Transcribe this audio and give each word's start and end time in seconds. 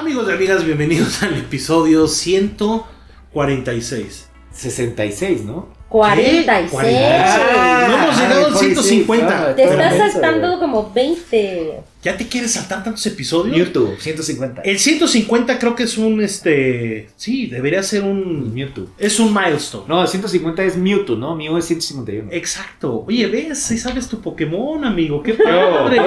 Amigos 0.00 0.26
y 0.30 0.32
amigas, 0.32 0.64
bienvenidos 0.64 1.22
al 1.22 1.36
episodio 1.36 2.08
146. 2.08 4.30
66, 4.50 5.44
¿no? 5.44 5.68
46. 5.90 6.98
Ah, 6.98 7.84
no 7.86 7.98
hemos 7.98 8.18
llegado 8.18 8.46
al 8.46 8.56
150. 8.56 9.56
Te 9.56 9.64
estás 9.64 10.12
saltando 10.12 10.58
como 10.58 10.90
20. 10.90 11.82
¿Ya 12.02 12.16
te 12.16 12.26
quieres 12.26 12.52
saltar 12.52 12.82
tantos 12.82 13.04
episodios? 13.04 13.54
YouTube, 13.54 13.98
150. 13.98 14.62
El 14.62 14.78
150 14.78 15.58
creo 15.58 15.76
que 15.76 15.82
es 15.82 15.98
un, 15.98 16.22
este... 16.22 17.10
Sí, 17.16 17.48
debería 17.48 17.82
ser 17.82 18.02
un... 18.02 18.54
Mewtwo. 18.54 18.86
Es 18.96 19.20
un 19.20 19.34
milestone. 19.34 19.84
No, 19.86 20.06
150 20.06 20.64
es 20.64 20.78
Mewtwo, 20.78 21.14
¿no? 21.14 21.36
Mew 21.36 21.58
es 21.58 21.66
151. 21.66 22.30
Exacto. 22.32 23.04
Oye, 23.06 23.26
ves, 23.26 23.58
sí 23.58 23.76
sabes 23.76 24.08
tu 24.08 24.22
Pokémon, 24.22 24.82
amigo. 24.82 25.22
¡Qué 25.22 25.34
padre! 25.34 26.00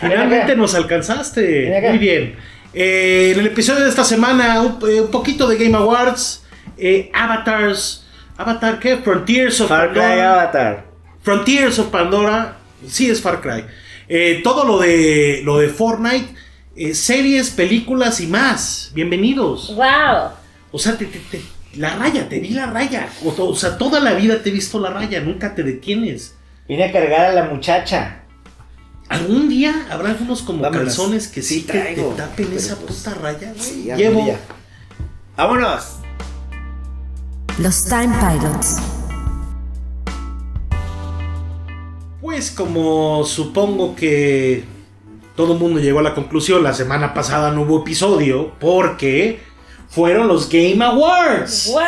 Finalmente 0.00 0.56
nos 0.56 0.74
alcanzaste. 0.74 1.80
Muy 1.88 1.98
bien. 1.98 2.34
Eh, 2.74 3.32
en 3.34 3.40
el 3.40 3.46
episodio 3.48 3.82
de 3.84 3.90
esta 3.90 4.04
semana, 4.04 4.60
un, 4.62 4.78
eh, 4.88 5.00
un 5.00 5.10
poquito 5.10 5.46
de 5.48 5.56
Game 5.62 5.76
Awards. 5.76 6.42
eh, 6.78 7.10
Avatars. 7.14 8.06
¿Avatar 8.36 8.78
qué? 8.80 8.96
Frontiers 8.96 9.60
of 9.60 9.68
Far 9.68 9.90
Cry 9.92 10.00
Pandora. 10.00 10.32
Avatar. 10.42 10.84
Frontiers 11.22 11.78
of 11.78 11.86
Pandora. 11.88 12.56
Sí, 12.88 13.08
es 13.10 13.20
Far 13.20 13.40
Cry. 13.40 13.64
Eh, 14.08 14.40
todo 14.42 14.64
lo 14.64 14.78
de, 14.78 15.42
lo 15.44 15.58
de 15.58 15.68
Fortnite. 15.68 16.34
eh, 16.74 16.94
series, 16.94 17.50
películas 17.50 18.20
y 18.20 18.26
más. 18.26 18.90
Bienvenidos. 18.94 19.74
¡Wow! 19.76 20.30
O 20.72 20.78
sea, 20.78 20.96
te, 20.96 21.04
te- 21.04 21.18
te- 21.30 21.42
la 21.76 21.96
raya, 21.96 22.28
te 22.28 22.40
vi 22.40 22.48
la 22.50 22.66
raya. 22.66 23.08
O, 23.24 23.28
o 23.44 23.54
sea, 23.54 23.76
toda 23.76 24.00
la 24.00 24.14
vida 24.14 24.42
te 24.42 24.48
he 24.48 24.52
visto 24.52 24.80
la 24.80 24.88
raya. 24.90 25.20
Nunca 25.20 25.54
te 25.54 25.62
detienes. 25.62 26.34
Vine 26.66 26.84
a 26.84 26.92
cargar 26.92 27.26
a 27.26 27.32
la 27.32 27.44
muchacha. 27.44 28.21
¿Algún 29.12 29.48
día 29.48 29.86
habrá 29.90 30.10
algunos 30.10 30.42
como 30.42 30.62
Vámonos. 30.62 30.84
calzones 30.84 31.28
que 31.28 31.42
sí, 31.42 31.60
Sí, 31.60 31.66
te- 31.66 31.94
tapen 32.16 32.46
pero 32.46 32.56
esa 32.58 32.76
pues, 32.76 32.96
puta 32.98 33.14
raya? 33.14 33.52
güey? 33.52 33.60
Sí, 33.62 33.82
Llevo. 33.96 34.24
día. 34.24 34.38
¡Vámonos! 35.36 35.96
Los 37.58 37.84
Time 37.84 38.14
Pilots. 38.18 38.76
Pues 42.20 42.50
como 42.50 43.24
supongo 43.24 43.94
que 43.96 44.64
todo 45.36 45.54
el 45.54 45.58
mundo 45.58 45.80
llegó 45.80 45.98
a 45.98 46.02
la 46.02 46.14
conclusión, 46.14 46.62
la 46.62 46.72
semana 46.72 47.12
pasada 47.14 47.50
no 47.50 47.62
hubo 47.62 47.80
episodio 47.80 48.52
porque 48.60 49.40
fueron 49.92 50.26
los 50.26 50.48
Game 50.48 50.82
Awards. 50.82 51.70
¡Wow! 51.70 51.80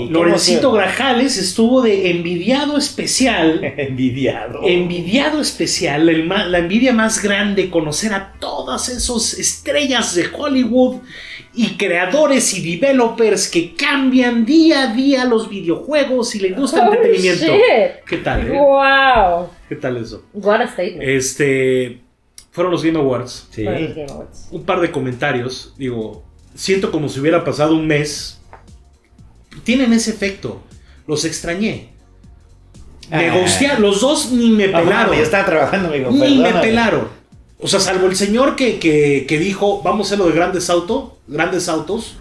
Sí. 0.00 0.08
Lorencito 0.10 0.70
¿Cómo 0.70 0.76
se 0.76 0.82
Grajales 0.82 1.36
estuvo 1.36 1.82
de 1.82 2.10
envidiado 2.10 2.76
especial. 2.76 3.60
Envidiado. 3.76 4.62
Envidiado 4.64 5.40
especial, 5.40 6.08
el 6.08 6.28
la 6.28 6.58
envidia 6.58 6.92
más 6.92 7.22
grande, 7.22 7.70
conocer 7.70 8.12
a 8.12 8.32
todas 8.40 8.88
esas 8.88 9.34
estrellas 9.34 10.16
de 10.16 10.26
Hollywood 10.36 10.96
y 11.54 11.76
creadores 11.76 12.54
y 12.54 12.76
developers 12.76 13.48
que 13.48 13.72
cambian 13.76 14.44
día 14.44 14.90
a 14.90 14.92
día 14.92 15.24
los 15.26 15.48
videojuegos 15.48 16.34
y 16.34 16.40
la 16.40 16.48
industria 16.48 16.86
del 16.86 16.98
Holy 16.98 17.06
entretenimiento. 17.06 17.52
shit. 17.54 18.04
¿Qué 18.04 18.16
tal? 18.16 18.48
eh? 18.48 18.50
¡Wow! 18.50 19.48
¿Qué 19.68 19.76
tal 19.76 19.96
eso? 19.96 20.24
What 20.32 20.60
a 20.62 20.66
statement. 20.66 21.02
Este, 21.08 22.00
fueron 22.50 22.72
los 22.72 22.82
Game 22.82 22.98
Awards. 22.98 23.46
Sí. 23.52 23.62
Los 23.62 23.94
Game 23.94 24.10
Awards. 24.10 24.48
Un 24.50 24.64
par 24.64 24.80
de 24.80 24.90
comentarios. 24.90 25.72
Digo, 25.78 26.24
siento 26.54 26.90
como 26.90 27.08
si 27.08 27.20
hubiera 27.20 27.44
pasado 27.44 27.74
un 27.74 27.86
mes. 27.86 28.38
Tienen 29.64 29.92
ese 29.92 30.10
efecto. 30.10 30.62
Los 31.06 31.24
extrañé. 31.24 31.90
Me 33.10 33.28
Ah. 33.28 33.76
Los 33.78 34.00
dos 34.00 34.30
ni 34.30 34.50
me 34.50 34.68
pelaron. 34.68 35.16
Yo 35.16 35.22
estaba 35.22 35.44
trabajando, 35.44 35.88
amigo. 35.88 36.10
Ni 36.12 36.38
me 36.38 36.52
pelaron. 36.54 37.08
O 37.58 37.66
sea, 37.68 37.80
salvo 37.80 38.06
el 38.06 38.16
señor 38.16 38.56
que, 38.56 38.78
que- 38.78 39.26
que 39.28 39.38
dijo, 39.38 39.82
vamos 39.82 40.06
a 40.06 40.14
hacer 40.14 40.18
lo 40.18 40.26
de 40.30 40.32
grandes 40.36 40.70
autos, 40.70 41.12
grandes 41.26 41.68
autos, 41.68 42.16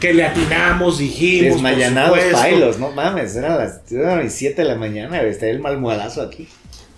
que 0.00 0.14
le 0.14 0.24
atinamos, 0.24 0.98
dijimos, 0.98 1.54
Desmayanados 1.54 2.18
pailos, 2.32 2.78
no 2.78 2.90
mames, 2.92 3.36
eran 3.36 3.58
las, 3.58 3.80
eran 3.92 4.24
las 4.24 4.32
7 4.32 4.62
de 4.62 4.68
la 4.68 4.74
mañana, 4.76 5.20
está 5.22 5.46
el 5.46 5.60
malmuadazo 5.60 6.22
aquí. 6.22 6.48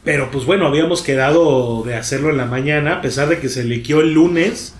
Pero 0.05 0.31
pues 0.31 0.45
bueno, 0.45 0.67
habíamos 0.67 1.01
quedado 1.01 1.83
de 1.83 1.95
hacerlo 1.95 2.29
en 2.29 2.37
la 2.37 2.45
mañana, 2.45 2.97
a 2.97 3.01
pesar 3.01 3.29
de 3.29 3.41
que 3.41 3.49
se 3.49 3.65
liqueó 3.65 4.03
el 4.03 4.13
lunes. 4.13 4.75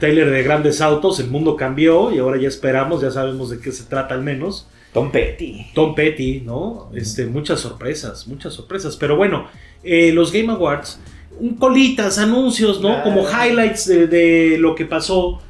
Taylor 0.00 0.28
de 0.28 0.42
grandes 0.42 0.80
autos, 0.80 1.20
el 1.20 1.28
mundo 1.28 1.54
cambió 1.54 2.12
y 2.12 2.18
ahora 2.18 2.36
ya 2.40 2.48
esperamos, 2.48 3.00
ya 3.00 3.12
sabemos 3.12 3.48
de 3.48 3.60
qué 3.60 3.70
se 3.70 3.84
trata 3.84 4.14
al 4.14 4.22
menos. 4.22 4.68
Tom 4.92 5.12
Petty. 5.12 5.66
Tom 5.72 5.94
Petty, 5.94 6.40
¿no? 6.40 6.90
Este, 6.94 7.26
muchas 7.26 7.60
sorpresas, 7.60 8.26
muchas 8.26 8.54
sorpresas. 8.54 8.96
Pero 8.96 9.14
bueno, 9.14 9.46
eh, 9.84 10.10
los 10.12 10.32
Game 10.32 10.50
Awards, 10.50 10.98
un 11.38 11.54
colitas, 11.54 12.18
anuncios, 12.18 12.80
¿no? 12.80 13.02
Como 13.04 13.22
highlights 13.22 13.86
de, 13.86 14.06
de 14.08 14.58
lo 14.58 14.74
que 14.74 14.84
pasó. 14.84 15.40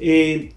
Eh, 0.00 0.52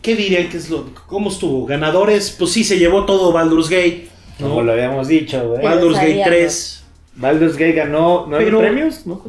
¿Qué 0.00 0.16
dirían 0.16 0.48
que 0.48 0.56
es 0.56 0.70
lo, 0.70 0.86
cómo 1.06 1.28
estuvo? 1.28 1.66
Ganadores, 1.66 2.34
pues 2.38 2.52
sí, 2.52 2.64
se 2.64 2.78
llevó 2.78 3.04
todo 3.04 3.32
Baldur's 3.32 3.68
Gate, 3.68 4.08
¿no? 4.38 4.48
Como 4.48 4.62
lo 4.62 4.72
habíamos 4.72 5.08
dicho, 5.08 5.46
güey. 5.46 5.62
Baldur's 5.62 5.96
Gate 5.96 6.08
sabíamos. 6.08 6.28
3. 6.28 6.79
Baldur's 7.20 7.52
Gate 7.52 7.72
ganó 7.72 8.24
nueve 8.28 8.46
Pero- 8.46 8.60
premios, 8.60 9.06
¿no? 9.06 9.22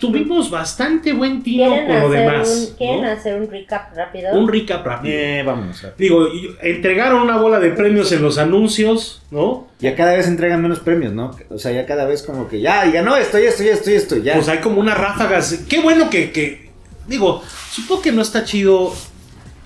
Tuvimos 0.00 0.50
bastante 0.50 1.12
buen 1.12 1.42
tino 1.44 1.64
¿Quieren, 1.68 1.86
con 1.86 2.00
lo 2.00 2.06
hacer 2.08 2.20
demás. 2.32 2.48
un, 2.70 2.76
¿quieren 2.76 3.02
¿no? 3.02 3.08
hacer 3.10 3.40
un 3.40 3.50
recap 3.50 3.96
rápido? 3.96 4.34
Un 4.38 4.48
recap 4.48 4.84
rápido. 4.84 5.14
Eh, 5.16 5.42
vamos. 5.46 5.84
a- 5.84 5.92
Digo, 5.96 6.26
entregaron 6.60 7.22
una 7.22 7.36
bola 7.36 7.60
de 7.60 7.70
premios 7.70 8.10
en 8.10 8.22
los 8.22 8.38
anuncios, 8.38 9.22
¿no? 9.30 9.68
Ya 9.78 9.94
cada 9.94 10.14
vez 10.16 10.26
entregan 10.26 10.60
menos 10.60 10.80
premios, 10.80 11.12
¿no? 11.12 11.30
O 11.48 11.58
sea, 11.58 11.70
ya 11.70 11.86
cada 11.86 12.04
vez 12.04 12.22
como 12.22 12.48
que 12.48 12.60
ya, 12.60 12.84
y 12.84 12.90
ganó 12.92 13.16
esto, 13.16 13.38
y 13.38 13.44
esto, 13.44 13.62
y 13.62 13.68
esto, 13.68 13.90
y 13.90 13.94
esto, 13.94 14.16
ya. 14.16 14.34
Pues 14.34 14.48
hay 14.48 14.58
como 14.58 14.80
unas 14.80 14.98
ráfagas. 14.98 15.64
Qué 15.68 15.80
bueno 15.80 16.10
que, 16.10 16.32
que- 16.32 16.70
digo, 17.06 17.42
supongo 17.70 18.02
que 18.02 18.10
no 18.12 18.22
está 18.22 18.42
chido 18.44 18.92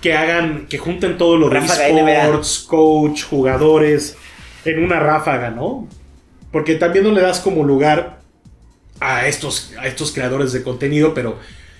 que 0.01 0.13
hagan, 0.13 0.67
que 0.67 0.77
junten 0.77 1.17
todo 1.17 1.37
lo 1.37 1.49
de 1.49 1.59
Ráfaga 1.59 1.87
NBA. 1.89 2.23
esports, 2.25 2.59
coach, 2.67 3.23
jugadores 3.23 4.17
en 4.65 4.83
una 4.83 4.99
ráfaga, 4.99 5.49
¿no? 5.49 5.87
Porque 6.51 6.75
también 6.75 7.03
no 7.05 7.11
le 7.11 7.21
das 7.21 7.39
como 7.39 7.63
lugar 7.63 8.19
a 8.99 9.27
estos, 9.27 9.71
a 9.79 9.87
estos 9.87 10.11
creadores 10.11 10.51
de 10.53 10.63
contenido, 10.63 11.13
pero 11.13 11.37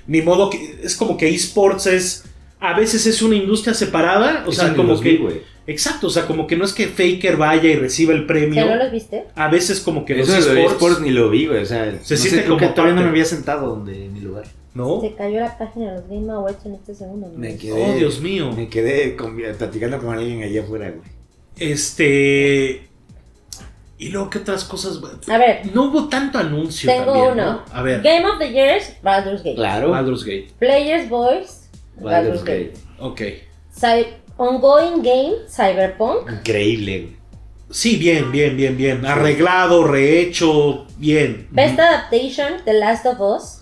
ni 0.08 0.22
modo 0.22 0.50
que 0.50 0.80
es 0.84 0.96
como 0.96 1.18
que 1.18 1.30
esports 1.30 1.88
es 1.88 2.24
a 2.60 2.78
veces 2.78 3.06
es 3.08 3.22
una 3.22 3.36
industria 3.36 3.74
separada, 3.74 4.44
o 4.46 4.52
Eso 4.52 4.62
sea, 4.62 4.76
como 4.76 4.90
los 4.90 5.02
que 5.02 5.10
vi, 5.10 5.18
güey. 5.18 5.42
exacto, 5.66 6.08
o 6.08 6.10
sea, 6.12 6.28
como 6.28 6.46
que 6.46 6.56
no 6.56 6.64
es 6.64 6.74
que 6.74 6.88
Faker 6.88 7.36
vaya 7.36 7.70
y 7.70 7.76
reciba 7.76 8.14
el 8.14 8.26
premio. 8.28 8.64
¿Que 8.64 8.70
no 8.70 8.76
los 8.76 8.92
viste? 8.92 9.24
A 9.36 9.48
veces 9.50 9.80
como 9.80 10.06
que 10.06 10.20
Eso 10.22 10.32
los 10.36 10.46
de 10.46 10.54
los 10.54 10.58
esports, 10.64 10.74
esports 10.74 11.02
ni 11.02 11.10
lo 11.12 11.30
vi, 11.32 11.48
güey. 11.48 11.64
O 11.64 11.66
sea, 11.66 11.86
Se 11.86 11.92
no 11.92 12.00
sé, 12.06 12.18
siente 12.18 12.38
creo 12.44 12.58
como 12.58 12.60
que 12.60 12.68
todavía 12.76 12.96
no 12.96 13.02
me 13.02 13.10
había 13.10 13.26
sentado 13.26 13.68
donde 13.70 14.06
en 14.06 14.14
mi 14.14 14.20
lugar. 14.22 14.46
¿no? 14.76 15.02
Se 15.02 15.14
cayó 15.16 15.40
la 15.42 15.58
página 15.58 15.92
de 15.92 15.98
los 16.00 16.08
Game 16.08 16.32
Awards 16.32 16.66
en 16.66 16.76
este 16.76 16.94
segundo. 16.96 17.28
¿no? 17.30 17.38
Me 17.38 17.58
quedé. 17.58 17.74
Oh, 17.84 17.94
Dios 17.96 18.22
mío. 18.22 18.52
Me 18.56 18.70
quedé 18.70 19.16
con- 19.16 19.36
platicando 19.58 19.98
con 20.00 20.14
alguien 20.18 20.44
allá 20.44 20.62
afuera, 20.62 20.92
güey. 20.92 21.10
Este. 21.58 22.88
Y 24.02 24.10
luego, 24.10 24.32
¿qué 24.32 24.40
otras 24.40 24.64
cosas? 24.64 25.00
A 25.30 25.38
ver, 25.38 25.62
No 25.76 25.84
hubo 25.84 26.10
tanto 26.10 26.40
anuncio. 26.40 26.90
tengo 26.92 27.06
también, 27.14 27.32
uno. 27.34 27.46
¿no? 27.46 27.66
A 27.72 27.84
ver, 27.84 28.02
Game 28.02 28.26
of 28.26 28.40
the 28.40 28.52
Years, 28.52 28.94
Baldur's 29.04 29.44
Gate. 29.44 29.56
Claro. 29.56 29.92
Baldur's 29.92 30.24
Gate. 30.24 30.48
Players 30.58 31.08
Voice, 31.08 31.70
Baldur's 32.00 32.44
Gate. 32.44 32.74
Ok. 32.98 33.22
Cy- 33.72 34.08
Ongoing 34.38 35.04
Game, 35.04 35.34
Cyberpunk. 35.48 36.32
Increíble, 36.32 37.00
güey. 37.02 37.16
Sí, 37.70 37.96
bien, 37.98 38.32
bien, 38.32 38.58
bien, 38.58 38.76
bien. 38.76 39.06
Arreglado, 39.06 39.86
rehecho, 39.86 40.88
bien. 40.98 41.48
Best 41.52 41.80
Adaptation, 41.80 42.54
The 42.66 42.74
Last 42.74 43.06
of 43.06 43.20
Us. 43.22 43.58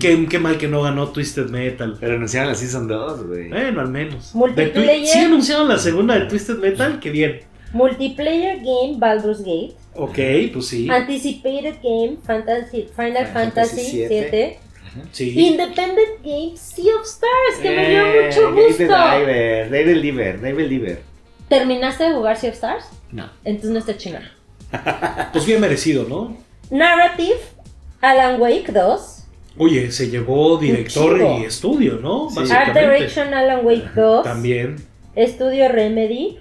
Qué, 0.00 0.26
qué 0.28 0.38
mal 0.38 0.56
que 0.56 0.68
no 0.68 0.82
ganó 0.82 1.08
Twisted 1.08 1.50
Metal. 1.50 1.96
Pero 2.00 2.14
anunciaron 2.14 2.48
la 2.48 2.54
Season 2.54 2.88
2, 2.88 3.26
güey. 3.26 3.48
Bueno, 3.50 3.82
al 3.82 3.88
menos. 3.88 4.34
Multiplayer. 4.34 5.06
Sí 5.06 5.18
anunciaron 5.18 5.68
la 5.68 5.76
segunda 5.78 6.18
de 6.18 6.26
Twisted 6.26 6.56
Metal, 6.56 6.98
qué 6.98 7.10
bien. 7.10 7.40
Multiplayer 7.72 8.56
Game, 8.58 8.94
Baldur's 8.98 9.40
Gate. 9.42 9.74
Ok, 9.94 10.18
pues 10.52 10.66
sí. 10.68 10.88
Anticipated 10.90 11.76
Game, 11.82 12.16
Fantasy, 12.24 12.88
Final 12.96 13.26
Fantasy 13.26 14.04
7. 14.06 14.58
Sí. 15.12 15.38
Independent 15.38 16.22
Game, 16.24 16.52
Sea 16.56 16.94
of 16.96 17.06
Stars, 17.06 17.58
que 17.62 17.70
me 17.70 17.90
dio 17.90 18.04
Eh, 18.06 18.26
mucho 18.26 18.52
gusto. 18.54 18.82
Diver, 18.82 19.70
Devil 19.70 20.02
Diver, 20.02 20.40
Devil 20.40 20.68
Diver. 20.68 21.02
¿Terminaste 21.48 22.04
de 22.04 22.12
jugar 22.12 22.36
Sea 22.36 22.50
of 22.50 22.54
Stars? 22.56 22.84
No. 23.12 23.28
Entonces 23.44 23.70
no 23.70 23.78
está 23.78 23.96
chingón. 23.96 24.22
Pues 25.32 25.46
bien 25.46 25.60
merecido, 25.60 26.04
¿no? 26.08 26.36
Narrative, 26.70 27.38
Alan 28.00 28.40
Wake 28.40 28.72
2. 28.72 29.16
Oye, 29.58 29.90
se 29.92 30.08
llevó 30.08 30.56
director 30.58 31.20
y 31.40 31.44
estudio, 31.44 31.96
¿no? 32.00 32.28
Sí. 32.30 32.52
Art. 32.52 32.74
Direction, 32.74 33.34
Alan 33.34 33.64
Wake 33.66 33.90
2. 33.94 34.24
También 34.24 34.76
Estudio 35.16 35.68
Remedy. 35.68 36.38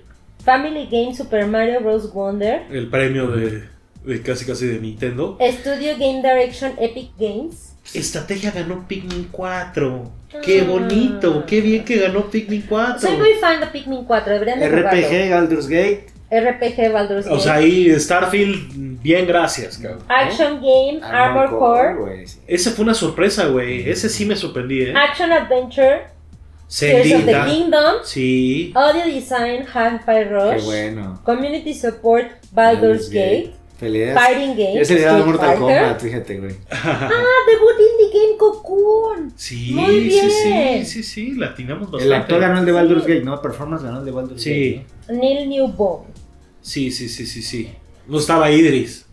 Family 0.49 0.87
Game, 0.91 1.13
Super 1.13 1.45
Mario 1.45 1.79
Bros. 1.81 2.11
Wonder. 2.11 2.63
el 2.71 2.87
premio 2.89 3.27
de, 3.27 3.65
de 4.03 4.21
casi 4.23 4.45
casi 4.45 4.65
de 4.65 4.79
Nintendo. 4.79 5.37
Estudio 5.39 5.91
Game 5.99 6.23
Direction, 6.23 6.71
Epic 6.79 7.11
Games. 7.19 7.75
Estrategia 7.93 8.49
ganó 8.49 8.87
Pikmin 8.87 9.27
4. 9.31 10.11
Qué 10.43 10.61
Ah. 10.61 10.63
bonito, 10.67 11.43
qué 11.45 11.61
bien 11.61 11.85
que 11.85 11.97
ganó 11.99 12.25
Pikmin 12.31 12.63
4. 12.67 12.99
Soy 12.99 13.17
muy 13.17 13.33
fan 13.39 13.59
de 13.59 13.67
Pikmin 13.67 14.05
4, 14.05 14.33
deberían 14.33 14.59
de 14.59 14.67
jugarlo. 14.69 14.89
RPG, 14.89 15.29
Baldur's 15.31 15.67
Gate, 15.67 16.05
RPG 16.31 16.91
Baldur's 16.93 17.27
O 17.27 17.31
Gate. 17.31 17.41
sea, 17.43 17.53
ahí 17.55 17.99
Starfield, 17.99 19.01
bien 19.03 19.27
gracias, 19.27 19.77
cabrón. 19.77 20.03
¿no? 20.07 20.15
Action 20.15 20.55
Game 20.61 20.99
Armor 21.03 21.49
Core. 21.59 22.25
sí. 22.27 22.39
Ese 22.47 22.71
fue 22.71 22.83
una 22.85 22.95
sorpresa, 22.95 23.45
güey. 23.47 23.87
Ese 23.87 24.09
sí 24.09 24.25
me 24.25 24.35
sorprendí, 24.35 24.81
¿eh? 24.81 24.93
Action 24.95 25.31
Adventure. 25.31 26.17
Tears 26.77 27.13
of 27.13 27.25
the. 27.25 27.45
Kingdom. 27.45 27.95
Sí. 28.03 28.71
Audio 28.75 29.05
Design 29.05 29.65
Hi-Fi 29.65 30.23
Rush. 30.29 30.55
Qué 30.59 30.61
bueno. 30.65 31.21
Community 31.23 31.73
Support 31.73 32.27
Baldur's 32.51 33.09
Gate. 33.09 33.53
Peleas. 33.79 34.13
Fighting 34.21 34.55
Game. 34.57 34.75
Ya 34.75 34.85
se 34.85 34.93
le 34.95 35.01
da 35.01 35.07
Street 35.17 35.25
Mortal 35.25 35.57
Fighter. 35.57 35.59
Kombat, 35.59 36.01
fíjate, 36.01 36.37
güey. 36.37 36.55
Ah, 36.71 37.09
debut 37.47 37.79
indie 37.79 38.19
game 38.19 38.37
Cocoon. 38.37 39.33
Sí, 39.37 39.71
Muy 39.73 40.11
sí, 40.11 40.29
sí, 40.29 40.47
bien. 40.49 40.85
sí, 40.85 41.03
sí, 41.03 41.31
latinamos 41.35 41.83
bastante. 41.89 42.05
El 42.05 42.13
actor 42.13 42.39
ganó 42.41 42.59
el 42.59 42.65
de 42.65 42.71
Baldur's 42.73 43.03
Sí. 43.05 43.09
Gate, 43.13 43.23
¿no? 43.23 43.41
Performance 43.41 43.83
ganó 43.83 43.99
el 43.99 44.05
de 44.05 44.11
Baldur's 44.11 44.41
Sí, 44.41 44.83
Gate. 45.07 45.17
Neil 45.17 45.49
Newbone. 45.49 46.07
sí, 46.61 46.91
sí, 46.91 47.07
sí, 47.09 47.25
sí, 47.25 47.41
sí. 47.41 47.69
No 48.07 48.19
estaba 48.19 48.51
Idris. 48.51 49.05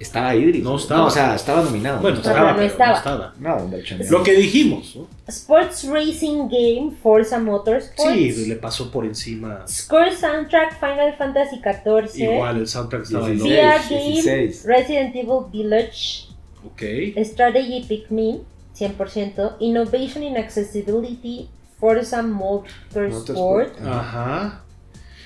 Estaba 0.00 0.34
Idris. 0.34 0.64
No 0.64 0.70
¿no? 0.70 0.76
estaba. 0.76 1.04
o 1.04 1.10
sea, 1.10 1.34
estaba 1.34 1.62
nominado. 1.62 2.00
Bueno, 2.00 2.16
¿no? 2.16 2.22
Pero 2.22 2.32
estaba, 2.34 2.50
no 2.52 2.56
pero 2.56 2.68
estaba. 2.68 2.90
no 2.90 2.96
estaba. 2.96 3.34
No, 3.38 3.68
de 3.68 3.80
hecho, 3.80 3.98
no. 3.98 4.04
Lo 4.10 4.22
que 4.22 4.32
dijimos, 4.32 4.96
¿no? 4.96 5.06
Sports 5.28 5.86
Racing 5.88 6.48
Game 6.48 6.92
Forza 7.02 7.38
Motorsports. 7.38 8.14
Sí, 8.14 8.46
le 8.46 8.56
pasó 8.56 8.90
por 8.90 9.04
encima. 9.04 9.62
Score 9.68 10.10
Soundtrack 10.16 10.80
Final 10.80 11.14
Fantasy 11.18 11.60
XIV. 11.62 12.32
Igual 12.32 12.56
el 12.56 12.66
soundtrack 12.66 13.02
estaba 13.02 13.28
en. 13.28 13.38
Game 13.38 13.78
16. 13.88 14.64
Resident 14.64 15.14
Evil 15.14 15.44
Village. 15.52 16.28
Ok. 16.64 16.82
Strategy 17.22 17.84
Pikmin 17.86 18.40
100%. 18.74 19.56
Innovation 19.60 20.22
in 20.22 20.38
Accessibility 20.38 21.48
Forza 21.78 22.22
Motorsport. 22.22 23.10
Motorsport. 23.10 23.80
Ajá. 23.86 24.62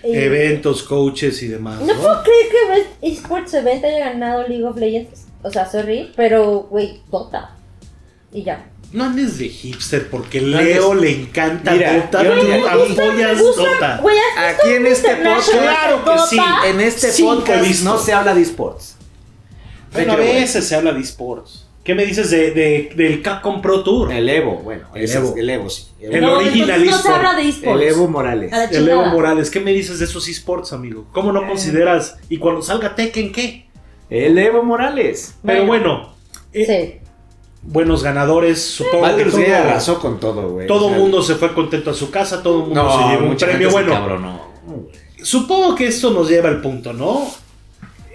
Eh, 0.05 0.25
Eventos, 0.27 0.83
coaches 0.83 1.43
y 1.43 1.49
demás, 1.49 1.81
No 1.81 1.95
puedo 1.95 2.23
creer 2.23 2.87
que 3.01 3.09
Esports 3.09 3.55
Event 3.55 3.85
haya 3.85 4.11
ganado 4.11 4.47
League 4.47 4.65
of 4.65 4.77
Legends. 4.77 5.27
O 5.43 5.51
sea, 5.51 5.71
sorry, 5.71 6.12
pero, 6.17 6.67
güey, 6.71 7.01
Dota. 7.11 7.56
Y 8.33 8.43
ya. 8.43 8.67
No 8.93 9.05
andes 9.05 9.39
de 9.39 9.49
hipster 9.49 10.09
porque 10.09 10.41
Leo 10.41 10.95
le 10.95 11.11
encanta 11.11 11.73
Mira, 11.73 11.95
Dota. 11.97 12.23
yo- 12.23 12.35
Tú 12.35 12.47
gusta, 12.87 13.05
apoyas 13.05 13.41
gusta, 13.43 13.62
Dota. 13.62 13.99
güey, 14.03 14.17
¿has 14.39 14.47
visto 14.56 14.62
Aquí 14.67 14.75
en 14.77 14.87
este 14.87 15.17
podcast, 15.17 15.51
claro 15.51 16.05
que 16.05 16.11
Dota? 16.11 16.27
sí. 16.29 16.39
En 16.69 16.81
este 16.81 17.09
he 17.11 17.23
podcast 17.25 17.83
no 17.83 17.99
se 17.99 18.12
habla 18.12 18.35
de 18.35 18.43
esports. 18.43 18.97
Bueno, 19.93 20.12
a 20.12 20.17
veces 20.17 20.67
se 20.67 20.75
habla 20.77 20.93
de 20.93 21.01
esports. 21.01 21.67
¿Qué 21.83 21.95
me 21.95 22.06
dices 22.06 22.31
de, 22.31 22.53
de- 22.53 22.91
del 22.97 23.21
Capcom 23.21 23.61
Pro 23.61 23.83
Tour? 23.85 24.11
El, 24.12 24.29
Evo, 24.29 24.56
bueno, 24.62 24.89
El 24.95 25.05
es 25.05 25.15
Evo. 25.15 25.35
el 25.37 25.51
Evo, 25.51 25.69
sí. 25.71 25.87
El, 26.05 26.15
El 26.17 26.21
no, 26.23 26.35
original 26.35 26.83
entonces 26.83 26.91
no 26.91 26.99
se 27.03 27.09
habla 27.09 27.35
de 27.35 27.49
esports. 27.49 27.83
el 27.83 27.89
Evo 27.89 28.09
Morales. 28.09 28.51
La 28.51 28.65
Evo. 29.05 29.06
Morales, 29.06 29.51
¿qué 29.51 29.61
me 29.61 29.73
dices 29.73 29.99
de 29.99 30.05
esos 30.05 30.29
esports, 30.29 30.73
amigo? 30.73 31.06
¿Cómo 31.12 31.33
no 31.33 31.43
Eh. 31.43 31.47
consideras? 31.49 32.17
Y 32.29 32.39
cuando 32.39 32.61
salga 32.62 32.95
Tekken, 32.95 33.33
¿qué? 33.33 33.67
El 34.11 34.37
Evo 34.39 34.62
Morales. 34.62 35.35
Pero 35.45 35.67
Bueno. 35.67 36.15
eh, 36.53 37.01
Sí. 37.01 37.09
buenos 37.62 38.03
ganadores, 38.03 38.61
supongo 38.62 39.06
que 39.17 39.25
todo, 39.25 39.55
arrasó 39.55 39.99
con 39.99 40.21
todo, 40.21 40.51
güey. 40.51 40.67
todo 40.67 40.89
sea, 40.91 40.99
mundo 40.99 41.23
se 41.23 41.37
fue 41.37 41.55
contento 41.55 41.91
a 41.91 41.95
su 41.95 42.11
casa, 42.11 42.43
todo 42.43 42.59
el 42.61 42.65
mundo 42.67 42.83
No, 42.83 42.91
se 42.93 42.99
llevó 43.15 43.31
un 43.31 43.37
premio. 43.37 43.69
se 43.71 43.73
Bueno. 43.75 44.41
Supongo 45.23 45.75
que 45.75 45.87
esto 45.87 46.11
nos 46.11 46.29
lleva 46.29 46.49
al 46.51 46.61
punto, 46.61 46.93
¿no? 46.93 47.27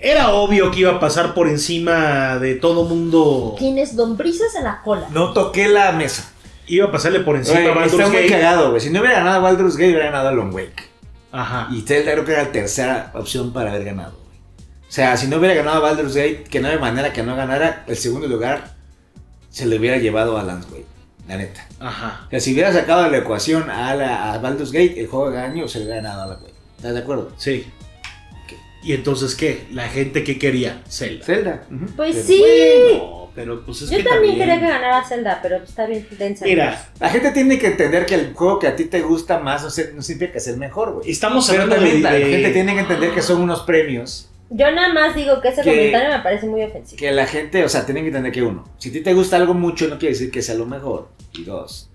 Era 0.01 0.29
obvio 0.33 0.71
que 0.71 0.81
iba 0.81 0.91
a 0.93 0.99
pasar 0.99 1.33
por 1.33 1.47
encima 1.49 2.37
de 2.37 2.55
todo 2.55 2.85
mundo. 2.85 3.55
Tienes 3.57 3.95
lombrices 3.95 4.53
en 4.55 4.63
la 4.63 4.81
cola. 4.83 5.07
No 5.11 5.33
toqué 5.33 5.67
la 5.67 5.91
mesa. 5.91 6.31
Iba 6.69 6.87
a 6.87 6.91
pasarle 6.91 7.19
por 7.21 7.35
encima 7.35 7.59
Güey, 7.59 7.71
a 7.71 7.75
Baldur's 7.75 7.93
está 7.93 8.07
muy 8.07 8.17
Gate. 8.21 8.29
cagado, 8.29 8.69
güey. 8.69 8.81
Si 8.81 8.89
no 8.89 8.99
hubiera 9.01 9.17
ganado 9.19 9.41
Baldur's 9.41 9.75
Gate, 9.75 9.89
hubiera 9.91 10.05
ganado 10.11 10.31
Long 10.33 10.53
Wake. 10.53 10.83
Ajá. 11.31 11.67
Y 11.71 11.81
Zelda 11.81 12.11
creo 12.13 12.25
que 12.25 12.31
era 12.31 12.43
la 12.43 12.51
tercera 12.51 13.11
opción 13.15 13.51
para 13.53 13.71
haber 13.71 13.83
ganado, 13.85 14.13
güey. 14.25 14.37
O 14.87 14.91
sea, 14.91 15.17
si 15.17 15.27
no 15.27 15.37
hubiera 15.37 15.55
ganado 15.55 15.81
Baldur's 15.81 16.15
Gate, 16.15 16.43
que 16.49 16.59
no 16.59 16.67
hay 16.69 16.77
manera 16.79 17.11
que 17.13 17.21
no 17.23 17.35
ganara, 17.35 17.83
el 17.87 17.95
segundo 17.97 18.27
lugar 18.27 18.75
se 19.49 19.65
le 19.65 19.77
hubiera 19.77 19.97
llevado 19.97 20.37
a 20.37 20.43
Lance, 20.43 20.69
güey. 20.69 20.85
La 21.27 21.37
neta. 21.37 21.67
Ajá. 21.79 22.21
O 22.25 22.29
sea, 22.31 22.39
si 22.39 22.53
hubiera 22.53 22.73
sacado 22.73 23.03
de 23.03 23.11
la 23.11 23.17
ecuación 23.17 23.69
a, 23.69 23.93
la, 23.95 24.33
a 24.33 24.37
Baldur's 24.39 24.71
Gate, 24.71 24.99
el 24.99 25.07
juego 25.07 25.29
de 25.31 25.39
año 25.39 25.67
se 25.67 25.79
le 25.79 25.85
hubiera 25.85 26.01
ganado 26.01 26.23
a 26.23 26.27
la 26.27 26.35
güey. 26.35 26.51
¿Estás 26.77 26.93
de 26.93 26.99
acuerdo? 26.99 27.31
Sí. 27.37 27.65
¿Y 28.81 28.93
entonces 28.93 29.35
qué? 29.35 29.67
La 29.71 29.89
gente 29.89 30.23
que 30.23 30.39
quería 30.39 30.81
Zelda. 30.89 31.25
Zelda. 31.25 31.63
Pues 31.97 32.15
Pero- 32.15 32.27
sí. 32.27 32.43
Bueno, 32.89 33.28
pero 33.39 33.63
pues 33.65 33.83
es 33.83 33.89
Yo 33.89 33.99
que 33.99 34.03
también 34.03 34.37
quería 34.37 34.59
que 34.59 34.67
ganara 34.67 35.01
Zelda, 35.07 35.39
pero 35.41 35.55
está 35.63 35.85
bien 35.85 36.05
densa. 36.17 36.43
Mira, 36.43 36.89
La 36.99 37.09
gente 37.09 37.31
tiene 37.31 37.57
que 37.57 37.67
entender 37.67 38.05
que 38.05 38.15
el 38.15 38.33
juego 38.33 38.59
que 38.59 38.67
a 38.67 38.75
ti 38.75 38.83
te 38.83 38.99
gusta 38.99 39.39
más 39.39 39.63
no, 39.63 39.69
se- 39.69 39.93
no 39.93 40.01
significa 40.01 40.33
que 40.33 40.39
sea 40.41 40.51
el 40.51 40.59
mejor, 40.59 40.95
güey. 40.95 41.09
estamos 41.09 41.47
Pero 41.49 41.63
hablando 41.63 41.85
de, 41.85 41.91
también 41.91 42.03
la 42.03 42.11
de- 42.11 42.25
gente 42.25 42.49
tiene 42.51 42.73
que 42.73 42.79
entender 42.81 43.11
que 43.13 43.21
son 43.21 43.39
unos 43.41 43.61
premios 43.61 44.29
Yo 44.49 44.69
nada 44.71 44.93
más 44.93 45.15
digo 45.15 45.39
que 45.39 45.47
ese 45.49 45.61
Que- 45.61 45.69
comentario 45.69 46.09
me 46.17 46.21
parece 46.21 46.47
muy 46.47 46.63
ofensivo. 46.63 46.99
que 46.99 47.11
la 47.13 47.25
gente, 47.27 47.63
o 47.63 47.69
sea, 47.69 47.85
tienen 47.85 48.03
que 48.03 48.07
entender 48.09 48.33
que 48.33 48.41
uno, 48.41 48.65
si 48.77 48.89
a 48.89 48.91
ti 48.91 48.99
te 48.99 49.13
gusta 49.13 49.37
algo 49.37 49.53
mucho 49.53 49.87
no 49.87 49.97
quiere 49.99 50.13
decir 50.15 50.31
que 50.31 50.41
sea 50.41 50.55
lo 50.55 50.65
mejor. 50.65 51.07
Y 51.33 51.45
dos, 51.45 51.89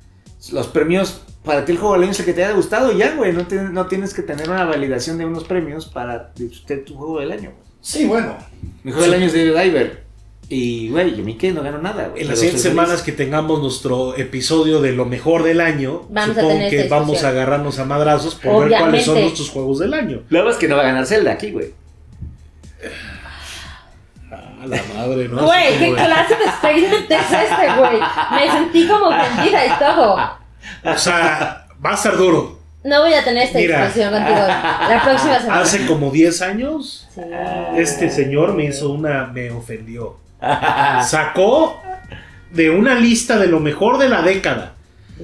los 0.51 0.69
premios, 0.69 1.21
para 1.45 1.67
ti 1.67 1.73
el 1.73 1.79
juego 1.79 1.93
del 1.95 2.05
año 2.05 2.13
es 2.13 2.21
el 2.21 2.25
que 2.25 2.33
te 2.33 2.43
haya 2.43 2.55
gustado 2.55 2.91
y 2.91 2.97
ya, 2.99 3.15
güey. 3.17 3.33
No, 3.35 3.47
tienes- 3.47 3.71
no 3.71 3.87
tienes 3.87 4.15
que 4.15 4.23
tener 4.23 4.49
una 4.49 4.65
validación 4.65 5.19
de 5.19 5.27
unos 5.27 5.45
premios 5.45 5.85
para 5.87 6.33
disfrutar 6.35 6.79
tu 6.87 6.95
juego 6.95 7.21
del 7.21 7.33
año. 7.33 7.51
güey. 7.51 7.65
Sí, 7.83 8.07
bueno. 8.07 8.39
Mi 8.83 8.93
juego 8.93 9.05
del 9.11 9.15
año 9.21 9.27
es 9.27 9.35
David 9.35 9.59
Diver. 9.63 10.04
Y, 10.49 10.91
güey, 10.91 11.17
yo 11.17 11.25
me 11.25 11.37
quedé, 11.39 11.53
no 11.53 11.63
gano 11.63 11.79
nada, 11.79 12.09
güey. 12.09 12.23
En 12.23 12.29
las 12.29 12.35
pero 12.35 12.37
siguientes 12.37 12.57
estoy 12.61 12.71
semanas 12.73 12.91
feliz. 13.01 13.05
que 13.05 13.13
tengamos 13.13 13.61
nuestro 13.61 14.17
episodio 14.17 14.81
de 14.83 14.93
lo 14.93 15.07
mejor 15.07 15.43
del 15.43 15.61
año, 15.61 16.03
Vamos 16.11 16.37
supongo 16.37 16.69
que 16.71 16.87
vamos 16.89 17.09
a 17.09 17.13
discusión. 17.13 17.31
agarrarnos 17.33 17.79
a 17.79 17.85
madrazos 17.87 18.35
por 18.35 18.69
ver 18.69 18.79
cuáles 18.79 19.05
son 19.07 19.21
nuestros 19.21 19.49
juegos 19.51 19.79
del 19.79 19.95
año. 19.95 20.23
Lo 20.29 20.45
más 20.45 20.57
que 20.57 20.69
no 20.69 20.77
va 20.77 20.83
a 20.83 20.87
ganar 20.87 21.07
Zelda 21.07 21.33
aquí, 21.33 21.51
güey. 21.51 21.73
A 24.31 24.67
la 24.67 24.81
madre, 24.97 25.29
¿no? 25.29 25.45
Güey, 25.45 25.79
¿qué 25.79 25.93
clase 25.95 26.35
de 26.37 26.45
statement 26.59 27.11
es 27.11 27.21
este, 27.21 27.79
güey? 27.79 27.99
Me 28.33 28.51
sentí 28.51 28.87
como 28.89 29.07
ofendida 29.09 29.67
y 29.67 29.79
todo. 29.79 30.17
O 30.95 30.99
sea, 30.99 31.67
va 31.85 31.91
a 31.91 31.97
ser 31.97 32.17
duro. 32.17 32.59
No 32.83 33.01
voy 33.03 33.15
a 33.15 33.25
tener 33.25 33.45
esta 33.45 33.59
Mira. 33.59 33.79
discusión 33.87 34.13
contigo 34.13 34.39
la 34.47 35.01
próxima 35.05 35.41
semana. 35.41 35.61
Hace 35.63 35.87
como 35.87 36.11
10 36.11 36.43
años, 36.43 37.09
Sí. 37.15 37.21
este 37.77 38.11
señor 38.11 38.55
me 38.55 38.67
hizo 38.67 38.91
una. 38.91 39.27
me 39.27 39.51
ofendió. 39.51 40.17
Sacó 41.07 41.81
de 42.51 42.71
una 42.71 42.95
lista 42.95 43.39
de 43.39 43.47
lo 43.49 43.61
mejor 43.61 43.99
de 43.99 44.09
la 44.09 44.23
década. 44.23 44.75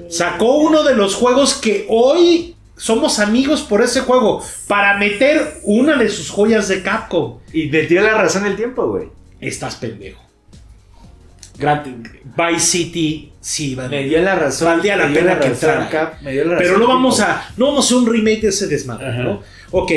Sacó 0.08 0.56
uno 0.58 0.82
de 0.84 0.94
los 0.94 1.14
juegos 1.14 1.54
que 1.54 1.86
hoy 1.88 2.54
somos 2.76 3.18
amigos 3.18 3.62
por 3.62 3.82
ese 3.82 4.00
juego. 4.02 4.42
Para 4.68 4.96
meter 4.98 5.60
una 5.64 5.96
de 5.96 6.08
sus 6.08 6.30
joyas 6.30 6.68
de 6.68 6.82
Capcom. 6.82 7.38
Y 7.52 7.70
te 7.70 7.86
dio 7.86 8.00
la 8.02 8.14
razón 8.14 8.46
el 8.46 8.56
tiempo, 8.56 8.86
güey. 8.88 9.08
Estás 9.40 9.76
pendejo. 9.76 10.22
Grand- 11.58 12.08
Vice 12.36 12.60
City, 12.66 13.32
sí, 13.40 13.74
va- 13.74 13.88
Me 13.88 14.04
dio 14.04 14.22
la 14.22 14.34
razón. 14.34 14.68
Valdría 14.68 14.96
la 14.96 15.12
pena 15.12 15.38
que 15.38 15.48
razón, 15.50 15.52
entrara. 15.82 15.90
Pero 16.58 16.78
no 16.78 16.86
vamos 16.86 17.20
a. 17.20 17.50
No 17.56 17.66
vamos 17.66 17.84
a 17.84 17.86
hacer 17.86 17.96
un 17.98 18.06
remake 18.12 18.40
de 18.42 18.48
ese 18.48 18.66
desmadre. 18.66 19.06
¿no? 19.24 19.42
Ok. 19.72 19.90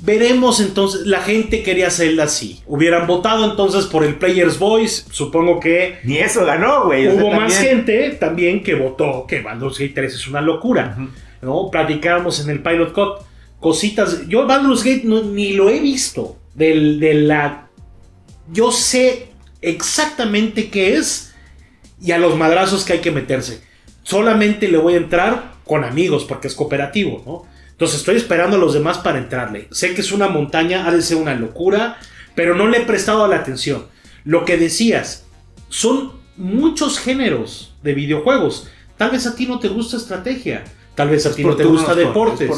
Veremos 0.00 0.60
entonces. 0.60 1.06
La 1.06 1.20
gente 1.20 1.62
quería 1.62 1.90
Zelda 1.90 2.24
así. 2.24 2.60
Hubieran 2.66 3.06
votado 3.06 3.44
entonces 3.50 3.86
por 3.86 4.04
el 4.04 4.14
Player's 4.16 4.58
Voice. 4.58 5.04
Supongo 5.10 5.58
que 5.60 5.98
Ni 6.04 6.18
eso 6.18 6.44
ganó, 6.44 6.84
güey. 6.84 7.08
hubo 7.08 7.30
más 7.32 7.52
también- 7.54 7.76
gente 7.76 8.10
también 8.10 8.62
que 8.62 8.74
votó 8.74 9.26
que 9.26 9.40
Baldur's 9.40 9.78
Gate 9.78 9.92
3 9.94 10.14
es 10.14 10.26
una 10.28 10.40
locura. 10.40 10.96
¿no? 11.42 11.68
Platicábamos 11.70 12.40
en 12.40 12.50
el 12.50 12.62
Pilot 12.62 12.92
Cut 12.92 13.24
cositas. 13.60 14.26
Yo 14.28 14.46
Baldur's 14.46 14.82
Gate 14.84 15.02
no- 15.04 15.22
ni 15.22 15.52
lo 15.52 15.68
he 15.70 15.80
visto. 15.80 16.36
Del, 16.54 16.98
de 16.98 17.14
la. 17.14 17.68
Yo 18.52 18.72
sé 18.72 19.28
exactamente 19.60 20.68
qué 20.70 20.96
es 20.96 21.34
y 22.00 22.12
a 22.12 22.18
los 22.18 22.36
madrazos 22.36 22.84
que 22.84 22.94
hay 22.94 22.98
que 23.00 23.10
meterse. 23.12 23.60
Solamente 24.02 24.68
le 24.68 24.78
voy 24.78 24.94
a 24.94 24.98
entrar 24.98 25.52
con 25.64 25.84
amigos 25.84 26.24
porque 26.24 26.48
es 26.48 26.54
cooperativo, 26.54 27.22
¿no? 27.26 27.57
Entonces 27.78 28.00
estoy 28.00 28.16
esperando 28.16 28.56
a 28.56 28.58
los 28.58 28.74
demás 28.74 28.98
para 28.98 29.18
entrarle. 29.18 29.68
Sé 29.70 29.94
que 29.94 30.00
es 30.00 30.10
una 30.10 30.26
montaña, 30.26 30.84
ha 30.88 30.90
de 30.90 31.00
ser 31.00 31.16
una 31.16 31.36
locura, 31.36 31.96
pero 32.34 32.56
no 32.56 32.66
le 32.66 32.78
he 32.78 32.80
prestado 32.84 33.24
la 33.28 33.36
atención. 33.36 33.86
Lo 34.24 34.44
que 34.44 34.56
decías, 34.56 35.26
son 35.68 36.10
muchos 36.36 36.98
géneros 36.98 37.74
de 37.84 37.94
videojuegos. 37.94 38.66
Tal 38.96 39.12
vez 39.12 39.28
a 39.28 39.36
ti 39.36 39.46
no 39.46 39.60
te 39.60 39.68
gusta 39.68 39.96
estrategia, 39.96 40.64
tal 40.96 41.08
vez 41.10 41.24
a 41.26 41.32
ti 41.32 41.44
no 41.44 41.54
te 41.54 41.62
gusta 41.62 41.86
por- 41.94 41.96
deportes, 41.96 42.50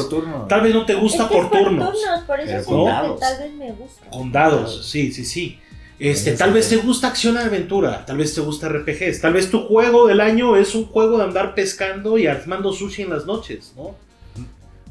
tal 0.49 0.61
vez 0.61 0.73
no 0.73 0.85
te 0.87 0.95
gusta 0.95 1.29
por 1.29 1.51
turnos. 1.51 1.93
por 2.25 2.39
eso 2.39 2.65
con 2.67 2.85
dados. 2.85 3.19
tal 3.19 3.37
vez 3.43 3.53
me 3.53 3.71
gusta. 3.73 4.09
Con 4.09 4.31
dados, 4.31 4.87
sí, 4.89 5.11
sí, 5.11 5.23
sí. 5.23 5.59
Este, 5.99 6.31
tal 6.33 6.51
vez 6.51 6.67
te 6.67 6.77
gusta 6.77 7.09
acción 7.09 7.35
y 7.35 7.37
aventura, 7.37 8.03
tal 8.07 8.17
vez 8.17 8.33
te 8.33 8.41
gusta 8.41 8.67
RPGs, 8.69 9.21
tal 9.21 9.33
vez 9.33 9.51
tu 9.51 9.67
juego 9.67 10.07
del 10.07 10.19
año 10.19 10.55
es 10.57 10.73
un 10.73 10.85
juego 10.87 11.19
de 11.19 11.25
andar 11.25 11.53
pescando 11.53 12.17
y 12.17 12.25
armando 12.25 12.73
sushi 12.73 13.03
en 13.03 13.11
las 13.11 13.27
noches, 13.27 13.73
¿no? 13.77 13.95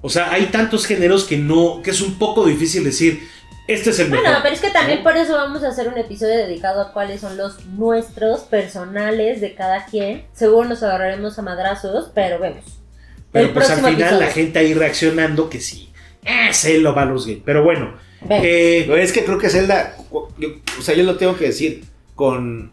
O 0.03 0.09
sea, 0.09 0.33
hay 0.33 0.47
tantos 0.47 0.87
géneros 0.87 1.25
que 1.25 1.37
no, 1.37 1.83
que 1.83 1.91
es 1.91 2.01
un 2.01 2.19
poco 2.19 2.47
difícil 2.47 2.85
decir, 2.85 3.29
este 3.69 3.91
es 3.91 3.99
el 3.99 4.09
mejor. 4.11 4.25
Bueno, 4.25 4.39
pero 4.43 4.55
es 4.55 4.61
que 4.61 4.71
también 4.71 4.99
¿no? 4.99 5.05
por 5.05 5.17
eso 5.17 5.35
vamos 5.35 5.63
a 5.63 5.69
hacer 5.69 5.89
un 5.89 5.99
episodio 5.99 6.37
dedicado 6.39 6.81
a 6.81 6.93
cuáles 6.93 7.21
son 7.21 7.37
los 7.37 7.65
nuestros 7.67 8.41
personales 8.41 9.41
de 9.41 9.55
cada 9.55 9.85
quien. 9.87 10.27
Seguro 10.33 10.69
nos 10.69 10.83
agarraremos 10.83 11.39
a 11.39 11.43
madrazos, 11.43 12.11
pero 12.15 12.39
vemos. 12.39 12.65
Pero 13.33 13.47
el 13.49 13.53
pues 13.53 13.71
al 13.71 13.85
final 13.85 14.19
la 14.19 14.27
gente 14.27 14.59
ahí 14.59 14.75
reaccionando 14.75 15.49
que 15.51 15.61
sí, 15.61 15.93
eh, 16.25 16.53
Zelda 16.53 16.91
Baldur's 16.93 17.27
Gate. 17.27 17.43
Pero 17.45 17.63
bueno, 17.63 17.95
eh, 18.29 18.91
Es 18.99 19.13
que 19.13 19.25
creo 19.25 19.39
que 19.39 19.49
Zelda, 19.49 19.97
yo- 20.39 20.49
o 20.79 20.83
sea, 20.83 20.95
yo 20.97 21.05
lo 21.05 21.17
tengo 21.17 21.37
que 21.37 21.47
decir, 21.47 21.85
con, 22.17 22.73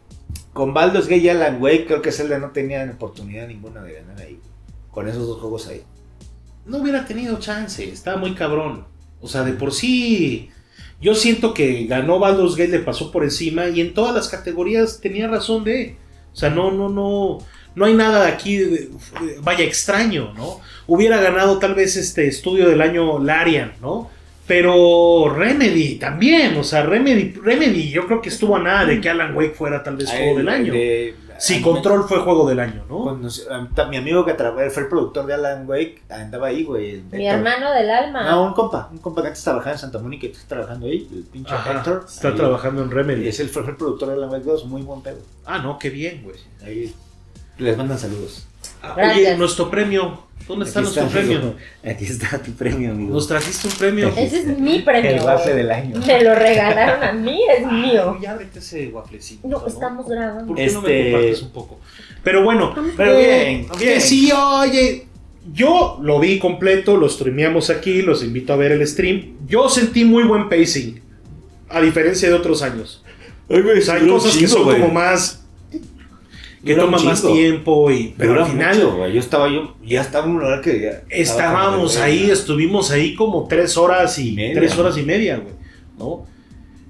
con 0.54 0.74
Baldur's 0.74 1.08
Gate 1.08 1.22
y 1.22 1.30
Alan 1.30 1.62
Wake, 1.62 1.86
creo 1.86 2.02
que 2.02 2.12
Zelda 2.12 2.40
no 2.40 2.52
tenía 2.52 2.84
oportunidad 2.92 3.48
ninguna 3.48 3.84
de 3.84 3.94
ganar 3.94 4.20
ahí, 4.20 4.40
con 4.90 5.08
esos 5.08 5.28
dos 5.28 5.40
juegos 5.40 5.68
ahí. 5.68 5.84
No 6.68 6.78
hubiera 6.80 7.06
tenido 7.06 7.40
chance, 7.40 7.84
estaba 7.90 8.18
muy 8.18 8.34
cabrón. 8.34 8.86
O 9.22 9.28
sea, 9.28 9.44
de 9.44 9.54
por 9.54 9.72
sí, 9.74 10.50
yo 11.02 11.16
siento 11.16 11.54
que 11.54 11.86
ganó 11.86 12.20
Baldur's 12.20 12.56
Gate, 12.56 12.72
le 12.72 12.80
pasó 12.80 13.12
por 13.12 13.24
encima 13.24 13.68
y 13.70 13.82
en 13.82 13.94
todas 13.94 14.14
las 14.14 14.28
categorías 14.30 15.00
tenía 15.02 15.28
razón 15.28 15.64
de. 15.64 15.96
O 16.34 16.36
sea, 16.36 16.50
no, 16.52 16.72
no, 16.72 16.88
no, 16.90 17.40
no 17.76 17.86
hay 17.86 17.94
nada 17.96 18.28
aquí, 18.28 18.58
de- 18.58 18.90
vaya, 19.42 19.64
extraño, 19.64 20.34
¿no? 20.36 20.60
Hubiera 20.86 21.20
ganado 21.20 21.58
tal 21.58 21.74
vez 21.74 21.96
este 21.96 22.28
estudio 22.28 22.70
del 22.70 22.82
año 22.82 23.18
Larian, 23.20 23.74
¿no? 23.82 24.10
Pero 24.46 25.34
Remedy 25.36 25.96
también, 25.96 26.56
o 26.58 26.64
sea, 26.64 26.84
Remedy, 26.84 27.34
Remedy 27.34 27.90
yo 27.90 28.06
creo 28.08 28.22
que 28.22 28.30
estuvo 28.30 28.56
a 28.56 28.60
nada 28.64 28.86
de 28.86 29.02
que 29.02 29.10
Alan 29.10 29.36
Wake 29.36 29.54
fuera 29.56 29.84
tal 29.84 29.98
vez 29.98 30.10
juego 30.10 30.38
del 30.38 30.48
año. 30.50 30.74
de- 30.74 31.16
Si 31.40 31.56
a- 31.56 31.62
Control 31.62 32.04
fue 32.08 32.20
juego 32.20 32.48
del 32.50 32.60
año, 32.60 32.84
¿no? 32.90 33.04
cuando 33.04 33.30
mi 33.90 33.98
amigo 33.98 34.26
que 34.26 34.34
trabajó, 34.34 34.70
fue 34.70 34.84
el 34.84 34.90
productor 34.90 35.26
de 35.26 35.34
Alan 35.36 35.68
Wake, 35.70 36.02
andaba 36.10 36.48
ahí, 36.48 36.64
güey. 36.64 37.02
Mi 37.12 37.26
Héctor. 37.26 37.40
hermano 37.40 37.72
del 37.74 37.90
alma. 37.90 38.24
No, 38.24 38.44
un 38.46 38.54
compa, 38.54 38.90
un 38.92 38.98
compa 39.00 39.22
que 39.22 39.28
antes 39.30 39.44
trabajaba 39.44 39.74
en 39.74 39.80
Santa 39.80 40.00
Mónica 40.00 40.26
y 40.28 40.32
está 40.32 40.48
trabajando 40.48 40.86
ahí, 40.88 41.08
el 41.12 41.24
pinche 41.24 41.54
Ajá, 41.54 41.74
Héctor. 41.78 42.06
está 42.08 42.30
ahí. 42.30 42.36
trabajando 42.36 42.82
en 42.84 42.92
Remedy. 42.92 43.28
Es 43.28 43.40
el, 43.40 43.50
fue 43.50 43.64
el 43.64 43.76
productor 43.76 44.10
de 44.10 44.14
Alan 44.16 44.30
Wake 44.32 44.46
2, 44.46 44.66
muy 44.66 44.82
buen 44.82 45.02
pedo. 45.02 45.18
Ah, 45.46 45.60
no, 45.60 45.78
qué 45.80 45.90
bien, 45.90 46.24
güey. 46.24 46.38
Ahí 46.64 46.94
les 47.58 47.78
mandan 47.78 47.98
saludos. 48.00 48.46
Ah. 48.82 48.96
Oye, 49.14 49.36
nuestro 49.38 49.70
premio. 49.70 50.27
¿Dónde 50.48 50.66
está 50.66 50.80
Aquí 50.80 50.84
nuestro 50.86 51.04
está, 51.08 51.18
premio? 51.20 51.38
amigo. 51.40 51.56
Aquí 51.84 52.06
está 52.06 52.38
tu 52.42 52.52
premio, 52.54 52.92
amigo. 52.92 53.14
Nos 53.14 53.28
trajiste 53.28 53.68
un 53.68 53.74
premio. 53.74 54.08
Ese 54.16 54.40
es 54.40 54.60
mi 54.60 54.80
premio. 54.80 55.12
El 55.12 55.20
waffle 55.22 55.52
güey. 55.54 55.64
del 55.64 55.72
año. 55.72 56.00
Me 56.06 56.24
lo 56.24 56.36
regalaron 56.36 57.04
a 57.04 57.12
mí, 57.12 57.40
es 57.58 57.72
mío. 57.72 58.18
Ya 58.22 58.32
ábrete 58.32 58.60
ese 58.60 58.88
wafflecito. 58.88 59.48
No, 59.48 59.66
estamos 59.68 60.08
grabando. 60.08 60.48
¿Por 60.48 60.56
qué 60.56 60.68
no 60.72 60.82
me 60.82 60.90
Este- 61.00 61.12
compartes 61.12 61.42
un 61.42 61.50
poco? 61.52 61.80
Pero 62.24 62.44
bueno, 62.44 62.74
Pero 62.96 63.18
bien, 63.18 63.68
que 63.78 63.86
bien. 63.86 64.02
sí, 64.02 64.32
oye. 64.32 65.04
Yo 65.54 65.98
lo 66.02 66.20
vi 66.20 66.40
completo, 66.40 66.98
lo 66.98 67.08
streameamos 67.08 67.70
aquí, 67.70 68.02
los 68.02 68.22
invito 68.24 68.52
a 68.52 68.58
ver 68.58 68.74
el 68.74 68.86
stream. 68.86 69.38
Yo 69.48 69.70
sentí 69.70 70.04
muy 70.04 70.24
buen 70.24 70.50
pacing, 70.50 71.00
a 71.70 71.80
diferencia 71.80 72.28
de 72.28 72.36
otros 72.36 72.62
años. 72.64 73.02
O 73.50 73.56
sea, 73.82 73.96
hay 73.96 74.08
cosas 74.08 74.36
que 74.36 74.46
son 74.48 74.64
como 74.64 74.90
más. 74.90 75.46
Que 76.68 76.76
toman 76.76 77.04
más 77.04 77.22
tiempo 77.22 77.90
y. 77.92 78.14
Pero 78.18 78.44
al 78.44 78.52
final. 78.52 78.76
mucho. 78.76 79.08
Yo 79.08 79.20
estaba, 79.20 79.50
yo 79.50 79.76
ya 79.84 80.02
estaba 80.02 80.26
en 80.26 80.32
un 80.32 80.40
lugar 80.40 80.62
que 80.62 80.82
ya. 80.82 81.04
Estábamos 81.10 81.98
ahí, 81.98 82.30
estuvimos 82.30 82.92
ahí 82.92 83.16
como 83.16 83.48
tres 83.48 83.78
horas 83.78 84.20
y 84.20 84.34
Media. 84.34 84.54
tres 84.56 84.78
horas 84.78 84.98
y 84.98 85.04
media, 85.04 85.38
güey, 85.38 85.56
¿no? 85.98 86.26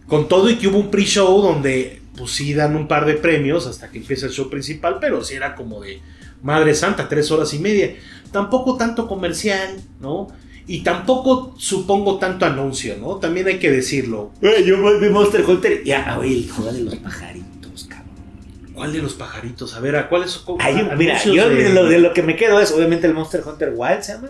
Con 0.07 0.27
todo 0.27 0.49
y 0.49 0.55
que 0.55 0.67
hubo 0.67 0.79
un 0.79 0.89
pre-show 0.89 1.41
donde, 1.41 2.01
pues 2.17 2.31
sí 2.31 2.53
dan 2.53 2.75
un 2.75 2.87
par 2.87 3.05
de 3.05 3.13
premios 3.13 3.67
hasta 3.67 3.89
que 3.89 3.99
empieza 3.99 4.25
el 4.25 4.31
show 4.31 4.49
principal, 4.49 4.97
pero 4.99 5.23
sí 5.23 5.35
era 5.35 5.55
como 5.55 5.81
de 5.81 6.01
Madre 6.41 6.73
Santa, 6.75 7.07
tres 7.07 7.31
horas 7.31 7.53
y 7.53 7.59
media. 7.59 7.95
Tampoco 8.31 8.77
tanto 8.77 9.07
comercial, 9.07 9.77
¿no? 9.99 10.27
Y 10.65 10.81
tampoco 10.81 11.55
supongo 11.57 12.17
tanto 12.17 12.45
anuncio, 12.45 12.97
¿no? 12.99 13.15
También 13.15 13.47
hay 13.47 13.57
que 13.57 13.71
decirlo. 13.71 14.31
Yo 14.41 14.99
vi 14.99 15.09
Monster 15.09 15.45
Hunter 15.47 15.81
y 15.85 15.91
ah, 15.91 16.15
güey, 16.17 16.43
el 16.43 16.49
juego 16.51 16.73
de 16.73 16.81
los 16.83 16.95
pajaritos. 16.95 17.56
¿Cuál 18.77 18.93
de 18.93 18.99
los 19.01 19.13
pajaritos? 19.15 19.73
A 19.75 19.79
ver, 19.79 19.95
¿a 19.95 20.07
cuáles 20.07 20.31
son? 20.31 20.55
Ay, 20.59 20.87
mira, 20.97 21.21
yo 21.23 21.49
de- 21.49 21.63
de 21.63 21.69
lo, 21.73 21.85
de 21.87 21.99
lo 21.99 22.13
que 22.13 22.21
me 22.23 22.35
quedo 22.35 22.59
es 22.59 22.71
obviamente 22.71 23.07
el 23.07 23.13
Monster 23.13 23.41
Hunter 23.45 23.73
Wild, 23.75 24.01
¿se 24.01 24.13
llama? 24.13 24.29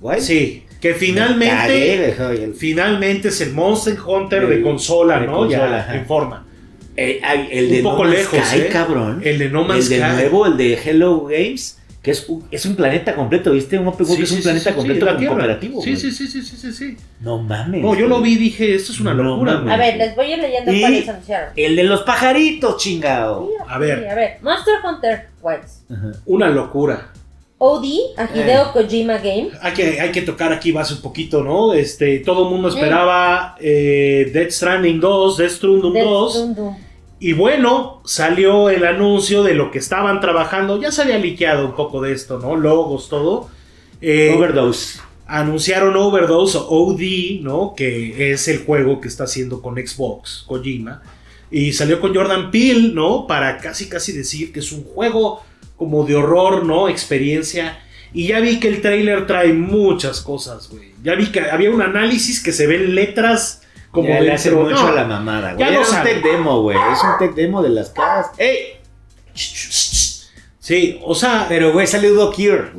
Wild. 0.00 0.20
Sí, 0.20 0.64
que 0.80 0.88
Me 0.90 0.94
finalmente... 0.94 1.54
cagué, 2.16 2.44
el- 2.44 2.54
Finalmente 2.54 3.28
es 3.28 3.40
el 3.40 3.52
Monster 3.52 3.96
Hunter 4.04 4.46
de 4.48 4.56
De- 4.56 4.62
consola, 4.62 5.20
de 5.20 5.26
¿no? 5.26 5.34
consola, 5.38 5.68
ya 5.70 5.78
ajá. 5.78 5.96
en 5.96 6.06
forma. 6.06 6.44
Eh, 6.96 7.20
Un 7.76 7.82
poco 7.82 8.04
No 8.04 8.10
lejos, 8.10 8.38
Sky, 8.38 8.60
¿eh? 8.60 8.68
cabrón. 8.70 9.20
El 9.24 9.38
de 9.38 9.48
No 9.48 9.64
Man's 9.64 9.84
el 9.90 10.00
de 10.00 10.06
Sky. 10.06 10.12
nuevo, 10.14 10.46
el 10.46 10.56
de 10.56 10.74
Hello 10.84 11.24
Games, 11.24 11.80
que 12.04 12.10
es 12.10 12.28
un, 12.28 12.44
es 12.50 12.66
un 12.66 12.76
planeta 12.76 13.14
completo, 13.14 13.50
¿viste? 13.52 13.78
Un 13.78 13.88
Open 13.88 14.04
World 14.06 14.18
que 14.18 14.24
es 14.24 14.30
un 14.32 14.42
planeta 14.42 14.74
completo 14.74 15.06
la 15.06 15.16
cooperativo. 15.16 15.80
Sí, 15.82 15.96
sí, 15.96 16.10
sí, 16.12 16.26
sí, 16.28 16.42
sí, 16.42 16.54
sí, 16.56 16.70
sí. 16.72 16.96
No 17.20 17.38
mames. 17.42 17.80
No, 17.82 17.96
yo 17.98 18.06
lo 18.06 18.20
vi 18.20 18.34
y 18.34 18.36
dije, 18.36 18.74
esto 18.74 18.92
es 18.92 19.00
una 19.00 19.14
No 19.14 19.22
locura. 19.22 19.54
mames. 19.54 19.72
A 19.72 19.76
ver, 19.78 19.96
les 19.96 20.14
voy 20.14 20.26
a 20.26 20.36
ir 20.36 20.38
leyendo 20.42 20.70
Y- 20.70 20.80
cuáles 20.80 21.08
anunciaron. 21.08 21.48
El 21.56 21.74
de 21.76 21.82
los 21.84 22.02
pajaritos, 22.02 22.76
chingado. 22.76 23.48
A 23.66 23.78
ver. 23.78 24.00
sí, 24.00 24.06
A 24.06 24.14
ver, 24.14 24.36
Monster 24.42 24.74
Hunter 24.84 25.28
Wilds. 25.42 25.84
Ajá. 25.90 26.12
Una 26.26 26.50
locura. 26.50 27.10
OD, 27.56 27.84
a 28.18 28.24
Hideo 28.34 28.64
Eh. 28.64 28.68
Kojima 28.74 29.14
Game. 29.14 29.48
Hay 29.62 29.72
que, 29.72 29.98
hay 29.98 30.12
que 30.12 30.20
tocar 30.20 30.52
aquí 30.52 30.72
base 30.72 30.92
un 30.92 31.00
poquito, 31.00 31.42
¿no? 31.42 31.72
Este, 31.72 32.18
todo 32.18 32.44
el 32.46 32.50
mundo 32.52 32.68
esperaba 32.68 33.56
eh, 33.58 34.30
Death 34.30 34.50
Stranding 34.50 35.00
2, 35.00 35.36
Death 35.38 35.50
Stranding 35.52 35.92
Death 35.94 36.04
2. 36.04 36.48
Y 37.20 37.32
bueno, 37.32 38.02
salió 38.04 38.68
el 38.68 38.84
anuncio 38.84 39.42
de 39.42 39.54
lo 39.54 39.70
que 39.70 39.78
estaban 39.78 40.20
trabajando. 40.20 40.80
Ya 40.80 40.92
se 40.92 41.02
había 41.02 41.18
liqueado 41.18 41.66
un 41.66 41.74
poco 41.74 42.02
de 42.02 42.12
esto, 42.12 42.38
¿no? 42.38 42.56
Logos, 42.56 43.08
todo. 43.08 43.48
Eh, 44.00 44.34
Overdose. 44.36 45.00
anunciaron 45.26 45.96
Overdose 45.96 46.58
o 46.58 46.66
OD, 46.68 47.40
¿no? 47.40 47.74
Que 47.76 48.32
es 48.32 48.48
el 48.48 48.64
juego 48.64 49.00
que 49.00 49.08
está 49.08 49.24
haciendo 49.24 49.62
con 49.62 49.76
Xbox, 49.76 50.44
Kojima. 50.46 51.02
Y 51.50 51.72
salió 51.72 52.00
con 52.00 52.14
Jordan 52.14 52.50
Peele, 52.50 52.92
¿no? 52.92 53.26
Para 53.26 53.58
casi 53.58 53.88
casi 53.88 54.12
decir 54.12 54.52
que 54.52 54.60
es 54.60 54.72
un 54.72 54.84
juego 54.84 55.42
como 55.76 56.04
de 56.04 56.16
horror, 56.16 56.64
¿no? 56.64 56.88
Experiencia. 56.88 57.78
Y 58.12 58.28
ya 58.28 58.40
vi 58.40 58.60
que 58.60 58.68
el 58.68 58.80
trailer 58.80 59.26
trae 59.26 59.52
muchas 59.52 60.20
cosas, 60.20 60.68
güey. 60.68 60.92
Ya 61.02 61.14
vi 61.14 61.26
que 61.26 61.40
había 61.40 61.70
un 61.70 61.82
análisis 61.82 62.42
que 62.42 62.52
se 62.52 62.66
ven 62.66 62.94
letras 62.94 63.62
como 63.94 64.08
ya 64.08 64.20
le 64.20 64.32
hace 64.32 64.50
mucho 64.50 64.70
no, 64.74 64.88
a 64.88 64.92
la 64.92 65.04
mamada, 65.04 65.54
güey. 65.54 65.60
ya 65.60 65.68
Era 65.68 65.80
lo 65.80 65.90
un 65.90 66.02
tech 66.02 66.22
demo, 66.22 66.62
güey. 66.62 66.76
Es 66.92 67.02
un 67.02 67.18
tech 67.18 67.34
demo 67.34 67.62
de 67.62 67.68
las 67.70 67.90
caras. 67.90 68.26
¡Ey! 68.36 68.74
Sí, 70.58 70.98
o 71.04 71.14
sea, 71.14 71.46
Pero, 71.48 71.72
güey, 71.72 71.86
Udo 72.10 72.30
Kier. 72.32 72.72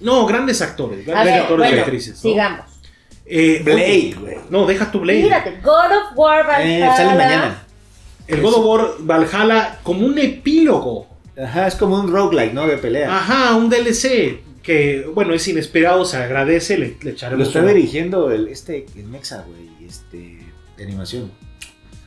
no, 0.00 0.26
grandes 0.26 0.62
actores, 0.62 1.04
grandes 1.04 1.32
ver, 1.34 1.42
actores 1.42 1.66
y 1.66 1.68
bueno, 1.70 1.82
actrices. 1.82 2.14
¿no? 2.24 2.30
sigamos. 2.30 2.66
Eh, 3.26 3.60
Blade, 3.62 4.14
güey. 4.18 4.36
No, 4.48 4.64
deja 4.66 4.90
tu 4.90 5.00
Blade. 5.00 5.22
Mírate, 5.22 5.58
God 5.62 5.92
of 5.92 6.16
War 6.16 6.40
Eh, 6.40 6.80
Valhalla. 6.80 6.96
sale 6.96 7.08
mañana. 7.18 7.62
El 8.26 8.40
God 8.40 8.54
of 8.54 8.64
War 8.64 8.88
Valhalla 9.00 9.78
como 9.82 10.06
un 10.06 10.18
epílogo. 10.18 11.06
Ajá, 11.42 11.66
es 11.66 11.74
como 11.76 12.00
un 12.00 12.10
roguelike, 12.10 12.52
¿no? 12.54 12.66
De 12.66 12.78
pelea. 12.78 13.14
Ajá, 13.14 13.54
un 13.54 13.68
DLC 13.68 14.40
que, 14.62 15.06
bueno, 15.14 15.34
es 15.34 15.46
inesperado, 15.46 16.04
se 16.04 16.16
agradece, 16.16 16.78
le, 16.78 16.88
le 16.88 16.96
Lo 17.02 17.10
echaremos 17.10 17.46
está 17.48 17.60
una- 17.60 17.72
dirigiendo 17.72 18.30
el, 18.32 18.48
este, 18.48 18.86
el 18.96 19.04
Mexa, 19.04 19.44
güey. 19.46 19.86
Este, 19.86 20.38
de 20.78 20.84
animación. 20.84 21.30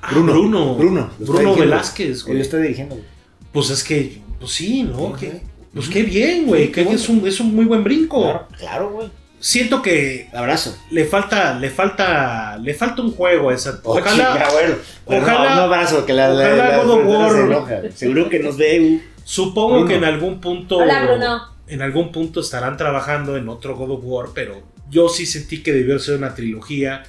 Ah, 0.01 0.10
Bruno. 0.12 0.34
Bruno. 0.75 1.10
Bruno. 1.20 1.56
Velázquez, 1.56 2.18
Él 2.20 2.24
güey. 2.24 2.36
lo 2.38 2.42
está 2.42 2.58
dirigiendo, 2.58 2.96
güey. 2.96 3.08
Pues 3.51 3.70
es 3.70 3.84
que, 3.84 4.22
pues 4.40 4.51
sí, 4.51 4.84
¿no? 4.84 5.13
Que- 5.13 5.42
pues 5.74 5.88
qué 5.88 6.04
bien, 6.04 6.48
güey. 6.48 6.66
Sí, 6.68 6.72
que 6.72 6.82
es, 6.82 7.08
un, 7.08 7.25
es 7.28 7.40
un 7.40 7.56
muy 7.56 7.66
buen 7.66 7.84
brinco. 7.84 8.22
Claro, 8.24 8.48
claro, 8.58 8.90
güey. 8.92 9.10
Siento 9.40 9.82
que 9.82 10.30
Abrazo. 10.34 10.78
le 10.92 11.06
falta, 11.06 11.58
le 11.58 11.70
falta, 11.70 12.58
le 12.58 12.74
falta 12.74 13.01
un 13.01 13.12
juego 13.13 13.50
a 13.50 13.54
esa. 13.56 13.80
Oh, 13.84 13.98
Ojalá, 13.98 14.12
chinga, 14.34 14.50
bueno. 14.51 14.75
Bueno, 15.06 15.24
ojalá- 15.24 15.54
un 15.54 15.60
abrazo, 15.60 16.06
que 16.06 16.13
la, 16.13 16.28
la, 16.30 16.46
ojalá 16.48 16.70
la- 16.70 16.84
God 16.84 16.90
of 16.92 17.06
War- 17.08 17.32
se 17.32 17.42
enoja. 17.42 17.82
Seguro 17.96 18.30
que 18.30 18.40
nos 18.40 18.58
ve. 18.58 19.01
supongo 19.24 19.70
Bruno. 19.75 19.88
que 19.88 19.96
en 19.96 20.04
algún 20.04 20.42
punto. 20.42 20.78
Hola, 20.78 21.06
Bruno. 21.06 21.42
En 21.68 21.82
algún 21.82 22.12
punto 22.12 22.42
estarán 22.42 22.75
trabajando 22.78 23.38
en 23.38 23.48
otro 23.50 23.75
God 23.78 23.92
of 23.92 24.01
War, 24.04 24.25
pero 24.36 24.62
yo 24.90 25.08
sí 25.10 25.25
sentí 25.25 25.63
que 25.63 25.72
debió 25.74 25.98
ser 26.00 26.18
una 26.18 26.36
trilogía. 26.36 27.04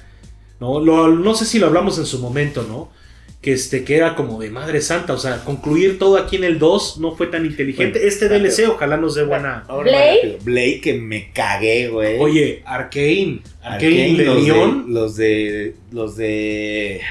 No, 0.63 0.79
Lo- 0.79 1.09
no 1.09 1.35
sé 1.35 1.45
si 1.45 1.59
lo 1.59 1.67
hablamos 1.67 1.97
en 1.99 2.05
su 2.05 2.19
momento, 2.19 2.63
¿no? 2.67 2.89
Que, 3.41 3.51
este, 3.51 3.83
que 3.83 3.97
era 3.97 4.15
como 4.15 4.39
de 4.39 4.49
Madre 4.49 4.79
Santa, 4.79 5.11
o 5.13 5.17
sea, 5.17 5.43
concluir 5.43 5.99
todo 5.99 6.15
aquí 6.15 6.37
en 6.37 6.45
el 6.45 6.59
2 6.59 6.99
no 6.99 7.11
fue 7.13 7.27
tan 7.27 7.45
inteligente. 7.45 7.99
Bueno, 7.99 8.07
este 8.07 8.29
DLC 8.29 8.69
ojalá 8.69 8.95
nos 8.95 9.15
dé 9.15 9.23
buena... 9.25 9.65
Rápido. 9.67 10.37
Blade, 10.45 10.79
que 10.79 10.93
me 10.93 11.29
cagué, 11.33 11.89
güey. 11.89 12.17
Oye, 12.19 12.63
Arkane, 12.65 13.41
Arkane, 13.61 14.11
Arkane, 14.11 14.17
de 14.17 14.23
los 14.25 14.43
León, 14.43 14.85
Los 14.87 15.15
de. 15.17 15.75
Los 15.91 16.15
de. 16.15 17.01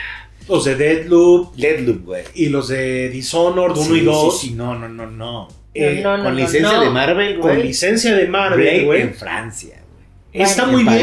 los 0.49 0.65
de 0.65 0.75
Deadloop 0.77 1.55
Deadloop, 1.55 2.05
güey. 2.07 2.23
y 2.35 2.47
los 2.47 2.69
de 2.69 3.11
Dishonored 3.11 3.77
1 3.77 3.95
y 3.97 3.99
Sí, 4.01 4.05
2, 4.07 4.41
Sí, 4.41 4.49
sí, 4.49 4.55
no, 4.55 4.75
no, 4.79 4.89
no, 4.89 5.07
no. 5.11 5.49
eh, 5.75 6.01
No, 6.03 6.17
no, 6.17 6.25
con 6.25 6.35
no, 6.35 6.41
licencia 6.41 6.73
no. 6.73 6.81
de 6.85 6.89
Marvel, 6.91 7.41
con 7.41 7.51
güey. 7.51 7.63
licencia 7.63 8.15
de 8.17 8.27
Marvel, 8.29 8.87
güey. 8.87 9.03
en 9.03 9.15
Francia, 9.15 9.83
güey. 10.33 10.43
Está 10.45 10.65
muy 10.65 10.81
en 10.81 10.87
bien. 10.89 10.99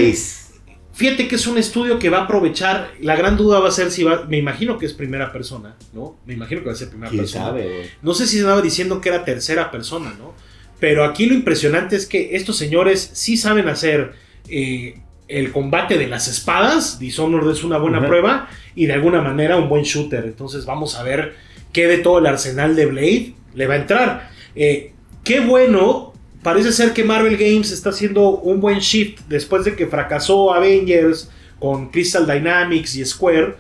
Fíjate 0.99 1.29
que 1.29 1.35
es 1.35 1.47
un 1.47 1.57
estudio 1.57 1.97
que 1.97 2.09
va 2.09 2.17
a 2.17 2.23
aprovechar. 2.23 2.91
La 2.99 3.15
gran 3.15 3.37
duda 3.37 3.61
va 3.61 3.69
a 3.69 3.71
ser 3.71 3.89
si 3.89 4.03
va. 4.03 4.25
Me 4.25 4.35
imagino 4.37 4.77
que 4.77 4.85
es 4.85 4.91
primera 4.91 5.31
persona, 5.31 5.77
¿no? 5.93 6.17
Me 6.25 6.33
imagino 6.33 6.59
que 6.59 6.67
va 6.67 6.73
a 6.73 6.75
ser 6.75 6.89
primera 6.89 7.09
¿Quién 7.09 7.21
persona. 7.21 7.45
sabe? 7.45 7.89
No 8.01 8.13
sé 8.13 8.25
si 8.27 8.33
se 8.33 8.39
estaba 8.39 8.61
diciendo 8.61 8.99
que 8.99 9.07
era 9.07 9.23
tercera 9.23 9.71
persona, 9.71 10.13
¿no? 10.19 10.33
Pero 10.77 11.05
aquí 11.05 11.25
lo 11.25 11.35
impresionante 11.35 11.95
es 11.95 12.05
que 12.05 12.35
estos 12.35 12.57
señores 12.57 13.11
sí 13.13 13.37
saben 13.37 13.69
hacer 13.69 14.11
eh, 14.49 14.99
el 15.29 15.53
combate 15.53 15.97
de 15.97 16.07
las 16.07 16.27
espadas. 16.27 16.99
Dishonored 16.99 17.49
es 17.49 17.63
una 17.63 17.77
buena 17.77 18.05
prueba 18.05 18.49
y 18.75 18.85
de 18.85 18.91
alguna 18.91 19.21
manera 19.21 19.55
un 19.55 19.69
buen 19.69 19.83
shooter. 19.83 20.25
Entonces 20.25 20.65
vamos 20.65 20.95
a 20.95 21.03
ver 21.03 21.37
qué 21.71 21.87
de 21.87 21.99
todo 21.99 22.19
el 22.19 22.25
arsenal 22.25 22.75
de 22.75 22.85
Blade 22.87 23.33
le 23.55 23.67
va 23.67 23.75
a 23.75 23.77
entrar. 23.77 24.31
Eh, 24.53 24.91
qué 25.23 25.39
bueno 25.39 26.11
parece 26.43 26.71
ser 26.71 26.93
que 26.93 27.03
Marvel 27.03 27.37
Games 27.37 27.71
está 27.71 27.89
haciendo 27.89 28.37
un 28.37 28.59
buen 28.59 28.79
shift 28.79 29.21
después 29.27 29.65
de 29.65 29.75
que 29.75 29.87
fracasó 29.87 30.53
Avengers 30.53 31.29
con 31.59 31.89
Crystal 31.89 32.25
Dynamics 32.25 32.95
y 32.95 33.05
Square. 33.05 33.55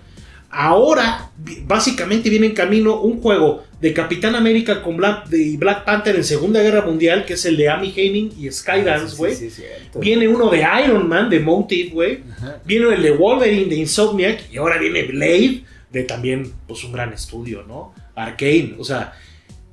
Ahora, 0.51 1.31
básicamente 1.65 2.29
viene 2.29 2.47
en 2.47 2.53
camino 2.53 3.01
un 3.01 3.21
juego 3.21 3.63
de 3.79 3.93
Capitán 3.93 4.35
América 4.35 4.81
con 4.81 4.97
Black, 4.97 5.27
de 5.27 5.55
Black 5.57 5.85
Panther 5.85 6.15
en 6.15 6.23
Segunda 6.23 6.61
Guerra 6.61 6.81
Mundial, 6.81 7.23
que 7.25 7.33
es 7.33 7.45
el 7.45 7.55
de 7.55 7.69
Amy 7.69 7.93
Henning 7.95 8.31
y 8.37 8.51
Skydance, 8.51 9.15
güey. 9.15 9.33
Ah, 9.33 9.35
Sí, 9.35 9.49
sí, 9.49 9.61
cierto. 9.61 9.99
Viene 9.99 10.27
uno 10.27 10.49
de 10.49 10.65
Iron 10.83 11.07
Man, 11.07 11.29
de 11.29 11.39
Motive, 11.39 11.91
güey. 11.91 12.19
Viene 12.65 12.95
el 12.95 13.03
de 13.03 13.11
Wolverine, 13.11 13.69
de 13.69 13.75
Insomniac. 13.75 14.51
Y 14.51 14.57
ahora 14.57 14.79
viene 14.79 15.03
Blade, 15.03 15.63
de 15.91 16.03
también, 16.03 16.51
pues, 16.67 16.83
un 16.83 16.91
gran 16.91 17.13
estudio, 17.13 17.63
¿no? 17.67 17.93
Arcane. 18.15 18.75
O 18.79 18.83
sea, 18.83 19.13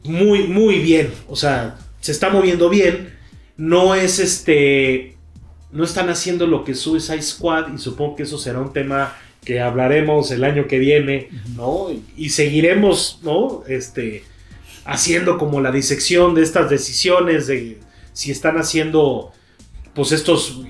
muy, 0.05 0.47
muy 0.47 0.79
bien. 0.81 1.11
O 1.27 1.35
sea, 1.35 1.77
se 2.01 2.13
está 2.13 2.31
moviendo 2.31 2.69
bien. 2.69 3.15
No 3.57 3.95
es 3.95 4.19
este. 4.19 5.17
No 5.73 5.85
están 5.85 6.09
haciendo 6.09 6.47
lo 6.47 6.65
que 6.65 6.75
Suicide 6.75 7.23
Squad. 7.23 7.73
Y 7.75 7.79
supongo 7.79 8.17
que 8.17 8.23
eso 8.25 8.39
será 8.39 8.61
un 8.61 8.73
tema 8.73 9.17
que 9.45 9.61
hablaremos 9.61 10.31
el 10.31 10.45
año 10.45 10.67
que 10.67 10.79
viene, 10.79 11.29
¿no? 11.55 11.89
Y 12.17 12.31
seguiremos, 12.31 13.21
¿no? 13.23 13.63
Este. 13.69 14.25
Haciendo 14.85 15.37
como 15.37 15.61
la 15.61 15.73
disección 15.73 16.35
de 16.35 16.43
estas 16.43 16.71
decisiones 16.71 17.47
de 17.49 17.79
si 18.13 18.31
están 18.31 18.57
haciendo 18.57 19.33
pues 19.97 20.13
estos, 20.13 20.61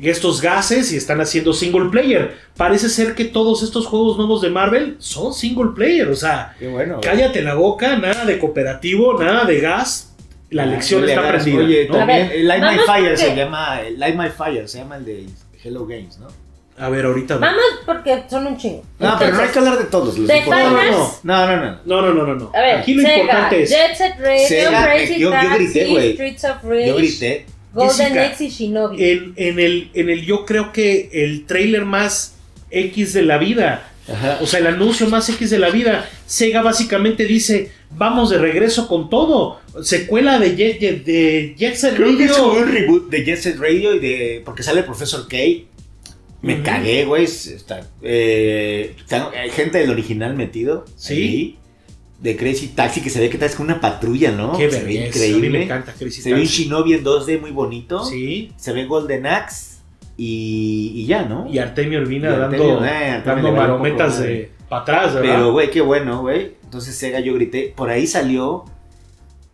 estos 0.00 0.40
gases 0.40 0.92
y 0.92 0.96
están 0.96 1.20
haciendo 1.20 1.52
single 1.52 1.90
player. 1.90 2.36
Parece 2.56 2.88
ser 2.88 3.16
que 3.16 3.24
todos 3.24 3.64
estos 3.64 3.84
juegos 3.86 4.16
nuevos 4.16 4.40
de 4.42 4.48
Marvel 4.48 4.94
son 5.00 5.34
single 5.34 5.70
player. 5.74 6.08
O 6.08 6.14
sea, 6.14 6.56
bueno. 6.60 6.94
güey. 6.94 7.00
cállate 7.00 7.42
la 7.42 7.54
boca, 7.54 7.96
nada 7.98 8.24
de 8.24 8.38
cooperativo, 8.38 9.20
nada 9.20 9.44
de 9.44 9.60
gas. 9.60 10.15
La 10.50 10.64
lección 10.66 11.08
está 11.08 11.28
aprendida. 11.28 11.58
Oye, 11.58 11.88
¿no? 11.88 11.96
también 11.96 12.28
ver, 12.28 12.36
el 12.38 12.48
Light 12.48 12.62
My 12.62 12.78
Fire 12.86 13.04
porque- 13.10 13.16
se 13.16 13.34
llama. 13.36 13.80
el 13.82 13.98
Light 13.98 14.14
My 14.16 14.28
Fire 14.30 14.68
se 14.68 14.78
llama 14.78 14.96
el 14.96 15.04
de 15.04 15.26
Hello 15.64 15.86
Games, 15.86 16.18
¿no? 16.18 16.28
A 16.78 16.88
ver, 16.90 17.06
ahorita. 17.06 17.38
Vamos 17.38 17.62
porque 17.86 18.24
son 18.28 18.46
un 18.48 18.56
chingo. 18.58 18.82
No, 18.98 19.16
pero 19.18 19.32
no 19.32 19.38
hay 19.38 19.46
Entonces, 19.46 19.50
que 19.52 19.58
hablar 19.58 19.78
de 19.78 19.84
todos. 19.86 20.18
los 20.18 20.28
de. 20.28 20.42
Finals- 20.42 21.20
No, 21.22 21.46
no, 21.46 21.56
no. 21.56 21.78
No, 21.84 22.02
no, 22.02 22.12
no, 22.14 22.26
no, 22.26 22.34
no. 22.34 22.52
A 22.54 22.60
ver, 22.60 22.76
Aquí 22.76 22.94
lo 22.94 23.02
Sega, 23.02 23.16
importante 23.18 23.62
es. 23.62 23.70
Jet 23.70 23.94
Set 23.96 24.14
Radio, 24.20 24.46
Sega, 24.48 24.84
Crazy 24.84 25.18
yo- 25.18 25.30
yo 25.32 25.54
grité, 25.56 25.86
güey. 25.86 26.12
Streets 26.12 26.44
of 26.44 26.62
Rage, 26.64 26.86
Yo 26.88 26.96
grité. 26.96 27.46
Golden 27.72 27.96
Jessica, 27.96 28.22
Axe 28.24 28.44
y 28.44 28.48
Shinobi. 28.48 29.04
En, 29.10 29.32
en 29.36 29.58
el, 29.58 29.90
en 29.94 30.10
el, 30.10 30.24
yo 30.24 30.44
creo 30.46 30.72
que 30.72 31.08
el 31.12 31.44
trailer 31.46 31.84
más 31.86 32.34
X 32.70 33.12
de 33.14 33.22
la 33.22 33.38
vida. 33.38 33.88
Ajá. 34.08 34.38
O 34.40 34.46
sea, 34.46 34.60
el 34.60 34.66
anuncio 34.68 35.08
más 35.08 35.28
X 35.28 35.50
de 35.50 35.58
la 35.58 35.70
vida. 35.70 36.08
Sega 36.26 36.60
básicamente 36.62 37.24
dice: 37.24 37.72
Vamos 37.90 38.30
de 38.30 38.38
regreso 38.38 38.88
con 38.88 39.08
todo. 39.08 39.60
Secuela 39.82 40.38
de 40.38 40.54
Jet, 40.56 40.80
de, 40.80 40.92
de 41.00 41.54
Jet 41.56 41.74
Set 41.76 41.94
Creo 41.96 42.16
que 42.16 42.24
es 42.24 42.30
Radio. 42.36 42.52
un 42.52 42.68
reboot 42.72 43.10
de 43.10 43.24
Jet 43.24 43.38
Set 43.38 43.58
Radio 43.58 43.94
y 43.94 43.98
de. 44.00 44.42
Porque 44.44 44.62
sale 44.62 44.80
el 44.80 44.86
profesor 44.86 45.26
K. 45.28 45.36
Me 46.42 46.54
Ujú. 46.56 46.62
cagué, 46.64 47.04
güey. 47.06 47.24
Está, 47.24 47.88
eh, 48.02 48.94
está- 48.98 49.30
hay 49.30 49.50
gente 49.50 49.78
del 49.78 49.90
original 49.90 50.34
metido. 50.36 50.84
Sí. 50.96 51.14
ahí, 51.14 51.56
de 52.20 52.34
Crazy 52.36 52.68
Taxi 52.68 53.02
que 53.02 53.10
se 53.10 53.20
ve 53.20 53.28
que 53.28 53.36
traes 53.38 53.54
con 53.54 53.66
una 53.66 53.78
patrulla, 53.80 54.32
¿no? 54.32 54.56
Qué 54.56 54.70
se 54.70 54.78
ve 54.80 54.84
belleza, 54.86 55.18
A 55.18 55.22
mí 55.22 55.32
me 55.32 55.36
increíble. 55.36 55.62
encanta 55.64 55.92
Crazy 55.92 56.22
Se 56.22 56.32
ve 56.32 56.40
un. 56.40 56.46
Shinobi 56.46 56.94
en 56.94 57.04
2D 57.04 57.38
muy 57.40 57.50
bonito. 57.50 58.04
Sí. 58.04 58.52
Se 58.56 58.72
ve 58.72 58.86
Golden 58.86 59.26
Axe 59.26 59.76
y, 60.16 60.92
y 60.94 61.06
ya, 61.06 61.22
¿no? 61.24 61.46
Y 61.52 61.58
Artemio 61.58 62.00
Urbina 62.00 62.30
Y 62.30 62.32
Artemio, 62.34 62.66
dando, 62.68 62.84
eh, 62.86 62.88
Artemio 63.10 63.42
dando 63.44 63.52
marometas 63.52 64.18
de 64.20 64.50
para 64.68 64.82
atrás, 64.82 65.14
¿verdad? 65.14 65.34
Pero, 65.34 65.52
güey, 65.52 65.70
qué 65.70 65.80
bueno, 65.80 66.20
güey. 66.20 66.56
Entonces 66.64 66.96
Sega 66.96 67.20
yo 67.20 67.34
grité. 67.34 67.72
Por 67.74 67.90
ahí 67.90 68.06
salió. 68.06 68.64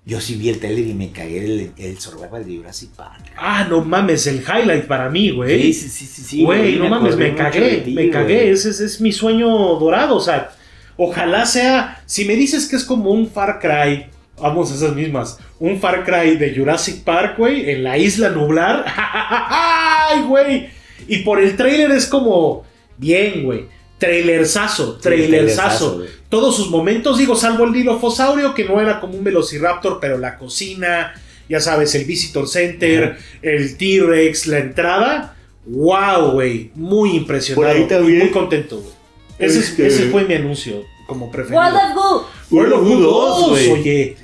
Yo 0.04 0.20
sí 0.20 0.34
vi 0.34 0.48
el 0.48 0.58
trailer 0.58 0.84
y 0.88 0.94
me 0.94 1.12
cagué 1.12 1.44
el, 1.44 1.72
el 1.76 1.98
Survival 2.00 2.44
de 2.44 2.56
Jurassic 2.56 2.90
Park. 2.90 3.32
Ah, 3.36 3.66
no 3.70 3.84
mames, 3.84 4.26
el 4.26 4.40
highlight 4.40 4.86
para 4.86 5.08
mí, 5.08 5.30
güey. 5.30 5.72
Sí, 5.72 5.74
sí, 5.74 5.88
sí, 5.88 6.06
sí, 6.06 6.22
sí. 6.22 6.44
Güey, 6.44 6.76
no 6.76 6.88
mames, 6.88 7.16
me 7.16 7.34
cagué, 7.36 7.82
ti, 7.84 7.92
me 7.92 8.10
cagué. 8.10 8.50
Ese, 8.50 8.70
ese 8.70 8.84
es 8.84 9.00
mi 9.00 9.12
sueño 9.12 9.48
dorado. 9.76 10.16
O 10.16 10.20
sea, 10.20 10.50
ojalá 10.96 11.46
sea. 11.46 12.02
Si 12.06 12.24
me 12.24 12.34
dices 12.34 12.68
que 12.68 12.74
es 12.74 12.84
como 12.84 13.10
un 13.10 13.28
Far 13.28 13.60
Cry, 13.60 14.06
vamos, 14.40 14.72
esas 14.72 14.96
mismas. 14.96 15.38
Un 15.60 15.78
Far 15.78 16.04
Cry 16.04 16.36
de 16.36 16.52
Jurassic 16.56 17.04
Park, 17.04 17.38
güey, 17.38 17.70
en 17.70 17.84
la 17.84 17.96
isla 17.96 18.30
nublar. 18.30 18.84
¡Ay, 18.96 20.22
güey! 20.22 20.68
Y 21.06 21.18
por 21.18 21.40
el 21.40 21.56
trailer 21.56 21.92
es 21.92 22.06
como. 22.06 22.64
Bien, 22.98 23.44
güey. 23.44 23.66
Trailersazo, 24.06 24.98
trailerzazo, 24.98 25.00
trailersazo. 25.00 25.94
güey. 25.98 26.08
Todos 26.28 26.56
sus 26.56 26.70
momentos, 26.70 27.18
digo, 27.18 27.36
salvo 27.36 27.64
el 27.64 27.72
dilofosaurio, 27.72 28.54
que 28.54 28.64
no 28.64 28.80
era 28.80 29.00
como 29.00 29.14
un 29.16 29.24
velociraptor, 29.24 29.98
pero 30.00 30.18
la 30.18 30.38
cocina, 30.38 31.14
ya 31.48 31.60
sabes, 31.60 31.94
el 31.94 32.04
Visitor 32.04 32.48
Center, 32.48 33.16
el 33.42 33.76
T-Rex, 33.76 34.46
la 34.46 34.58
entrada. 34.58 35.36
¡Wow, 35.66 36.32
güey! 36.32 36.70
Muy 36.74 37.16
impresionado. 37.16 37.66
Por 37.68 37.76
ahí 37.76 37.86
también- 37.86 38.16
y 38.16 38.22
muy 38.24 38.30
contento, 38.30 38.78
güey. 38.80 38.92
Ese, 39.38 39.60
es- 39.60 39.70
Este- 39.70 39.86
ese 39.86 40.10
fue 40.10 40.24
mi 40.24 40.34
anuncio 40.34 40.82
como 41.06 41.30
preferido. 41.30 41.60
World 41.62 41.76
of 41.76 41.94
Goo. 41.94 42.26
World 42.50 42.72
of 42.74 42.80
Goo 42.84 42.96
2, 43.00 43.38
2, 43.40 43.48
güey. 43.50 43.70
oye. 43.70 44.16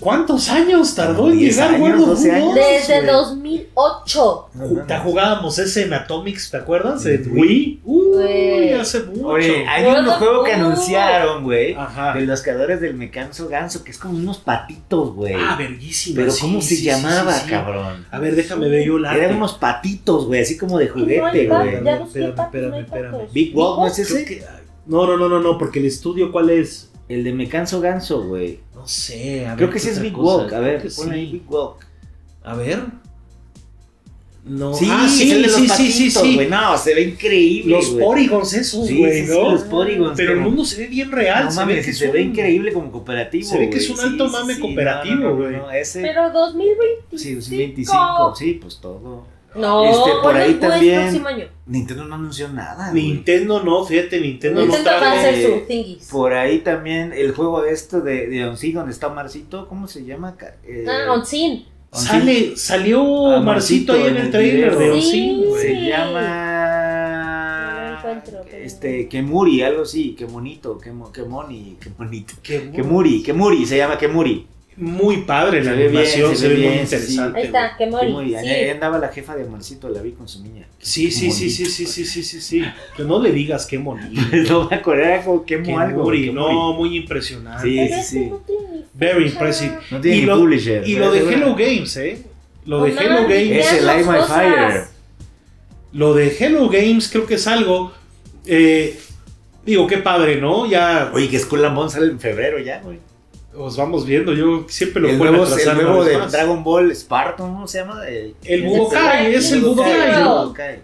¿Cuántos 0.00 0.48
años 0.48 0.94
tardó 0.94 1.30
en 1.30 1.38
10 1.38 1.56
llegar 1.56 1.80
World 1.80 2.00
of 2.02 2.08
12 2.10 2.28
Goo 2.28 2.38
2? 2.38 2.42
años. 2.42 2.54
Desde 2.54 2.94
güey? 2.96 3.06
2008. 3.06 4.48
Ju- 4.56 4.86
te 4.86 4.98
jugábamos 4.98 5.58
ese 5.58 5.82
en 5.84 5.92
Atomics, 5.94 6.50
¿te 6.50 6.56
acuerdas? 6.56 7.02
Sí. 7.02 7.10
Wii. 7.30 7.80
Uy, 7.84 8.70
hace 8.72 9.00
mucho. 9.04 9.26
Oye, 9.28 9.66
hay 9.66 9.84
World 9.84 10.08
un 10.08 10.14
juego 10.14 10.44
que 10.44 10.52
anunciaron, 10.52 11.44
güey. 11.44 11.74
Ajá. 11.74 12.14
De 12.14 12.22
los 12.26 12.42
creadores 12.42 12.80
del 12.80 12.94
Mecanso 12.94 13.48
Ganso, 13.48 13.84
que 13.84 13.90
es 13.90 13.98
como 13.98 14.16
unos 14.18 14.38
patitos, 14.38 15.14
güey. 15.14 15.34
Ah, 15.36 15.56
verguísima. 15.58 16.16
Pero 16.16 16.32
sí, 16.32 16.40
¿cómo 16.40 16.60
se 16.62 16.76
sí, 16.76 16.82
llamaba, 16.84 17.32
sí, 17.34 17.40
sí. 17.44 17.50
cabrón? 17.50 18.06
A 18.10 18.18
ver, 18.18 18.34
déjame 18.36 18.68
ver 18.68 18.86
yo 18.86 18.98
la. 18.98 19.16
Eran 19.16 19.36
unos 19.36 19.54
patitos, 19.54 20.26
güey, 20.26 20.42
así 20.42 20.56
como 20.56 20.78
de 20.78 20.88
juguete, 20.88 21.46
güey. 21.48 21.74
Espérame, 21.74 22.02
espérame, 22.04 22.74
espérame. 22.80 23.16
Big 23.32 23.56
Wall, 23.56 23.80
¿no 23.80 23.86
es 23.86 23.98
ese? 23.98 24.44
No, 24.86 25.06
no, 25.06 25.16
no, 25.16 25.28
no, 25.28 25.38
no, 25.40 25.58
porque 25.58 25.78
el 25.78 25.86
estudio, 25.86 26.32
¿cuál 26.32 26.50
es? 26.50 26.90
El 27.08 27.24
de 27.24 27.32
Mecanso 27.32 27.80
Ganso, 27.80 28.22
güey. 28.24 28.60
No 28.82 28.88
sé. 28.88 29.46
A 29.46 29.54
Creo 29.54 29.68
ver, 29.68 29.74
que 29.74 29.78
sí 29.80 29.86
¿qué 29.86 29.92
es 29.92 30.02
Big 30.02 30.12
cosa? 30.12 30.36
Walk. 30.38 30.52
A 30.52 30.58
ver, 30.58 30.80
Creo 30.80 30.92
ponle 30.96 31.14
ahí 31.14 31.26
sí. 31.26 31.32
Big 31.34 31.50
Walk. 31.50 31.86
A 32.42 32.54
ver. 32.56 32.80
No. 34.44 34.74
Sí, 34.74 34.88
ah, 34.90 35.06
sí, 35.08 35.22
es 35.22 35.30
el 35.36 35.42
de 35.42 35.48
los 35.48 35.56
sí, 35.56 35.68
sí, 35.68 35.92
sí, 35.92 36.02
patitos, 36.06 36.22
sí. 36.24 36.34
güey. 36.34 36.48
No, 36.50 36.76
se 36.76 36.94
ve 36.96 37.02
increíble, 37.02 37.76
Los 37.76 37.92
güey. 37.92 38.04
polygons 38.04 38.52
esos, 38.54 38.88
Sí, 38.88 38.98
güey, 38.98 39.20
sí, 39.20 39.26
sí, 39.28 39.32
¿no? 39.38 39.52
los 39.52 39.62
polygons. 39.62 40.14
Pero 40.16 40.32
el 40.32 40.40
mundo 40.40 40.64
se 40.64 40.78
ve 40.80 40.86
bien 40.88 41.12
real. 41.12 41.44
No 41.44 41.50
se 41.52 41.56
mames, 41.60 41.76
ve 41.76 41.82
que 41.82 41.92
se 41.92 42.06
es 42.06 42.12
ve 42.12 42.22
un- 42.22 42.28
increíble 42.30 42.72
como 42.72 42.90
cooperativo. 42.90 43.48
Se 43.48 43.56
ve 43.56 43.70
que 43.70 43.76
es 43.78 43.88
güey. 43.88 44.00
un 44.04 44.10
alto 44.12 44.28
mame 44.30 44.58
cooperativo, 44.58 45.14
no, 45.14 45.20
no, 45.22 45.30
no, 45.30 45.36
güey. 45.36 45.56
no, 45.58 45.70
ese. 45.70 46.00
Pero 46.02 46.32
2025. 46.32 47.18
Sí, 47.18 47.34
2025. 47.36 48.34
Sí, 48.36 48.58
pues 48.60 48.78
todo. 48.80 49.26
No, 49.54 49.84
Este, 49.84 50.10
por 50.22 50.34
ahí 50.34 50.54
también- 50.54 51.00
próximo 51.02 51.28
año. 51.28 51.44
Nintendo 51.66 52.04
no 52.04 52.14
anunció 52.14 52.48
nada. 52.48 52.90
güey. 52.90 53.02
Nintendo 53.04 53.62
no, 53.62 53.84
fíjate, 53.84 54.20
Nintendo, 54.20 54.62
Nintendo 54.62 54.90
no 55.00 55.06
hacer 55.06 55.34
eh, 55.34 55.98
su. 56.00 56.08
Por 56.10 56.32
ahí 56.32 56.60
también 56.60 57.12
el 57.12 57.32
juego 57.32 57.64
este 57.64 58.00
de, 58.00 58.28
de 58.28 58.46
Onsi, 58.46 58.72
donde 58.72 58.92
está 58.92 59.08
Omarcito, 59.08 59.68
¿cómo 59.68 59.86
se 59.88 60.04
llama? 60.04 60.36
Eh, 60.64 60.86
Ah, 60.88 61.12
Onsin. 61.12 61.66
Onsin. 61.90 62.08
Sale, 62.08 62.56
salió 62.56 63.26
Ah, 63.30 63.40
Marcito 63.40 63.42
Marcito 63.42 63.92
ahí 63.92 64.06
en 64.06 64.16
el 64.16 64.30
trailer 64.30 64.76
de 64.78 65.00
Sí. 65.00 65.40
Onsin. 65.40 65.60
Se 65.60 65.74
Sí. 65.74 65.86
llama. 65.88 66.62
No 67.92 67.98
encuentro, 67.98 68.38
pero- 68.50 68.64
este, 68.64 69.08
Kemuri, 69.08 69.62
algo 69.62 69.82
así. 69.82 70.14
Qué 70.18 70.24
bonito, 70.24 70.78
qué, 70.78 70.92
mo- 70.92 71.12
qué 71.12 71.22
moni, 71.22 71.76
qué 71.80 71.90
bonito. 71.96 72.34
Qué 72.42 72.70
Kemuri, 72.70 73.22
Kemuri, 73.22 73.66
se 73.66 73.76
llama 73.76 73.98
Kemuri. 73.98 74.46
Muy 74.76 75.18
padre 75.18 75.62
la 75.62 75.72
Se 75.72 75.76
bien, 75.76 75.88
animación, 75.88 76.30
se 76.30 76.36
se 76.36 76.48
ve 76.48 76.54
muy 76.54 76.62
sí, 76.64 76.72
sí. 76.72 76.80
interesante. 76.80 77.38
Ahí 77.40 77.44
está, 77.46 77.76
que 77.76 77.84
Kemuri. 77.84 78.10
Mori. 78.10 78.34
Ahí 78.36 78.64
Sí. 78.64 78.70
andaba 78.70 78.98
la 78.98 79.08
jefa 79.08 79.36
de 79.36 79.44
Amarcito, 79.44 79.88
la 79.90 80.00
vi 80.00 80.12
con 80.12 80.26
su 80.26 80.42
niña. 80.42 80.66
Sí, 80.78 81.10
sí, 81.10 81.30
sí, 81.30 81.50
sí, 81.50 81.66
sí, 81.66 81.84
sí, 81.86 82.04
sí, 82.06 82.22
sí, 82.22 82.40
sí. 82.40 82.62
Que 82.96 83.04
no 83.04 83.20
le 83.20 83.32
digas 83.32 83.66
qué 83.66 83.76
bonito. 83.78 84.20
no 84.48 84.68
me 84.70 84.80
como 84.80 85.44
Qué 85.44 85.56
algo. 85.76 86.04
Muri, 86.04 86.32
no, 86.32 86.72
muy 86.72 86.96
impresionante. 86.96 87.62
Sí, 87.68 87.88
sí, 87.88 88.02
sí. 88.02 88.26
no 88.30 88.42
Very 88.94 89.26
impressive. 89.26 89.78
No 89.90 90.00
tiene 90.00 90.16
Y 90.16 90.20
ni 90.20 90.26
lo- 90.26 90.38
publisher. 90.38 90.88
Y 90.88 90.96
lo 90.96 91.12
de. 91.12 91.18
Hello 91.34 91.54
Games, 91.54 91.96
¿eh? 91.98 92.22
Lo 92.64 92.82
de 92.84 92.92
No 92.92 93.00
Hello 93.00 93.22
Games. 93.24 93.66
Es 93.66 93.72
el 93.74 93.86
Light 93.86 94.06
My. 94.06 94.18
Fire. 94.26 94.84
Lo 95.92 96.14
de 96.14 96.34
Hello 96.38 96.68
Games 96.70 97.08
creo 97.10 97.26
que 97.26 97.34
es 97.34 97.46
algo. 97.46 97.92
eh, 98.46 98.98
digo, 99.66 99.86
qué 99.86 99.98
padre, 99.98 100.40
¿no? 100.40 100.66
Ya 100.66 101.10
Oye, 101.12 101.28
que 101.28 101.38
Skull 101.38 101.64
and 101.64 101.76
Bones 101.76 101.92
sale 101.92 102.06
en 102.06 102.18
febrero 102.18 102.58
ya, 102.58 102.80
güey. 102.80 102.98
Os 103.56 103.76
vamos 103.76 104.06
viendo. 104.06 104.32
Yo 104.34 104.64
siempre 104.68 105.02
lo 105.02 105.08
El 105.08 105.18
puedo 105.18 105.32
nuevo, 105.32 105.46
el 105.56 105.74
nuevo 105.74 106.04
de 106.04 106.18
más. 106.18 106.32
Dragon 106.32 106.62
Ball 106.64 106.94
Spartan, 106.94 107.52
¿cómo 107.52 107.66
se 107.66 107.78
llama? 107.78 108.06
El, 108.08 108.34
El 108.44 108.64
Es 108.64 108.70
Budokai, 108.70 109.26
el 109.26 109.34
es 109.34 109.52
el 109.52 109.60
Budokai. 109.60 109.92
Budokai. 109.92 110.08
Budokai. 110.10 110.22
¿no? 110.24 110.42
Budokai. 110.44 110.78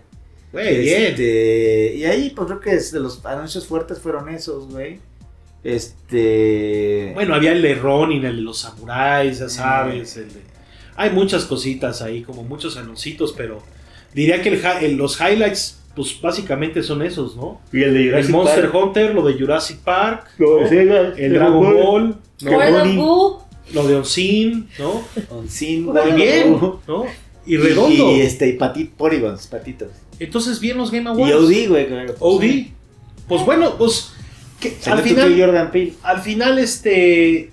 Güey, 0.50 0.80
bien. 0.80 1.02
Este, 1.04 1.94
y 1.96 2.04
ahí, 2.06 2.30
pues 2.30 2.46
creo 2.46 2.60
que 2.60 2.70
es 2.74 2.90
de 2.92 3.00
los 3.00 3.24
anuncios 3.26 3.66
fuertes 3.66 3.98
fueron 3.98 4.28
esos, 4.30 4.68
güey. 4.72 4.98
Este. 5.62 7.10
Bueno, 7.14 7.34
había 7.34 7.52
el 7.52 7.62
de 7.62 7.74
Ronin, 7.74 8.24
el 8.24 8.36
de 8.36 8.42
los 8.42 8.58
samuráis, 8.60 9.38
ya 9.40 9.48
sabes. 9.48 10.16
el 10.16 10.32
de- 10.32 10.42
Hay 10.96 11.10
muchas 11.10 11.44
cositas 11.44 12.02
ahí, 12.02 12.22
como 12.22 12.42
muchos 12.42 12.76
anuncios, 12.76 13.34
pero 13.36 13.62
diría 14.14 14.40
que 14.42 14.48
el 14.50 14.56
hi- 14.56 14.84
el- 14.84 14.96
los 14.96 15.20
highlights, 15.20 15.80
pues 15.94 16.20
básicamente 16.20 16.82
son 16.82 17.02
esos, 17.02 17.36
¿no? 17.36 17.60
y 17.72 17.82
el 17.82 17.94
de 17.94 18.18
el 18.18 18.28
Monster 18.30 18.70
Hunter, 18.74 19.14
lo 19.14 19.22
de 19.22 19.34
Jurassic 19.34 19.78
Park, 19.80 20.26
Lo 20.38 20.56
de 20.56 20.62
¿no? 20.62 20.68
Sega, 20.68 21.00
el 21.16 21.32
Dragon 21.34 21.60
Dragon 21.62 21.62
Ball. 21.62 21.82
Ball, 21.84 22.16
¿no? 22.42 23.48
Lo 23.72 23.86
de 23.86 23.96
Onsin, 23.96 24.68
¿no? 24.78 25.04
Onsin, 25.30 25.92
bien, 26.16 26.58
¿no? 26.86 27.04
Y 27.46 27.56
redondo. 27.56 28.16
Y, 28.16 28.20
este, 28.20 28.48
y 28.48 28.52
patit, 28.54 28.92
polygons, 28.92 29.46
patitos. 29.46 29.88
Entonces, 30.18 30.60
bien 30.60 30.78
los 30.78 30.90
Game 30.90 31.04
Y 31.04 31.08
Awards. 31.08 31.34
OD, 31.34 31.68
güey. 31.68 31.86
claro. 31.86 32.14
OD. 32.18 32.44
Pues 33.26 33.44
bueno, 33.44 33.76
pues 33.76 34.12
que 34.60 34.76
al 34.86 35.02
final, 35.02 35.38
Jordan 35.38 35.70
Peele. 35.70 35.94
al 36.02 36.20
final, 36.20 36.58
este. 36.58 37.50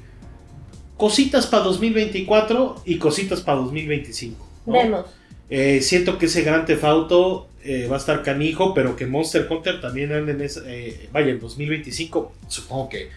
Cositas 0.97 1.47
para 1.47 1.63
2024 1.63 2.83
y 2.85 2.97
cositas 2.97 3.41
para 3.41 3.59
2025. 3.59 4.47
¿no? 4.65 4.73
Vemos. 4.73 5.05
Eh, 5.49 5.81
siento 5.81 6.17
que 6.17 6.27
ese 6.27 6.41
Gran 6.43 6.65
Tefauto 6.65 7.49
va 7.91 7.95
a 7.95 7.99
estar 7.99 8.23
canijo, 8.23 8.73
pero 8.73 8.95
que 8.95 9.05
Monster 9.05 9.47
Hunter 9.49 9.81
también 9.81 10.13
ande 10.13 10.33
en 10.33 10.41
esa, 10.41 10.61
eh, 10.67 11.09
vaya, 11.11 11.31
en 11.31 11.39
2025, 11.39 12.31
supongo 12.47 12.89
que 12.89 13.09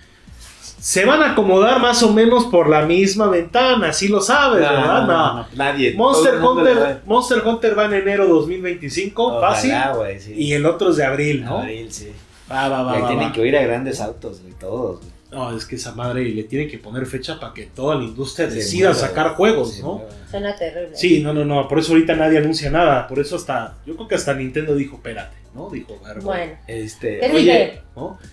se 0.81 1.05
van 1.05 1.23
a 1.23 1.33
acomodar 1.33 1.81
más 1.81 2.03
o 2.03 2.13
menos 2.13 2.45
por 2.47 2.69
la 2.69 2.83
misma 2.87 3.29
ventana, 3.29 3.89
así 3.89 4.09
lo 4.09 4.21
sabes, 4.21 4.61
¿verdad? 4.61 5.07
No. 5.07 5.47
nadie. 5.57 5.95
Monster 5.95 6.35
Hunter, 6.43 6.79
va- 6.79 7.01
Monster 7.05 7.43
Hunter 7.45 7.79
va 7.79 7.85
en 7.87 7.95
enero 7.95 8.27
2025, 8.29 9.23
Ojalá, 9.39 9.49
fácil, 9.55 10.21
sí. 10.21 10.35
y 10.37 10.53
el 10.53 10.65
otro 10.67 10.91
es 10.91 10.97
de 10.97 11.05
abril, 11.05 11.45
¿no? 11.45 11.59
Abril, 11.59 11.93
sí. 11.93 12.11
Va, 12.51 12.69
va, 12.69 12.83
va, 12.83 13.09
tienen 13.09 13.29
va. 13.29 13.33
que 13.33 13.41
oír 13.41 13.57
a 13.57 13.63
grandes 13.63 14.01
autos, 14.01 14.41
güey, 14.43 14.55
todos. 14.55 14.99
güey. 15.01 15.11
No, 15.31 15.55
es 15.55 15.67
que 15.67 15.77
esa 15.77 15.93
madre 15.95 16.25
le 16.25 16.45
tiene 16.45 16.67
que 16.69 16.79
poner 16.79 17.05
fecha 17.05 17.39
para 17.39 17.53
que 17.53 17.65
toda 17.67 17.97
la 17.97 18.05
industria 18.05 18.49
Se 18.49 18.57
decida 18.57 18.95
sacar 18.95 19.35
juegos, 19.35 19.75
Se 19.75 19.83
¿no? 19.83 20.03
Suena 20.31 20.57
terrible. 20.57 20.97
Sí, 20.97 21.21
no, 21.23 21.35
no, 21.35 21.45
no, 21.45 21.69
por 21.69 21.79
eso 21.81 21.93
ahorita 21.93 22.15
nadie 22.17 22.39
anuncia 22.39 22.71
nada, 22.71 23.07
por 23.07 23.19
eso 23.19 23.37
hasta, 23.37 23.75
yo 23.85 23.95
creo 23.95 24.09
que 24.09 24.15
hasta 24.15 24.33
Nintendo 24.33 24.75
dijo, 24.75 24.97
espérate, 24.97 25.37
¿no? 25.55 25.69
Dijo, 25.69 25.99
ver, 26.03 26.21
Bueno. 26.21 26.53
Este, 26.67 27.19
¿Qué 27.21 27.31
oye, 27.31 27.81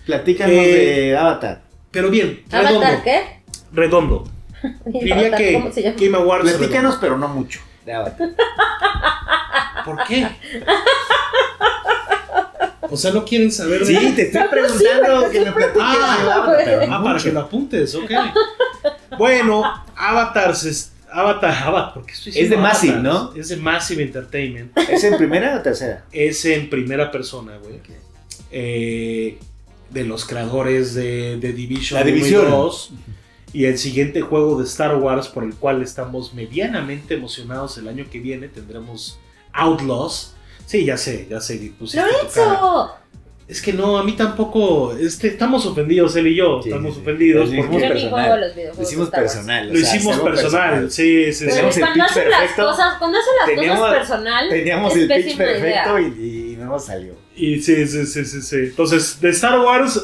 platícanos 0.06 0.54
Eh, 0.56 0.58
de 1.10 1.16
Avatar. 1.18 1.65
Pero 1.96 2.10
bien, 2.10 2.42
redondo, 2.50 2.78
¿Avatar 2.86 3.02
qué? 3.04 3.22
redondo. 3.72 4.24
Diría 4.84 5.14
Avatar, 5.16 5.38
que 5.38 5.52
¿Cómo 5.54 5.72
se 5.72 5.82
llama? 5.82 5.96
Game 5.98 6.16
Awards 6.18 6.52
Platícanos, 6.52 6.96
pero 7.00 7.16
no 7.16 7.26
mucho. 7.28 7.60
De 7.86 7.94
Avatar. 7.94 8.28
¿Por 9.84 10.04
qué? 10.04 10.28
O 12.88 12.96
sea, 12.96 13.10
no 13.12 13.24
quieren 13.24 13.50
saber 13.50 13.80
de 13.80 13.86
Sí, 13.86 14.12
te 14.14 14.22
estoy 14.22 14.42
preguntando 14.48 15.28
que 15.30 15.40
me 15.40 15.50
platiques 15.52 15.82
Ah, 15.82 16.18
Avatar, 16.22 16.62
pero 16.64 16.86
no 16.86 16.94
Ah, 16.94 17.02
para 17.02 17.14
mucho. 17.14 17.24
que 17.24 17.32
lo 17.32 17.40
apuntes, 17.40 17.94
ok. 17.96 18.10
Bueno, 19.18 19.62
Avatar, 19.96 20.54
se- 20.54 20.90
Avatar, 21.10 21.52
Avatar, 21.64 21.94
porque 21.94 22.12
estoy 22.12 22.30
Es 22.30 22.34
diciendo 22.36 22.56
de 22.56 22.62
Massive, 22.62 22.92
Avatar? 22.94 23.12
¿no? 23.12 23.34
Es 23.34 23.48
de 23.48 23.56
Massive 23.56 24.02
Entertainment. 24.04 24.78
¿Es 24.78 25.02
en 25.02 25.16
primera 25.16 25.56
o 25.56 25.62
tercera? 25.62 26.04
Es 26.12 26.44
en 26.44 26.70
primera 26.70 27.10
persona, 27.10 27.56
güey. 27.56 27.80
Eh, 28.52 29.38
de 29.90 30.04
los 30.04 30.24
creadores 30.24 30.94
de, 30.94 31.36
de 31.38 31.52
Division 31.52 31.98
La 32.00 32.04
1 32.06 32.10
y 32.10 32.12
División. 32.18 32.50
2. 32.50 32.90
Y 33.52 33.64
el 33.64 33.78
siguiente 33.78 34.20
juego 34.20 34.58
de 34.60 34.64
Star 34.66 34.96
Wars 34.96 35.28
por 35.28 35.44
el 35.44 35.54
cual 35.54 35.80
estamos 35.82 36.34
medianamente 36.34 37.14
emocionados 37.14 37.78
el 37.78 37.88
año 37.88 38.04
que 38.10 38.18
viene 38.18 38.48
tendremos 38.48 39.18
Outlaws. 39.52 40.34
Sí, 40.66 40.84
ya 40.84 40.96
sé, 40.96 41.26
ya 41.30 41.40
sé. 41.40 41.72
cara. 41.94 42.06
¡Lorenzo! 42.08 42.90
Es 43.48 43.62
que 43.62 43.72
no, 43.72 43.96
a 43.96 44.02
mí 44.02 44.12
tampoco. 44.12 44.92
Este, 44.96 45.28
estamos 45.28 45.64
ofendidos, 45.66 46.16
él 46.16 46.26
y 46.26 46.34
yo. 46.34 46.60
Sí, 46.60 46.68
estamos 46.68 46.94
sí, 46.94 46.96
sí. 46.96 47.02
ofendidos. 47.02 47.48
Lo 47.48 47.54
por 47.62 47.64
hicimos 47.64 47.80
Yo 47.80 47.86
ni 47.86 47.92
personal. 47.94 48.40
los. 48.40 48.56
Lo 48.76 48.82
hicimos 48.82 49.10
personal. 49.10 49.72
Lo 49.72 49.78
hicimos 49.78 50.18
personal. 50.20 50.90
Sí, 50.90 51.24
sí, 51.32 51.32
sí. 51.32 51.46
Pero 51.54 51.68
el 51.68 51.74
cuando 51.78 51.94
pitch 51.94 52.02
hacen 52.10 52.30
las 52.30 52.38
perfecto. 52.40 52.66
cosas, 52.66 52.94
cuando 52.98 53.18
hacen 53.18 53.32
las 53.38 53.46
Teníamos- 53.48 53.78
cosas 53.78 53.96
personal, 53.98 54.48
Teníamos 54.48 54.96
el 54.96 55.08
pitch 55.08 55.26
idea. 55.36 55.36
perfecto 55.36 55.98
y, 56.00 56.52
y 56.52 56.56
no 56.58 56.64
nos 56.66 56.84
salió. 56.84 57.14
Y 57.36 57.60
sí, 57.60 57.86
sí, 57.86 58.06
sí, 58.06 58.24
sí, 58.24 58.42
sí. 58.42 58.56
Entonces, 58.56 59.20
de 59.20 59.28
Star 59.30 59.58
Wars, 59.60 60.00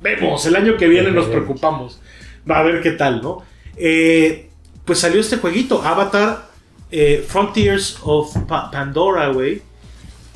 vemos, 0.00 0.44
el 0.46 0.56
año 0.56 0.76
que 0.76 0.88
viene 0.88 1.10
nos 1.10 1.26
preocupamos. 1.26 2.00
Va 2.48 2.58
a 2.58 2.62
ver 2.62 2.82
qué 2.82 2.90
tal, 2.92 3.22
¿no? 3.22 3.42
Eh, 3.76 4.50
pues 4.84 4.98
salió 4.98 5.20
este 5.20 5.38
jueguito, 5.38 5.82
Avatar 5.82 6.48
eh, 6.90 7.24
Frontiers 7.26 7.98
of 8.02 8.36
Pa- 8.46 8.70
Pandora, 8.70 9.28
güey. 9.28 9.62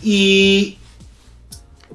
Y 0.02 0.78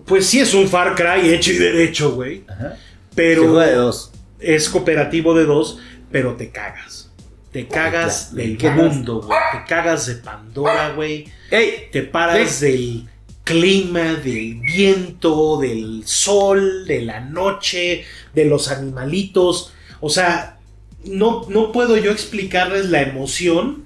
pues 0.05 0.25
sí 0.27 0.39
es 0.39 0.53
un 0.53 0.67
Far 0.67 0.95
Cry 0.95 1.29
hecho 1.33 1.51
y 1.51 1.57
derecho, 1.57 2.11
güey. 2.11 2.43
Ajá. 2.47 2.77
Pero 3.15 3.55
de 3.57 3.73
dos. 3.73 4.11
es 4.39 4.69
cooperativo 4.69 5.33
de 5.33 5.45
dos, 5.45 5.79
pero 6.11 6.35
te 6.35 6.49
cagas. 6.49 7.11
Te 7.51 7.67
cagas 7.67 8.31
Ya, 8.31 8.37
del 8.43 8.57
mundo, 8.75 9.21
güey. 9.21 9.39
Te 9.51 9.63
cagas 9.67 10.05
de 10.05 10.15
Pandora, 10.15 10.91
güey 10.93 11.27
¡Ey! 11.49 11.89
te 11.91 12.03
paras 12.03 12.59
del 12.59 13.07
clima, 13.49 14.13
del 14.13 14.59
viento, 14.59 15.57
del 15.59 16.03
sol, 16.05 16.85
de 16.85 17.01
la 17.01 17.19
noche, 17.19 18.05
de 18.35 18.45
los 18.45 18.69
animalitos. 18.69 19.73
O 20.01 20.09
sea, 20.09 20.59
no, 21.03 21.47
no 21.49 21.71
puedo 21.71 21.97
yo 21.97 22.12
explicarles 22.12 22.91
la 22.91 23.01
emoción, 23.01 23.85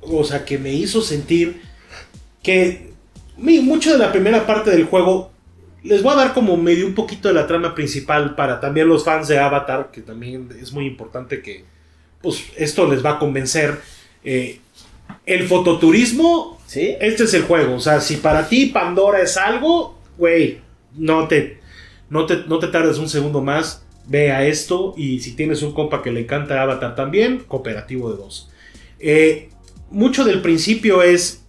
o 0.00 0.24
sea, 0.24 0.46
que 0.46 0.56
me 0.56 0.72
hizo 0.72 1.02
sentir 1.02 1.60
que 2.42 2.94
mucho 3.36 3.92
de 3.92 3.98
la 3.98 4.12
primera 4.12 4.46
parte 4.46 4.70
del 4.70 4.86
juego 4.86 5.30
les 5.84 6.02
voy 6.02 6.14
a 6.14 6.16
dar 6.16 6.32
como 6.32 6.56
medio 6.56 6.86
un 6.86 6.94
poquito 6.94 7.28
de 7.28 7.34
la 7.34 7.46
trama 7.46 7.74
principal 7.74 8.34
para 8.34 8.60
también 8.60 8.88
los 8.88 9.04
fans 9.04 9.28
de 9.28 9.38
Avatar, 9.38 9.90
que 9.92 10.00
también 10.00 10.48
es 10.58 10.72
muy 10.72 10.86
importante 10.86 11.42
que 11.42 11.66
pues 12.22 12.44
esto 12.56 12.88
les 12.88 13.04
va 13.04 13.10
a 13.10 13.18
convencer. 13.18 13.78
Eh, 14.24 14.60
el 15.26 15.46
fototurismo 15.46 16.61
Este 16.80 17.24
es 17.24 17.34
el 17.34 17.42
juego. 17.42 17.74
O 17.74 17.80
sea, 17.80 18.00
si 18.00 18.16
para 18.16 18.48
ti 18.48 18.66
Pandora 18.66 19.20
es 19.20 19.36
algo, 19.36 19.98
güey, 20.16 20.60
no 20.94 21.28
te, 21.28 21.60
no, 22.08 22.26
te, 22.26 22.44
no 22.46 22.58
te 22.58 22.68
tardes 22.68 22.98
un 22.98 23.08
segundo 23.08 23.42
más. 23.42 23.84
Ve 24.06 24.32
a 24.32 24.44
esto. 24.46 24.94
Y 24.96 25.20
si 25.20 25.32
tienes 25.32 25.62
un 25.62 25.72
compa 25.72 26.02
que 26.02 26.10
le 26.10 26.20
encanta 26.20 26.62
Avatar 26.62 26.94
también, 26.94 27.40
cooperativo 27.46 28.10
de 28.10 28.16
dos. 28.16 28.50
Eh, 28.98 29.50
mucho 29.90 30.24
del 30.24 30.40
principio 30.40 31.02
es. 31.02 31.44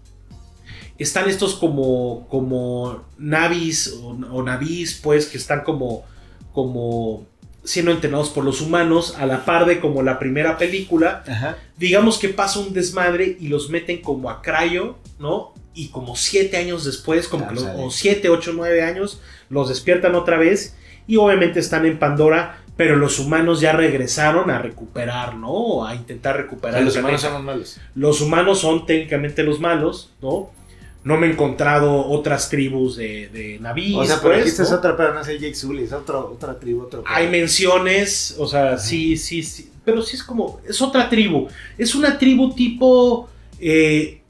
Están 0.97 1.29
estos 1.29 1.55
como. 1.55 2.27
como 2.29 3.03
navis 3.17 3.99
o, 4.01 4.09
o 4.09 4.43
navis, 4.43 4.99
pues, 5.01 5.25
que 5.27 5.38
están 5.38 5.63
como. 5.63 6.05
como 6.53 7.33
siendo 7.63 7.91
entrenados 7.91 8.30
por 8.30 8.43
los 8.43 8.62
humanos 8.62 9.15
a 9.17 9.26
la 9.26 9.45
par 9.45 9.65
de 9.65 9.80
como 9.80 10.02
la 10.04 10.19
primera 10.19 10.58
película 10.58 11.23
Ajá. 11.28 11.58
digamos 11.78 12.17
que 12.19 12.30
pasa 12.30 12.60
un 12.60 12.73
desmadre 12.73 13.38
y 13.39 13.47
los 13.47 13.69
meten 13.69 14.02
como 14.02 14.30
a 14.30 14.41
Crayo, 14.41 14.97
¿no? 15.19 15.54
Y 15.73 15.88
como 15.88 16.15
siete 16.15 16.58
años 16.58 16.84
después, 16.86 17.28
como 17.28 17.45
Ah, 17.45 17.49
que 17.49 17.56
los- 17.56 17.63
o 17.78 17.89
siete, 17.89 18.30
ocho, 18.30 18.52
nueve 18.54 18.84
años, 18.84 19.21
los 19.49 19.69
despiertan 19.69 20.13
otra 20.15 20.38
vez 20.38 20.76
y 21.08 21.15
obviamente 21.17 21.60
están 21.60 21.86
en 21.86 21.97
Pandora, 21.99 22.60
pero 22.76 22.95
los 22.95 23.17
humanos 23.19 23.60
ya 23.62 23.71
regresaron 23.71 24.49
a 24.52 24.60
recuperar, 24.60 25.36
¿no? 25.36 25.86
A 25.86 25.95
intentar 25.95 26.36
recuperar. 26.38 26.82
los 26.84 26.95
humanos 26.97 27.21
son 27.21 27.34
los 27.34 27.43
malos. 27.43 27.78
Los 27.95 28.21
humanos 28.21 28.60
son 28.60 28.86
técnicamente 28.86 29.43
los 29.43 29.60
malos, 29.60 30.12
¿no? 30.21 30.49
No 31.04 31.18
me 31.18 31.28
he 31.28 31.32
encontrado 31.32 32.08
otras 32.08 32.50
tribus 32.50 32.96
de, 32.96 33.30
de 33.30 33.60
navíes. 33.60 33.98
O 33.98 34.06
sea, 34.06 34.22
pero 34.22 34.36
aquí 34.36 34.44
pues, 34.44 34.52
esta 34.52 34.63
es 34.63 34.72
otra, 34.72 34.96
pero 34.96 35.13
no 35.13 35.20
es 35.20 35.28
el 35.28 35.39
Jake 35.39 35.56
Sully, 35.56 35.84
es 35.84 35.92
otro, 35.92 36.32
otra 36.34 36.58
tribu, 36.58 36.84
otro. 36.84 37.04
Hay 37.06 37.30
menciones, 37.30 38.36
o 38.38 38.48
sea, 38.48 38.78
sí, 38.78 39.18
sí, 39.18 39.44
sí, 39.44 39.70
pero 39.84 40.02
sí 40.02 40.16
es 40.16 40.24
como, 40.24 40.62
es 40.68 40.82
otra 40.82 41.10
tribu, 41.10 41.48
es 41.78 41.94
una 41.94 42.18
tribu 42.18 42.54
tipo, 42.54 43.30
eh, 43.60 44.22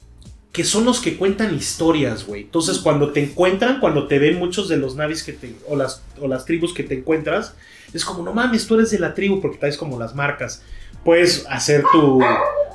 que 0.50 0.64
son 0.64 0.84
los 0.84 1.00
que 1.00 1.16
cuentan 1.16 1.54
historias, 1.54 2.26
güey. 2.26 2.42
Entonces, 2.42 2.78
cuando 2.78 3.10
te 3.10 3.22
encuentran, 3.22 3.80
cuando 3.80 4.06
te 4.06 4.18
ven 4.18 4.38
muchos 4.38 4.68
de 4.68 4.76
los 4.76 4.96
navis 4.96 5.22
que 5.22 5.32
te, 5.32 5.54
o 5.68 5.76
las, 5.76 6.02
o 6.20 6.28
las 6.28 6.44
tribus 6.44 6.72
que 6.74 6.82
te 6.82 6.94
encuentras, 6.94 7.54
es 7.92 8.04
como, 8.04 8.22
no 8.22 8.32
mames, 8.32 8.66
tú 8.66 8.74
eres 8.74 8.90
de 8.90 8.98
la 8.98 9.14
tribu, 9.14 9.40
porque 9.40 9.58
traes 9.58 9.76
como 9.76 9.98
las 9.98 10.14
marcas. 10.14 10.62
Puedes 11.04 11.44
hacer 11.48 11.84
tu, 11.92 12.20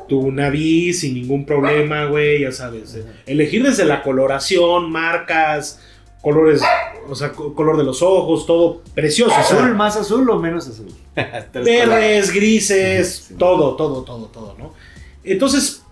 tu 0.10 0.30
naví 0.32 0.93
sin 0.93 1.13
ningún 1.13 1.45
problema, 1.45 2.06
güey, 2.06 2.41
ya 2.41 2.52
sabes. 2.52 2.95
eh, 2.95 3.06
Elegir 3.26 3.63
desde 3.63 3.86
la 3.86 4.04
coloración, 4.04 4.91
marcas, 4.91 5.80
colores, 6.22 6.62
o 7.08 7.15
sea, 7.15 7.32
co- 7.32 7.54
color 7.56 7.78
de 7.78 7.86
los 7.86 8.02
ojos, 8.02 8.45
todo 8.45 8.82
precioso. 8.93 9.32
o 9.32 9.43
sea, 9.43 9.58
¿Azul, 9.60 9.76
más 9.76 9.95
azul 9.95 10.30
o 10.30 10.38
menos 10.39 10.67
azul? 10.67 10.88
Verdes, 11.54 12.34
grises, 12.34 13.26
Sí. 13.30 13.36
todo, 13.36 13.76
todo, 13.78 14.04
todo, 14.04 14.26
todo, 14.26 14.56
¿no? 14.60 14.74
Entonces, 15.24 15.84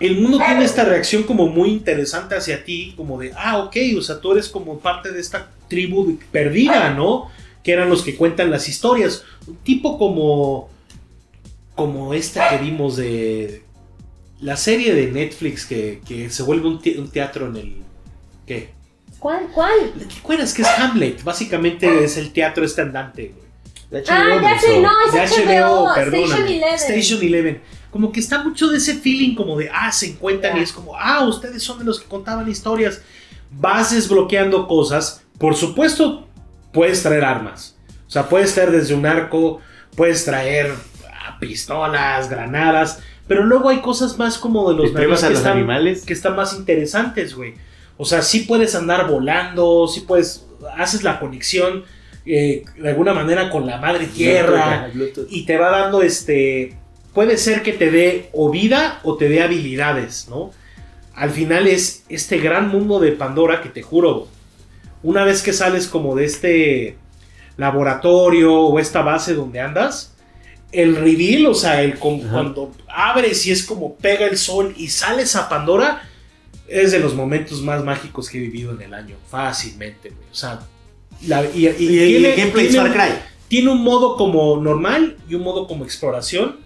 el 0.00 0.20
mundo 0.20 0.38
tiene 0.38 0.64
esta 0.64 0.84
reacción 0.84 1.22
como 1.22 1.46
muy 1.48 1.70
interesante 1.70 2.34
hacia 2.36 2.64
ti, 2.64 2.92
como 2.96 3.18
de, 3.18 3.32
ah, 3.36 3.58
ok, 3.58 3.76
o 3.98 4.02
sea, 4.02 4.20
tú 4.20 4.32
eres 4.32 4.48
como 4.48 4.78
parte 4.80 5.12
de 5.12 5.20
esta 5.20 5.50
tribu 5.68 6.18
perdida, 6.32 6.90
¿no? 6.90 7.30
Que 7.62 7.72
eran 7.72 7.88
los 7.88 8.02
que 8.02 8.14
cuentan 8.16 8.50
las 8.50 8.68
historias. 8.68 9.24
Un 9.46 9.56
tipo 9.56 9.96
como, 9.98 10.68
como 11.76 12.14
esta 12.14 12.48
que 12.48 12.58
vimos 12.58 12.96
de 12.96 13.62
la 14.40 14.56
serie 14.56 14.94
de 14.94 15.10
Netflix 15.12 15.64
que, 15.66 16.00
que 16.06 16.28
se 16.30 16.42
vuelve 16.42 16.66
un, 16.68 16.80
te- 16.80 16.98
un 16.98 17.08
teatro 17.10 17.46
en 17.48 17.56
el... 17.56 17.76
¿Qué? 18.46 18.70
¿Cuál? 19.18 19.48
¿Cuál? 19.54 19.92
¿Te 20.08 20.18
acuerdas 20.18 20.52
que 20.54 20.62
es 20.62 20.68
Hamlet? 20.68 21.22
Básicamente 21.22 22.04
es 22.04 22.16
el 22.16 22.32
teatro 22.32 22.64
este 22.64 22.82
andante, 22.82 23.32
güey. 23.34 23.46
De 23.90 24.00
hecho, 24.00 24.12
Ah, 24.12 24.24
no, 24.28 24.42
ya 24.42 24.58
sé, 24.58 24.80
no, 24.80 24.90
de 25.12 25.24
es 25.24 25.30
HBO, 25.32 25.84
HBO, 25.86 25.94
perdóname. 25.94 26.24
Station 26.26 26.46
Eleven. 26.48 26.74
Station 26.74 27.22
Eleven. 27.22 27.62
Como 27.90 28.12
que 28.12 28.20
está 28.20 28.42
mucho 28.42 28.68
de 28.68 28.78
ese 28.78 28.94
feeling 28.94 29.34
como 29.34 29.56
de, 29.56 29.70
ah, 29.72 29.90
se 29.92 30.06
encuentran 30.08 30.58
y 30.58 30.60
es 30.60 30.72
como, 30.72 30.96
ah, 30.96 31.24
ustedes 31.26 31.62
son 31.62 31.78
de 31.78 31.84
los 31.84 32.00
que 32.00 32.06
contaban 32.06 32.48
historias. 32.50 33.00
Vas 33.50 33.94
desbloqueando 33.94 34.66
cosas. 34.68 35.22
Por 35.38 35.54
supuesto, 35.54 36.26
puedes 36.72 37.02
traer 37.02 37.24
armas. 37.24 37.76
O 38.06 38.10
sea, 38.10 38.28
puedes 38.28 38.52
traer 38.54 38.70
desde 38.72 38.94
un 38.94 39.06
arco, 39.06 39.60
puedes 39.96 40.24
traer 40.24 40.74
a 41.28 41.38
pistolas, 41.38 42.28
granadas, 42.28 43.02
pero 43.26 43.44
luego 43.44 43.68
hay 43.68 43.80
cosas 43.80 44.18
más 44.18 44.38
como 44.38 44.70
de 44.70 44.76
los 44.76 44.92
¿Te 44.92 44.98
atreves 44.98 45.22
navíos 45.22 45.24
a 45.24 45.26
que 45.26 45.32
los 45.32 45.40
están, 45.40 45.56
animales? 45.58 46.04
que 46.04 46.12
están 46.12 46.36
más 46.36 46.54
interesantes, 46.54 47.34
güey. 47.34 47.54
O 47.96 48.04
sea, 48.04 48.22
sí 48.22 48.40
puedes 48.40 48.74
andar 48.74 49.08
volando, 49.08 49.88
sí 49.88 50.00
puedes, 50.00 50.46
haces 50.76 51.02
la 51.02 51.18
conexión 51.18 51.84
eh, 52.24 52.64
de 52.76 52.88
alguna 52.88 53.14
manera 53.14 53.50
con 53.50 53.66
la 53.66 53.78
madre 53.78 54.06
tierra 54.06 54.90
Bluetooth. 54.92 55.28
y 55.30 55.46
te 55.46 55.56
va 55.56 55.70
dando 55.70 56.02
este, 56.02 56.76
puede 57.14 57.36
ser 57.36 57.62
que 57.62 57.72
te 57.72 57.90
dé 57.90 58.30
o 58.32 58.50
vida 58.50 59.00
o 59.04 59.16
te 59.16 59.28
dé 59.28 59.42
habilidades, 59.42 60.26
¿no? 60.28 60.50
Al 61.14 61.30
final 61.30 61.66
es 61.66 62.04
este 62.08 62.38
gran 62.38 62.68
mundo 62.68 63.00
de 63.00 63.12
Pandora 63.12 63.62
que 63.62 63.70
te 63.70 63.82
juro, 63.82 64.28
una 65.02 65.24
vez 65.24 65.42
que 65.42 65.52
sales 65.52 65.86
como 65.86 66.14
de 66.14 66.24
este 66.24 66.98
laboratorio 67.56 68.54
o 68.54 68.78
esta 68.78 69.02
base 69.02 69.34
donde 69.34 69.60
andas, 69.60 70.15
el 70.82 70.96
reveal, 70.96 71.46
o 71.46 71.54
sea, 71.54 71.82
el 71.82 71.98
cuando 71.98 72.72
abres 72.88 73.46
y 73.46 73.50
es 73.50 73.62
como 73.64 73.96
pega 73.96 74.26
el 74.26 74.36
sol 74.38 74.74
y 74.76 74.88
sales 74.88 75.34
a 75.36 75.48
Pandora, 75.48 76.02
es 76.68 76.92
de 76.92 76.98
los 76.98 77.14
momentos 77.14 77.62
más 77.62 77.84
mágicos 77.84 78.28
que 78.28 78.38
he 78.38 78.40
vivido 78.42 78.72
en 78.72 78.82
el 78.82 78.94
año, 78.94 79.16
fácilmente, 79.30 80.10
güey. 80.10 80.28
O 80.30 80.34
sea, 80.34 80.60
la- 81.26 81.44
y, 81.44 81.66
y 81.66 81.86
Y, 81.88 82.24
el 82.26 82.36
gameplay 82.36 82.66
es 82.66 82.72
tiene- 82.72 82.90
Far 82.90 83.08
Cry. 83.08 83.18
tiene 83.48 83.70
un 83.70 83.82
modo 83.82 84.16
como 84.16 84.56
normal 84.56 85.16
y 85.28 85.34
un 85.34 85.42
modo 85.42 85.66
como 85.66 85.84
exploración. 85.84 86.56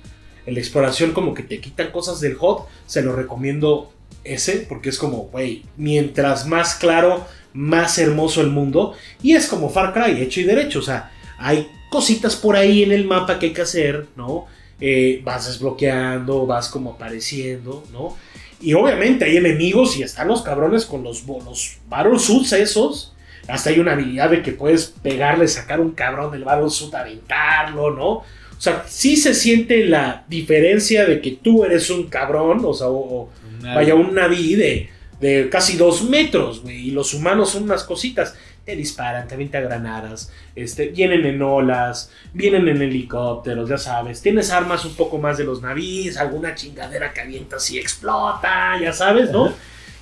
En 0.46 0.54
la 0.54 0.60
exploración 0.60 1.12
como 1.12 1.34
que 1.34 1.42
te 1.42 1.60
quitan 1.60 1.90
cosas 1.92 2.18
del 2.20 2.36
HOT, 2.40 2.66
se 2.86 3.02
lo 3.02 3.14
recomiendo 3.14 3.92
ese 4.24 4.66
porque 4.68 4.88
es 4.88 4.98
como, 4.98 5.24
güey, 5.30 5.64
mientras 5.76 6.46
más 6.46 6.74
claro, 6.74 7.26
más 7.52 7.98
hermoso 7.98 8.40
el 8.40 8.48
mundo. 8.48 8.94
Y 9.22 9.34
es 9.34 9.46
como 9.46 9.68
Far 9.68 9.92
Cry, 9.92 10.20
hecho 10.22 10.40
y 10.40 10.44
derecho. 10.44 10.78
O 10.78 10.82
sea, 10.82 11.12
hay 11.38 11.68
cositas 11.90 12.36
por 12.36 12.56
ahí 12.56 12.82
en 12.82 12.92
el 12.92 13.04
mapa 13.04 13.38
que 13.38 13.46
hay 13.46 13.52
que 13.52 13.62
hacer, 13.62 14.06
¿no? 14.16 14.46
Eh, 14.80 15.20
vas 15.24 15.46
desbloqueando, 15.46 16.46
vas 16.46 16.68
como 16.68 16.92
apareciendo, 16.92 17.84
¿no? 17.92 18.16
Y 18.62 18.72
obviamente 18.74 19.24
hay 19.24 19.36
enemigos 19.36 19.96
y 19.96 20.02
están 20.02 20.28
los 20.28 20.42
cabrones 20.42 20.84
con 20.86 21.02
los, 21.02 21.24
los 21.26 21.76
battle 21.88 22.18
suits 22.18 22.52
esos. 22.52 23.14
Hasta 23.48 23.70
hay 23.70 23.78
una 23.80 23.92
habilidad 23.92 24.30
de 24.30 24.42
que 24.42 24.52
puedes 24.52 24.86
pegarle, 25.02 25.48
sacar 25.48 25.80
un 25.80 25.90
cabrón 25.92 26.30
del 26.30 26.44
battle 26.44 26.70
suit, 26.70 26.94
aventarlo, 26.94 27.90
¿no? 27.90 28.08
O 28.08 28.62
sea, 28.62 28.84
sí 28.86 29.16
se 29.16 29.34
siente 29.34 29.84
la 29.86 30.24
diferencia 30.28 31.06
de 31.06 31.20
que 31.20 31.32
tú 31.32 31.64
eres 31.64 31.88
un 31.90 32.04
cabrón, 32.08 32.60
o 32.64 32.74
sea, 32.74 32.88
o- 32.88 33.22
o 33.22 33.28
Vaya, 33.74 33.94
un 33.94 34.14
naví 34.14 34.54
de, 34.54 34.88
de 35.20 35.48
casi 35.50 35.76
dos 35.76 36.02
metros, 36.08 36.62
güey. 36.62 36.88
Y 36.88 36.90
los 36.92 37.12
humanos 37.14 37.50
son 37.50 37.64
unas 37.64 37.84
cositas. 37.84 38.34
Te 38.70 38.76
disparan, 38.76 39.26
te 39.26 39.34
avientan 39.34 39.64
granadas, 39.64 40.32
este, 40.54 40.90
vienen 40.90 41.26
en 41.26 41.42
olas, 41.42 42.12
vienen 42.32 42.68
en 42.68 42.80
helicópteros, 42.80 43.68
ya 43.68 43.78
sabes. 43.78 44.22
Tienes 44.22 44.52
armas 44.52 44.84
un 44.84 44.94
poco 44.94 45.18
más 45.18 45.38
de 45.38 45.44
los 45.44 45.60
navíes, 45.60 46.16
alguna 46.16 46.54
chingadera 46.54 47.12
que 47.12 47.22
avientas 47.22 47.68
y 47.72 47.78
explota, 47.80 48.78
ya 48.80 48.92
sabes, 48.92 49.32
¿no? 49.32 49.46
Ajá. 49.46 49.54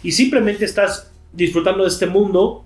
Y 0.03 0.13
simplemente 0.13 0.67
estás 0.67 1.11
disfrutando 1.33 1.85
de 1.85 1.89
este 1.89 2.07
mundo 2.07 2.63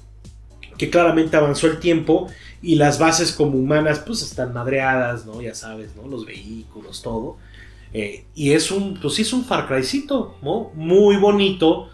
que 0.76 0.90
claramente 0.90 1.36
avanzó 1.36 1.68
el 1.68 1.78
tiempo 1.78 2.28
y 2.60 2.74
las 2.74 2.98
bases 2.98 3.30
como 3.30 3.58
humanas 3.58 4.00
pues 4.00 4.22
están 4.22 4.52
madreadas, 4.52 5.24
¿no? 5.24 5.40
Ya 5.40 5.54
sabes, 5.54 5.94
¿no? 5.94 6.08
Los 6.08 6.26
vehículos, 6.26 7.00
todo. 7.00 7.36
Eh, 7.92 8.24
y 8.34 8.52
es 8.52 8.72
un, 8.72 8.98
pues 9.00 9.14
sí 9.14 9.22
es 9.22 9.32
un 9.32 9.44
Far 9.44 9.68
Crycito, 9.68 10.36
¿no? 10.42 10.72
Muy 10.74 11.16
bonito, 11.16 11.90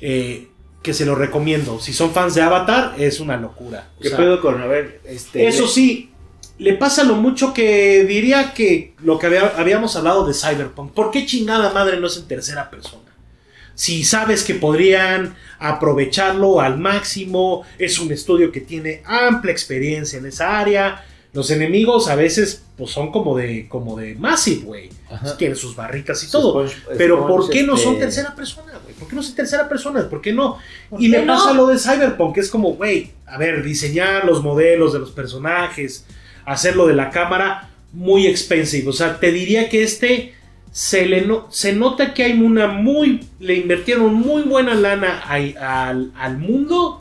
eh, 0.00 0.48
que 0.84 0.94
se 0.94 1.04
lo 1.04 1.16
recomiendo. 1.16 1.80
Si 1.80 1.92
son 1.92 2.12
fans 2.12 2.34
de 2.36 2.42
Avatar, 2.42 2.94
es 2.98 3.18
una 3.18 3.36
locura. 3.36 3.88
O 3.98 4.02
¿Qué 4.02 4.10
sea, 4.10 4.18
pedo 4.18 4.40
con, 4.40 4.60
a 4.62 4.66
ver, 4.66 5.00
este... 5.04 5.48
eso 5.48 5.66
sí, 5.66 6.10
le 6.58 6.74
pasa 6.74 7.02
lo 7.02 7.16
mucho 7.16 7.52
que 7.52 8.04
diría 8.04 8.54
que 8.54 8.94
lo 9.02 9.18
que 9.18 9.26
había- 9.26 9.54
habíamos 9.56 9.96
hablado 9.96 10.24
de 10.24 10.34
Cyberpunk. 10.34 10.92
¿Por 10.92 11.10
qué 11.10 11.26
chingada 11.26 11.72
madre 11.72 11.98
no 11.98 12.06
es 12.06 12.16
en 12.18 12.28
tercera 12.28 12.70
persona? 12.70 13.02
Si 13.74 14.04
sabes 14.04 14.44
que 14.44 14.54
podrían 14.54 15.34
aprovecharlo 15.58 16.60
al 16.60 16.78
máximo, 16.78 17.64
es 17.78 17.98
un 17.98 18.12
estudio 18.12 18.52
que 18.52 18.60
tiene 18.60 19.02
amplia 19.04 19.50
experiencia 19.52 20.18
en 20.18 20.26
esa 20.26 20.58
área. 20.60 21.04
Los 21.32 21.50
enemigos 21.50 22.06
a 22.08 22.14
veces 22.14 22.62
pues, 22.76 22.90
son 22.92 23.10
como 23.10 23.36
de, 23.36 23.66
como 23.68 23.96
de 23.96 24.14
Massive, 24.14 24.64
güey. 24.64 24.90
Tienen 25.38 25.56
sus 25.56 25.74
barritas 25.74 26.22
y 26.22 26.30
todo. 26.30 26.54
Sponge- 26.64 26.76
Pero 26.96 27.16
Sponge, 27.16 27.28
¿por 27.34 27.50
qué 27.50 27.62
no 27.64 27.76
son 27.76 27.94
este, 27.94 28.04
tercera 28.04 28.34
persona, 28.36 28.72
güey? 28.94 28.98
¿Por 28.98 29.08
qué 29.08 29.16
no 29.16 29.22
son 29.22 29.34
tercera 29.34 29.68
persona? 29.68 30.08
¿Por 30.08 30.20
qué 30.20 30.32
no? 30.32 30.58
¿Por 30.88 31.02
Y 31.02 31.10
qué 31.10 31.18
no? 31.22 31.34
pasa 31.34 31.52
lo 31.52 31.66
de 31.66 31.78
Cyberpunk, 31.78 32.34
que 32.34 32.40
es 32.40 32.50
como, 32.50 32.74
güey, 32.74 33.12
a 33.26 33.38
ver, 33.38 33.62
diseñar 33.62 34.24
los 34.24 34.42
modelos 34.42 34.92
de 34.92 34.98
los 35.00 35.10
personajes, 35.10 36.06
hacerlo 36.44 36.86
de 36.86 36.94
la 36.94 37.10
cámara, 37.10 37.70
muy 37.92 38.26
expensive. 38.26 38.88
O 38.88 38.92
sea, 38.92 39.18
te 39.20 39.32
diría 39.32 39.68
que 39.68 39.82
este 39.82 40.34
se, 40.72 41.06
le 41.06 41.22
no- 41.22 41.46
se 41.50 41.72
nota 41.72 42.14
que 42.14 42.24
hay 42.24 42.40
una 42.40 42.66
muy, 42.66 43.26
le 43.38 43.54
invirtieron 43.56 44.14
muy 44.14 44.42
buena 44.42 44.74
lana 44.74 45.22
ahí 45.26 45.54
al, 45.60 46.10
al 46.16 46.38
mundo, 46.38 47.00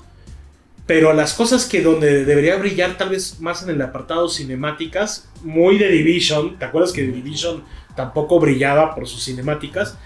pero 0.86 1.13
las 1.13 1.34
cosas 1.34 1.65
que 1.65 1.82
donde 1.82 2.25
debería 2.25 2.58
brillar 2.58 2.97
tal 2.97 3.10
vez 3.10 3.39
más 3.39 3.63
en 3.63 3.69
el 3.69 3.82
apartado 3.82 4.27
cinemáticas, 4.29 5.29
muy 5.41 5.77
de 5.77 5.88
Division, 5.89 6.60
¿te 6.60 6.65
acuerdas 6.65 6.91
que 6.91 7.03
Division 7.03 7.63
tampoco 7.95 8.39
brillaba 8.39 8.93
por 8.93 9.08
sus 9.08 9.23
cinemáticas? 9.23 9.97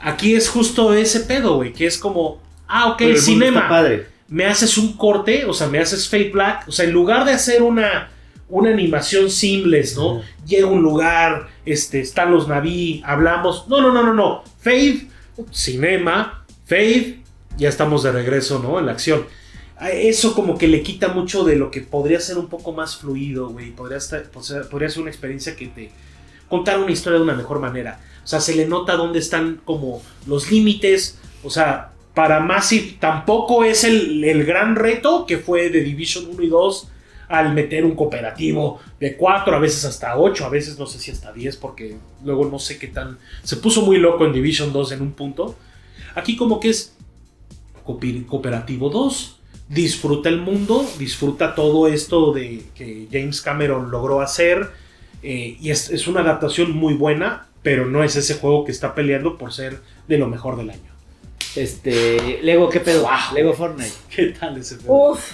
Aquí 0.00 0.34
es 0.34 0.48
justo 0.48 0.94
ese 0.94 1.20
pedo, 1.20 1.56
güey, 1.56 1.72
que 1.72 1.86
es 1.86 1.98
como, 1.98 2.40
ah, 2.66 2.88
ok, 2.92 3.02
el 3.02 3.18
cinema 3.18 3.68
padre. 3.68 4.06
me 4.28 4.46
haces 4.46 4.78
un 4.78 4.94
corte, 4.96 5.44
o 5.44 5.52
sea, 5.52 5.68
me 5.68 5.78
haces 5.78 6.08
fade 6.08 6.30
black, 6.30 6.68
o 6.68 6.72
sea, 6.72 6.86
en 6.86 6.92
lugar 6.92 7.26
de 7.26 7.32
hacer 7.32 7.62
una, 7.62 8.10
una 8.48 8.70
animación 8.70 9.30
seamless, 9.30 9.96
¿no? 9.96 10.22
Llega 10.46 10.66
a 10.66 10.70
un 10.70 10.82
lugar, 10.82 11.48
este, 11.66 12.00
están 12.00 12.30
los 12.30 12.48
naví, 12.48 13.02
hablamos, 13.04 13.68
no, 13.68 13.82
no, 13.82 13.92
no, 13.92 14.02
no, 14.02 14.14
no, 14.14 14.42
fade, 14.60 15.06
cinema, 15.50 16.44
fade, 16.64 17.20
ya 17.58 17.68
estamos 17.68 18.02
de 18.02 18.12
regreso, 18.12 18.58
¿no? 18.58 18.78
En 18.78 18.86
la 18.86 18.92
acción. 18.92 19.26
A 19.76 19.90
Eso 19.90 20.34
como 20.34 20.56
que 20.56 20.68
le 20.68 20.82
quita 20.82 21.08
mucho 21.08 21.44
de 21.44 21.56
lo 21.56 21.70
que 21.70 21.82
podría 21.82 22.20
ser 22.20 22.38
un 22.38 22.48
poco 22.48 22.72
más 22.72 22.96
fluido, 22.96 23.50
güey, 23.50 23.70
podría, 23.72 23.98
estar, 23.98 24.24
podría 24.70 24.88
ser 24.88 25.02
una 25.02 25.10
experiencia 25.10 25.56
que 25.56 25.66
te 25.66 25.90
contar 26.50 26.80
una 26.80 26.90
historia 26.90 27.18
de 27.18 27.24
una 27.24 27.34
mejor 27.34 27.60
manera. 27.60 28.00
Sea, 28.30 28.40
se 28.40 28.54
le 28.54 28.66
nota 28.66 28.94
dónde 28.96 29.18
están 29.18 29.60
como 29.64 30.02
los 30.26 30.50
límites, 30.52 31.18
o 31.42 31.50
sea, 31.50 31.90
para 32.14 32.38
Massive 32.38 32.96
tampoco 33.00 33.64
es 33.64 33.82
el, 33.82 34.22
el 34.22 34.44
gran 34.44 34.76
reto 34.76 35.26
que 35.26 35.38
fue 35.38 35.68
de 35.68 35.80
Division 35.80 36.26
1 36.32 36.42
y 36.42 36.48
2 36.48 36.88
al 37.26 37.54
meter 37.54 37.84
un 37.84 37.96
cooperativo 37.96 38.80
de 39.00 39.16
4, 39.16 39.56
a 39.56 39.58
veces 39.58 39.84
hasta 39.84 40.16
8, 40.16 40.44
a 40.44 40.48
veces 40.48 40.78
no 40.78 40.86
sé 40.86 41.00
si 41.00 41.10
hasta 41.10 41.32
10, 41.32 41.56
porque 41.56 41.96
luego 42.24 42.44
no 42.44 42.60
sé 42.60 42.78
qué 42.78 42.86
tan... 42.86 43.18
Se 43.42 43.56
puso 43.56 43.82
muy 43.82 43.98
loco 43.98 44.24
en 44.24 44.32
Division 44.32 44.72
2 44.72 44.92
en 44.92 45.02
un 45.02 45.12
punto. 45.12 45.56
Aquí 46.14 46.36
como 46.36 46.60
que 46.60 46.70
es 46.70 46.94
cooperativo 47.84 48.90
2. 48.90 49.36
Disfruta 49.68 50.28
el 50.28 50.40
mundo, 50.40 50.84
disfruta 50.98 51.56
todo 51.56 51.88
esto 51.88 52.32
de 52.32 52.64
que 52.76 53.08
James 53.10 53.40
Cameron 53.40 53.90
logró 53.90 54.20
hacer. 54.20 54.70
eh, 55.22 55.56
y 55.60 55.70
es, 55.70 55.90
es 55.90 56.06
una 56.06 56.20
adaptación 56.20 56.76
muy 56.76 56.94
buena, 56.94 57.49
pero 57.62 57.86
no 57.86 58.02
es 58.04 58.16
ese 58.16 58.34
juego 58.34 58.64
que 58.64 58.72
está 58.72 58.94
peleando 58.94 59.36
por 59.38 59.52
ser 59.52 59.80
de 60.08 60.18
lo 60.18 60.26
mejor 60.28 60.56
del 60.56 60.70
año. 60.70 60.90
Este, 61.56 62.40
Lego, 62.42 62.68
¿qué 62.68 62.80
pedo? 62.80 63.02
Wow. 63.02 63.34
Lego 63.34 63.52
Fortnite. 63.54 63.92
¿Qué 64.14 64.26
tal 64.26 64.56
ese 64.56 64.76
juego? 64.76 65.12
Uf, 65.12 65.32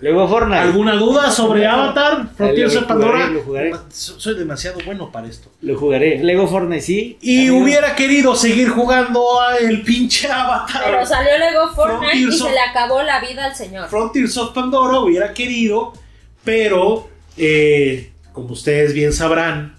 Lego 0.00 0.26
Fortnite. 0.26 0.60
¿Alguna 0.60 0.94
duda 0.94 1.30
sobre 1.30 1.66
Avatar? 1.66 2.30
Frontiers 2.34 2.74
of 2.76 2.84
Pandora. 2.84 3.28
lo 3.28 3.42
jugaré. 3.42 3.72
So- 3.90 4.18
Soy 4.18 4.34
demasiado 4.34 4.78
bueno 4.86 5.12
para 5.12 5.28
esto. 5.28 5.50
Lo 5.60 5.76
jugaré. 5.78 6.22
Lego 6.24 6.46
Fortnite, 6.48 6.80
sí. 6.80 7.18
Y 7.20 7.48
Amigo. 7.48 7.64
hubiera 7.64 7.94
querido 7.94 8.34
seguir 8.34 8.70
jugando 8.70 9.38
a 9.40 9.58
el 9.58 9.82
pinche 9.82 10.28
Avatar. 10.30 10.82
pero 10.86 11.04
salió 11.04 11.32
Lego 11.38 11.68
Fortnite 11.74 12.16
y 12.16 12.24
of- 12.24 12.34
se 12.34 12.50
le 12.50 12.60
acabó 12.60 13.02
la 13.02 13.20
vida 13.20 13.44
al 13.44 13.54
señor. 13.54 13.88
Frontiers 13.90 14.36
of 14.38 14.54
Pandora 14.54 14.98
hubiera 15.00 15.34
querido, 15.34 15.92
pero 16.44 17.08
eh, 17.36 18.12
como 18.32 18.52
ustedes 18.54 18.94
bien 18.94 19.12
sabrán, 19.12 19.76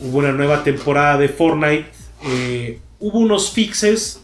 hubo 0.00 0.18
una 0.18 0.32
nueva 0.32 0.62
temporada 0.64 1.18
de 1.18 1.28
Fortnite, 1.28 1.86
eh, 2.26 2.80
hubo 2.98 3.18
unos 3.18 3.50
fixes, 3.52 4.22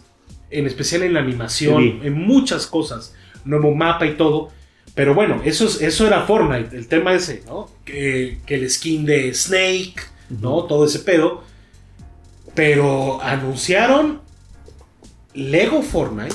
en 0.51 0.67
especial 0.67 1.03
en 1.03 1.15
la 1.15 1.21
animación, 1.21 1.83
Sí. 1.83 2.01
en 2.03 2.15
muchas 2.15 2.67
cosas, 2.67 3.15
nuevo 3.45 3.75
mapa 3.75 4.07
y 4.07 4.15
todo. 4.17 4.51
Pero 4.95 5.15
bueno, 5.15 5.43
eso, 5.45 5.67
es- 5.67 5.81
eso 5.83 6.07
era 6.07 6.23
Fortnite, 6.23 6.75
el 6.77 6.89
tema 6.89 7.13
ese, 7.13 7.43
¿no? 7.47 7.69
Que, 7.85 8.39
que 8.47 8.55
el 8.55 8.71
skin 8.71 9.05
de 9.05 9.35
Snake, 9.35 9.97
¿no? 10.31 10.65
Todo 10.65 10.87
ese 10.87 11.01
pedo. 11.01 11.43
Pero 12.55 13.21
anunciaron 13.23 14.21
Lego 15.35 15.83
Fortnite, 15.83 16.35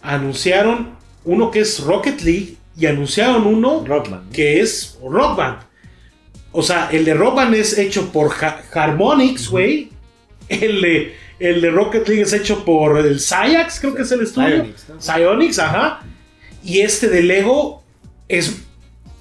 anunciaron 0.00 0.90
uno 1.24 1.50
que 1.52 1.60
es 1.60 1.80
Rocket 1.84 2.20
League 2.22 2.56
y 2.76 2.86
anunciaron 2.86 3.46
uno 3.46 3.84
que 4.32 4.60
es 4.60 4.98
Rock 5.02 5.36
Band. 5.36 5.58
O 6.52 6.62
sea, 6.62 6.90
el 6.92 7.04
de 7.04 7.14
Rock 7.14 7.36
Band 7.36 7.54
es 7.54 7.78
hecho 7.78 8.12
por 8.12 8.30
Ha- 8.44 8.62
Harmonix, 8.74 9.48
güey. 9.48 9.88
El 10.48 10.80
de, 10.82 11.16
el 11.38 11.60
de 11.62 11.70
Rocket 11.70 12.06
League 12.08 12.22
es 12.22 12.32
hecho 12.34 12.64
por 12.64 12.98
el 12.98 13.18
Sayax, 13.20 13.80
creo 13.80 13.94
que 13.94 14.02
es 14.02 14.12
el 14.12 14.20
estudio. 14.22 14.66
Psyonix, 14.98 15.56
¿no? 15.58 15.64
Ajá. 15.64 16.02
Y 16.62 16.80
este 16.80 17.08
de 17.08 17.22
Lego 17.22 17.82
es 18.28 18.62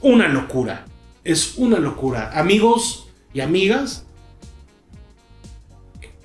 una 0.02 0.28
locura. 0.28 0.86
Es 1.24 1.54
una 1.58 1.80
locura. 1.80 2.32
Amigos, 2.38 3.08
y 3.34 3.40
amigas, 3.40 4.06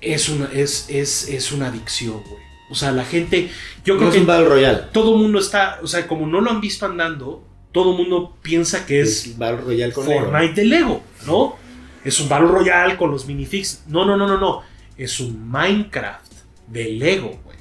es 0.01 0.29
una, 0.29 0.49
es, 0.53 0.87
es, 0.89 1.29
es 1.29 1.51
una 1.51 1.67
adicción, 1.67 2.21
güey. 2.23 2.41
O 2.69 2.75
sea, 2.75 2.91
la 2.91 3.05
gente, 3.05 3.49
yo 3.85 3.93
No 3.93 3.99
creo 3.99 4.09
es 4.09 4.15
que 4.15 4.21
un 4.21 4.27
Battle 4.27 4.49
Royale. 4.49 4.79
todo 4.91 5.13
el 5.15 5.21
mundo 5.21 5.39
está, 5.39 5.79
o 5.81 5.87
sea, 5.87 6.05
como 6.05 6.27
no 6.27 6.41
lo 6.41 6.51
han 6.51 6.59
visto 6.59 6.85
andando, 6.85 7.46
todo 7.71 7.91
el 7.91 7.97
mundo 7.97 8.35
piensa 8.41 8.85
que 8.85 9.01
es 9.01 9.25
Es 9.27 9.37
Battle 9.37 9.61
Royale 9.61 9.93
con 9.93 10.07
Lego. 10.07 10.21
Fortnite 10.25 10.53
de 10.61 10.65
Lego, 10.65 11.01
¿no? 11.25 11.55
Es 12.03 12.19
un 12.19 12.29
Battle 12.29 12.47
Royale 12.47 12.97
con 12.97 13.11
los 13.11 13.25
minifigs. 13.25 13.83
No, 13.87 14.05
no, 14.05 14.15
no, 14.17 14.27
no, 14.27 14.37
no. 14.39 14.61
Es 14.97 15.19
un 15.19 15.49
Minecraft 15.49 16.31
de 16.67 16.85
Lego, 16.91 17.37
güey. 17.43 17.57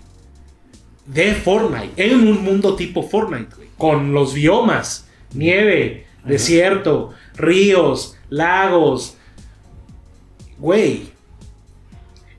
De 1.06 1.34
Fortnite. 1.34 1.92
En 2.02 2.14
un 2.28 2.42
mundo 2.42 2.74
tipo 2.76 3.02
Fortnite, 3.02 3.54
güey. 3.56 3.68
Con 3.76 4.12
los 4.12 4.32
biomas, 4.34 5.06
nieve, 5.34 6.06
Ajá. 6.20 6.28
desierto, 6.30 7.12
ríos, 7.36 8.16
lagos. 8.30 9.16
Güey. 10.58 11.10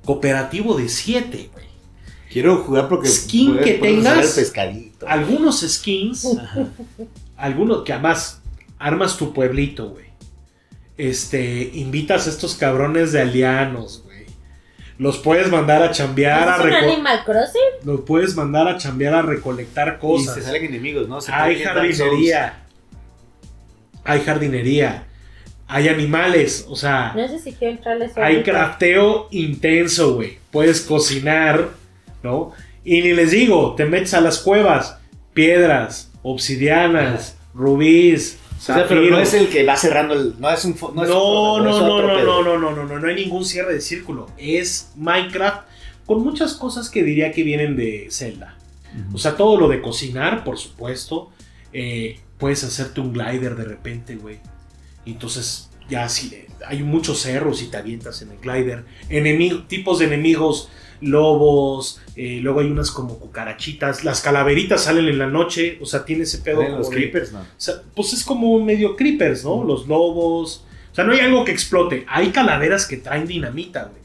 Cooperativo 0.06 0.75
de 0.77 0.88
7, 0.89 1.49
güey. 1.53 1.65
Quiero 2.32 2.58
jugar 2.63 2.88
porque 2.89 3.08
Skin 3.10 3.53
puedes- 3.58 3.65
que 3.65 3.73
tengas, 3.80 4.34
pescadito. 4.34 5.08
Algunos 5.08 5.62
skins 5.62 6.25
Ajá. 6.38 6.67
Algunos 7.38 7.84
que 7.84 7.93
además 7.93 8.41
armas 8.80 9.17
tu 9.17 9.34
pueblito, 9.34 9.89
güey. 9.89 10.06
Este, 10.97 11.69
invitas 11.73 12.26
a 12.28 12.30
estos 12.32 12.56
cabrones 12.56 13.12
de 13.12 13.21
aldeanos, 13.21 14.02
güey. 14.04 14.26
Los 14.97 15.19
puedes 15.19 15.52
mandar 15.52 15.84
a 15.84 15.91
chambear, 15.91 16.50
a 16.50 16.56
¿Es 16.56 16.62
un 16.62 16.69
reco- 16.71 16.93
Animal 16.93 17.23
Crossing? 17.23 17.62
los 17.86 18.02
puedes 18.02 18.36
mandar 18.36 18.67
a 18.67 18.78
chambear 18.78 19.13
a 19.13 19.21
recolectar 19.21 19.95
Y 19.97 20.02
cosas. 20.02 20.34
se 20.34 20.41
salen 20.41 20.65
enemigos, 20.65 21.08
¿no? 21.08 21.21
Se 21.21 21.32
Hay 21.32 21.62
jardinería. 21.63 22.63
Hay 24.04 24.21
jardinería. 24.21 25.04
Hay 25.67 25.89
animales, 25.89 26.65
o 26.69 26.76
sea, 26.78 27.12
No 27.15 27.28
sé 27.28 27.39
si 27.39 27.52
quiero 27.52 27.73
entrarle 27.76 28.06
eso. 28.06 28.21
hay 28.23 28.36
ahorita. 28.38 28.52
crafteo 28.52 29.28
intenso, 29.32 30.15
güey. 30.15 30.38
Puedes 30.50 30.82
cocinar, 30.82 31.69
¿no? 32.23 32.54
Y 32.86 33.02
ni 33.02 33.12
les 33.13 33.32
digo, 33.32 33.76
te 33.76 33.84
metes 33.86 34.13
a 34.13 34.21
las 34.21 34.39
cuevas, 34.39 34.97
piedras, 35.34 36.06
obsidianas, 36.23 37.38
rubíes, 37.53 38.38
O 38.58 38.62
sea, 38.62 38.88
pero 38.88 39.01
no 39.01 39.19
es 39.19 39.34
el 39.34 39.49
que 39.49 39.63
va 39.63 39.75
cerrando 39.77 40.13
el. 40.13 40.36
No 40.39 40.49
es 40.49 40.63
un. 40.65 40.75
No, 40.95 41.03
es 41.03 41.10
no, 41.10 41.60
no, 41.60 41.63
no, 41.63 42.01
no, 42.01 42.43
no, 42.43 42.58
no, 42.58 42.71
no, 42.75 42.86
no, 42.86 42.99
no 42.99 43.08
hay 43.08 43.15
ningún 43.15 43.45
cierre 43.45 43.73
de 43.73 43.82
círculo. 43.82 44.27
Es 44.38 44.91
Minecraft 44.95 45.67
con 46.06 46.23
muchas 46.23 46.53
cosas 46.53 46.89
que 46.89 47.03
diría 47.03 47.32
que 47.32 47.43
vienen 47.43 47.75
de 47.75 48.08
Zelda. 48.12 48.56
O 49.13 49.17
sea, 49.17 49.36
todo 49.36 49.60
lo 49.60 49.67
de 49.67 49.82
cocinar, 49.82 50.43
por 50.43 50.58
supuesto. 50.58 51.30
Eh, 51.73 52.19
puedes 52.39 52.63
hacerte 52.63 53.01
un 53.01 53.13
glider 53.13 53.56
de 53.56 53.65
repente, 53.65 54.15
güey. 54.15 54.39
Entonces, 55.06 55.69
ya 55.89 56.10
si 56.10 56.45
hay 56.65 56.82
muchos 56.84 57.19
cerros 57.21 57.62
y 57.62 57.67
te 57.67 57.77
avientas 57.77 58.21
en 58.21 58.32
el 58.32 58.38
glider. 58.39 58.86
Enemigo- 59.10 59.65
tipos 59.67 59.99
de 59.99 60.06
enemigos, 60.06 60.69
lobos, 61.01 62.01
eh, 62.15 62.39
luego 62.41 62.60
hay 62.62 62.67
unas 62.67 62.91
como 62.91 63.17
cucarachitas. 63.19 64.03
Las 64.03 64.21
calaveritas 64.21 64.83
salen 64.83 65.07
en 65.07 65.17
la 65.19 65.27
noche, 65.27 65.77
o 65.81 65.86
sea, 65.86 66.05
tiene 66.05 66.23
ese 66.23 66.39
pedo 66.39 66.63
como 66.63 66.77
los 66.77 66.89
de- 66.89 66.95
creepers, 66.95 67.31
¿no? 67.31 67.39
o 67.39 67.45
sea, 67.57 67.75
pues 67.95 68.13
es 68.13 68.23
como 68.23 68.60
medio 68.63 68.95
creepers, 68.95 69.43
¿no? 69.43 69.63
Los 69.63 69.88
lobos. 69.88 70.63
O 70.91 70.95
sea, 70.95 71.03
no 71.03 71.13
hay 71.13 71.19
algo 71.19 71.45
que 71.45 71.51
explote. 71.51 72.05
Hay 72.10 72.29
calaveras 72.29 72.86
que 72.86 72.97
traen 72.97 73.27
dinamita, 73.27 73.83
güey. 73.86 74.01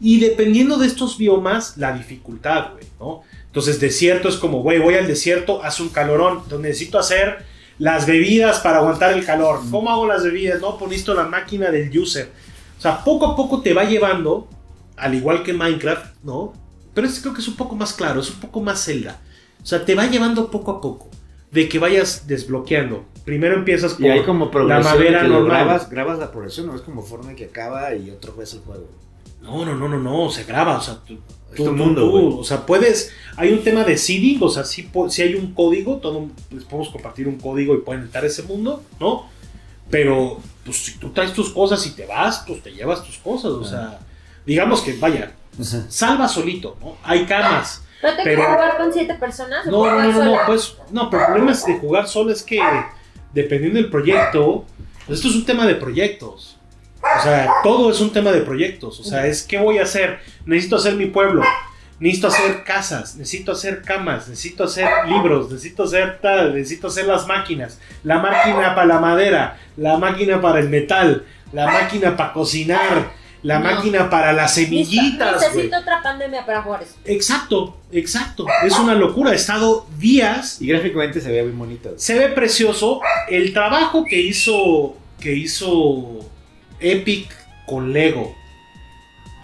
Y 0.00 0.20
dependiendo 0.20 0.76
de 0.76 0.86
estos 0.86 1.16
biomas, 1.18 1.76
la 1.78 1.92
dificultad, 1.96 2.72
güey, 2.72 2.84
¿no? 3.00 3.22
Entonces, 3.46 3.80
desierto 3.80 4.28
es 4.28 4.36
como, 4.36 4.62
güey, 4.62 4.78
voy 4.78 4.94
al 4.94 5.06
desierto, 5.06 5.62
hace 5.64 5.82
un 5.82 5.88
calorón. 5.88 6.34
Entonces 6.44 6.60
necesito 6.60 6.98
hacer 6.98 7.38
las 7.78 8.06
bebidas 8.06 8.60
para 8.60 8.78
aguantar 8.78 9.12
el 9.14 9.24
calor. 9.24 9.60
¿Cómo 9.70 9.90
hago 9.90 10.06
las 10.06 10.22
bebidas? 10.22 10.60
No, 10.60 10.76
pues 10.78 10.90
necesito 10.90 11.14
la 11.14 11.24
máquina 11.24 11.70
del 11.70 11.96
user. 11.98 12.30
O 12.78 12.80
sea, 12.82 13.02
poco 13.02 13.26
a 13.26 13.34
poco 13.36 13.62
te 13.62 13.72
va 13.72 13.84
llevando, 13.84 14.46
al 14.96 15.14
igual 15.14 15.42
que 15.42 15.52
Minecraft, 15.52 16.22
¿no? 16.22 16.52
Pero 16.94 17.06
este 17.06 17.20
creo 17.20 17.34
que 17.34 17.40
es 17.40 17.48
un 17.48 17.56
poco 17.56 17.76
más 17.76 17.92
claro, 17.92 18.20
es 18.20 18.30
un 18.30 18.40
poco 18.40 18.60
más 18.60 18.84
Zelda. 18.84 19.20
O 19.62 19.66
sea, 19.66 19.84
te 19.84 19.94
va 19.94 20.06
llevando 20.06 20.50
poco 20.50 20.70
a 20.70 20.80
poco 20.80 21.10
de 21.50 21.68
que 21.68 21.78
vayas 21.78 22.26
desbloqueando. 22.26 23.04
Primero 23.24 23.56
empiezas 23.56 23.94
por 23.94 24.06
Y 24.06 24.08
hay 24.08 24.22
como 24.22 24.50
progresión. 24.50 24.84
la 24.84 24.90
madera 24.90 25.22
que 25.22 25.28
normal. 25.28 25.64
Grabas, 25.64 25.90
grabas 25.90 26.18
la 26.18 26.30
progresión, 26.30 26.66
no 26.66 26.76
es 26.76 26.82
como 26.82 27.02
Fortnite 27.02 27.36
que 27.36 27.44
acaba 27.46 27.94
y 27.94 28.10
otro 28.10 28.32
juez 28.32 28.54
el 28.54 28.60
juego. 28.60 28.88
No, 29.42 29.64
no, 29.64 29.74
no, 29.74 29.88
no, 29.88 29.98
no, 29.98 30.30
se 30.30 30.44
graba, 30.44 30.78
o 30.78 30.80
sea, 30.80 30.98
tú, 31.06 31.18
Es 31.52 31.56
tu 31.56 31.72
mundo, 31.72 32.10
tú, 32.10 32.38
o 32.40 32.44
sea, 32.44 32.66
puedes, 32.66 33.12
hay 33.36 33.52
un 33.52 33.62
tema 33.62 33.84
de 33.84 33.96
seeding, 33.96 34.42
o 34.42 34.48
sea, 34.48 34.64
si 34.64 34.88
hay 35.22 35.34
un 35.34 35.54
código, 35.54 35.98
todo, 35.98 36.28
les 36.50 36.64
podemos 36.64 36.88
compartir 36.88 37.28
un 37.28 37.36
código 37.36 37.74
y 37.74 37.78
pueden 37.78 38.02
entrar 38.02 38.24
a 38.24 38.26
ese 38.26 38.42
mundo, 38.42 38.82
¿no? 38.98 39.26
Pero, 39.88 40.40
pues, 40.64 40.78
si 40.78 40.98
tú 40.98 41.10
traes 41.10 41.32
tus 41.32 41.50
cosas 41.50 41.86
y 41.86 41.90
te 41.90 42.06
vas, 42.06 42.42
pues 42.46 42.62
te 42.62 42.72
llevas 42.72 43.04
tus 43.04 43.18
cosas, 43.18 43.52
o 43.52 43.64
sea, 43.64 44.00
digamos 44.46 44.80
que, 44.82 44.94
vaya, 44.94 45.32
salva 45.88 46.28
solito, 46.28 46.76
¿no? 46.80 46.96
Hay 47.02 47.24
camas. 47.26 47.82
¿No 48.02 48.10
te 48.14 48.22
Pero- 48.22 48.36
quiero 48.42 48.52
jugar 48.54 48.76
con 48.76 48.92
siete 48.92 49.14
personas? 49.14 49.66
No, 49.66 49.84
no, 49.86 50.12
no, 50.12 50.24
no, 50.24 50.36
pues, 50.46 50.76
no, 50.90 51.10
pero 51.10 51.22
el 51.22 51.26
problema 51.28 51.52
es 51.52 51.64
de 51.64 51.78
jugar 51.78 52.06
solo 52.08 52.32
es 52.32 52.42
que, 52.42 52.60
dependiendo 53.32 53.80
del 53.80 53.90
proyecto, 53.90 54.64
pues 55.06 55.18
esto 55.18 55.28
es 55.28 55.34
un 55.36 55.44
tema 55.46 55.66
de 55.66 55.74
proyectos. 55.74 56.58
O 57.18 57.22
sea, 57.22 57.48
todo 57.62 57.90
es 57.90 58.00
un 58.00 58.12
tema 58.12 58.32
de 58.32 58.40
proyectos. 58.40 58.98
O 58.98 59.04
sea, 59.04 59.26
es 59.26 59.42
qué 59.42 59.58
voy 59.58 59.78
a 59.78 59.84
hacer. 59.84 60.18
Necesito 60.44 60.76
hacer 60.76 60.94
mi 60.94 61.06
pueblo. 61.06 61.42
Necesito 62.00 62.26
hacer 62.26 62.64
casas. 62.64 63.14
Necesito 63.16 63.52
hacer 63.52 63.82
camas. 63.82 64.28
Necesito 64.28 64.64
hacer 64.64 64.88
libros. 65.06 65.50
Necesito 65.50 65.84
hacer 65.84 66.18
tal. 66.20 66.54
Necesito 66.54 66.88
hacer 66.88 67.06
las 67.06 67.26
máquinas. 67.28 67.78
La 68.02 68.18
máquina 68.18 68.74
para 68.74 68.86
la 68.86 68.98
madera. 68.98 69.58
La 69.76 69.98
máquina 69.98 70.40
para 70.40 70.58
el 70.58 70.68
metal. 70.68 71.24
La 71.52 71.66
máquina 71.66 72.16
para 72.16 72.32
cocinar. 72.32 73.12
La 73.46 73.58
No. 73.60 73.64
máquina 73.66 74.10
para 74.10 74.32
las 74.32 74.54
semillitas. 74.54 75.40
Necesito 75.40 75.78
otra 75.78 76.02
pandemia 76.02 76.44
para 76.44 76.62
jugar 76.62 76.82
eso. 76.82 76.94
Exacto, 77.04 77.76
exacto. 77.92 78.44
Es 78.64 78.76
una 78.78 78.94
locura. 78.94 79.32
He 79.32 79.36
estado 79.36 79.86
días 79.98 80.60
Y 80.60 80.66
gráficamente 80.66 81.20
se 81.20 81.30
ve 81.30 81.42
muy 81.44 81.52
bonito. 81.52 81.94
se 81.96 82.18
ve 82.18 82.28
precioso. 82.30 83.00
El 83.28 83.52
trabajo 83.52 84.04
que 84.04 84.20
hizo, 84.20 84.96
que 85.20 85.32
hizo 85.34 86.18
Epic 86.80 87.28
con 87.66 87.92
Lego. 87.92 88.34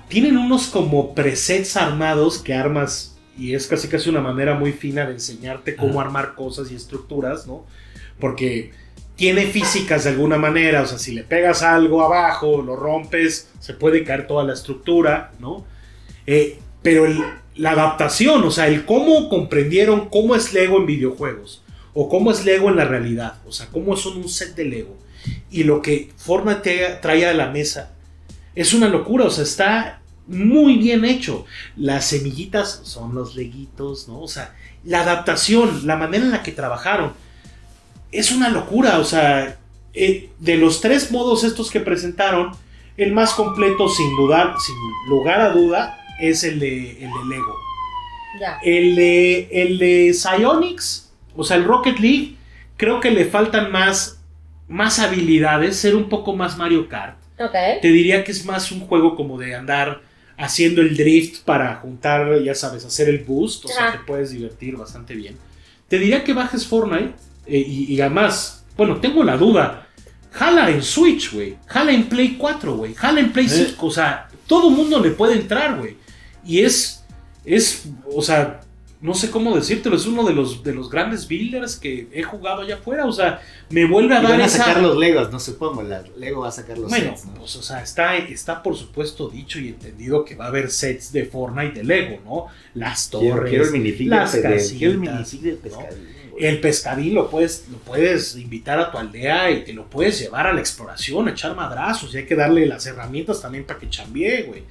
Tienen 0.09 0.37
unos 0.37 0.67
como 0.67 1.15
presets 1.15 1.77
armados 1.77 2.39
que 2.39 2.55
armas 2.55 3.17
y 3.39 3.55
es 3.55 3.67
casi 3.67 3.89
casi 3.89 4.11
una 4.11 4.21
manera 4.21 4.55
muy 4.55 4.73
fina 4.73 5.07
de 5.07 5.13
enseñarte 5.13 5.75
cómo 5.77 6.01
Ajá. 6.01 6.09
armar 6.09 6.35
cosas 6.35 6.71
y 6.71 6.75
estructuras, 6.75 7.47
¿no? 7.47 7.65
Porque 8.21 8.73
tiene 9.17 9.47
físicas 9.47 10.05
de 10.05 10.11
alguna 10.11 10.39
manera, 10.39 10.83
o 10.83 10.87
sea, 10.87 10.99
si 10.99 11.13
le 11.13 11.23
pegas 11.23 11.63
algo 11.63 12.03
abajo, 12.03 12.63
lo 12.63 12.77
rompes, 12.77 13.51
se 13.61 13.75
puede 13.75 14.05
caer 14.05 14.27
toda 14.27 14.45
la 14.45 14.55
estructura, 14.55 15.33
¿no? 15.39 15.65
Eh, 16.27 16.59
pero 16.83 17.07
la 17.57 17.71
adaptación, 17.73 18.43
o 18.45 18.51
sea, 18.51 18.67
el 18.69 18.85
cómo 18.85 19.29
comprendieron 19.29 20.09
cómo 20.09 20.35
es 20.35 20.53
Lego 20.53 20.79
en 20.79 20.87
videojuegos 20.87 21.63
o 21.95 22.09
cómo 22.09 22.31
es 22.31 22.45
Lego 22.45 22.71
en 22.71 22.77
la 22.77 22.85
realidad, 22.87 23.35
o 23.47 23.53
sea, 23.53 23.67
cómo 23.71 23.97
son 23.97 24.17
un 24.19 24.29
set 24.29 24.55
de 24.55 24.65
Lego 24.65 24.97
y 25.51 25.65
lo 25.65 25.83
que 25.83 26.11
te- 26.63 26.99
trae 27.01 27.27
a 27.27 27.35
la 27.35 27.51
mesa 27.51 27.93
es 28.55 28.73
una 28.75 28.89
locura, 28.89 29.27
o 29.27 29.31
sea, 29.31 29.45
está 29.45 30.01
muy 30.27 30.77
bien 30.77 31.05
hecho. 31.05 31.45
Las 31.77 32.07
semillitas 32.07 32.81
son 32.85 33.15
los 33.15 33.35
leguitos, 33.37 34.09
¿no? 34.09 34.21
O 34.21 34.29
sea, 34.29 34.55
la 34.85 35.03
adaptación, 35.03 35.87
la 35.87 35.97
manera 35.97 36.25
en 36.25 36.31
la 36.33 36.43
que 36.43 36.53
trabajaron 36.53 37.13
es 38.13 38.31
una 38.31 38.51
locura, 38.51 38.99
o 38.99 39.05
sea, 39.05 39.59
eh, 39.95 40.31
de 40.39 40.57
los 40.57 40.81
tres 40.81 41.11
modos 41.11 41.45
estos 41.45 41.71
que 41.71 41.81
presentaron, 41.81 42.53
el 42.97 43.13
más 43.13 43.33
completo 43.33 43.89
sin 43.89 44.15
dudar, 44.17 44.55
sin 44.61 44.75
lugar 45.09 45.41
a 45.41 45.51
duda, 45.51 45.99
es 46.21 46.45
el 46.45 46.61
de, 46.61 46.91
el 46.93 47.11
de 47.11 47.27
Lego. 47.29 47.57
Ya. 48.39 48.59
El 48.63 48.95
de, 48.95 49.49
el 49.51 49.79
de 49.79 50.15
Psyonix, 50.15 51.11
o 51.35 51.43
sea, 51.43 51.57
el 51.57 51.65
Rocket 51.65 51.99
League, 51.99 52.37
creo 52.77 53.01
que 53.01 53.11
le 53.11 53.25
faltan 53.25 53.73
más, 53.73 54.21
más 54.69 54.99
habilidades, 54.99 55.77
ser 55.77 55.97
un 55.97 56.09
poco 56.09 56.37
más 56.37 56.57
Mario 56.59 56.89
Kart. 56.89 57.17
Ok. 57.39 57.55
Te 57.81 57.89
diría 57.89 58.25
que 58.25 58.33
es 58.33 58.45
más 58.45 58.71
un 58.73 58.81
juego 58.81 59.17
como 59.17 59.39
de 59.39 59.55
andar 59.55 60.03
haciendo 60.37 60.81
el 60.81 60.97
drift 60.97 61.45
para 61.45 61.77
juntar, 61.77 62.43
ya 62.43 62.55
sabes, 62.55 62.85
hacer 62.85 63.09
el 63.09 63.21
boost, 63.21 63.67
o 63.67 63.69
sea, 63.69 63.93
te 63.93 63.99
puedes 63.99 64.31
divertir 64.31 64.77
bastante 64.77 65.15
bien. 65.15 65.37
Te 65.89 65.99
diría 65.99 66.25
que 66.25 66.33
bajes 66.33 66.67
Fortnite 66.67 67.15
eh, 67.47 67.59
y, 67.67 67.95
y 67.95 68.01
además, 68.01 68.65
bueno, 68.77 68.97
tengo 69.01 69.23
la 69.25 69.37
duda. 69.37 69.87
Jala 70.31 70.71
en 70.71 70.83
Switch, 70.83 71.33
güey. 71.33 71.57
Jala 71.67 71.93
en 71.93 72.05
Play 72.09 72.37
4, 72.39 72.75
güey. 72.77 72.95
Jala 72.95 73.21
en 73.21 73.33
Play 73.33 73.47
Eh. 73.47 73.67
5. 73.69 73.87
O 73.87 73.91
sea, 73.91 74.29
todo 74.47 74.71
mundo 74.71 74.99
le 75.01 75.11
puede 75.11 75.35
entrar, 75.35 75.79
güey. 75.79 75.97
Y 76.45 76.61
es, 76.61 77.05
es, 77.45 77.85
o 78.11 78.23
sea, 78.23 78.61
no 79.03 79.13
sé 79.15 79.31
cómo 79.31 79.55
decírtelo. 79.55 79.95
Es 79.97 80.07
uno 80.07 80.25
de 80.25 80.33
los, 80.33 80.63
de 80.65 80.73
los 80.73 80.89
grandes 80.89 81.29
builders 81.29 81.77
que 81.77 82.09
he 82.13 82.23
jugado 82.23 82.63
allá 82.63 82.77
afuera. 82.77 83.05
O 83.05 83.13
sea, 83.13 83.43
me 83.69 83.85
vuelve 83.85 84.15
a 84.15 84.21
Y 84.21 84.23
dar 84.23 84.33
van 84.33 84.41
a 84.41 84.47
esa... 84.47 84.59
sacar 84.65 84.81
los 84.83 84.97
Legos, 84.97 85.31
no 85.31 85.39
supongo. 85.39 85.83
La 85.83 86.03
Lego 86.17 86.41
va 86.43 86.49
a 86.49 86.53
sacar 86.53 86.79
los 86.79 86.89
Bueno, 86.89 87.11
sets, 87.11 87.27
¿no? 87.27 87.35
pues 87.35 87.55
o 87.57 87.63
sea, 87.63 87.83
está, 87.83 88.17
está 88.17 88.63
por 88.63 88.75
supuesto 88.75 89.29
dicho 89.29 89.59
y 89.59 89.69
entendido 89.69 90.25
que 90.25 90.35
va 90.35 90.47
a 90.47 90.49
haber 90.49 90.71
sets 90.71 91.13
de 91.13 91.27
Fortnite 91.27 91.75
de 91.81 91.85
Lego, 91.85 92.21
¿no? 92.25 92.47
Las 92.75 93.09
Quiero, 93.09 93.35
torres, 93.37 93.51
quiero 93.51 93.65
el 93.67 93.73
minifig 93.73 94.09
las 94.09 94.31
casitas, 94.37 94.79
quiero 94.79 94.93
el 94.95 94.99
minifig 95.01 95.41
del 95.43 95.59
¿no? 95.71 95.79
El 96.39 96.61
pescadín 96.61 97.15
lo 97.15 97.31
puedes, 97.31 97.67
lo 97.71 97.79
puedes 97.79 98.37
invitar 98.37 98.79
a 98.79 98.91
tu 98.91 98.99
aldea 98.99 99.51
y 99.51 99.65
te 99.65 99.73
lo 99.73 99.87
puedes 99.89 100.19
llevar 100.19 100.47
a 100.47 100.53
la 100.53 100.61
exploración, 100.61 101.29
a 101.29 101.33
echar 101.33 101.55
madrazos. 101.55 102.15
Y 102.15 102.19
hay 102.19 102.27
que 102.27 102.35
darle 102.35 102.67
las 102.67 102.87
herramientas 102.87 103.43
también 103.43 103.65
para 103.65 103.79
que 103.79 103.91
chambie, 103.91 104.43
güey. 104.43 104.63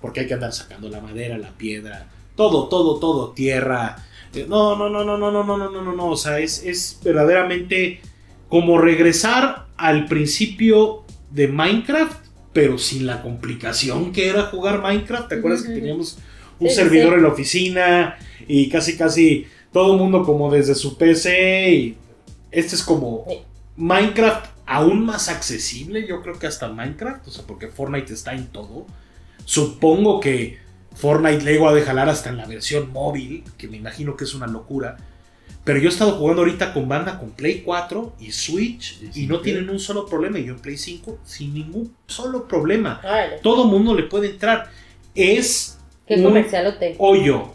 Porque 0.00 0.20
hay 0.20 0.26
que 0.26 0.34
andar 0.34 0.52
sacando 0.52 0.88
la 0.88 1.00
madera, 1.00 1.38
la 1.38 1.50
piedra, 1.50 2.06
todo, 2.34 2.68
todo, 2.68 2.98
todo, 2.98 3.30
tierra. 3.30 3.96
Eh, 4.34 4.46
No, 4.48 4.76
no, 4.76 4.88
no, 4.90 5.04
no, 5.04 5.16
no, 5.16 5.30
no, 5.30 5.44
no, 5.44 5.56
no, 5.56 5.70
no, 5.70 5.82
no, 5.82 5.92
no. 5.92 6.06
O 6.08 6.16
sea, 6.16 6.38
es, 6.38 6.62
es 6.62 7.00
verdaderamente 7.02 8.00
como 8.48 8.78
regresar 8.78 9.66
al 9.76 10.06
principio 10.06 11.04
de 11.30 11.48
Minecraft, 11.48 12.26
pero 12.52 12.78
sin 12.78 13.06
la 13.06 13.22
complicación 13.22 14.12
que 14.12 14.28
era 14.28 14.44
jugar 14.44 14.82
Minecraft. 14.82 15.28
¿Te 15.28 15.34
acuerdas 15.36 15.62
que 15.62 15.74
teníamos 15.74 16.18
un 16.58 16.68
sí, 16.68 16.74
servidor 16.74 17.10
sí. 17.10 17.14
en 17.16 17.22
la 17.22 17.28
oficina 17.28 18.18
y 18.46 18.68
casi, 18.68 18.96
casi 18.96 19.46
todo 19.72 19.94
el 19.94 19.98
mundo 19.98 20.24
como 20.24 20.50
desde 20.50 20.74
su 20.74 20.96
PC? 20.96 21.70
Y 21.70 21.96
este 22.50 22.74
es 22.74 22.82
como. 22.82 23.24
Minecraft 23.76 24.46
aún 24.64 25.04
más 25.04 25.28
accesible, 25.28 26.06
yo 26.06 26.22
creo 26.22 26.38
que 26.38 26.46
hasta 26.46 26.68
Minecraft, 26.68 27.28
o 27.28 27.30
sea, 27.30 27.44
porque 27.46 27.68
Fortnite 27.68 28.12
está 28.12 28.34
en 28.34 28.46
todo. 28.48 28.86
Supongo 29.44 30.18
que 30.20 30.58
Fortnite 30.94 31.44
Lego 31.44 31.68
ha 31.68 31.74
de 31.74 31.82
jalar 31.82 32.08
hasta 32.08 32.30
en 32.30 32.36
la 32.38 32.46
versión 32.46 32.92
móvil, 32.92 33.44
que 33.58 33.68
me 33.68 33.76
imagino 33.76 34.16
que 34.16 34.24
es 34.24 34.34
una 34.34 34.46
locura. 34.46 34.96
Pero 35.62 35.78
yo 35.80 35.88
he 35.88 35.92
estado 35.92 36.12
jugando 36.12 36.42
ahorita 36.42 36.72
con 36.72 36.88
banda 36.88 37.18
con 37.18 37.30
Play 37.30 37.62
4 37.62 38.14
y 38.20 38.30
Switch 38.30 39.00
y 39.14 39.26
no 39.26 39.40
tienen 39.40 39.68
un 39.68 39.80
solo 39.80 40.06
problema. 40.06 40.38
Y 40.38 40.46
yo 40.46 40.54
en 40.54 40.60
Play 40.60 40.76
5 40.76 41.18
sin 41.24 41.54
ningún 41.54 41.92
solo 42.06 42.46
problema. 42.46 43.00
Todo 43.42 43.64
mundo 43.64 43.94
le 43.94 44.04
puede 44.04 44.30
entrar. 44.30 44.70
Es 45.14 45.78
Qué 46.06 46.14
un 46.14 46.24
comercialote. 46.24 46.94
hoyo. 46.98 47.50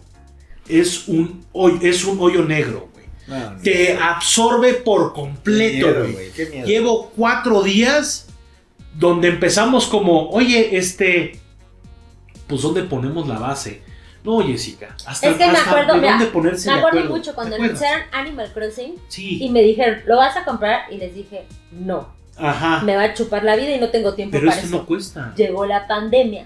Es 0.80 1.07
un 1.07 1.45
hoyo, 1.51 1.78
es 1.82 2.03
un 2.05 2.19
hoyo 2.19 2.43
negro, 2.43 2.89
güey. 2.93 3.05
No, 3.28 3.55
Te 3.61 3.97
absorbe 3.97 4.74
por 4.76 5.13
completo, 5.13 5.88
miedo, 5.88 5.99
güey. 6.01 6.11
güey, 6.13 6.32
qué 6.32 6.45
miedo. 6.47 6.67
Llevo 6.67 7.11
cuatro 7.15 7.61
días 7.63 8.28
donde 8.95 9.30
empezamos 9.30 9.88
como, 9.88 10.30
oye, 10.30 10.76
este, 10.78 11.39
pues 12.47 12.61
¿dónde 12.61 12.84
ponemos 12.84 13.28
la 13.28 13.39
base? 13.39 13.82
No, 14.24 14.39
Jessica, 14.45 14.95
hasta, 15.05 15.30
Es 15.30 15.38
que 15.38 15.45
me 15.47 15.51
hasta 15.57 15.69
acuerdo, 15.72 15.99
de 15.99 16.07
dónde 16.07 16.26
ponerse 16.28 16.67
Me 16.69 16.74
de 16.74 16.80
acuerdo 16.80 16.99
acuerdo. 16.99 17.17
mucho 17.17 17.34
cuando 17.36 17.55
anunciaron 17.55 18.01
Animal 18.11 18.51
Crossing 18.53 18.93
y 18.93 18.99
Sí, 19.07 19.49
me 19.51 19.63
dijeron, 19.63 20.01
¿lo 20.05 20.17
vas 20.17 20.38
a 20.38 20.43
comprar? 20.45 20.82
Y 20.91 20.97
les 20.97 21.15
dije, 21.15 21.45
no, 21.72 22.07
ajá. 22.38 22.82
me 22.84 22.95
va 22.95 23.03
a 23.03 23.13
chupar 23.15 23.43
la 23.43 23.55
vida 23.55 23.76
y 23.76 23.80
no 23.80 23.89
tengo 23.89 24.13
tiempo 24.13 24.34
Pero 24.34 24.47
para 24.47 24.55
esto 24.61 24.67
eso. 24.67 24.78
no 24.78 24.86
cuesta. 24.86 25.34
Llegó 25.36 25.65
la 25.65 25.88
pandemia. 25.88 26.45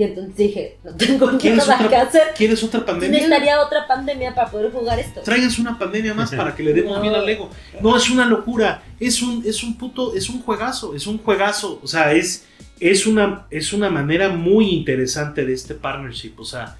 Y 0.00 0.04
entonces 0.04 0.34
dije, 0.34 0.78
no 0.82 0.94
tengo 0.96 1.36
¿Quieres 1.36 1.68
nada 1.68 1.76
que 1.76 1.84
otra, 1.84 2.00
hacer. 2.00 2.22
¿Quieres 2.34 2.64
otra 2.64 2.86
pandemia? 2.86 3.18
Necesitaría 3.18 3.60
otra 3.60 3.86
pandemia 3.86 4.34
para 4.34 4.50
poder 4.50 4.72
jugar 4.72 4.98
esto. 4.98 5.20
Traigas 5.20 5.58
una 5.58 5.78
pandemia 5.78 6.14
más 6.14 6.30
para 6.30 6.56
que 6.56 6.62
le 6.62 6.72
demos 6.72 6.96
No. 6.96 7.02
bien 7.02 7.14
al 7.14 7.26
Lego. 7.26 7.50
No, 7.82 7.94
es 7.94 8.08
una 8.08 8.24
locura. 8.24 8.82
Es 8.98 9.20
un, 9.20 9.44
es 9.44 9.62
un 9.62 9.76
puto, 9.76 10.14
es 10.14 10.30
un 10.30 10.40
juegazo, 10.40 10.94
es 10.94 11.06
un 11.06 11.18
juegazo. 11.18 11.80
O 11.82 11.86
sea, 11.86 12.14
es, 12.14 12.46
es, 12.80 13.06
una, 13.06 13.46
es 13.50 13.74
una 13.74 13.90
manera 13.90 14.30
muy 14.30 14.70
interesante 14.70 15.44
de 15.44 15.52
este 15.52 15.74
partnership. 15.74 16.32
O 16.38 16.46
sea, 16.46 16.78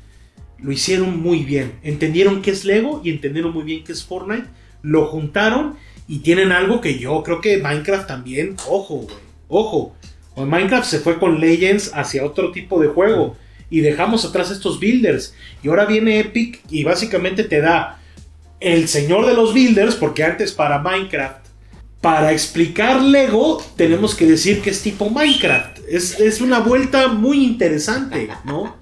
lo 0.59 0.73
hicieron 0.73 1.21
muy 1.21 1.41
bien. 1.45 1.79
Entendieron 1.83 2.41
qué 2.41 2.53
es 2.53 2.65
Lego 2.65 3.03
y 3.05 3.11
entendieron 3.11 3.53
muy 3.53 3.65
bien 3.65 3.85
qué 3.85 3.93
es 3.93 4.03
Fortnite. 4.03 4.47
Lo 4.81 5.09
juntaron 5.09 5.77
y 6.09 6.21
tienen 6.21 6.53
algo 6.53 6.81
que 6.81 6.99
yo 6.99 7.23
creo 7.23 7.43
que 7.43 7.59
Minecraft 7.59 8.07
también, 8.09 8.57
ojo, 8.67 8.95
güey, 8.97 9.17
ojo. 9.49 9.95
Minecraft 10.47 10.89
se 10.89 11.01
fue 11.01 11.19
con 11.19 11.41
Legends 11.41 11.91
hacia 11.95 12.25
otro 12.25 12.53
tipo 12.53 12.81
de 12.81 12.89
juego 12.89 13.37
y 13.71 13.81
dejamos 13.81 14.25
atrás 14.25 14.51
estos 14.51 14.81
builders. 14.81 15.35
Y 15.63 15.69
ahora 15.69 15.87
viene 15.87 16.19
Epic 16.19 16.61
y 16.71 16.85
básicamente 16.85 17.45
te 17.45 17.61
da 17.61 18.01
el 18.59 18.89
señor 18.89 19.27
de 19.27 19.35
los 19.35 19.55
builders, 19.55 19.95
porque 19.95 20.25
antes 20.25 20.53
para 20.53 20.81
Minecraft, 20.81 21.47
para 22.01 22.33
explicar 22.33 23.03
Lego, 23.03 23.63
tenemos 23.77 24.15
que 24.15 24.27
decir 24.27 24.61
que 24.61 24.71
es 24.71 24.83
tipo 24.83 25.09
Minecraft. 25.09 25.79
Es, 25.89 26.19
es 26.21 26.41
una 26.41 26.61
vuelta 26.61 27.09
muy 27.09 27.45
interesante, 27.45 28.29
¿no? 28.45 28.77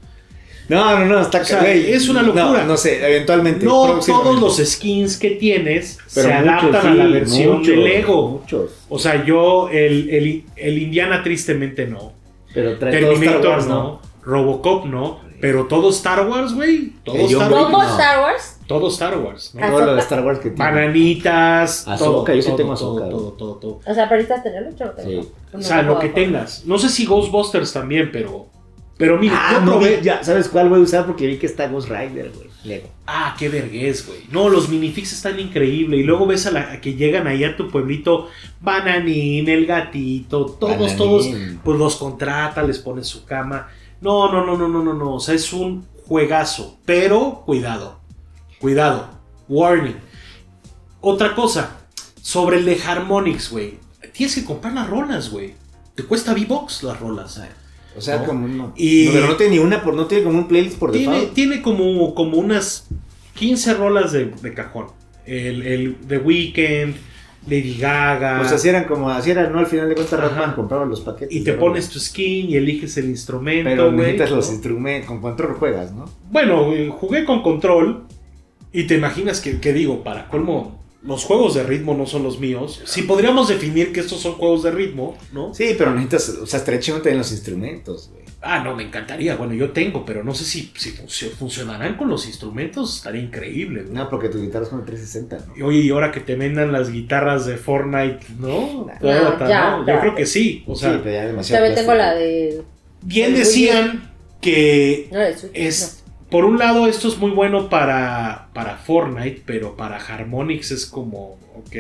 No, 0.69 0.99
no, 0.99 1.05
no, 1.07 1.21
está 1.21 1.41
O 1.41 1.45
sea, 1.45 1.61
güey, 1.61 1.91
es 1.93 2.09
una 2.09 2.23
locura. 2.23 2.45
No, 2.45 2.65
no 2.65 2.77
sé, 2.77 3.05
eventualmente. 3.07 3.65
No 3.65 3.99
todos 4.05 4.39
los 4.39 4.57
skins 4.59 5.17
que 5.17 5.31
tienes 5.31 5.99
Pero 6.15 6.29
se 6.29 6.35
muchos, 6.35 6.49
adaptan 6.53 6.87
a 6.87 6.95
la 6.95 7.05
sí, 7.07 7.13
versión 7.13 7.57
muchos, 7.59 7.67
de 7.69 7.77
Lego. 7.77 8.29
Muchos. 8.29 8.71
O 8.89 8.99
sea, 8.99 9.25
yo, 9.25 9.69
el, 9.71 10.11
el- 10.11 10.45
el 10.57 10.79
Indiana 10.79 11.23
tristemente 11.23 11.87
no. 11.87 12.13
Pero 12.53 12.79
trae 12.79 12.93
todo 13.01 13.13
Star 13.13 13.21
Terminator 13.21 13.51
Wars, 13.51 13.67
no. 13.67 14.01
Robocop 14.23 14.85
no. 14.87 15.21
Pero 15.41 15.67
todo 15.67 15.91
Star 15.91 16.29
Wars, 16.29 16.53
güey. 16.53 16.93
Todo 17.05 17.17
John 17.17 17.31
Star 17.31 17.53
Wars. 17.53 17.65
¿Cómo 17.65 17.83
no. 17.83 17.89
Star 17.91 18.21
Wars? 18.21 18.59
Todo 18.67 18.89
Star 18.89 19.19
Wars. 19.19 19.55
¿no? 19.55 19.71
Todo 19.71 19.87
lo 19.87 19.95
de 19.95 20.01
Star 20.01 20.25
Wars 20.27 20.39
que 20.41 20.51
tiene. 20.51 20.65
Bananitas. 20.71 21.85
todo, 21.85 21.95
Ahsoka, 21.95 22.35
yo 22.35 22.43
sí 22.43 22.49
todo, 22.49 22.57
tengo 22.57 22.75
todo, 22.75 22.97
Ahsoka, 22.99 23.09
todo, 23.11 23.33
todo, 23.33 23.55
todo. 23.55 23.81
O 23.87 23.95
sea, 23.95 24.09
pero 24.09 24.17
ahorita 24.21 24.43
tenerlo, 24.43 24.71
yo 24.77 24.85
lo 24.87 24.93
tengo. 24.93 25.23
Sí. 25.23 25.29
O 25.55 25.63
sea, 25.63 25.83
lo 25.83 25.99
que 25.99 26.09
tengas. 26.09 26.65
No 26.67 26.77
sé 26.79 26.89
si 26.89 27.07
Ghostbusters 27.07 27.73
también, 27.73 28.11
pero. 28.13 28.47
Pero 28.99 29.17
mira, 29.17 29.37
Ah, 29.39 29.53
yo 29.65 29.65
probé. 29.71 30.01
ya, 30.03 30.23
¿sabes 30.25 30.49
cuál 30.49 30.69
voy 30.69 30.81
a 30.81 30.83
usar? 30.83 31.07
Porque 31.07 31.27
vi 31.27 31.39
que 31.39 31.47
está 31.47 31.69
Ghost 31.69 31.89
Rider, 31.89 32.31
güey. 32.35 32.49
Lego. 32.65 32.89
Ah, 33.07 33.35
qué 33.39 33.49
vergüenza, 33.49 34.05
güey. 34.09 34.21
No, 34.33 34.49
los 34.49 34.69
minifix 34.69 35.13
están 35.13 35.39
increíbles. 35.39 36.01
Y 36.01 36.03
luego 36.03 36.27
ves 36.27 36.47
a, 36.47 36.51
la, 36.51 36.73
a 36.73 36.81
que 36.81 36.95
llegan 36.95 37.27
ahí 37.29 37.45
a 37.45 37.57
tu 37.57 37.71
pueblito. 37.71 38.29
Bananín, 38.61 39.49
el 39.49 39.65
gatito, 39.67 40.47
todos, 40.47 40.73
Bananín. 40.77 40.97
todos. 40.97 41.29
Pues 41.65 41.79
los 41.79 41.97
contrata, 41.97 42.63
les 42.65 42.81
pone 42.81 43.05
su 43.05 43.25
cama. 43.25 43.69
No, 44.01 44.31
no, 44.33 44.45
no, 44.45 44.59
no, 44.59 44.69
no, 44.69 44.83
no, 44.83 44.93
no. 44.95 45.15
O 45.15 45.21
sea, 45.21 45.35
es 45.37 45.53
un 45.53 45.87
juegazo. 46.07 46.79
Pero 46.85 47.43
cuidado. 47.47 48.01
Cuidado. 48.61 49.11
Warning. 49.49 49.97
Otra 51.01 51.35
cosa. 51.37 51.77
Sobre 52.21 52.59
el 52.59 52.65
de 52.65 52.81
Harmonix, 52.83 53.51
güey. 53.51 53.79
Tienes 54.13 54.35
que 54.35 54.45
comprar 54.45 54.75
las 54.75 54.91
rolas, 54.91 55.31
güey. 55.31 55.55
Te 55.95 56.03
cuesta 56.03 56.33
V-Box 56.33 56.83
las 56.83 56.99
rolas. 56.99 57.41
O 57.97 58.01
sea, 58.01 58.19
¿No? 58.19 58.25
como 58.27 58.47
no. 58.49 58.73
Y- 58.77 59.07
No, 59.07 59.13
pero 59.13 59.27
no 59.29 59.37
tiene 59.37 59.53
ni 59.55 59.59
una, 59.59 59.83
por, 59.83 59.95
no 59.95 60.07
tiene 60.07 60.25
como 60.25 60.39
un 60.39 60.49
playlist 60.49 60.79
por 60.79 60.93
Tiene, 60.93 61.13
default. 61.15 61.35
tiene 61.35 61.63
como, 61.63 62.15
como 62.15 62.37
unas 62.39 62.87
15 63.35 63.75
rolas 63.75 64.13
de, 64.13 64.27
de 64.27 64.55
cajón. 64.55 64.87
El, 65.27 65.63
el 65.67 65.97
The 66.07 66.19
Weeknd, 66.19 66.95
Lady 67.49 67.77
Gaga. 67.79 68.45
Sea, 68.47 68.57
así 68.57 68.69
eran 68.69 68.85
como, 68.85 69.11
así 69.11 69.31
era, 69.31 69.49
¿no? 69.51 69.59
Al 69.59 69.67
final 69.67 69.89
de 69.89 69.95
cuentas. 69.95 70.21
Rockman 70.21 70.55
compraba 70.55 70.85
los 70.85 71.01
paquetes. 71.01 71.35
y 71.35 71.43
te 71.45 71.55
pones 71.55 71.89
tu 71.89 71.99
skin 71.99 72.51
y 72.51 72.57
eliges 72.57 72.97
el 72.99 73.07
instrumento. 73.07 73.69
Pero 73.71 73.91
necesitas 73.93 74.31
los 74.31 74.51
instrumentos, 74.51 75.09
con 75.09 75.21
control 75.21 75.55
juegas, 75.55 75.93
¿no? 75.93 76.05
Bueno, 76.31 76.65
güey, 76.67 76.89
jugué 76.89 77.25
con 77.25 77.43
control. 77.43 78.05
Y 78.73 78.85
te 78.85 78.97
imaginas 78.97 79.41
que, 79.41 79.61
que 79.61 79.73
digo, 79.73 80.05
para 80.05 80.29
colmo, 80.29 80.79
los 81.03 81.25
juegos 81.25 81.55
de 81.55 81.63
ritmo 81.63 81.95
no 81.95 82.07
son 82.07 82.23
los 82.25 82.41
míos. 82.41 82.83
Si 82.85 83.03
podríamos 83.03 83.49
definir 83.49 83.93
que 83.93 84.01
estos 84.01 84.21
son 84.21 84.33
juegos 84.35 84.63
de 84.65 84.71
ritmo, 84.73 85.17
¿no? 85.33 85.55
Sí, 85.55 85.75
pero 85.79 85.95
necesitas, 85.95 86.29
o 86.43 86.47
sea, 86.47 86.59
estaría 86.59 86.81
chido 86.81 87.01
tener 87.01 87.19
los 87.19 87.31
instrumentos, 87.33 88.11
güey. 88.13 88.27
Ah, 88.41 88.61
no, 88.63 88.77
me 88.77 88.85
encantaría. 88.85 89.35
Bueno, 89.35 89.53
yo 89.55 89.71
tengo, 89.73 90.05
pero 90.05 90.23
no 90.23 90.33
sé 90.33 90.45
si, 90.45 90.73
si 90.77 90.91
funcio- 90.93 91.31
funcionarán 91.31 91.97
con 91.97 92.09
los 92.09 92.25
instrumentos. 92.27 92.97
Estaría 92.99 93.21
increíble, 93.23 93.83
güey. 93.83 93.93
No, 93.95 94.09
porque 94.09 94.29
tu 94.29 94.41
guitarra 94.41 94.63
es 94.65 94.71
con 94.71 94.79
el 94.79 94.85
360, 94.87 95.47
¿no? 95.49 95.57
Y 95.57 95.63
Oye, 95.63 95.79
y 95.81 95.91
ahora 95.91 96.13
que 96.13 96.21
te 96.21 96.37
vendan 96.37 96.71
las 96.71 96.91
guitarras 96.93 97.47
de 97.47 97.57
Fortnite, 97.57 98.21
¿no? 98.39 98.49
No, 98.87 98.93
Toyota, 99.01 99.49
ya, 99.49 99.71
¿no? 99.79 99.87
Yo 99.87 100.01
creo 100.01 100.15
que 100.15 100.25
sí. 100.25 100.63
O 100.69 100.77
sea, 100.77 100.93
sí, 100.93 101.01
pero 101.03 101.15
ya 101.17 101.27
demasiado. 101.27 101.65
También 101.65 101.85
tengo 101.85 101.95
la 101.99 102.15
de. 102.15 102.63
bien 103.03 103.35
decían 103.35 104.13
que 104.41 105.09
No, 105.11 105.19
de 105.19 105.35
es. 105.55 105.98
Por 106.31 106.45
un 106.45 106.59
lado, 106.59 106.87
esto 106.87 107.09
es 107.09 107.17
muy 107.19 107.31
bueno 107.31 107.69
para, 107.71 108.49
para 108.53 108.77
Fortnite, 108.77 109.43
pero 109.47 109.77
para 109.77 109.97
Harmonix 109.97 110.71
es 110.73 110.85
como, 110.87 111.39
ok. 111.57 111.75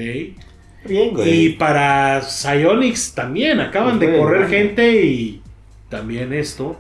Bien, 0.87 1.13
güey. 1.15 1.47
Y 1.47 1.49
para 1.51 2.23
Psyonix 2.23 3.15
también, 3.15 3.61
acaban 3.61 3.99
Pues 3.99 4.11
de 4.11 4.19
correr 4.19 4.39
bueno. 4.43 4.49
gente 4.49 5.03
y 5.03 5.43
también 5.91 6.33
esto. 6.33 6.79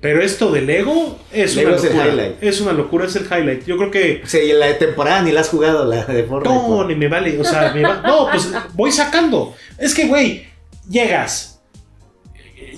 Pero 0.00 0.20
esto 0.22 0.52
de 0.52 0.60
Lego 0.60 1.18
es 1.32 1.56
Lego 1.56 1.68
una 1.70 1.76
es 1.78 1.84
el 1.84 1.96
locura. 1.96 2.28
Es 2.42 2.60
una 2.60 2.72
locura, 2.72 3.06
es 3.06 3.16
el 3.16 3.24
highlight. 3.24 3.64
Yo 3.64 3.78
creo 3.78 3.90
que 3.90 4.20
O 4.22 4.26
sea, 4.26 4.40
la 4.54 4.66
de 4.66 4.74
temporada 4.74 5.22
ni 5.22 5.32
la 5.32 5.40
has 5.40 5.48
jugado, 5.48 5.86
la 5.86 6.04
de 6.04 6.24
Fortnite. 6.24 6.54
No, 6.54 6.68
¿no? 6.82 6.88
ni 6.88 6.94
me 6.94 7.08
vale. 7.08 7.38
O 7.40 7.44
sea, 7.44 7.72
me 7.74 7.82
va- 7.82 8.02
No, 8.06 8.28
pues 8.30 8.50
voy 8.74 8.92
sacando. 8.92 9.54
Es 9.78 9.94
que, 9.94 10.06
güey, 10.06 10.44
llegas. 10.88 11.62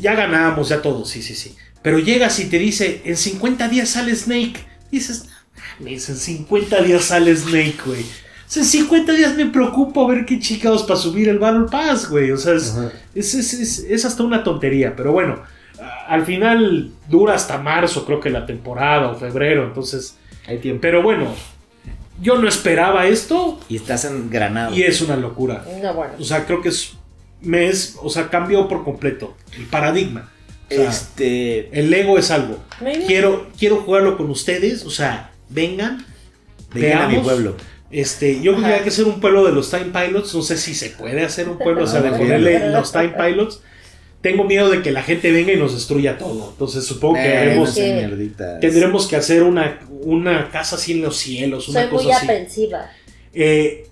Ya 0.00 0.14
ganamos, 0.14 0.68
ya 0.68 0.80
todo, 0.82 1.04
sí, 1.04 1.20
sí, 1.22 1.34
sí. 1.34 1.56
Pero 1.86 2.00
llegas 2.00 2.40
y 2.40 2.46
te 2.46 2.58
dice, 2.58 3.00
en 3.04 3.16
50 3.16 3.68
días 3.68 3.90
sale 3.90 4.12
Snake. 4.16 4.56
Dices, 4.90 5.28
mames, 5.78 6.08
en 6.08 6.16
50 6.16 6.82
días 6.82 7.04
sale 7.04 7.36
Snake, 7.36 7.76
güey. 7.86 8.00
O 8.02 8.48
sea, 8.48 8.64
en 8.64 8.68
50 8.68 9.12
días 9.12 9.36
me 9.36 9.46
preocupo 9.46 10.04
a 10.04 10.12
ver 10.12 10.26
qué 10.26 10.40
chicados 10.40 10.82
para 10.82 10.98
subir 10.98 11.28
el 11.28 11.38
Battle 11.38 11.66
Pass, 11.70 12.10
güey. 12.10 12.32
O 12.32 12.36
sea, 12.38 12.54
es, 12.54 12.74
es, 13.14 13.34
es- 13.34 13.54
es- 13.54 13.78
es 13.88 14.04
hasta 14.04 14.24
una 14.24 14.42
tontería. 14.42 14.96
Pero 14.96 15.12
bueno, 15.12 15.40
al 16.08 16.26
final 16.26 16.90
dura 17.08 17.34
hasta 17.34 17.58
marzo, 17.58 18.04
creo 18.04 18.18
que 18.18 18.30
la 18.30 18.46
temporada 18.46 19.06
o 19.12 19.14
febrero. 19.16 19.64
Entonces, 19.68 20.16
Hay 20.48 20.58
tiempo. 20.58 20.80
pero 20.80 21.04
bueno, 21.04 21.32
yo 22.20 22.36
no 22.36 22.48
esperaba 22.48 23.06
esto. 23.06 23.60
Y 23.68 23.76
estás 23.76 24.06
en 24.06 24.28
Granada. 24.28 24.74
Y 24.74 24.82
es 24.82 25.00
una 25.02 25.14
locura. 25.14 25.64
No, 25.80 25.94
bueno. 25.94 26.14
O 26.18 26.24
sea, 26.24 26.46
creo 26.46 26.60
que 26.62 26.70
es. 26.70 26.94
Me 27.42 27.68
es 27.68 27.96
o 28.02 28.10
sea, 28.10 28.28
cambió 28.28 28.66
por 28.66 28.82
completo 28.82 29.36
el 29.56 29.66
paradigma. 29.66 30.32
O 30.70 30.74
sea, 30.74 30.88
Este. 30.90 31.68
el 31.78 31.90
Lego 31.90 32.18
es 32.18 32.30
algo. 32.30 32.58
Muy. 32.80 32.94
Quiero, 33.06 33.46
quiero 33.58 33.76
jugarlo 33.82 34.16
con 34.16 34.30
ustedes. 34.30 34.84
O 34.84 34.90
sea, 34.90 35.30
vengan, 35.48 36.04
Vengan 36.74 37.02
a 37.02 37.08
mi 37.08 37.18
pueblo. 37.18 37.56
Este, 37.90 38.42
yo 38.42 38.54
creo 38.56 38.66
que 38.66 38.74
hay 38.74 38.80
que 38.82 38.88
hacer 38.88 39.04
un 39.04 39.20
pueblo 39.20 39.44
de 39.44 39.52
los 39.52 39.70
Time 39.70 39.86
Pilots. 39.92 40.34
No 40.34 40.42
sé 40.42 40.56
si 40.58 40.74
se 40.74 40.90
puede 40.90 41.24
hacer 41.24 41.48
un 41.48 41.56
pueblo, 41.58 41.84
o 41.84 41.86
sea, 41.86 42.02
de 42.02 42.08
Ah, 42.08 42.16
ponerle 42.18 42.50
bien. 42.58 42.72
los 42.72 42.90
Time 42.92 43.10
Pilots. 43.16 43.60
Tengo 44.20 44.42
miedo 44.44 44.68
de 44.68 44.82
que 44.82 44.90
la 44.90 45.02
gente 45.04 45.30
venga 45.30 45.52
y 45.52 45.56
nos 45.56 45.72
destruya 45.74 46.18
todo. 46.18 46.50
Entonces 46.50 46.84
supongo 46.84 47.14
que 47.14 47.20
Eh, 47.28 47.36
haremos- 47.38 47.74
tendremos 48.60 49.06
que 49.06 49.14
hacer 49.16 49.44
una, 49.44 49.78
una 50.02 50.50
casa 50.50 50.74
así 50.76 50.92
en 50.92 51.02
los 51.02 51.16
cielos, 51.16 51.68
una 51.68 51.82
Soy 51.82 51.90
muy 51.92 52.04
cosa 52.04 52.16
así. 52.16 52.26
aprensiva. 52.26 52.90
Eh, 53.32 53.86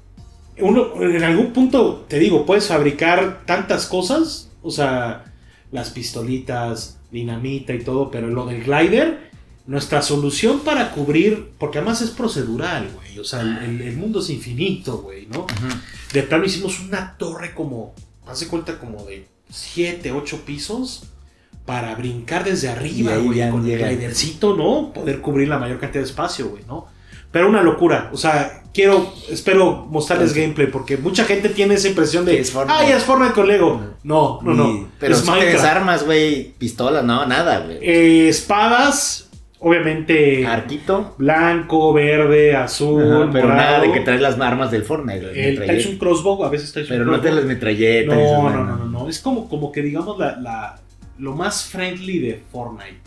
uno, 0.58 1.00
en 1.00 1.22
algún 1.22 1.52
punto, 1.52 2.04
te 2.08 2.18
digo, 2.18 2.44
puedes 2.44 2.66
fabricar 2.66 3.42
tantas 3.46 3.86
cosas, 3.86 4.50
o 4.62 4.70
sea, 4.72 5.24
las 5.74 5.90
pistolitas, 5.90 6.98
dinamita 7.10 7.74
y 7.74 7.82
todo, 7.82 8.10
pero 8.10 8.28
lo 8.28 8.46
del 8.46 8.62
glider, 8.64 9.30
nuestra 9.66 10.02
solución 10.02 10.60
para 10.60 10.92
cubrir, 10.92 11.50
porque 11.58 11.78
además 11.78 12.00
es 12.00 12.10
procedural, 12.10 12.88
güey, 12.94 13.18
o 13.18 13.24
sea, 13.24 13.40
el, 13.64 13.80
el- 13.82 13.96
mundo 13.96 14.20
es 14.20 14.30
infinito, 14.30 14.98
güey, 14.98 15.26
¿no? 15.26 15.46
De 16.12 16.22
plano 16.22 16.44
hicimos 16.44 16.80
una 16.80 17.16
torre 17.18 17.54
como, 17.54 17.92
haz 18.26 18.40
de 18.40 18.46
cuenta, 18.46 18.78
como 18.78 19.04
de 19.04 19.26
7, 19.50 20.12
8 20.12 20.42
pisos. 20.46 21.04
Para 21.66 21.94
brincar 21.94 22.44
desde 22.44 22.68
arriba, 22.68 23.16
güey, 23.16 23.38
con 23.50 23.62
el 23.66 23.78
glidercito, 23.96 24.54
¿no? 24.54 24.92
Poder 24.92 25.22
cubrir 25.22 25.48
la 25.48 25.58
mayor 25.58 25.80
cantidad 25.80 26.02
de 26.04 26.10
espacio, 26.10 26.50
güey, 26.50 26.62
¿no? 26.68 26.86
Pero 27.35 27.49
una 27.49 27.62
locura. 27.62 28.11
O 28.12 28.16
sea, 28.16 28.62
quiero, 28.72 29.12
espero 29.28 29.87
mostrarles 29.91 30.32
gameplay 30.35 30.68
porque 30.68 30.97
mucha 30.97 31.24
gente 31.24 31.49
tiene 31.49 31.74
esa 31.74 31.89
impresión 31.89 32.24
de, 32.24 32.39
es 32.39 32.53
Fortnite. 32.53 32.78
ah, 32.80 32.89
ya 32.89 32.97
es 32.97 33.03
Fortnite 33.03 33.35
con 33.35 33.49
Lego. 33.49 33.80
No, 34.05 34.39
no, 34.43 34.55
no. 34.55 34.66
Ni- 34.72 34.87
Pero 35.01 35.14
es 35.16 35.22
tienes 35.24 35.62
armas, 35.64 36.05
güey, 36.07 36.53
pistola, 36.57 37.03
no, 37.03 37.26
nada, 37.26 37.59
güey. 37.59 37.78
Eh, 37.82 38.28
espadas, 38.28 39.30
obviamente 39.59 40.47
Arquito. 40.47 41.16
blanco, 41.18 41.93
verde, 41.93 42.55
azul, 42.55 43.03
Ajá, 43.24 43.30
pero 43.32 43.49
morado. 43.49 43.62
nada 43.72 43.80
de 43.80 43.91
que 43.93 44.01
traes 44.01 44.20
las 44.20 44.39
armas 44.39 44.70
del 44.70 44.85
Fortnite. 44.85 45.49
El, 45.49 45.57
traes 45.57 45.87
un 45.87 45.99
crossbow, 45.99 46.45
a 46.45 46.51
veces 46.51 46.72
traes 46.72 46.87
Pero 46.89 47.03
un 47.05 47.11
no 47.11 47.20
te 47.20 47.32
las 47.32 47.45
metralletas. 47.45 48.16
No, 48.16 48.49
no, 48.49 48.64
no, 48.64 48.76
no, 48.76 48.85
no. 48.87 49.09
Es 49.09 49.18
como, 49.18 49.49
como 49.49 49.72
que 49.72 49.82
digamos 49.82 50.18
la, 50.18 50.37
la- 50.37 50.78
lo 51.18 51.32
más 51.35 51.64
friendly 51.64 52.18
de 52.20 52.43
Fortnite. 52.53 53.01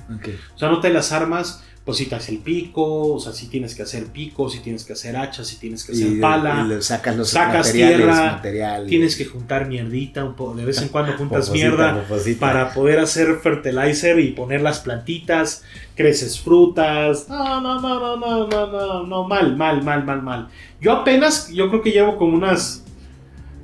O 0.53 0.57
sea, 0.59 0.67
no 0.69 0.79
te 0.81 0.89
las 0.89 1.11
armas, 1.13 1.63
pues 1.87 1.99
si 1.99 2.07
te 2.07 2.15
haces 2.15 2.27
el 2.31 2.39
pico, 2.39 3.13
o 3.13 3.17
sea, 3.17 3.31
si 3.31 3.47
tienes 3.47 3.73
que 3.73 3.81
hacer 3.81 4.07
pico, 4.07 4.49
si 4.49 4.59
tienes 4.59 4.83
que 4.83 4.91
hacer 4.91 5.15
hacha, 5.15 5.45
si 5.45 5.55
tienes 5.55 5.85
que 5.85 5.93
hacer 5.93 6.07
Y, 6.07 6.19
pala. 6.19 6.61
y 6.65 6.67
le 6.67 6.81
sacas 6.81 7.15
los 7.15 7.29
sacas 7.29 7.67
materiales, 7.67 7.97
tierra, 7.97 8.31
materiales. 8.33 8.89
Tienes 8.89 9.15
que 9.15 9.23
juntar 9.23 9.69
mierdita, 9.69 10.25
un 10.25 10.35
poco, 10.35 10.53
de 10.55 10.65
vez 10.65 10.81
en 10.81 10.89
cuando 10.89 11.13
juntas 11.13 11.45
Poposita, 11.47 11.69
mierda 11.69 12.01
poposita. 12.01 12.39
para 12.41 12.73
poder 12.73 12.99
hacer 12.99 13.37
fertilizer 13.37 14.19
y 14.19 14.31
poner 14.33 14.59
las 14.63 14.81
plantitas, 14.81 15.63
creces 15.95 16.41
frutas. 16.41 17.29
No, 17.29 17.61
no, 17.61 17.79
no, 17.79 17.99
no, 18.01 18.17
no, 18.17 18.47
no, 18.49 18.67
no, 18.67 19.03
no, 19.07 19.23
mal, 19.23 19.55
mal, 19.55 19.81
mal, 19.81 20.03
mal, 20.03 20.21
mal. 20.21 20.47
Yo 20.81 20.91
apenas, 20.91 21.49
yo 21.53 21.69
creo 21.69 21.81
que 21.81 21.91
llevo 21.91 22.17
como 22.17 22.35
unas... 22.35 22.83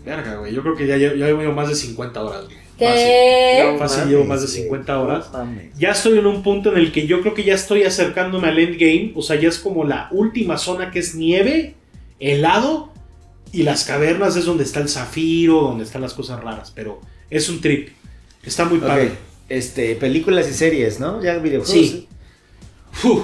Verga, 0.05 0.35
güey, 0.35 0.53
yo 0.55 0.61
creo 0.61 0.77
que 0.77 0.87
ya, 0.87 0.95
ya, 0.95 1.13
ya 1.13 1.25
llevo 1.25 1.51
más 1.51 1.67
de 1.67 1.75
50 1.75 2.23
horas, 2.23 2.45
güey. 2.45 2.62
Fácil. 2.77 2.95
¿Qué? 2.95 3.75
Fácil, 3.79 4.09
llevo 4.09 4.25
más 4.25 4.41
de 4.41 4.47
güey. 4.47 4.61
50 4.63 4.99
horas. 4.99 5.31
Ya 5.77 5.91
estoy 5.91 6.17
en 6.17 6.25
un 6.25 6.43
punto 6.43 6.71
en 6.71 6.77
el 6.77 6.91
que 6.91 7.07
yo 7.07 7.21
creo 7.21 7.33
que 7.33 7.43
ya 7.43 7.55
estoy 7.55 7.83
acercándome 7.83 8.47
al 8.47 8.59
endgame. 8.59 9.11
O 9.15 9.21
sea, 9.21 9.39
ya 9.39 9.49
es 9.49 9.59
como 9.59 9.83
la 9.83 10.07
última 10.11 10.57
zona 10.57 10.91
que 10.91 10.99
es 10.99 11.15
nieve, 11.15 11.75
helado. 12.19 12.91
Y 13.51 13.63
las 13.63 13.83
cavernas 13.83 14.35
es 14.35 14.45
donde 14.45 14.63
está 14.63 14.79
el 14.79 14.89
zafiro, 14.89 15.61
donde 15.61 15.83
están 15.83 16.01
las 16.01 16.13
cosas 16.13 16.43
raras. 16.43 16.71
Pero 16.73 16.99
es 17.29 17.49
un 17.49 17.61
trip. 17.61 17.89
Está 18.43 18.65
muy 18.65 18.79
padre. 18.79 19.11
Este, 19.47 19.95
películas 19.95 20.49
y 20.49 20.53
series, 20.53 20.99
¿no? 20.99 21.21
Ya 21.23 21.37
videojuegos. 21.37 21.87
Sí. 21.87 22.07
Uf, 23.03 23.23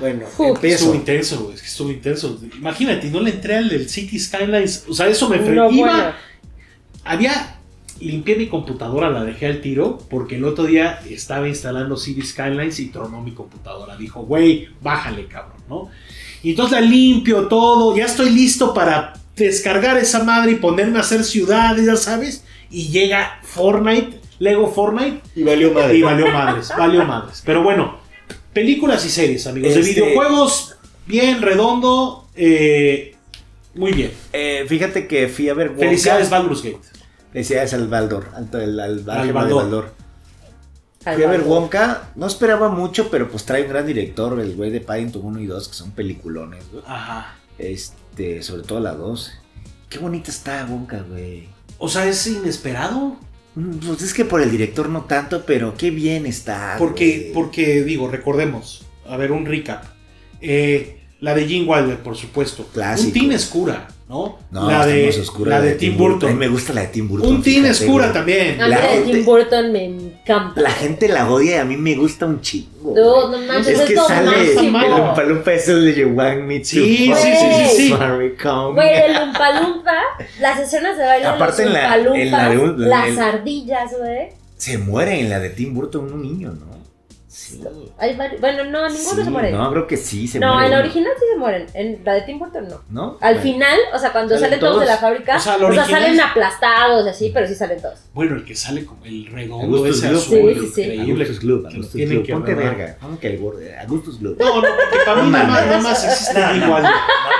Bueno, 0.00 0.26
estuvo 0.62 0.94
intenso, 0.94 1.44
güey. 1.44 1.54
Es 1.54 1.60
que 1.60 1.68
estuvo 1.68 1.90
intenso. 1.90 2.38
Imagínate, 2.56 3.10
no 3.10 3.20
le 3.20 3.30
entré 3.30 3.56
al 3.56 3.68
del 3.68 3.88
City 3.88 4.18
Skylines. 4.18 4.84
O 4.88 4.94
sea, 4.94 5.06
eso 5.08 5.28
me 5.28 5.38
No, 5.38 5.70
iba-. 5.70 6.16
Había. 7.04 7.58
Limpié 8.00 8.36
mi 8.36 8.48
computadora, 8.48 9.10
la 9.10 9.24
dejé 9.24 9.46
al 9.46 9.60
tiro, 9.60 9.98
porque 10.10 10.36
el 10.36 10.44
otro 10.44 10.64
día 10.64 11.00
estaba 11.08 11.48
instalando 11.48 11.96
City 11.96 12.22
Skylines 12.22 12.80
y 12.80 12.88
tronó 12.88 13.22
mi 13.22 13.32
computadora. 13.32 13.96
Dijo, 13.96 14.22
güey, 14.22 14.68
bájale, 14.80 15.26
cabrón, 15.26 15.62
¿no? 15.68 15.88
Y 16.42 16.50
entonces 16.50 16.80
la 16.80 16.86
limpio 16.86 17.46
todo, 17.46 17.96
ya 17.96 18.06
estoy 18.06 18.30
listo 18.30 18.74
para 18.74 19.14
descargar 19.36 19.96
esa 19.98 20.24
madre 20.24 20.52
y 20.52 20.54
ponerme 20.56 20.98
a 20.98 21.02
hacer 21.02 21.22
ciudades, 21.24 21.86
ya 21.86 21.96
sabes. 21.96 22.44
Y 22.70 22.88
llega 22.88 23.38
Fortnite, 23.42 24.20
Lego 24.38 24.72
Fortnite, 24.72 25.20
Y 25.36 25.44
valió 25.44 25.70
y 25.94 26.02
valió 26.02 26.26
madres, 26.32 26.72
valió 26.76 27.04
madres. 27.04 27.42
Pero 27.46 27.62
bueno, 27.62 27.98
películas 28.52 29.04
y 29.06 29.10
series, 29.10 29.46
amigos. 29.46 29.74
De 29.74 29.80
Este- 29.80 29.92
videojuegos, 29.92 30.76
bien, 31.06 31.40
redondo, 31.40 32.26
eh, 32.34 33.14
muy 33.74 33.92
bien. 33.92 34.10
Eh, 34.32 34.64
fíjate 34.68 35.06
que 35.06 35.28
fui 35.28 35.48
a 35.48 35.54
ver 35.54 35.68
Wonka. 35.68 35.84
Felicidades, 35.84 36.28
Baldur's 36.28 36.62
Gate. 36.62 36.80
Felicidades 37.32 37.72
al 37.74 37.88
Baldor, 37.88 38.28
al, 38.34 38.48
al, 38.54 38.80
al, 39.08 39.32
Baldor. 39.32 39.62
Baldor. 39.62 39.94
Fui 41.02 41.22
a 41.24 41.28
ver 41.28 41.40
Wonka, 41.40 42.10
no 42.14 42.26
esperaba 42.26 42.68
mucho, 42.68 43.10
pero 43.10 43.28
pues 43.28 43.44
trae 43.44 43.62
un 43.62 43.70
gran 43.70 43.86
director, 43.86 44.38
el 44.38 44.54
güey 44.54 44.70
de 44.70 44.80
Paddington 44.80 45.24
1 45.24 45.40
y 45.40 45.46
2, 45.46 45.68
que 45.68 45.74
son 45.74 45.90
peliculones, 45.90 46.64
güey. 46.70 46.84
Ajá. 46.86 47.34
Este, 47.58 48.42
sobre 48.42 48.62
todo 48.62 48.78
la 48.80 48.92
2. 48.94 49.32
Qué 49.88 49.98
bonita 49.98 50.30
está 50.30 50.64
Wonka, 50.64 51.02
güey. 51.02 51.48
O 51.78 51.88
sea, 51.88 52.06
es 52.06 52.24
inesperado. 52.28 53.16
Mm, 53.56 53.78
Pues 53.86 54.02
es 54.02 54.14
que 54.14 54.24
por 54.24 54.40
el 54.40 54.50
director 54.50 54.88
no 54.88 55.02
tanto, 55.02 55.44
pero 55.44 55.74
qué 55.76 55.90
bien 55.90 56.24
está. 56.26 56.76
Porque, 56.78 57.18
güey. 57.18 57.32
porque 57.32 57.82
digo, 57.82 58.08
recordemos, 58.08 58.86
a 59.08 59.16
ver, 59.16 59.32
un 59.32 59.44
recap. 59.44 59.84
Eh, 60.40 61.01
la 61.22 61.34
de 61.34 61.46
Gene 61.46 61.66
Wilder, 61.66 61.98
por 61.98 62.16
supuesto. 62.16 62.66
Clásico. 62.74 63.06
Un 63.08 63.12
Teen 63.14 63.32
Escura, 63.32 63.88
¿no? 64.08 64.38
No, 64.50 64.68
la 64.70 64.84
de, 64.84 65.08
oscura 65.08 65.58
la 65.58 65.60
de 65.64 65.74
Tim 65.76 65.96
Burton. 65.96 66.28
A 66.28 66.32
mí 66.32 66.38
me 66.38 66.48
gusta 66.48 66.72
la 66.72 66.80
de 66.82 66.88
Tim 66.88 67.08
Burton. 67.08 67.36
Un 67.36 67.42
Teen 67.42 67.64
Escura 67.64 68.06
güey. 68.06 68.12
también. 68.12 68.60
A 68.60 68.64
mí 68.64 68.70
La 68.70 68.80
la 68.80 68.92
de 68.92 69.00
Tim 69.02 69.24
Burton 69.24 69.72
me 69.72 69.84
encanta. 69.84 70.60
La 70.60 70.70
gente 70.72 71.06
la 71.08 71.30
odia 71.30 71.56
y 71.56 71.58
a 71.58 71.64
mí 71.64 71.76
me 71.76 71.94
gusta 71.94 72.26
un 72.26 72.40
chingo. 72.40 72.92
No, 72.94 73.30
no 73.30 73.38
manches, 73.46 73.68
es 73.68 73.80
es 73.80 73.88
que 73.90 73.96
sale 73.96 74.52
el 74.52 74.74
Umpalumpa 74.74 75.52
es 75.52 75.68
el 75.68 75.84
de 75.86 76.00
You 76.00 76.08
Want 76.08 76.40
Me 76.42 76.58
to 76.58 76.64
Sí, 76.66 76.96
sí, 76.96 77.14
sí, 77.14 77.32
sí, 77.70 77.76
sí. 77.76 77.88
Sorry, 77.90 78.34
come. 78.36 78.74
Güey, 78.74 78.88
el 79.06 79.14
las 80.40 80.58
escenas 80.58 80.98
de 80.98 81.04
baile 81.04 81.26
Aparte 81.26 81.62
de 81.62 81.68
en 81.68 81.72
la- 81.74 81.96
en 81.96 82.30
la 82.32 82.48
de 82.50 82.58
un- 82.58 82.88
las 82.90 83.16
ardillas, 83.16 83.92
güey. 83.96 84.30
Se 84.56 84.76
muere 84.78 85.20
en 85.20 85.30
la 85.30 85.38
de 85.38 85.50
Tim 85.50 85.72
Burton 85.72 86.12
un 86.12 86.22
niño, 86.22 86.50
¿no? 86.52 86.81
Sí. 87.34 87.62
Hay 87.98 88.14
vari- 88.14 88.38
Bueno, 88.40 88.64
no, 88.64 88.86
ninguno 88.90 89.16
Sí, 89.16 89.24
se 89.24 89.30
muere. 89.30 89.52
No, 89.52 89.70
creo 89.72 89.86
que 89.86 89.96
sí 89.96 90.28
se 90.28 90.38
no, 90.38 90.52
muere. 90.52 90.66
en 90.66 90.72
la 90.72 90.78
original 90.80 91.12
sí 91.18 91.24
se 91.32 91.38
mueren. 91.38 91.66
En 91.72 92.02
la 92.04 92.12
de 92.12 92.20
Tim 92.22 92.38
Burton 92.38 92.68
no. 92.68 92.82
¿No? 92.90 93.18
Al 93.22 93.36
Bueno. 93.36 93.40
final, 93.40 93.78
o 93.94 93.98
sea, 93.98 94.12
cuando 94.12 94.34
¿Salen 94.34 94.44
salen 94.44 94.60
todos 94.60 94.80
de 94.80 94.84
todos? 94.86 94.88
la 94.88 94.96
fábrica, 94.98 95.32
O 95.32 95.36
o 95.38 95.40
sea, 95.40 95.52
sea, 95.54 95.60
la 95.62 95.66
original 95.68 95.90
salen 96.02 96.14
es- 96.14 96.20
aplastados 96.26 97.06
y 97.06 97.08
así, 97.08 97.30
pero 97.32 97.46
sí 97.48 97.54
salen 97.54 97.80
todos. 97.80 98.00
Bueno, 98.12 98.36
el 98.36 98.44
que 98.44 98.54
sale 98.54 98.84
como 98.84 99.02
el 99.06 99.26
redondo 99.28 99.78
Augustus 99.78 99.96
ese 100.04 100.08
azul, 100.08 100.20
Sí, 100.54 100.60
sí, 100.60 100.72
sí. 100.74 100.80
increíble. 100.82 101.12
Augustus 101.24 101.40
Gloop, 101.40 101.66
Augustus 101.66 101.92
tienen 101.92 102.08
Gloop. 102.16 102.26
que 102.26 102.32
Ponte 102.34 102.54
verga. 102.54 102.96
¿Cómo 103.00 103.18
que 103.18 103.26
el 103.28 103.38
gordo? 103.38 103.60
Augustus 103.80 104.20
Gloop. 104.20 104.38
No, 104.38 104.54
no, 104.56 104.60
porque 104.60 104.98
para 105.06 105.22
mí 105.22 105.30
No 105.30 105.38
nada 105.38 105.48
más, 105.48 105.66
nada 105.66 105.78
más 105.80 106.04
existe 106.04 106.38
No, 106.38 106.46
no, 106.54 106.66
igual. 106.66 106.82
No 106.82 106.90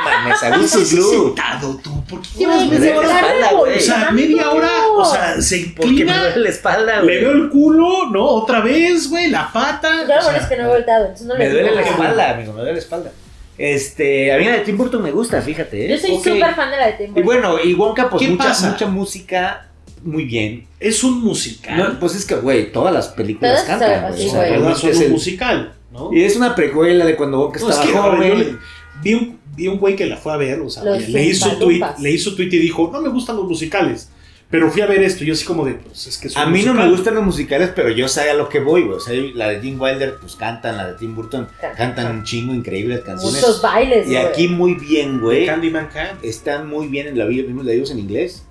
mames, 0.05 0.43
Augustus 0.43 0.95
Gloop. 0.95 1.37
sentado 1.37 1.77
tú, 1.85 2.05
¿por 2.07 2.23
qué 2.23 2.29
llevas 2.39 2.67
me 2.67 2.79
media 2.79 2.97
hora? 2.99 3.09
la 3.09 3.15
espalda, 3.21 3.53
güey. 3.59 3.77
O 3.77 3.81
sea, 3.83 4.11
media 4.11 4.51
hora, 4.51 4.71
o 4.97 5.05
sea, 5.05 5.41
se 5.43 5.59
¿Por 5.77 5.85
qué 5.85 5.87
me 5.87 5.93
inclina, 5.93 6.19
duele 6.23 6.37
la 6.39 6.49
espalda, 6.49 6.97
le 6.97 7.03
güey? 7.03 7.21
veo 7.21 7.31
el 7.33 7.51
culo, 7.51 8.07
¿no? 8.11 8.25
Otra 8.27 8.61
vez, 8.63 9.11
güey, 9.11 9.29
la 9.29 9.53
pata. 9.53 9.82
Claro, 9.89 10.03
o 10.03 10.07
sea, 10.07 10.23
bueno, 10.25 10.39
es 10.39 10.47
que 10.47 10.57
no 10.57 10.75
he 10.75 10.79
entonces 10.79 11.27
no 11.27 11.35
Me 11.37 11.45
le 11.45 11.51
duele 11.51 11.75
la 11.75 11.83
espalda, 11.83 12.31
amigo, 12.31 12.53
me 12.53 12.59
duele 12.61 12.73
la 12.75 12.79
espalda. 12.79 13.13
Este, 13.59 14.33
a 14.33 14.39
mí 14.39 14.45
la 14.45 14.53
de 14.53 14.61
Tim 14.61 14.77
Burton 14.79 15.03
me 15.03 15.11
gusta, 15.11 15.41
fíjate. 15.43 15.85
¿eh? 15.87 15.89
Yo 15.91 15.99
soy 15.99 16.17
Ok. 16.17 16.25
súper 16.25 16.55
fan 16.55 16.71
de 16.71 16.77
la 16.79 16.87
de 16.87 16.93
Tim 16.95 17.07
Y 17.07 17.09
Burton. 17.11 17.25
bueno, 17.25 17.57
y 17.63 17.75
Wonka, 17.75 18.09
pues 18.11 18.23
¿Qué 18.23 18.29
mucha, 18.31 18.45
pasa? 18.45 18.71
mucha 18.71 18.87
música 18.87 19.69
muy 20.03 20.25
bien. 20.25 20.67
Es 20.81 21.05
un 21.05 21.23
musical. 21.23 21.77
No, 21.77 22.01
pues 22.01 22.15
es 22.17 22.25
que, 22.25 22.35
güey, 22.37 22.73
todas 22.73 22.93
las 22.93 23.09
películas 23.09 23.65
Todas 23.65 23.79
cantan, 23.81 24.05
así, 24.13 24.27
O 24.27 24.31
sea, 24.31 24.43
realmente 24.45 24.81
son 24.81 24.91
es 24.91 24.97
un 24.97 25.03
el- 25.05 25.11
musical, 25.11 25.73
¿no? 25.93 26.13
Y 26.13 26.25
es 26.25 26.35
una 26.37 26.55
precuela 26.55 27.05
de 27.05 27.15
cuando 27.15 27.41
Wonka 27.41 27.61
No, 27.61 27.69
es 27.69 27.77
estaba 27.77 27.91
que, 27.93 27.99
a 27.99 28.03
ver, 28.19 28.29
yo 28.29 28.35
joven. 28.35 28.39
le- 28.53 28.59
vi 29.03 29.15
un, 29.15 29.39
vi 29.55 29.69
un 29.69 29.79
güey 29.79 29.95
que 29.97 30.07
la 30.07 30.17
fue 30.17 30.33
a 30.33 30.37
ver, 30.39 30.61
o 30.61 30.71
sea, 30.71 30.83
le 30.85 31.23
hizo 31.25 31.51
tweet, 31.59 31.83
le 32.01 32.11
hizo 32.11 32.35
tweet 32.35 32.49
y 32.53 32.59
dijo, 32.59 32.89
no 32.93 33.01
me 33.01 33.11
gustan 33.11 33.37
los 33.37 33.45
musicales. 33.47 34.09
Pero 34.53 34.71
fui 34.71 34.83
a 34.83 34.87
ver 34.87 35.03
esto, 35.03 35.25
yo 35.25 35.33
así 35.33 35.47
como 35.47 35.65
de, 35.65 35.73
pues 35.73 36.07
es 36.07 36.19
que 36.19 36.29
A 36.39 36.45
mí 36.45 36.63
no 36.63 36.75
me 36.75 36.87
gustan 36.91 37.15
los 37.15 37.25
musicales, 37.25 37.71
pero 37.75 37.89
yo 37.89 38.07
sé 38.07 38.29
a 38.29 38.35
lo 38.35 38.51
que 38.51 38.61
voy, 38.61 38.83
güey. 38.83 38.99
O 38.99 39.01
sea, 39.01 39.15
la 39.35 39.49
de 39.49 39.63
Jim 39.63 39.81
Wilder, 39.81 40.19
pues 40.21 40.37
cantan, 40.37 40.77
la 40.77 40.89
de 40.93 40.99
Tim 40.99 41.17
Burton, 41.17 41.49
cantan 41.75 42.17
un 42.17 42.23
chingo, 42.23 42.53
increíbles 42.53 43.01
canciones. 43.01 43.41
Muchos 43.41 43.63
bailes, 43.63 44.07
Y 44.07 44.11
güey. 44.11 44.27
aquí 44.27 44.49
muy 44.49 44.75
bien, 44.75 45.23
güey. 45.23 45.47
Candyman 45.47 45.89
Can. 45.89 46.19
Están 46.23 46.69
muy 46.69 46.89
bien 46.89 47.07
en 47.07 47.17
la 47.17 47.25
vida, 47.25 47.45
vimos 47.47 47.65
la 47.65 47.73
en 47.73 47.99
inglés. 47.99 48.45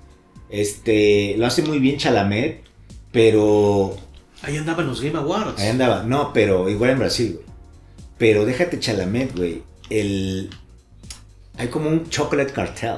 Este, 0.50 1.36
lo 1.38 1.46
hace 1.46 1.62
muy 1.62 1.78
bien 1.78 1.98
Chalamet, 1.98 2.64
pero 3.12 3.96
Ahí 4.42 4.56
andaban 4.56 4.88
los 4.88 5.00
Game 5.00 5.16
Awards. 5.16 5.60
ahí 5.60 5.68
andaba. 5.68 6.02
No, 6.02 6.32
pero 6.32 6.68
igual 6.68 6.90
en 6.90 6.98
Brasil, 6.98 7.34
güey. 7.34 7.46
Pero 8.18 8.44
déjate 8.44 8.80
Chalamet, 8.80 9.36
güey. 9.36 9.62
El 9.88 10.50
hay 11.56 11.68
como 11.68 11.88
un 11.88 12.08
chocolate 12.10 12.52
cartel. 12.52 12.96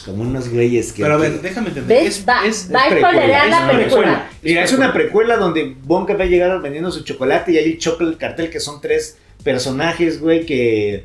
Como 0.00 0.22
unos 0.22 0.48
güeyes 0.48 0.92
que 0.92 1.02
Pero 1.02 1.14
a 1.14 1.16
ver, 1.18 1.32
que- 1.34 1.38
déjame 1.48 1.68
entender. 1.68 2.02
¿Ves? 2.04 2.18
Es, 2.18 2.28
Va, 2.28 2.46
es- 2.46 2.68
va 2.74 2.84
a 2.84 2.88
precuela, 2.88 3.44
es 3.44 3.50
la 3.50 3.70
precuela. 3.70 4.30
Mira, 4.42 4.64
es 4.64 4.72
una 4.72 4.92
precuela 4.92 5.36
donde 5.36 5.74
Bonka 5.84 6.14
va 6.14 6.24
a 6.24 6.26
llegar 6.26 6.60
vendiendo 6.62 6.90
su 6.90 7.02
chocolate 7.04 7.52
y 7.52 7.58
hay 7.58 7.64
el 7.72 7.78
chocolate 7.78 8.16
cartel 8.16 8.50
que 8.50 8.60
son 8.60 8.80
tres 8.80 9.16
personajes, 9.44 10.20
güey, 10.20 10.44
que 10.46 11.04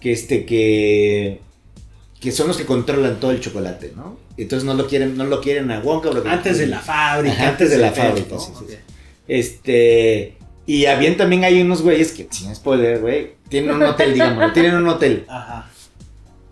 que 0.00 0.12
este 0.12 0.44
que 0.46 1.40
que 2.20 2.32
son 2.32 2.48
los 2.48 2.56
que 2.56 2.64
controlan 2.64 3.20
todo 3.20 3.30
el 3.30 3.40
chocolate, 3.40 3.92
¿no? 3.96 4.18
Entonces 4.36 4.64
no 4.66 4.74
lo 4.74 4.86
quieren, 4.88 5.16
no 5.16 5.24
lo 5.24 5.40
quieren 5.40 5.70
a 5.70 5.80
Wonka. 5.80 6.10
porque- 6.10 6.28
Antes 6.28 6.58
de 6.58 6.66
la 6.66 6.80
fábrica. 6.80 7.34
Ajá, 7.34 7.48
antes 7.48 7.70
de 7.70 7.78
la 7.78 7.92
fábrica, 7.92 8.38
sí, 8.38 8.50
¿no? 8.52 8.60
sí. 8.60 8.74
Este. 9.28 10.34
Y 10.66 10.84
habían 10.86 11.16
también 11.16 11.44
hay 11.44 11.62
unos 11.62 11.80
güeyes 11.80 12.12
que, 12.12 12.26
sin 12.30 12.54
spoiler, 12.54 12.98
güey, 13.00 13.32
tienen 13.48 13.74
un 13.74 13.82
hotel, 13.84 14.12
digamos, 14.12 14.52
tienen 14.52 14.74
un 14.74 14.86
hotel. 14.88 15.24
Ajá. 15.28 15.70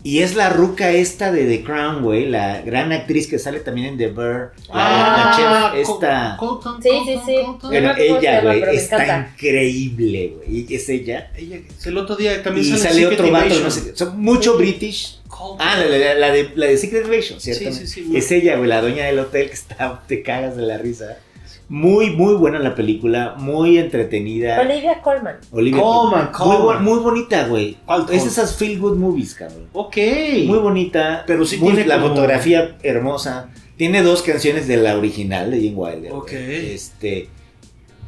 Y 0.07 0.19
es 0.21 0.35
la 0.35 0.47
ruca 0.49 0.91
esta 0.91 1.33
de 1.33 1.43
The 1.45 1.63
Crown, 1.65 2.01
güey, 2.01 2.29
la 2.29 2.61
gran 2.61 2.93
actriz 2.93 3.27
que 3.27 3.37
sale 3.39 3.59
también 3.59 3.87
en 3.87 3.97
The 3.97 4.07
Bear. 4.07 4.53
La, 4.69 4.73
Ah, 4.73 5.33
la 5.35 5.71
chef 5.73 5.81
esta. 5.89 6.37
Colton, 6.39 6.81
Sí, 6.81 6.89
Colton, 6.89 7.05
sí, 7.05 7.19
sí. 7.25 7.67
Bueno, 7.67 7.91
ella, 7.97 8.41
güey, 8.41 8.63
está 8.75 9.29
increíble, 9.33 10.33
güey. 10.37 10.65
Y 10.69 10.73
es 10.75 10.87
ella. 10.87 11.31
Ella, 11.35 11.57
el 11.85 11.97
otro 11.97 12.15
día 12.15 12.41
también 12.41 12.65
Y 12.65 12.69
sale, 12.69 12.83
sale 12.83 13.07
otro 13.07 13.31
vato, 13.31 13.59
no 13.59 13.69
sé. 13.69 13.95
Son 13.97 14.17
mucho 14.21 14.57
british. 14.57 15.19
Colton. 15.27 15.57
Ah, 15.59 15.75
la, 15.77 15.97
la- 15.97 16.13
la 16.13 16.31
de, 16.31 16.51
la 16.55 16.67
de 16.67 16.77
Secret 16.77 17.03
Invasion, 17.03 17.41
¿cierto? 17.41 17.73
Sí, 17.73 17.79
sí, 17.79 17.87
sí, 17.87 18.01
güey. 18.03 18.17
Es 18.19 18.31
ella, 18.31 18.55
güey, 18.55 18.69
la 18.69 18.79
dueña 18.81 19.05
del 19.07 19.19
hotel 19.19 19.47
que 19.47 19.53
está, 19.55 20.03
te 20.07 20.23
cagas 20.23 20.55
de 20.55 20.61
la 20.63 20.77
risa. 20.77 21.17
Muy, 21.69 22.11
muy 22.11 22.35
buena 22.35 22.59
la 22.59 22.75
película, 22.75 23.35
muy 23.37 23.77
entretenida. 23.77 24.61
Olivia 24.61 25.01
Colman. 25.01 25.35
Olivia 25.51 25.81
Colman, 25.81 26.31
Colman. 26.31 26.83
Muy, 26.83 26.99
bonita, 26.99 27.45
güey. 27.47 27.77
¿Cuál 27.85 28.05
Es 28.09 28.25
esas 28.25 28.55
feel 28.55 28.79
good 28.79 28.95
movies, 28.95 29.33
cabrón. 29.35 29.67
Ok. 29.73 29.97
Muy 30.45 30.59
bonita. 30.59 31.23
Pero 31.27 31.45
sí 31.45 31.57
muy- 31.57 31.73
tiene 31.73 31.87
la 31.87 31.95
como- 31.97 32.09
fotografía 32.09 32.77
hermosa. 32.83 33.49
Tiene 33.75 34.01
dos 34.01 34.21
canciones 34.21 34.67
de 34.67 34.77
la 34.77 34.97
original 34.97 35.51
de 35.51 35.59
Jim 35.59 35.73
Wilder. 35.77 36.13
Ok. 36.13 36.31
Este. 36.31 37.29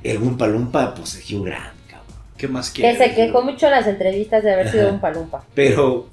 El 0.04 0.20
Wumpa 0.20 0.48
Lumpa, 0.48 0.94
pues 0.96 1.16
es 1.16 1.30
Hugh 1.30 1.46
Grant, 1.46 1.76
cabrón. 1.90 2.16
¿Qué 2.38 2.48
más 2.48 2.70
Que 2.72 2.82
quieres? 2.82 2.98
se 2.98 3.14
quejó 3.14 3.42
mucho 3.42 3.66
en 3.66 3.74
las 3.74 3.88
entrevistas 3.88 4.42
de 4.42 4.54
haber 4.54 4.72
sido 4.72 4.90
un 4.90 5.02
palumpa. 5.02 5.44
Pero 5.54 6.08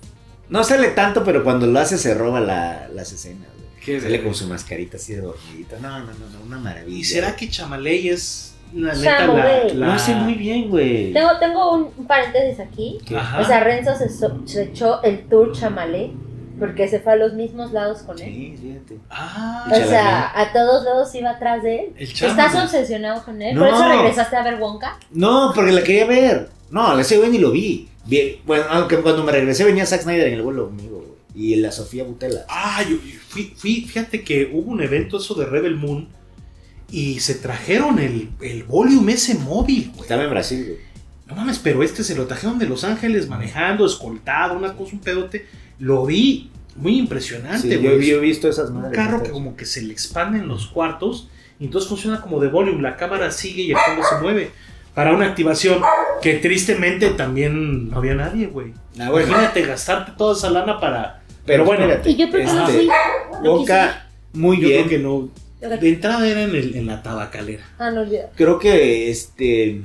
no 0.49 0.65
sale 0.65 0.89
tanto, 0.89 1.23
pero 1.23 1.45
cuando 1.45 1.69
lo 1.69 1.79
hace 1.79 1.97
se 1.97 2.13
roba 2.15 2.41
la- 2.41 2.89
las 2.93 3.13
escenas. 3.13 3.47
Qué 3.87 3.99
Sale 4.01 4.11
verga. 4.13 4.25
con 4.25 4.35
su 4.35 4.47
mascarita 4.49 4.97
así 4.99 5.15
de 5.15 5.21
dormidita. 5.23 5.79
No, 5.81 6.01
no, 6.01 6.07
no, 6.07 6.29
no, 6.33 6.45
una 6.45 6.59
maravilla. 6.59 6.99
¿Y 6.99 7.05
será 7.05 7.35
que 7.37 7.49
Chamaley 7.49 8.09
es 8.09 8.55
la 8.75 8.93
neta 8.95 9.11
la, 9.11 9.19
Chamaley. 9.27 9.75
la- 9.75 9.87
Lo 9.87 9.93
hace 9.93 10.15
muy 10.17 10.35
bien, 10.35 10.69
güey. 10.69 11.13
Tengo, 11.13 11.39
tengo 11.39 11.73
un, 11.73 12.07
paréntesis 12.07 12.59
aquí. 12.61 12.99
O 13.41 13.45
sea, 13.45 13.61
Renzo 13.63 13.95
se, 13.95 14.09
so- 14.11 14.43
se 14.45 14.65
echó 14.65 15.03
el 15.05 15.29
tour 15.29 15.53
chamalé 15.53 16.11
porque 16.59 16.89
se 16.89 16.99
fue 17.01 17.13
a 17.13 17.17
los 17.17 17.35
mismos 17.35 17.71
lados 17.73 17.99
con 18.03 18.19
él. 18.19 18.25
Sí, 18.27 18.57
fíjate. 18.61 18.99
Ah, 19.11 19.69
O 19.71 19.75
sea, 19.89 20.33
a 20.41 20.53
todos 20.53 20.85
lados 20.85 21.15
iba 21.15 21.31
atrás 21.31 21.63
de 21.63 21.77
él. 21.77 21.93
el 21.97 22.03
¿Estás 22.09 22.35
Chamaley. 22.35 22.63
obsesionado 22.65 23.25
con 23.25 23.41
él? 23.41 23.55
No. 23.55 23.61
¿Por 23.61 23.69
eso 23.73 23.89
regresaste 23.89 24.37
a 24.37 24.43
ver 24.43 24.57
Wonka? 24.59 24.99
No, 25.13 25.53
porque 25.55 25.71
la 25.73 25.83
quería 25.85 26.07
ver. 26.07 26.49
No, 26.71 26.99
ese 26.99 27.19
güey 27.19 27.31
ni 27.31 27.39
lo 27.39 27.53
vi. 27.53 27.89
Bien, 28.05 28.37
bueno, 28.47 28.65
aunque 28.71 28.97
cuando 28.99 29.23
me 29.23 29.31
regresé 29.33 29.65
venía 29.65 29.85
Zack 29.87 30.03
Snyder 30.03 30.29
en 30.29 30.35
el 30.35 30.43
vuelo 30.43 30.67
conmigo, 30.67 30.97
güey. 30.97 31.11
Y 31.35 31.57
la 31.57 31.71
Sofía 31.71 32.03
Butela. 32.05 32.47
Ah, 32.49 32.83
yo 32.83 32.97
yo 32.97 33.21
fui, 33.37 33.55
fui- 33.57 33.85
fíjate 33.87 34.23
que 34.25 34.51
hubo 34.53 34.71
un 34.73 34.81
evento 34.83 35.19
eso 35.19 35.35
de 35.35 35.47
Rebel 35.47 35.77
Moon 35.77 36.09
y 36.91 37.21
se 37.21 37.35
trajeron 37.35 37.99
el, 37.99 38.31
el 38.41 38.63
volume 38.65 39.13
ese 39.15 39.35
móvil, 39.35 39.89
güey. 39.91 40.03
Estaba 40.03 40.25
en 40.25 40.31
Brasil, 40.31 40.65
güey. 40.67 40.79
No 41.27 41.35
mames, 41.35 41.59
pero 41.59 41.83
este 41.83 42.05
se 42.05 42.15
lo 42.15 42.27
trajeron 42.27 42.59
de 42.59 42.67
Los 42.67 42.85
Ángeles 42.85 43.29
manejando, 43.29 43.85
escoltado, 43.85 44.57
una 44.57 44.75
cosa, 44.75 44.93
un 44.93 45.01
pedote. 45.01 45.47
Lo 45.81 46.07
vi 46.07 46.51
muy 46.77 46.99
impresionante, 46.99 47.63
Sí, 47.77 47.83
yo, 47.83 47.91
güey. 47.97 48.07
yo 48.07 48.17
he 48.19 48.21
visto 48.21 48.49
esas 48.49 48.71
un 48.71 48.83
madres. 48.83 48.97
carro 48.97 49.23
que 49.23 49.31
como 49.31 49.57
que 49.57 49.65
se 49.65 49.83
le 49.83 49.93
expanden 49.93 50.47
los 50.47 50.67
cuartos 50.69 51.29
y 51.59 51.65
entonces 51.65 51.89
funciona 51.89 52.21
como 52.21 52.39
de 52.39 52.49
volumen, 52.49 52.83
la 52.83 52.97
cámara 52.97 53.31
sigue 53.33 53.63
y 53.63 53.71
el 53.73 53.77
fondo 53.79 54.03
se 54.09 54.21
mueve. 54.23 54.51
Para 54.95 55.13
una 55.13 55.27
activación 55.27 55.83
que 56.23 56.35
tristemente 56.35 57.11
también 57.11 57.91
no 57.91 57.99
había 57.99 58.15
nadie, 58.15 58.47
güey. 58.47 58.73
Ah, 58.99 59.11
bueno. 59.11 59.29
Imagínate 59.29 59.63
gastarte 59.67 60.13
toda 60.17 60.35
esa 60.35 60.49
lana 60.49 60.79
para... 60.81 61.23
Pero 61.45 61.65
bueno, 61.65 61.85
espérate. 61.85 62.11
Y 62.11 62.17
yo 62.17 62.31
porque 62.31 62.45
no 62.45 62.67
este, 62.69 62.89
Wonka, 63.49 64.09
muy 64.33 64.61
Yo 64.61 64.69
bien. 64.69 64.85
creo 64.87 64.89
que 64.91 64.99
no... 65.05 65.29
De 65.81 65.89
entrada 65.89 66.29
era 66.29 66.43
en, 66.43 66.55
el- 66.55 66.77
en 66.77 66.87
la 66.87 67.03
tabacalera. 67.03 67.65
Ah, 67.79 67.91
no 67.91 68.03
olvido. 68.03 68.29
Creo 68.37 68.59
que 68.59 69.11
este. 69.11 69.81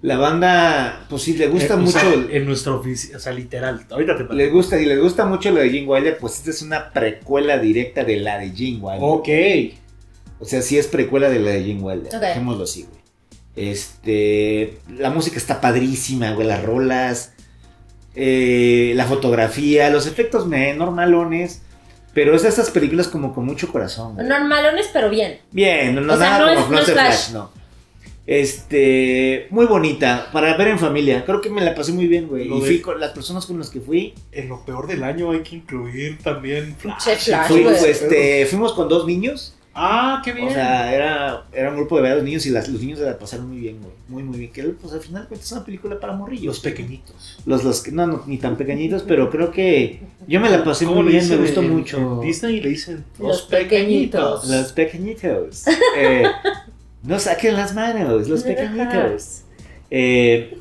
La 0.00 0.16
banda, 0.16 1.04
pues 1.10 1.22
sí, 1.22 1.34
le 1.36 1.48
gusta 1.48 1.74
Eh, 1.74 1.76
o 1.76 1.80
mucho. 1.80 1.98
sea, 1.98 2.12
en 2.30 2.46
nuestra 2.46 2.72
oficina, 2.74 3.18
o 3.18 3.20
sea, 3.20 3.32
literal. 3.32 3.84
Ahorita 3.90 4.16
te 4.16 4.32
les 4.34 4.50
gusta, 4.50 4.80
y 4.80 4.86
les 4.86 4.98
gusta 4.98 5.26
mucho 5.26 5.50
lo 5.50 5.60
de 5.60 5.68
Jim 5.68 5.86
Wilder, 5.88 6.16
pues 6.18 6.36
esta 6.36 6.50
es 6.50 6.62
una 6.62 6.90
precuela 6.92 7.58
directa 7.58 8.04
de 8.04 8.16
la 8.18 8.38
de 8.38 8.50
Jim 8.52 8.82
Wilder. 8.82 9.00
Ok. 9.02 9.28
O 10.38 10.44
sea, 10.46 10.62
sí 10.62 10.78
es 10.78 10.86
precuela 10.86 11.28
de 11.28 11.40
la 11.40 11.50
de 11.50 11.64
Jim 11.64 11.82
Wilder. 11.82 12.14
Ok. 12.14 12.20
Dejémoslo 12.22 12.64
así, 12.64 12.84
güey. 12.88 13.00
Este. 13.70 14.78
La 14.98 15.10
música 15.10 15.36
está 15.36 15.60
padrísima, 15.60 16.32
güey. 16.32 16.46
Las 16.46 16.62
rolas. 16.64 17.32
eh, 18.14 18.92
la 18.96 19.04
fotografía. 19.04 19.90
Los 19.90 20.06
efectos 20.06 20.46
me 20.46 20.72
normalones. 20.74 21.62
Pero 22.12 22.34
es 22.34 22.42
de 22.42 22.48
esas 22.48 22.70
películas 22.70 23.08
como 23.08 23.32
con 23.34 23.44
mucho 23.46 23.70
corazón, 23.70 24.14
güey. 24.14 24.26
Normalones, 24.26 24.90
pero 24.92 25.10
bien. 25.10 25.38
Bien, 25.52 25.94
no, 25.94 26.00
no 26.00 26.14
O 26.14 26.16
sea, 26.16 26.30
nada 26.38 26.54
no 26.54 26.62
como 26.64 26.78
es- 26.78 26.88
no 26.88 26.92
Flash 26.94 27.30
no. 27.32 27.50
Este, 28.26 29.46
muy 29.50 29.66
bonita, 29.66 30.28
para 30.32 30.56
ver 30.56 30.68
en 30.68 30.78
familia. 30.78 31.24
Creo 31.24 31.40
que 31.40 31.50
me 31.50 31.60
la 31.60 31.74
pasé 31.74 31.92
muy 31.92 32.06
bien, 32.06 32.28
güey. 32.28 32.44
Lo 32.46 32.58
Y 32.58 32.60
de- 32.60 32.66
fui 32.66 32.80
con 32.80 33.00
las 33.00 33.10
personas 33.12 33.44
con 33.44 33.58
las 33.58 33.70
que 33.70 33.80
fui. 33.80 34.14
En 34.32 34.48
lo 34.48 34.64
peor 34.64 34.86
del 34.86 35.02
año 35.02 35.30
hay 35.32 35.40
que 35.40 35.56
incluir 35.56 36.18
también 36.22 36.76
Flash. 36.78 37.08
Pues, 37.64 37.82
este, 37.82 38.46
fuimos 38.46 38.72
con 38.72 38.88
dos 38.88 39.04
niños. 39.06 39.56
Ah, 39.82 40.20
qué 40.22 40.32
bien. 40.34 40.48
O 40.48 40.50
sea, 40.52 40.94
era, 40.94 41.44
era 41.52 41.70
un 41.70 41.76
grupo 41.76 41.96
de 41.96 42.02
varios 42.02 42.22
niños 42.22 42.44
y 42.44 42.50
las, 42.50 42.68
los 42.68 42.80
niños 42.82 42.98
se 42.98 43.06
la 43.06 43.18
pasaron 43.18 43.48
muy 43.48 43.58
bien, 43.58 43.78
güey. 43.80 43.92
Muy, 44.08 44.22
muy 44.22 44.38
bien. 44.38 44.52
Que 44.52 44.62
pues 44.64 44.92
al 44.92 45.00
final 45.00 45.24
pues, 45.28 45.40
es 45.40 45.52
una 45.52 45.64
película 45.64 45.98
para 45.98 46.12
morrillos. 46.12 46.44
los 46.46 46.60
pequeñitos. 46.60 47.38
Los, 47.46 47.64
los 47.64 47.80
que, 47.80 47.90
no, 47.92 48.06
no, 48.06 48.22
ni 48.26 48.36
tan 48.36 48.56
pequeñitos, 48.56 49.02
pero 49.04 49.30
creo 49.30 49.50
que 49.50 50.00
yo 50.28 50.38
me 50.38 50.50
la 50.50 50.62
pasé 50.62 50.84
¿Cómo 50.84 51.02
muy 51.02 51.12
le 51.12 51.18
bien, 51.20 51.30
me 51.30 51.36
gustó 51.38 51.62
en- 51.62 51.70
mucho. 51.70 51.96
en 51.98 52.20
Disney 52.20 52.60
le 52.60 52.68
dicen 52.68 53.04
los, 53.18 53.28
Los 53.28 53.42
pequeñitos. 53.42 54.40
pequeñitos. 54.42 54.48
Los 54.50 54.72
pequeñitos. 54.72 55.64
Eh, 55.96 56.24
no 57.02 57.18
saquen 57.18 57.54
las 57.54 57.74
manos, 57.74 58.28
los 58.28 58.42
pequeñitos. 58.42 59.42
Eh, 59.90 60.56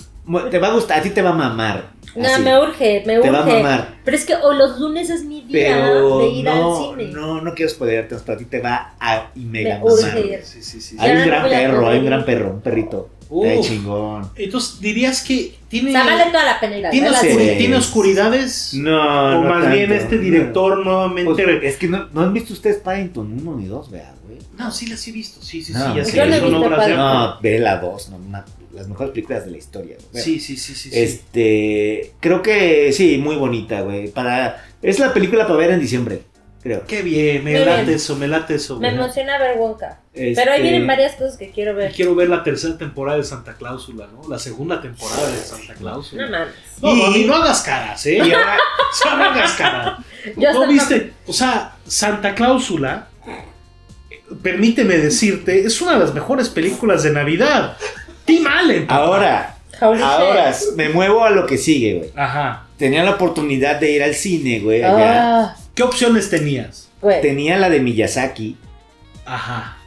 te 0.50 0.60
va 0.60 0.68
a 0.68 0.74
gustar, 0.74 1.00
a 1.00 1.02
ti 1.02 1.10
te 1.10 1.22
va 1.22 1.32
a 1.32 1.34
mamar. 1.34 1.92
No, 2.16 2.28
así. 2.28 2.42
me 2.42 2.60
urge, 2.60 3.04
me 3.06 3.20
Te 3.20 3.30
va 3.30 3.40
a 3.40 3.44
urge. 3.46 3.54
mamar. 3.64 3.96
Pero 4.04 4.18
es 4.18 4.26
que 4.26 4.36
o 4.36 4.54
los 4.54 4.80
lunes 4.80 5.10
es 5.10 5.24
mi 5.24 5.42
día 5.42 5.76
Pero 5.76 6.20
de 6.20 6.28
ir 6.30 6.46
no, 6.46 6.92
al 6.92 6.98
cine. 6.98 7.12
no, 7.14 7.42
no 7.42 7.54
quiero 7.54 7.70
spoilearte, 7.72 8.16
pero 8.26 8.34
a 8.34 8.38
ti 8.38 8.46
te 8.46 8.60
va 8.60 8.94
a 9.00 9.30
y 9.36 9.42
mega 9.46 9.76
Me 9.80 9.86
mamar. 9.86 9.94
urge. 9.94 10.42
Sí, 10.44 10.64
sí, 10.64 10.82
sí. 10.82 10.96
Hay 11.00 11.10
Ya 11.10 11.14
un 11.16 11.20
no 11.22 11.26
gran 11.28 11.44
perro, 11.50 11.88
hay 11.90 12.00
un 12.00 12.06
gran 12.06 12.26
perro, 12.26 12.52
un 12.52 12.62
perrito. 12.62 13.10
Está 13.32 13.62
chingón. 13.62 14.28
Entonces 14.36 14.80
dirías 14.80 15.22
que 15.24 15.54
tiene, 15.68 15.90
O 15.92 15.94
sea, 15.94 16.04
vale 16.04 16.26
toda 16.32 16.46
la 16.46 16.60
pena 16.60 16.90
tiene, 16.90 17.12
tiene 17.58 17.76
oscuridades. 17.76 18.74
No, 18.74 19.40
o 19.40 19.44
más 19.44 19.72
bien 19.72 19.92
este 19.92 20.18
director 20.18 20.84
nuevamente. 20.84 21.32
Pues, 21.44 21.64
es 21.64 21.78
que 21.78 21.88
no, 21.88 22.08
no 22.12 22.22
han 22.22 22.34
visto 22.34 22.54
ustedes 22.54 22.78
Paddington 22.78 23.32
1 23.48 23.56
ni 23.58 23.66
2, 23.68 23.92
vea, 23.92 24.14
güey. 24.26 24.40
no, 24.58 24.72
sí 24.72 24.88
las 24.88 25.08
he 25.08 25.12
visto. 25.12 25.44
Sí, 25.44 25.62
sí, 25.62 25.74
No. 25.74 25.92
sí. 25.92 25.98
Ya 25.98 26.06
sé 26.06 26.18
Yo 26.18 26.26
no 26.26 26.34
he 26.36 26.40
visto. 26.40 26.70
No, 26.98 27.38
ve 27.42 27.60
la 27.60 27.78
2, 27.78 28.10
no, 28.10 28.18
una- 28.18 28.46
las 28.80 28.88
mejores 28.88 29.12
películas 29.12 29.46
de 29.46 29.52
la 29.52 29.58
historia. 29.58 29.98
güey. 30.12 30.24
Sí, 30.24 30.40
sí, 30.40 30.58
sí, 30.58 30.74
sí. 30.76 30.90
sí. 30.90 31.00
Este, 31.00 32.14
creo 32.20 32.42
que 32.42 32.92
sí, 32.94 33.18
muy 33.18 33.36
bonita, 33.36 33.82
güey. 33.82 34.08
Para, 34.10 34.66
es 34.82 35.00
la 35.00 35.14
película 35.14 35.46
para 35.46 35.58
ver 35.60 35.72
en 35.72 35.80
diciembre, 35.80 36.22
creo. 36.64 36.84
Qué 36.88 37.02
bien, 37.02 37.44
me 37.44 37.52
Muy 37.58 37.66
late 37.66 37.84
bien. 37.84 37.96
eso, 37.96 38.16
me 38.16 38.28
late 38.28 38.56
eso. 38.56 38.80
Me 38.80 38.90
güey. 38.92 39.00
emociona 39.04 39.38
ver 39.38 39.58
Wonka. 39.58 40.00
Este, 40.14 40.42
Pero 40.42 40.52
ahí 40.54 40.62
vienen 40.62 40.86
varias 40.88 41.16
cosas 41.16 41.38
que 41.38 41.52
quiero 41.52 41.72
Y 41.72 41.76
ver. 41.76 41.92
quiero 41.94 42.16
ver 42.16 42.30
la 42.30 42.44
tercera 42.44 42.78
temporada 42.78 43.18
de 43.18 43.24
Santa 43.24 43.54
Cláusula, 43.54 44.08
¿no? 44.12 44.28
La 44.28 44.40
segunda 44.40 44.82
temporada 44.82 45.30
de 45.30 45.38
Santa 45.38 45.74
Cláusula. 45.76 46.26
No 46.26 46.32
mames. 46.32 46.54
No, 46.82 46.94
Y- 46.96 47.02
mami, 47.02 47.24
no 47.26 47.36
hagas 47.36 47.62
caras, 47.62 48.06
¿eh? 48.06 48.16
Y 48.18 48.20
ahora- 48.32 48.58
no 49.18 49.24
hagas 49.24 49.52
caras. 49.54 50.00
Yo 50.36 50.52
¿No 50.54 50.68
viste? 50.68 51.14
O 51.28 51.34
sea, 51.34 51.76
Santa 51.88 52.36
Cláusula, 52.36 53.08
eh, 54.12 54.22
permíteme 54.42 54.98
decirte, 54.98 55.62
es 55.66 55.80
una 55.82 55.94
de 55.94 56.00
las 56.00 56.14
mejores 56.14 56.50
películas 56.50 57.04
de 57.04 57.12
Navidad. 57.12 57.78
Tim 58.30 58.48
Allen. 58.48 58.88
papá. 58.88 59.02
ahora, 59.04 59.58
Holy 59.82 60.02
ahora 60.02 60.52
shit. 60.52 60.76
me 60.76 60.90
muevo 60.90 61.24
a 61.24 61.30
lo 61.30 61.46
que 61.46 61.58
sigue, 61.58 61.94
güey. 61.96 62.10
Ajá. 62.16 62.66
Tenía 62.78 63.04
la 63.04 63.12
oportunidad 63.12 63.80
de 63.80 63.92
ir 63.92 64.04
al 64.04 64.14
cine, 64.16 64.60
güey. 64.60 64.82
Ah, 64.84 65.56
¿Qué 65.76 65.84
opciones 65.84 66.30
tenías? 66.30 66.90
güey. 67.02 67.22
Tenía 67.22 67.58
la 67.58 67.70
de 67.70 67.80
Miyazaki, 67.80 68.56
Ajá. 69.26 69.78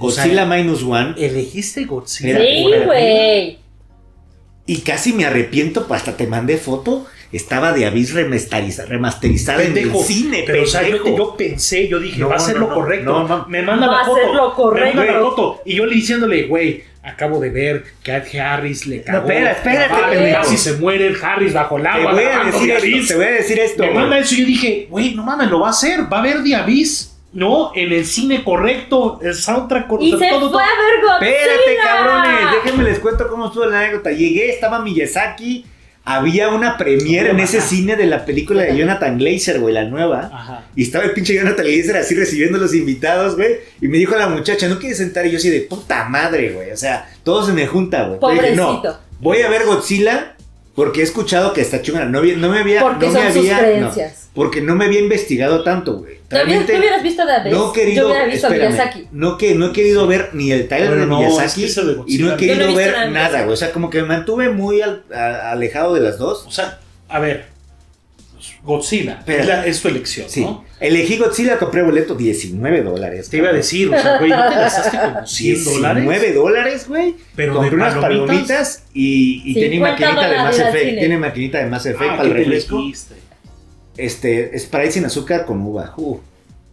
O 0.00 0.10
sea, 0.10 0.24
Godzilla 0.24 0.44
Minus 0.44 0.82
One, 0.82 1.14
Elegiste 1.16 1.84
Godzilla. 1.84 2.38
Sí, 2.40 2.66
güey. 2.84 3.58
y 4.66 4.78
casi 4.78 5.12
me 5.12 5.24
arrepiento, 5.26 5.86
pues 5.86 6.00
hasta 6.00 6.16
te 6.16 6.26
mandé 6.26 6.56
foto. 6.56 7.06
Estaba 7.32 7.72
de 7.72 7.84
Avis 7.86 8.14
remasteriza- 8.14 8.86
remasterizada 8.86 9.62
en 9.64 9.76
el 9.76 9.92
cine, 9.96 10.44
Pero, 10.46 10.62
o 10.62 10.66
sea, 10.66 10.88
yo, 10.88 11.34
pensé, 11.36 11.88
yo 11.88 11.98
dije, 11.98 12.20
No, 12.20 12.28
va 12.28 12.36
a 12.36 12.38
ser 12.38 12.54
no, 12.54 12.60
lo 12.62 12.68
no, 12.68 12.74
correcto. 12.74 13.10
no, 13.12 13.28
no. 13.28 13.46
Me 13.48 13.60
manda 13.62 13.86
Va 13.88 13.92
la 13.92 14.00
a 14.02 14.04
foto. 14.04 14.20
ser 14.20 14.34
lo 14.34 14.54
correcto. 14.54 14.88
Me 15.00 15.06
manda 15.06 15.12
la 15.20 15.20
foto. 15.28 15.60
Y 15.64 15.74
yo 15.74 15.84
le 15.86 15.94
diciéndole, 15.96 16.44
güey, 16.46 16.84
acabo 17.04 17.38
de 17.40 17.50
ver 17.50 17.84
que 18.02 18.12
Ed 18.16 18.38
Harris 18.40 18.86
le 18.86 19.02
cagó. 19.02 19.28
espera, 19.28 19.52
espérate, 19.52 19.94
pendejo. 20.10 20.40
Casi 20.42 20.56
se 20.56 20.72
muere 20.74 21.06
el 21.06 21.16
Harris 21.22 21.52
bajo 21.52 21.76
el 21.76 21.82
Te 21.82 21.88
agua. 21.88 22.12
voy 22.12 22.24
a 22.24 22.44
decir 22.44 22.70
esto, 22.70 23.08
te 23.08 23.14
voy 23.16 23.24
a 23.26 23.30
decir 23.30 23.58
esto. 23.58 23.82
Me 23.84 23.90
manda 23.90 24.18
eso 24.18 24.34
y 24.34 24.38
yo 24.40 24.46
dije, 24.46 24.86
güey, 24.90 25.14
no 25.14 25.22
mames, 25.22 25.50
lo 25.50 25.60
va 25.60 25.68
a 25.68 25.70
hacer. 25.70 26.12
Va 26.12 26.20
a 26.20 26.22
ver 26.22 26.42
The 26.42 26.54
Abyss, 26.56 27.16
¿no? 27.32 27.72
En 27.74 27.92
el 27.92 28.04
cine 28.06 28.42
correcto, 28.42 29.20
el 29.22 29.34
soundtrack 29.34 29.84
Y 29.84 29.88
correcto. 29.88 30.18
se 30.18 30.28
todo, 30.30 30.50
fue 30.52 30.62
a 30.62 30.66
ver 30.66 31.02
Godzilla. 31.02 31.30
Espérate, 31.30 31.76
cabrones, 31.82 32.40
déjenme 32.64 32.84
les 32.84 32.98
cuento 33.00 33.28
cómo 33.28 33.46
estuvo 33.46 33.66
la 33.66 33.80
anécdota. 33.80 34.10
Llegué, 34.10 34.50
estaba 34.50 34.78
Miyazaki, 34.80 35.66
había 36.04 36.48
una 36.50 36.76
premiere 36.76 37.30
en 37.30 37.40
ese 37.40 37.60
cine 37.60 37.96
de 37.96 38.06
la 38.06 38.24
película 38.26 38.62
de 38.62 38.76
Jonathan 38.76 39.16
Glazer, 39.18 39.58
güey, 39.60 39.72
la 39.72 39.84
nueva. 39.84 40.30
Ajá. 40.32 40.64
Y 40.76 40.82
estaba 40.82 41.04
el 41.04 41.12
pinche 41.12 41.34
Jonathan 41.34 41.64
Glazer 41.64 41.96
así 41.96 42.14
recibiendo 42.14 42.58
a 42.58 42.60
los 42.60 42.74
invitados, 42.74 43.36
güey. 43.36 43.56
Y 43.80 43.88
me 43.88 43.98
dijo 43.98 44.14
la 44.14 44.28
muchacha, 44.28 44.68
¿no 44.68 44.78
quieres 44.78 44.98
sentar? 44.98 45.26
Y 45.26 45.30
yo 45.30 45.38
así 45.38 45.48
de 45.48 45.62
puta 45.62 46.04
madre, 46.04 46.52
güey. 46.52 46.70
O 46.72 46.76
sea, 46.76 47.08
todo 47.22 47.44
se 47.46 47.52
me 47.52 47.66
junta, 47.66 48.06
güey. 48.06 48.20
Yo 48.20 48.42
dije, 48.42 48.54
no, 48.54 48.66
Pobrecito. 48.82 49.00
voy 49.20 49.40
a 49.40 49.48
ver 49.48 49.64
Godzilla 49.64 50.33
porque 50.74 51.00
he 51.00 51.04
escuchado 51.04 51.52
que 51.52 51.60
está 51.60 51.82
chingona. 51.82 52.06
No, 52.06 52.20
no 52.22 52.48
me 52.48 52.58
había. 52.58 52.80
Porque 52.80 53.06
no 53.06 53.12
son 53.12 53.24
me 53.24 53.28
sus 53.32 53.38
había, 53.38 53.54
no, 53.54 53.60
creencias. 53.62 54.28
porque 54.34 54.60
no 54.60 54.74
me 54.76 54.86
había 54.86 55.00
investigado 55.00 55.62
tanto, 55.62 55.98
güey. 55.98 56.14
¿Tú 56.28 56.36
hubieras, 56.36 57.02
visto 57.02 57.22
Abyss? 57.22 57.52
no 57.56 57.70
he 57.70 57.72
querido. 57.74 58.02
Yo 58.02 58.08
hubiera 58.08 58.26
visto 58.26 58.46
espérame, 58.48 58.72
Miyazaki. 58.72 59.08
No, 59.12 59.38
que, 59.38 59.54
no 59.54 59.66
he 59.66 59.72
querido 59.72 60.06
ver 60.06 60.30
ni 60.32 60.50
el 60.52 60.66
Tyler 60.68 60.88
Bueno, 60.88 61.02
de 61.02 61.08
no, 61.08 61.20
es 61.22 61.56
Miyazaki. 61.56 61.60
que 61.74 61.82
de 61.82 61.92
y 62.06 62.18
no 62.18 62.26
he 62.26 62.30
no 62.30 62.36
querido 62.36 62.74
ver 62.74 63.10
nada 63.10 63.38
de 63.38 63.42
güey. 63.44 63.52
O 63.54 63.56
sea, 63.56 63.70
como 63.72 63.90
que 63.90 64.02
me 64.02 64.08
mantuve 64.08 64.48
muy 64.50 64.82
al- 64.82 65.04
a- 65.14 65.52
alejado 65.52 65.94
de 65.94 66.00
las 66.00 66.18
dos. 66.18 66.44
O 66.46 66.50
sea, 66.50 66.80
a 67.08 67.18
ver. 67.20 67.53
Godzilla. 68.64 69.22
Pero- 69.26 69.40
es, 69.42 69.46
la- 69.46 69.66
es 69.66 69.80
tu 69.82 69.88
elección, 69.88 70.28
Sí. 70.28 70.40
¿no? 70.40 70.64
Elegí 70.80 71.16
Godzilla, 71.18 71.58
compré 71.58 71.82
boleto 71.82 72.14
19 72.14 72.82
dólares. 72.82 73.28
Te 73.30 73.36
iba 73.38 73.50
a 73.50 73.52
decir, 73.52 73.88
o 73.94 74.00
sea, 74.00 74.18
güey, 74.18 74.30
¿no 74.30 74.48
te 74.48 74.54
gastaste 74.54 74.98
como 74.98 75.26
100 75.26 75.64
dólares? 75.64 76.02
19 76.04 76.32
dólares, 76.32 76.88
güey. 76.88 77.14
Pero 77.36 77.52
Compré 77.54 77.70
de 77.70 77.76
unas 77.76 77.94
palomitas. 77.94 78.26
palomitas 78.28 78.82
y, 78.94 79.42
y 79.44 79.54
tenía 79.54 79.70
50 79.78 79.90
maquinita 80.06 80.30
de 80.30 80.36
Mass 80.38 80.60
al 80.60 80.68
Effect. 80.76 80.98
Tiene 80.98 81.18
maquinita 81.18 81.58
de 81.58 81.66
Mass 81.66 81.86
Effect 81.86 82.10
Ah, 82.10 82.16
para 82.16 82.22
¿qué 82.22 82.28
el 82.28 82.32
te 82.34 82.38
refresco. 82.44 82.78
elegiste? 82.78 83.14
Este, 83.96 84.58
Sprite 84.58 84.90
sin 84.92 85.04
azúcar 85.04 85.44
con 85.46 85.60
uva. 85.62 85.94
Uh. 85.96 86.18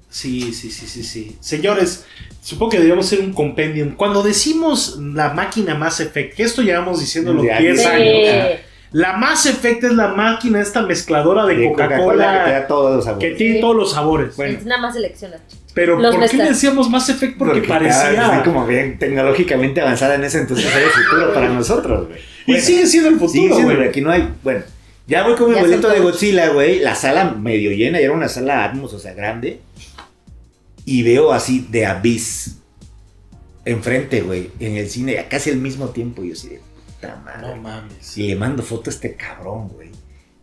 Sí, 0.10 0.52
sí, 0.54 0.70
sí, 0.72 0.88
sí, 0.88 1.04
sí. 1.04 1.38
Señores, 1.40 2.04
supongo 2.42 2.72
que 2.72 2.78
deberíamos 2.78 3.06
hacer 3.06 3.20
un 3.22 3.32
compendium. 3.32 3.96
Cuando 3.96 4.24
decimos 4.24 4.98
la 5.00 5.30
máquina 5.34 5.76
Mass 5.76 6.02
Effect, 6.02 6.36
que 6.36 6.44
esto 6.44 6.62
llevamos 6.62 7.00
diciéndolo 7.00 7.44
Ya, 7.46 7.60
10 7.60 7.80
Sí. 7.80 7.86
años. 7.88 8.60
La 8.94 9.14
Mass 9.16 9.46
Effect 9.46 9.86
es 9.86 9.94
la 9.94 10.10
máquina, 10.10 10.60
esta 10.60 10.82
mezcladora 10.82 11.46
de, 11.46 11.56
De 11.56 11.68
Coca-Cola 11.70 12.40
que 12.44 12.52
te 12.52 12.58
da 12.58 12.68
todos 12.68 12.96
los 12.96 13.06
que 13.06 13.10
sabores. 13.12 13.38
tiene 13.38 13.56
Sí. 13.56 13.62
todos 13.62 13.76
los 13.76 13.92
sabores. 13.94 14.36
Bueno. 14.36 14.58
Es 14.58 14.66
Nada 14.66 14.82
más 14.82 14.94
selecciona. 14.94 15.38
Pero 15.74 15.98
los 15.98 16.04
¿por 16.12 16.14
qué 16.16 16.20
mezclas. 16.20 16.44
le 16.48 16.54
decíamos 16.54 16.90
Mass 16.90 17.08
Effect? 17.10 17.38
Porque, 17.38 17.60
estaba 17.60 17.80
parecía... 17.80 18.28
así 18.28 18.44
como 18.44 18.68
bien 18.68 19.00
tecnológicamente 19.00 19.80
avanzada 19.80 20.16
en 20.16 20.26
ese 20.26 20.40
entonces 20.40 20.66
era 20.66 20.84
el 20.84 20.90
futuro 20.92 21.34
para 21.34 21.48
nosotros, 21.50 22.08
güey. 22.10 22.20
Y 22.48 22.60
sigue 22.60 22.86
siendo 22.88 23.10
el 23.10 23.16
sigue 23.16 23.28
futuro, 23.28 23.56
siendo, 23.56 23.76
güey. 23.76 23.88
aquí 23.88 24.02
no 24.02 24.12
hay. 24.12 24.28
Bueno, 24.44 24.62
ya 25.08 25.24
voy 25.24 25.36
con 25.36 25.50
mi 25.50 25.56
Ya 25.56 25.62
boleto 25.62 25.88
de. 25.90 26.00
Godzilla, 26.02 26.50
güey. 26.50 26.80
La 26.80 26.96
sala 26.96 27.32
medio 27.32 27.72
llena, 27.72 28.02
y 28.02 28.04
era 28.04 28.12
una 28.14 28.28
sala 28.28 28.66
Atmos, 28.66 28.94
o 28.94 29.00
sea, 29.00 29.14
grande. 29.14 29.62
Y 30.84 31.04
veo 31.04 31.32
así 31.32 31.66
de 31.70 31.86
Abyss 31.86 32.58
enfrente, 33.64 34.22
güey, 34.22 34.50
en 34.60 34.76
el 34.76 34.90
cine, 34.90 35.26
casi 35.30 35.52
al 35.52 35.58
mismo 35.58 35.90
tiempo. 35.90 36.24
Y 36.24 36.30
yo 36.30 36.34
así 36.34 36.50
de 36.50 36.62
puta 37.02 37.16
madre. 37.24 37.48
No 37.48 37.56
mames. 37.62 38.18
Y 38.18 38.28
le 38.28 38.36
mando 38.36 38.64
foto 38.64 38.90
a 38.90 38.94
este 38.94 39.16
cabrón, 39.16 39.70
güey. 39.70 39.90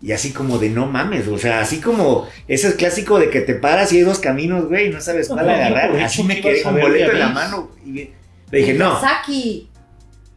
Y 0.01 0.13
así 0.13 0.33
como 0.33 0.59
de 0.59 0.71
no 0.71 0.87
mames, 0.87 1.27
o 1.27 1.39
sea, 1.39 1.61
así 1.61 1.81
como 1.81 2.29
ese 2.47 2.69
es 2.69 2.75
clásico 2.75 3.19
de 3.19 3.31
que 3.31 3.41
te 3.41 3.55
paras 3.55 3.93
y 3.93 3.97
hay 3.97 4.03
dos 4.03 4.21
caminos, 4.21 4.69
güey, 4.69 4.87
y 4.87 4.91
no 4.91 5.01
sabes 5.01 5.27
cuál 5.29 5.47
No, 5.47 5.53
agarrar. 5.53 5.97
Así 5.97 6.23
me 6.23 6.37
que 6.37 6.43
quedé 6.43 6.63
con 6.63 6.79
boleto 6.79 7.11
en 7.13 7.19
la 7.19 7.29
mano. 7.31 7.71
Y 7.85 7.93
le 7.93 8.59
dije, 8.59 8.75
no. 8.75 9.01
Saki. 9.01 9.69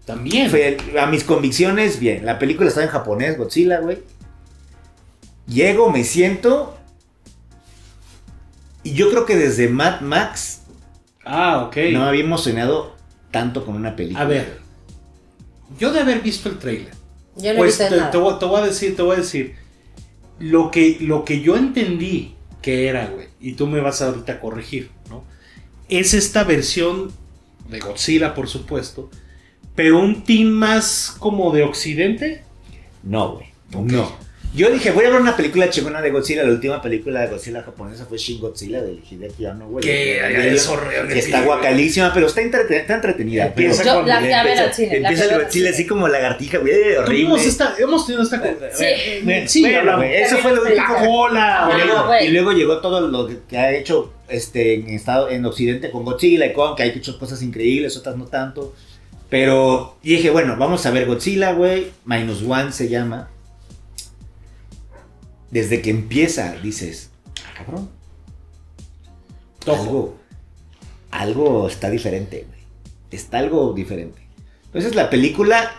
También. 0.05 0.49
Fue 0.49 0.77
a 0.99 1.05
mis 1.05 1.23
convicciones, 1.23 1.99
bien. 1.99 2.25
La 2.25 2.39
película 2.39 2.69
estaba 2.69 2.85
en 2.87 2.91
japonés, 2.91 3.37
Godzilla, 3.37 3.79
güey. 3.79 3.99
Llego, 5.47 5.91
me 5.91 6.03
siento. 6.03 6.75
Y 8.83 8.93
yo 8.93 9.11
creo 9.11 9.25
que 9.27 9.35
desde 9.35 9.67
Mad 9.69 10.01
Max 10.01 10.63
Ah, 11.23 11.65
ok. 11.67 11.77
no 11.91 11.99
me 11.99 12.05
había 12.07 12.23
emocionado 12.23 12.95
tanto 13.29 13.63
con 13.63 13.75
una 13.75 13.95
película. 13.95 14.23
A 14.23 14.27
ver, 14.27 14.60
yo 15.79 15.91
de 15.91 15.99
haber 15.99 16.21
visto 16.21 16.49
el 16.49 16.57
trailer, 16.57 16.93
Yo 17.37 17.53
no 17.53 17.59
pues 17.59 17.77
te, 17.77 17.83
visto 17.83 17.97
nada. 17.97 18.11
te 18.11 18.17
voy, 18.17 18.39
te 18.39 18.45
voy 18.45 18.61
a 18.61 18.65
decir, 18.65 18.95
te 18.95 19.01
voy 19.01 19.15
a 19.15 19.19
decir, 19.19 19.55
lo 20.39 20.71
que, 20.71 20.97
lo 21.01 21.25
que 21.25 21.41
yo 21.41 21.55
entendí 21.55 22.35
que 22.61 22.87
era, 22.87 23.07
güey, 23.07 23.27
y 23.39 23.53
tú 23.53 23.67
me 23.67 23.79
vas 23.81 24.01
a 24.01 24.07
ahorita 24.07 24.33
a 24.33 24.39
corregir, 24.39 24.91
¿no? 25.09 25.23
Es 25.89 26.13
esta 26.13 26.43
versión 26.43 27.11
de 27.69 27.79
Godzilla, 27.79 28.33
por 28.33 28.47
supuesto, 28.47 29.09
pero 29.75 29.99
un 29.99 30.23
team 30.23 30.49
más 30.49 31.15
como 31.17 31.51
de 31.51 31.63
Occidente. 31.63 32.43
No, 33.03 33.35
güey. 33.35 33.47
No. 33.71 34.11
Yo 34.53 34.69
dije, 34.69 34.91
voy 34.91 35.05
a 35.05 35.09
ver 35.09 35.21
una 35.21 35.37
película 35.37 35.69
chingona 35.69 36.01
de 36.01 36.11
Godzilla. 36.11 36.43
La 36.43 36.51
última 36.51 36.81
película 36.81 37.21
de 37.21 37.27
Godzilla 37.27 37.63
japonesa 37.63 38.05
fue 38.05 38.17
Shin 38.17 38.39
Godzilla 38.41 38.81
de 38.81 38.99
Hideki 39.09 39.45
Anno, 39.45 39.69
güey. 39.69 39.81
Que 39.81 40.53
es 40.53 40.67
horrible. 40.67 41.13
que 41.13 41.19
está 41.19 41.41
guacalísima, 41.43 42.13
pero 42.13 42.27
está, 42.27 42.41
entrete- 42.41 42.81
está 42.81 42.95
entretenida. 42.95 43.45
Empieza 43.45 43.83
pero- 43.83 44.01
Yo 44.01 44.07
la 44.07 44.19
fui 44.19 44.31
a 44.33 44.43
ver 44.43 44.57
empieza- 44.57 44.63
al 44.69 44.73
cine. 44.73 44.97
el 44.97 45.41
Godzilla 45.43 45.69
así 45.69 45.87
como 45.87 46.07
lagartija, 46.09 46.57
güey, 46.57 46.73
horrible. 46.73 47.05
Tuvimos 47.05 47.45
esta, 47.45 47.75
hemos 47.79 48.05
tenido 48.05 48.23
esta. 48.23 48.41
Sí. 48.73 48.85
Bueno, 49.23 49.47
Sí, 49.47 49.61
bueno, 49.61 49.79
hablamos. 49.79 50.05
güey, 50.05 50.15
eso 50.21 50.37
fue 50.39 50.53
lo 50.53 50.61
único. 50.63 50.75
Y 50.75 50.79
Ah, 51.37 51.69
luego, 51.85 52.09
y 52.21 52.27
luego 52.27 52.51
llegó 52.51 52.77
todo 52.81 53.07
lo 53.07 53.27
que, 53.27 53.37
que 53.49 53.57
ha 53.57 53.71
hecho 53.71 54.11
este, 54.27 54.73
en, 54.73 54.89
estado, 54.89 55.29
en 55.29 55.45
Occidente 55.45 55.91
con 55.91 56.03
Godzilla 56.03 56.45
y 56.45 56.51
con 56.53 56.75
que 56.75 56.83
ha 56.83 56.85
hecho 56.87 57.17
cosas 57.17 57.41
increíbles, 57.41 57.95
otras 57.95 58.17
no 58.17 58.25
tanto. 58.25 58.73
Pero 59.29 59.95
dije, 60.03 60.29
bueno, 60.29 60.57
vamos 60.57 60.85
a 60.85 60.91
ver 60.91 61.05
Godzilla, 61.05 61.53
güey. 61.53 61.87
Minus 62.03 62.43
One 62.43 62.73
se 62.73 62.89
llama. 62.89 63.29
Desde 65.51 65.81
que 65.81 65.89
empieza, 65.89 66.53
dices, 66.61 67.09
ah, 67.45 67.53
cabrón. 67.57 67.89
Tojo. 69.59 69.81
Algo, 69.81 70.17
algo 71.11 71.67
está 71.67 71.89
diferente, 71.89 72.45
güey. 72.47 72.61
Está 73.11 73.39
algo 73.39 73.73
diferente. 73.73 74.21
Entonces 74.65 74.95
la 74.95 75.09
película 75.09 75.71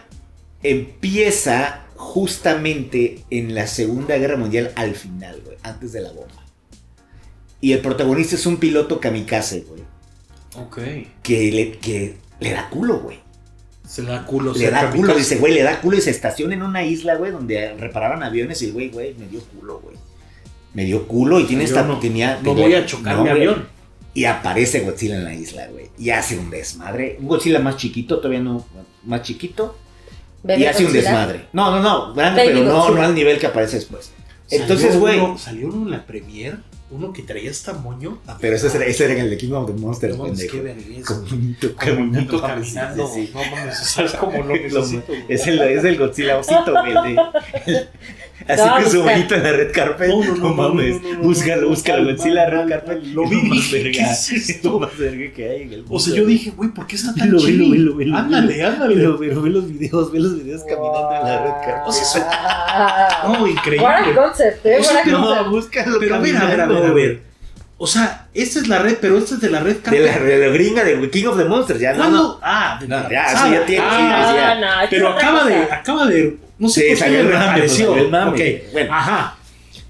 empieza 0.62 1.86
justamente 1.96 3.24
en 3.30 3.54
la 3.54 3.66
Segunda 3.66 4.16
Guerra 4.18 4.36
Mundial 4.36 4.72
al 4.76 4.94
final, 4.94 5.40
güey, 5.44 5.56
antes 5.62 5.92
de 5.92 6.02
la 6.02 6.12
bomba. 6.12 6.42
Y 7.60 7.72
el 7.72 7.80
protagonista 7.80 8.34
es 8.34 8.44
un 8.46 8.58
piloto 8.58 9.00
kamikaze, 9.00 9.60
güey, 9.60 9.82
Ok. 10.56 10.78
que 11.22 11.50
le, 11.52 11.78
que 11.78 12.16
le 12.40 12.50
da 12.52 12.68
culo, 12.68 13.00
güey. 13.00 13.20
Se 13.92 14.02
le 14.02 14.08
da 14.08 14.24
culo. 14.24 14.54
Le 14.54 14.70
da 14.70 14.90
culo, 14.90 15.14
dice, 15.14 15.36
güey, 15.36 15.52
le 15.52 15.62
da 15.62 15.78
culo 15.82 15.98
y 15.98 16.00
se 16.00 16.10
estaciona 16.10 16.54
en 16.54 16.62
una 16.62 16.82
isla, 16.82 17.16
güey, 17.16 17.30
donde 17.30 17.74
reparaban 17.74 18.22
aviones 18.22 18.62
y 18.62 18.66
el 18.66 18.72
güey, 18.72 18.88
güey, 18.88 19.12
me 19.18 19.26
dio 19.26 19.40
culo, 19.42 19.80
güey. 19.80 19.96
Me 20.72 20.86
dio 20.86 21.06
culo 21.06 21.38
y 21.38 21.44
tiene 21.44 21.64
esta... 21.64 21.82
no- 21.82 21.98
tenía, 21.98 22.36
No 22.36 22.54
tenía- 22.54 22.64
voy 22.64 22.74
a 22.74 22.86
chocar 22.86 23.16
no, 23.16 23.24
mi 23.24 23.28
güey. 23.28 23.42
avión. 23.42 23.68
Y 24.14 24.24
aparece 24.24 24.80
Godzilla 24.80 25.16
en 25.16 25.24
la 25.24 25.34
isla, 25.34 25.66
güey. 25.68 25.90
Y 25.98 26.08
hace 26.08 26.38
un 26.38 26.48
desmadre. 26.48 27.16
Un 27.20 27.28
Godzilla 27.28 27.58
más 27.58 27.76
chiquito, 27.76 28.16
todavía 28.16 28.40
no, 28.40 28.66
más 29.04 29.22
chiquito. 29.22 29.76
Bebé 30.42 30.60
y 30.62 30.64
hace 30.64 30.86
un 30.86 30.92
desmadre. 30.94 31.46
No, 31.52 31.70
no, 31.70 31.82
no, 31.82 32.14
grande, 32.14 32.42
Baby 32.44 32.54
pero 32.60 32.64
no, 32.66 32.76
Godzilla. 32.78 32.98
no 32.98 33.06
al 33.06 33.14
nivel 33.14 33.38
que 33.38 33.46
aparece 33.46 33.76
después. 33.76 34.10
Entonces, 34.50 34.98
güey. 34.98 35.20
Salió 35.36 35.68
uno 35.68 35.84
en 35.84 35.90
la 35.90 36.06
premier, 36.06 36.58
uno 36.92 37.12
que 37.12 37.22
traía 37.22 37.50
hasta 37.50 37.72
moño. 37.72 38.18
Ah, 38.26 38.36
pero 38.40 38.56
ese 38.56 38.68
era, 38.76 38.84
ese 38.86 39.04
era 39.04 39.14
en 39.14 39.20
el 39.20 39.30
de 39.30 39.36
King 39.36 39.52
of 39.52 39.66
the 39.66 39.72
Monsters, 39.80 40.16
No 40.16 40.24
un 40.24 40.32
niño 40.32 40.48
caminando, 41.76 42.38
mames, 42.40 42.72
caminando. 42.74 43.08
sí, 43.08 43.26
sí. 43.26 43.32
No 43.34 43.40
mames, 43.56 43.80
o 43.80 43.84
sea, 43.84 44.04
es 44.04 44.12
como 44.12 44.38
lo 44.42 44.54
necesito. 44.54 45.12
Es 45.28 45.46
el, 45.46 45.60
es 45.62 45.84
el 45.84 45.98
Godzilla 45.98 46.38
osito, 46.38 46.72
güey. 46.72 46.92
el 47.10 47.16
de- 47.16 47.88
Así 48.48 48.60
No, 48.66 48.74
con 48.74 48.90
su 48.90 49.02
bonito 49.04 49.36
en 49.36 49.42
la 49.44 49.52
red 49.52 49.70
carpet. 49.72 50.08
No, 50.08 50.18
no, 50.24 50.34
no, 50.34 50.48
no, 50.48 50.54
mames. 50.54 51.00
no, 51.00 51.08
no, 51.10 51.14
no, 51.18 51.22
búscalo, 51.22 51.62
no, 51.62 51.68
búscalo. 51.68 52.04
Godzilla 52.12 52.50
red 52.50 52.68
carpet. 52.68 53.02
Lo 53.14 53.22
Es 53.22 53.30
vi, 53.30 53.36
más 53.42 53.70
verga. 53.70 53.90
¿qué 53.92 54.00
es 54.02 54.30
esto? 54.32 54.52
Es 54.52 54.64
lo 54.64 54.80
más 54.80 54.98
verga 54.98 55.32
que 55.32 55.48
hay 55.48 55.62
en 55.62 55.72
el 55.72 55.78
mundo. 55.82 55.94
O 55.94 56.00
sea, 56.00 56.14
yo 56.16 56.26
dije, 56.26 56.50
güey, 56.50 56.70
¿por 56.70 56.86
qué 56.88 56.96
está 56.96 57.14
tan 57.14 57.28
chido? 57.38 57.44
velo, 57.46 57.70
velo, 57.70 57.94
velo, 57.96 58.16
Ándale, 58.16 58.64
ándale. 58.64 58.96
Pero, 58.96 59.16
ve 59.42 59.50
los 59.50 59.68
videos, 59.68 60.10
ve 60.10 60.18
los 60.18 60.34
videos 60.42 60.62
caminando 60.64 61.14
en 61.20 61.24
la 61.24 61.42
red 61.44 61.52
carpet. 61.64 61.86
O 61.86 61.92
sea. 61.92 63.08
No, 63.28 63.46
increíble. 63.46 63.86
a 63.86 64.12
concept, 64.16 64.66
eh. 64.66 64.78
No, 65.06 65.48
búscalo. 65.50 65.98
Pero 66.00 66.16
a 66.16 66.18
ver, 66.18 66.34
a 66.86 66.92
ver, 66.92 66.92
a 66.92 66.94
ver, 66.94 67.04
a 67.04 67.08
ver. 67.08 67.32
O 67.78 67.86
sea, 67.88 68.28
esta 68.32 68.60
es 68.60 68.68
la 68.68 68.78
red, 68.78 68.98
pero 69.00 69.18
esta 69.18 69.34
es 69.34 69.40
de 69.40 69.50
la 69.50 69.58
red 69.60 69.76
De 69.78 69.98
la, 69.98 70.16
de 70.18 70.38
la 70.38 70.46
gringa 70.52 70.84
de 70.84 71.10
King 71.10 71.24
of 71.26 71.36
the 71.36 71.44
Monsters, 71.44 71.80
ya 71.80 71.92
no. 71.92 71.98
¿Cuándo? 71.98 72.18
no. 72.22 72.38
Ah, 72.42 72.78
de 72.80 72.86
No, 72.86 73.10
ya, 73.10 73.24
pasada. 73.24 73.46
eso 73.48 73.54
ya 73.60 73.66
tiene- 73.66 73.82
sí, 73.82 73.88
Ah, 73.90 74.32
ya. 74.36 74.50
Ah, 74.52 74.54
no, 74.84 74.88
Pero 74.90 75.08
acaba 75.08 75.44
de, 75.46 75.56
acaba 75.56 76.06
de, 76.06 76.36
no 76.60 76.68
sé 76.68 76.80
Sí, 76.82 76.86
qué 76.90 76.96
salió 76.96 77.20
el 77.20 77.34
apareció. 77.34 77.86
pues, 77.88 77.88
salió 77.88 78.04
el 78.04 78.10
mame. 78.10 78.62
Bueno. 78.72 78.94
Ajá. 78.94 79.36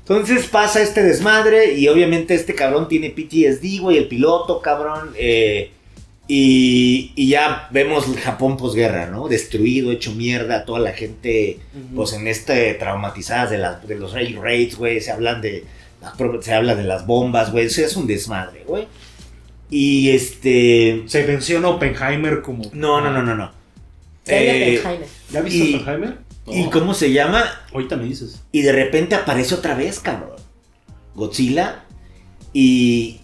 Entonces 0.09 0.47
pasa 0.47 0.81
este 0.81 1.03
desmadre 1.03 1.75
y 1.75 1.87
obviamente 1.89 2.35
este 2.35 2.55
cabrón 2.55 2.89
tiene 2.89 3.11
PTSD, 3.11 3.81
güey, 3.81 3.99
el 3.99 4.09
piloto, 4.09 4.61
cabrón. 4.63 5.11
eh, 5.17 5.71
y, 6.29 7.13
y 7.15 7.29
ya 7.29 7.69
vemos 7.73 8.07
el 8.09 8.19
Japón 8.19 8.57
posguerra, 8.57 9.07
¿no? 9.07 9.29
Destruido, 9.29 9.91
hecho 9.93 10.13
mierda, 10.13 10.65
toda 10.65 10.79
la 10.81 10.93
gente, 10.93 11.59
pues 11.95 12.13
en 12.15 12.27
este, 12.27 12.73
traumatizadas 12.75 13.51
de, 13.51 13.59
las, 13.59 13.87
de 13.87 13.97
los 13.97 14.13
rail 14.13 14.39
raids, 14.41 14.77
güey, 14.77 15.01
se 15.01 15.11
hablan 15.11 15.41
de, 15.43 15.65
se 16.41 16.55
habla 16.55 16.75
de 16.75 16.85
las 16.85 17.07
bombas, 17.07 17.53
güey, 17.53 17.67
eso 17.67 17.83
es 17.85 17.97
un 17.97 18.07
desmadre, 18.07 18.65
güey. 18.67 18.87
Y 19.71 20.11
este... 20.11 21.05
Se 21.07 21.27
menciona 21.27 21.69
Oppenheimer 21.69 22.43
como. 22.43 22.65
No, 22.73 23.01
no, 23.01 23.11
no, 23.11 23.23
no, 23.23 23.35
no. 23.35 23.51
Eh, 24.27 24.77
Oppenheimer. 24.79 25.09
¿Ya 25.31 25.41
viste 25.41 25.65
y- 25.65 25.75
Oppenheimer? 25.77 26.19
¿Y 26.47 26.69
cómo 26.71 26.93
se 26.93 27.13
llama? 27.13 27.45
Ahorita 27.73 27.97
me 27.97 28.05
dices. 28.05 28.43
Y 28.53 28.63
de 28.63 28.73
repente 28.73 29.15
aparece 29.15 29.55
otra 29.55 29.75
vez, 29.75 30.01
cabrón. 30.01 30.37
Godzilla. 31.15 31.85
Y. 32.53 33.21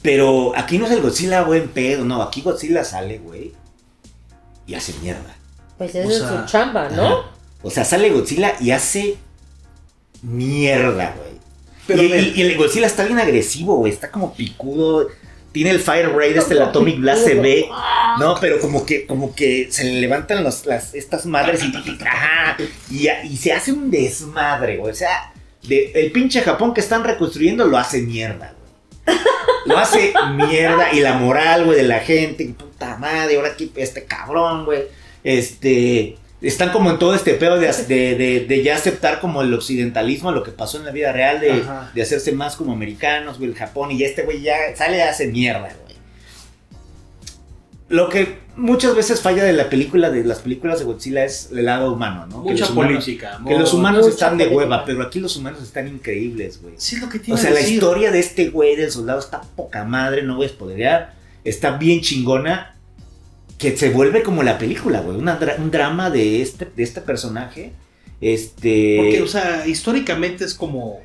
Pero 0.00 0.52
aquí 0.56 0.78
no 0.78 0.86
es 0.86 0.92
el 0.92 1.02
Godzilla 1.02 1.42
buen 1.42 1.68
pedo, 1.68 2.04
no. 2.04 2.22
Aquí 2.22 2.42
Godzilla 2.42 2.84
sale, 2.84 3.18
güey. 3.18 3.52
Y 4.66 4.74
hace 4.74 4.94
mierda. 5.02 5.36
Pues 5.76 5.94
esa 5.94 6.06
o 6.06 6.10
es 6.10 6.18
sea, 6.18 6.40
su 6.40 6.46
chamba, 6.52 6.88
¿no? 6.88 7.06
Ajá. 7.06 7.30
O 7.62 7.70
sea, 7.70 7.84
sale 7.84 8.10
Godzilla 8.10 8.54
y 8.60 8.70
hace 8.70 9.16
mierda, 10.22 11.14
güey. 11.18 11.35
Pero 11.86 12.02
y, 12.02 12.40
el 12.40 12.56
Godzilla 12.56 12.86
está 12.86 13.04
bien 13.04 13.18
agresivo, 13.18 13.76
güey. 13.76 13.92
Está 13.92 14.10
como 14.10 14.34
picudo. 14.34 15.08
Tiene 15.52 15.70
el 15.70 15.80
Fire 15.80 16.10
Raid, 16.14 16.36
este, 16.36 16.52
el 16.54 16.62
Atomic 16.62 16.98
Blast 16.98 17.24
se 17.24 17.34
ve. 17.34 17.66
No, 18.18 18.36
pero 18.40 18.58
como 18.60 18.84
que, 18.84 19.06
como 19.06 19.34
que 19.34 19.68
se 19.70 19.84
le 19.84 20.00
levantan 20.00 20.44
los- 20.44 20.66
las, 20.66 20.94
estas 20.94 21.24
madres 21.24 21.62
y, 21.64 21.72
ajá, 22.06 22.56
y, 22.90 23.08
y 23.32 23.36
se 23.38 23.52
hace 23.54 23.72
un 23.72 23.90
desmadre, 23.90 24.76
güey. 24.76 24.92
O 24.92 24.94
sea, 24.94 25.32
de- 25.66 25.92
el 25.94 26.12
pinche 26.12 26.42
Japón 26.42 26.74
que 26.74 26.80
están 26.82 27.04
reconstruyendo 27.04 27.64
lo 27.66 27.78
hace 27.78 28.02
mierda, 28.02 28.52
güey. 29.06 29.18
Lo 29.64 29.78
hace 29.78 30.12
mierda. 30.34 30.92
Y 30.92 31.00
la 31.00 31.14
moral, 31.14 31.64
güey, 31.64 31.78
de 31.78 31.84
la 31.84 32.00
gente. 32.00 32.44
Puta 32.56 32.98
madre, 32.98 33.36
ahora 33.36 33.48
aquí 33.52 33.72
este 33.76 34.04
cabrón, 34.04 34.64
güey. 34.66 34.82
Este. 35.24 36.16
Están 36.42 36.70
como 36.70 36.90
en 36.90 36.98
todo 36.98 37.14
este 37.14 37.32
pedo 37.34 37.58
de, 37.58 37.66
de, 37.88 38.14
de- 38.14 38.44
de 38.46 38.62
ya 38.62 38.76
aceptar 38.76 39.20
como 39.20 39.40
el 39.42 39.52
occidentalismo, 39.54 40.32
lo 40.32 40.42
que 40.42 40.50
pasó 40.50 40.76
en 40.78 40.84
la 40.84 40.92
vida 40.92 41.10
real, 41.12 41.40
de, 41.40 41.64
de 41.94 42.02
hacerse 42.02 42.32
más 42.32 42.56
como 42.56 42.72
americanos, 42.72 43.38
güey, 43.38 43.50
el 43.50 43.56
Japón, 43.56 43.90
y 43.90 43.98
ya 43.98 44.06
este 44.06 44.22
güey 44.22 44.42
ya 44.42 44.54
sale 44.76 44.98
y 44.98 45.00
hace 45.00 45.28
mierda, 45.28 45.60
güey. 45.82 45.96
Lo 47.88 48.08
que 48.08 48.38
muchas 48.56 48.96
veces 48.96 49.20
falla 49.20 49.44
de 49.44 49.52
la 49.52 49.70
película, 49.70 50.10
de 50.10 50.24
las 50.24 50.40
películas 50.40 50.80
de 50.80 50.84
Godzilla, 50.86 51.24
es 51.24 51.50
el 51.52 51.66
lado 51.66 51.92
humano, 51.92 52.26
¿no? 52.26 52.42
Que 52.44 52.50
Mucha 52.50 52.64
los 52.64 52.70
humanos- 52.70 53.04
política. 53.04 53.40
Que 53.46 53.58
los 53.58 53.72
humanos 53.72 54.06
están 54.08 54.36
de 54.36 54.44
política. 54.46 54.56
hueva, 54.64 54.84
pero 54.84 55.02
aquí 55.02 55.20
los 55.20 55.36
humanos 55.36 55.62
están 55.62 55.86
increíbles, 55.86 56.60
güey. 56.60 56.74
Sí, 56.78 56.96
es 56.96 57.02
lo 57.02 57.08
que 57.08 57.18
O 57.18 57.20
tiene 57.22 57.40
sea, 57.40 57.50
la 57.52 57.60
historia 57.60 58.10
de 58.10 58.18
este 58.18 58.48
güey 58.50 58.74
del 58.76 58.90
soldado 58.90 59.20
está 59.20 59.40
poca 59.40 59.84
madre, 59.84 60.22
no 60.22 60.36
voy 60.36 60.46
a 60.46 60.48
spoilear. 60.48 61.14
Está 61.44 61.76
bien 61.76 62.00
chingona. 62.00 62.75
Que 63.58 63.76
se 63.76 63.90
vuelve 63.90 64.22
como 64.22 64.42
la 64.42 64.58
película, 64.58 65.00
güey. 65.00 65.18
dra- 65.18 65.58
un 65.58 65.70
drama 65.70 66.10
de 66.10 66.42
este, 66.42 66.66
de 66.76 66.82
este 66.82 67.00
personaje. 67.00 67.72
Este. 68.20 68.96
Porque, 68.98 69.22
o 69.22 69.26
sea, 69.26 69.66
históricamente 69.66 70.44
es 70.44 70.54
como 70.54 71.00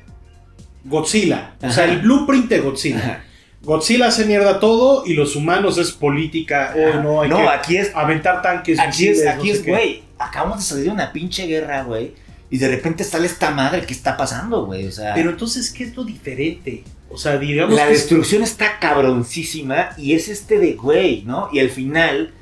Godzilla. 0.84 1.54
O 1.62 1.70
sea, 1.70 1.84
el 1.84 2.00
blueprint 2.00 2.48
de 2.48 2.60
Godzilla. 2.60 2.98
Ajá. 2.98 3.24
Godzilla 3.62 4.08
hace 4.08 4.24
mierda 4.24 4.58
todo 4.58 5.04
y 5.06 5.14
los 5.14 5.36
humanos 5.36 5.78
es 5.78 5.92
política. 5.92 6.74
Oh, 6.76 7.00
no, 7.00 7.22
hay 7.22 7.28
no, 7.30 7.36
que 7.38 7.48
aquí 7.48 7.76
es. 7.76 7.92
aventar 7.94 8.42
tanques. 8.42 8.78
Aquí 8.80 9.06
es, 9.08 9.24
aquí 9.26 9.48
no 9.48 9.54
es, 9.54 9.64
güey. 9.64 10.02
Acabamos 10.18 10.58
de 10.58 10.64
salir 10.64 10.84
de 10.86 10.90
una 10.90 11.12
pinche 11.12 11.46
guerra, 11.46 11.84
güey. 11.84 12.12
Y 12.50 12.58
de 12.58 12.68
repente 12.68 13.04
sale 13.04 13.26
esta 13.26 13.50
madre. 13.50 13.82
¿Qué 13.86 13.92
está 13.94 14.16
pasando, 14.16 14.66
güey? 14.66 14.86
O 14.88 14.92
sea. 14.92 15.14
Pero 15.14 15.30
entonces, 15.30 15.70
¿qué 15.70 15.84
es 15.84 15.96
lo 15.96 16.04
diferente? 16.04 16.82
O 17.08 17.16
sea, 17.16 17.38
digamos 17.38 17.76
la 17.76 17.86
que 17.86 17.92
es- 17.92 18.00
destrucción 18.00 18.42
está 18.42 18.78
cabroncísima 18.80 19.90
y 19.96 20.14
es 20.14 20.28
este 20.28 20.58
de 20.58 20.72
güey, 20.72 21.22
¿no? 21.22 21.48
Y 21.52 21.60
al 21.60 21.70
final, 21.70 22.32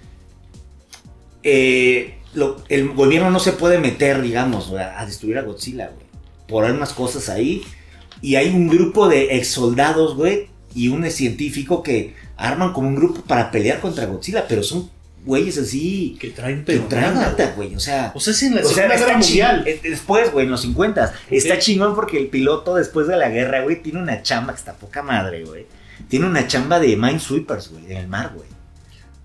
eh, 1.43 2.14
lo- 2.34 2.62
el 2.68 2.91
gobierno 2.91 3.30
no 3.30 3.41
se 3.41 3.53
puede 3.53 3.78
meter, 3.78 4.20
digamos, 4.22 4.72
a 4.72 5.05
destruir 5.07 5.38
a 5.38 5.43
Godzilla, 5.43 5.86
güey. 5.88 6.07
Por 6.47 6.64
unas 6.64 6.93
cosas 6.93 7.28
ahí. 7.28 7.62
Y 8.22 8.36
hay 8.36 8.49
un 8.51 8.68
grupo 8.68 9.09
de 9.09 9.36
ex 9.36 9.49
soldados, 9.49 10.14
güey, 10.16 10.49
y 10.74 10.88
un 10.88 11.09
científico 11.11 11.82
que 11.82 12.14
arman 12.36 12.72
como 12.72 12.88
un 12.88 12.95
grupo 12.97 13.22
para 13.22 13.51
pelear 13.51 13.80
contra 13.80 14.07
Godzilla, 14.07 14.47
pero 14.49 14.62
son 14.62 14.91
güeyes 15.24 15.59
así 15.59 16.16
que 16.18 16.30
traen 16.30 16.61
que 16.64 16.72
pero 16.72 16.84
traen 16.84 17.14
nada, 17.14 17.53
güey. 17.57 17.74
O 17.74 17.80
sea, 17.80 18.12
O 18.14 18.20
sea, 18.20 18.32
es 18.32 18.43
en 18.43 18.55
la 18.57 18.61
o 18.62 18.64
sea, 18.64 18.88
Guerra 18.88 19.16
Mundial. 19.18 19.64
eh, 19.66 19.80
Después, 19.82 20.32
güey, 20.32 20.47
en 20.47 20.51
los 20.53 20.62
50. 20.62 21.12
Está 21.30 21.59
chingón 21.59 21.95
porque 21.95 22.18
el 22.18 22.28
piloto, 22.28 22.74
después 22.76 23.07
de 23.07 23.16
la 23.16 23.28
guerra, 23.28 23.62
güey, 23.62 23.82
tiene 23.82 24.01
una 24.01 24.22
chamba 24.22 24.53
que 24.55 24.59
está 24.59 24.74
poca 24.74 25.03
madre, 25.03 25.45
güey. 25.45 25.66
Tiene 26.09 26.26
una 26.26 26.47
chamba 26.47 26.80
de 26.80 26.97
minesweepers, 26.97 27.70
güey, 27.70 27.86
en 27.93 27.97
el 27.99 28.09
mar, 28.09 28.32
güey. 28.34 28.49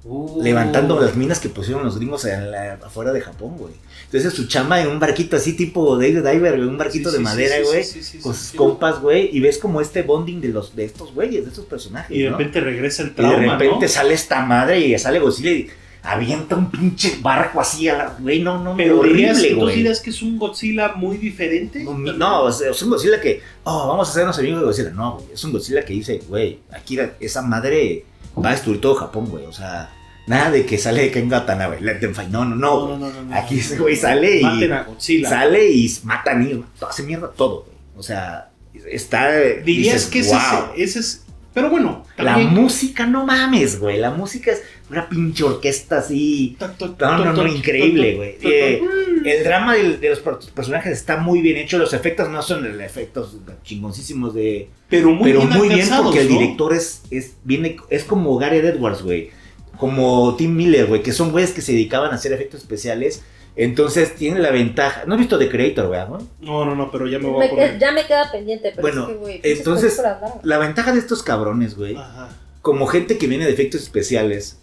Uh. 0.08 0.40
Levantando 0.44 1.00
las 1.02 1.16
minas 1.16 1.40
que 1.40 1.50
pusieron 1.50 1.84
los 1.84 1.98
gringos 1.98 2.26
en 2.26 2.52
la- 2.52 2.74
afuera 2.76 3.12
de 3.12 3.22
Japón, 3.22 3.58
güey. 3.58 3.74
Entonces 4.06 4.34
su 4.34 4.48
chamba 4.48 4.80
en 4.80 4.88
un 4.88 5.00
barquito 5.00 5.36
así 5.36 5.54
tipo 5.54 5.98
David 5.98 6.20
Diver, 6.20 6.58
güey, 6.58 6.68
un 6.70 6.78
barquito 6.78 7.10
Sí, 7.10 7.14
de 7.14 7.18
sí, 7.18 7.24
madera, 7.24 7.56
güey. 7.66 7.84
sí, 7.84 8.04
sí, 8.04 8.04
sí, 8.04 8.18
con 8.20 8.34
sí, 8.36 8.40
sus 8.40 8.50
sí. 8.52 8.58
compas, 8.58 9.02
güey. 9.02 9.30
Y 9.36 9.40
ves 9.40 9.58
como 9.58 9.82
este 9.82 10.04
bonding 10.04 10.42
de 10.42 10.50
los 10.50 10.76
de 10.76 10.86
estos 10.86 11.12
güeyes, 11.14 11.44
de 11.44 11.50
estos 11.50 11.66
personajes. 11.66 12.16
Y 12.16 12.22
de 12.22 12.30
¿no? 12.30 12.38
repente 12.38 12.60
regresa 12.62 13.02
el 13.02 13.10
Y 13.10 13.12
trauma, 13.14 13.34
de 13.40 13.48
repente 13.50 13.86
¿no? 13.88 13.92
sale 13.92 14.14
esta 14.14 14.46
madre 14.46 14.80
y 14.80 14.98
sale 15.00 15.18
Godzilla 15.20 15.52
y 15.52 15.68
avienta 16.04 16.56
un 16.56 16.70
pinche 16.70 17.18
barco 17.20 17.60
así 17.60 17.90
a 17.90 17.98
la. 17.98 18.16
Güey, 18.20 18.42
no, 18.44 18.64
no, 18.64 18.78
Pero 18.78 19.02
dirías, 19.02 19.32
horrible, 19.32 19.32
entonces 19.32 19.56
güey. 19.58 19.76
dirías 19.78 20.00
que 20.02 20.10
es 20.12 20.22
un 20.22 20.38
Godzilla 20.38 20.94
muy 20.94 21.18
diferente. 21.18 21.84
No, 21.84 21.98
no, 21.98 22.44
o 22.44 22.52
sea, 22.52 22.70
es 22.70 22.82
un 22.84 22.92
Godzilla 22.92 23.20
que, 23.20 23.42
oh, 23.64 23.88
vamos 23.88 24.08
a 24.08 24.12
hacernos 24.12 24.38
amigos 24.38 24.60
de 24.60 24.66
Godzilla. 24.68 24.90
No, 24.92 25.16
güey, 25.16 25.34
es 25.34 25.44
un 25.44 25.52
Godzilla 25.52 25.84
que 25.84 25.94
dice, 25.94 26.22
güey, 26.30 26.60
aquí 26.72 26.96
la- 26.96 27.14
esa 27.20 27.42
madre 27.42 28.06
va 28.44 28.50
a 28.50 28.52
destruir 28.54 28.82
todo 28.82 28.96
Japón, 28.96 29.28
güey. 29.30 29.46
O 29.46 29.54
sea, 29.54 29.90
nada 30.28 30.52
de 30.52 30.66
que 30.66 30.78
sale 30.78 31.04
de 31.04 31.12
Ken 31.12 31.30
Gatana, 31.30 31.68
güey. 31.68 31.82
Let 31.82 31.96
them 31.96 32.14
fight. 32.14 32.30
No, 32.30 32.46
no, 32.46 32.56
no. 32.56 32.88
no, 32.90 32.98
no, 32.98 33.10
no, 33.12 33.22
no. 33.24 33.36
Aquí 33.36 33.60
ese 33.60 33.78
güey 33.78 33.96
sale 33.96 34.40
y 34.40 34.44
Maten 34.44 34.74
a 34.74 34.84
Godzilla. 34.84 35.30
sale 35.30 35.72
y 35.72 36.00
mata 36.04 36.32
a 36.32 36.36
niños, 36.36 36.66
hace 36.88 37.04
mierda 37.04 37.32
todo, 37.32 37.64
güey. 37.64 37.76
O 37.98 38.04
sea, 38.04 38.50
está. 38.92 39.32
Dirías 39.32 39.96
dices, 39.96 40.06
que 40.08 40.20
ese, 40.20 40.32
"Wow". 40.36 40.72
es, 40.76 40.90
ese 40.90 41.00
es. 41.00 41.22
Pero 41.54 41.70
bueno, 41.70 42.04
La 42.18 42.38
música, 42.38 43.06
no 43.06 43.26
mames, 43.26 43.80
güey. 43.80 43.98
La 43.98 44.12
música 44.12 44.52
es 44.52 44.62
una 44.90 45.10
pinche 45.10 45.44
orquesta 45.44 45.98
así. 46.00 46.58
No, 47.00 47.18
no, 47.18 47.34
no, 47.34 47.48
increíble, 47.48 48.16
güey. 48.16 48.38
Eh. 48.42 48.82
El 49.26 49.44
drama 49.44 49.74
de 49.76 50.10
los 50.10 50.20
per- 50.20 50.38
personajes 50.54 50.92
está 50.94 51.18
muy 51.18 51.42
bien 51.42 51.58
hecho. 51.58 51.78
Los 51.78 51.94
efectos 51.94 52.30
no 52.30 52.42
son 52.44 52.64
los 52.72 52.80
efectos 52.82 53.38
chingoncísimos 53.64 54.34
de. 54.36 54.70
Pero 54.90 55.10
muy 55.12 55.32
pero 55.32 55.40
bien 55.48 55.58
muy 55.58 55.70
bien 55.70 55.90
porque 56.04 56.22
el 56.22 56.28
director 56.28 56.74
es, 56.74 57.02
es, 57.10 57.34
viene, 57.44 57.78
es 57.90 58.04
como 58.04 58.38
Gary 58.38 58.58
Edwards, 58.58 59.02
güey. 59.02 59.32
Como 59.78 60.36
Tim 60.36 60.56
Miller, 60.56 60.86
güey. 60.86 61.02
Que 61.02 61.12
son 61.12 61.32
güeyes 61.32 61.52
que 61.52 61.62
se 61.62 61.72
dedicaban 61.72 62.12
a 62.12 62.16
hacer 62.16 62.32
efectos 62.34 62.62
especiales. 62.62 63.24
Entonces 63.58 64.16
tienen 64.16 64.44
la 64.44 64.52
ventaja. 64.52 65.04
¿No 65.08 65.16
has 65.16 65.20
visto 65.20 65.40
The 65.40 65.50
Creator, 65.50 65.88
güey? 65.88 66.00
no? 66.02 66.28
No, 66.42 66.66
no, 66.66 66.76
no, 66.76 66.92
pero 66.92 67.08
ya 67.08 67.18
me 67.20 67.28
voy 67.30 67.40
Me 67.40 67.46
a 67.46 67.50
poner. 67.50 67.80
ya 67.80 67.92
me 67.94 68.06
queda 68.06 68.32
pendiente, 68.32 68.72
pero 68.76 68.82
Bueno, 68.82 69.02
es 69.04 69.08
que, 69.08 69.14
güey, 69.16 69.42
entonces-. 69.44 70.02
La 70.44 70.58
ventaja 70.58 70.92
de 70.92 71.00
estos 71.00 71.24
cabrones, 71.24 71.76
güey. 71.76 71.96
Ajá. 71.96 72.30
Como 72.62 72.86
gente 72.88 73.18
que 73.18 73.28
viene 73.28 73.46
de 73.46 73.52
efectos 73.54 73.82
especiales. 73.82 74.60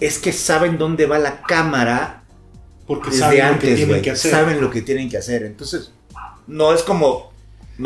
Es 0.00 0.18
que 0.18 0.32
saben 0.32 0.78
dónde 0.78 1.06
va 1.06 1.18
la 1.18 1.42
cámara 1.42 2.24
Porque 2.86 3.10
desde 3.10 3.20
saben 3.20 3.38
lo 3.38 3.44
que 3.44 3.54
antes, 3.54 3.76
tienen 3.76 4.02
que 4.02 4.10
hacer. 4.10 4.30
Saben 4.30 4.60
lo 4.60 4.70
que 4.70 4.82
tienen 4.82 5.08
que 5.08 5.18
hacer. 5.18 5.44
Entonces, 5.44 5.92
no 6.46 6.72
es 6.72 6.82
como 6.82 7.29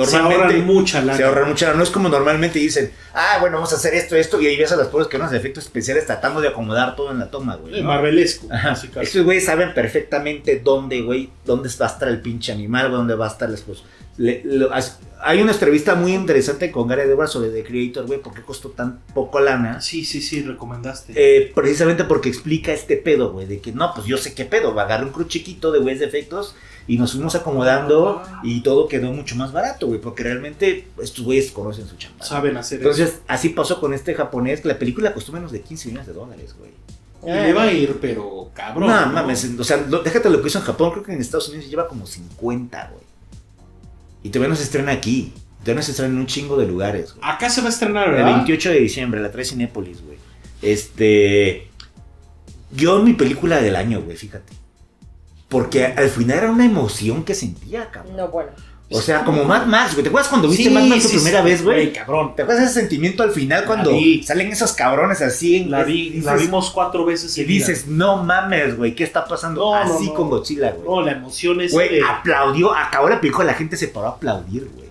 Se 0.05 0.17
normalmente. 0.19 0.45
ahorran 0.55 0.67
mucha 0.67 1.01
lana. 1.01 1.17
Se 1.17 1.25
ahorran 1.25 1.49
mucha 1.49 1.67
lana. 1.67 1.79
No 1.79 1.85
es 1.85 1.91
como 1.91 2.09
normalmente 2.09 2.59
dicen, 2.59 2.91
ah, 3.15 3.39
bueno, 3.41 3.57
vamos 3.59 3.73
a 3.73 3.77
hacer 3.77 3.95
esto, 3.95 4.17
esto, 4.17 4.41
y 4.41 4.47
ahí 4.47 4.57
ves 4.57 4.73
a 4.73 4.77
las 4.77 4.89
pobres 4.89 5.09
que 5.09 5.19
no 5.19 5.25
hacen 5.25 5.37
efectos 5.39 5.65
especiales 5.65 6.07
tratando 6.07 6.41
de 6.41 6.49
acomodar 6.49 6.97
todo 6.97 7.11
en 7.13 7.19
la 7.19 7.31
toma, 7.31 7.57
güey. 7.57 7.81
¿no? 7.81 7.89
Marvelesco. 7.89 8.49
Estos 9.01 9.23
güeyes 9.25 9.45
saben 9.45 9.73
perfectamente 9.75 10.61
dónde, 10.63 11.03
güey, 11.03 11.31
dónde 11.45 11.69
va 11.81 11.87
a 11.87 11.89
estar 11.91 12.09
el 12.09 12.21
pinche 12.21 12.53
animal, 12.53 12.89
güey, 12.89 12.97
dónde 12.99 13.15
va 13.15 13.27
a 13.27 13.31
estar 13.31 13.49
el 13.49 13.55
esposo. 13.55 13.85
Le- 14.17 14.43
lo- 14.45 14.73
as- 14.73 15.01
hay 15.23 15.43
una 15.43 15.51
entrevista 15.53 15.95
muy 15.97 16.13
interesante 16.13 16.71
con 16.71 16.87
Gary 16.87 17.03
Edwards 17.03 17.33
sobre 17.33 17.49
The 17.49 17.65
Creator, 17.65 18.07
güey, 18.07 18.21
por 18.21 18.33
qué 18.35 18.43
costó 18.43 18.69
tan 18.71 19.01
poco 19.13 19.41
lana. 19.41 19.81
Sí, 19.81 20.05
sí, 20.05 20.21
sí, 20.23 20.43
recomendaste. 20.43 21.15
Eh, 21.17 21.51
precisamente 21.55 22.05
porque 22.05 22.29
explica 22.29 22.73
este 22.73 22.97
pedo, 22.97 23.33
güey, 23.33 23.47
de 23.47 23.61
que 23.61 23.73
no, 23.73 23.93
pues 23.95 24.07
yo 24.07 24.17
sé 24.19 24.35
qué 24.35 24.45
pedo, 24.45 24.79
agarré 24.79 25.05
un 25.05 25.13
crew 25.13 25.27
chiquito 25.27 25.73
de 25.73 25.81
güeyes 25.81 25.99
de 26.01 26.07
efectos 26.07 26.55
y 26.87 26.99
nos 26.99 27.13
fuimos 27.13 27.35
acomodando 27.35 28.23
y 28.43 28.61
todo 28.61 28.89
quedó 28.89 29.13
mucho 29.13 29.37
más 29.37 29.53
barato, 29.53 29.87
güey, 29.87 30.01
porque 30.01 30.23
realmente 30.23 30.89
estos 31.03 31.25
güeyes 31.25 31.51
conocen 31.51 31.87
su 31.87 31.97
chamba. 31.97 32.25
Saben 32.25 32.57
hacer 32.57 32.79
Entonces, 32.79 33.21
así 33.27 33.51
pasó 33.51 33.81
con 33.81 33.95
este 33.95 34.15
japonés, 34.15 34.61
que 34.61 34.69
la 34.69 34.79
película 34.79 35.15
costó 35.15 35.33
menos 35.33 35.53
de 35.53 35.63
15 35.63 35.89
millones 35.89 36.07
de 36.07 36.13
dólares, 36.13 36.55
güey. 36.59 36.73
le 37.25 37.53
va 37.53 37.63
a 37.63 37.73
ir, 37.73 37.99
pero 38.01 38.51
cabrón. 38.55 38.89
no, 38.89 39.07
¿no? 39.07 39.13
mames, 39.13 39.51
o 39.59 39.65
sea, 39.65 39.79
déjate 39.79 40.29
lo 40.29 40.43
que 40.43 40.49
hizo 40.49 40.59
en 40.59 40.65
Japón, 40.65 40.91
creo 40.93 41.03
que 41.03 41.13
en 41.13 41.21
Estados 41.21 41.49
Unidos 41.49 41.69
lleva 41.69 41.89
como 41.89 42.07
50, 42.07 42.91
güey. 42.93 43.05
Y 44.23 44.31
todavía 44.31 44.51
no 44.51 44.57
se 44.57 44.65
estrena 44.65 44.93
aquí, 44.93 45.33
todavía 45.61 45.77
no 45.77 45.83
se 45.83 45.91
estrena 45.93 46.13
en 46.13 46.21
un 46.21 46.27
chingo 46.27 46.57
de 46.57 46.67
lugares, 46.67 47.15
güey. 47.15 47.21
Acá 47.23 47.49
se 47.49 47.61
va 47.61 47.69
a 47.69 47.71
estrenar, 47.71 48.09
El 48.09 48.15
¿verdad? 48.17 48.37
28 48.37 48.71
de 48.71 48.81
diciembre, 48.81 49.21
la 49.21 49.31
trae 49.31 49.45
Cinépolis, 49.45 50.03
güey. 50.03 50.19
Este. 50.61 51.69
Yo, 52.73 53.03
mi 53.03 53.13
película 53.13 53.61
del 53.61 53.77
año, 53.77 54.03
güey, 54.03 54.17
fíjate. 54.17 54.53
Porque 55.55 55.85
al 55.87 56.09
final 56.09 56.39
era 56.39 56.51
una 56.51 56.65
emoción 56.65 57.23
que 57.25 57.35
sentía, 57.35 57.89
cabrón. 57.91 58.17
No, 58.17 58.29
bueno. 58.29 58.51
O 58.91 59.01
sea, 59.01 59.25
como 59.25 59.45
Mad 59.45 59.67
Max, 59.67 59.93
güey. 59.93 60.03
¿Te 60.03 60.09
acuerdas 60.09 60.29
cuando 60.29 60.49
viste 60.49 60.65
Sí, 60.65 60.71
Mad 60.71 60.83
Max 60.85 61.05
sí, 61.05 61.17
primera 61.17 61.39
sí, 61.43 61.45
vez, 61.47 61.63
güey? 61.63 61.93
cabrón. 61.93 62.35
¿Te 62.37 62.43
acuerdas 62.43 62.65
ese 62.71 62.81
sentimiento 62.81 63.23
al 63.23 63.31
final 63.31 63.65
cuando 63.65 63.91
salen 64.25 64.53
esos 64.53 64.73
cabrones 64.73 65.23
así 65.23 65.57
en 65.57 65.71
La, 65.71 65.83
y 65.83 65.85
vi, 65.85 66.11
dices- 66.11 66.25
la 66.25 66.35
vimos 66.35 66.71
cuatro 66.71 67.05
veces 67.05 67.37
Y 67.39 67.45
dices, 67.45 67.87
no 67.87 68.23
mames, 68.25 68.77
güey, 68.77 68.95
¿qué 68.97 69.05
está 69.05 69.25
pasando? 69.27 69.61
No, 69.75 69.85
no, 69.85 69.95
así 69.95 70.09
no. 70.09 70.15
con 70.15 70.29
Godzilla, 70.29 70.73
güey. 70.73 70.87
No, 70.87 71.01
la 71.07 71.13
emoción 71.13 71.61
es 71.61 71.73
Güey, 71.73 71.95
de... 71.95 72.01
aplaudió, 72.05 72.75
acabó 72.75 73.09
la 73.09 73.21
película, 73.21 73.45
la 73.47 73.55
gente 73.55 73.77
se 73.77 73.89
paró 73.89 74.07
a 74.09 74.11
aplaudir, 74.11 74.69
güey. 74.75 74.89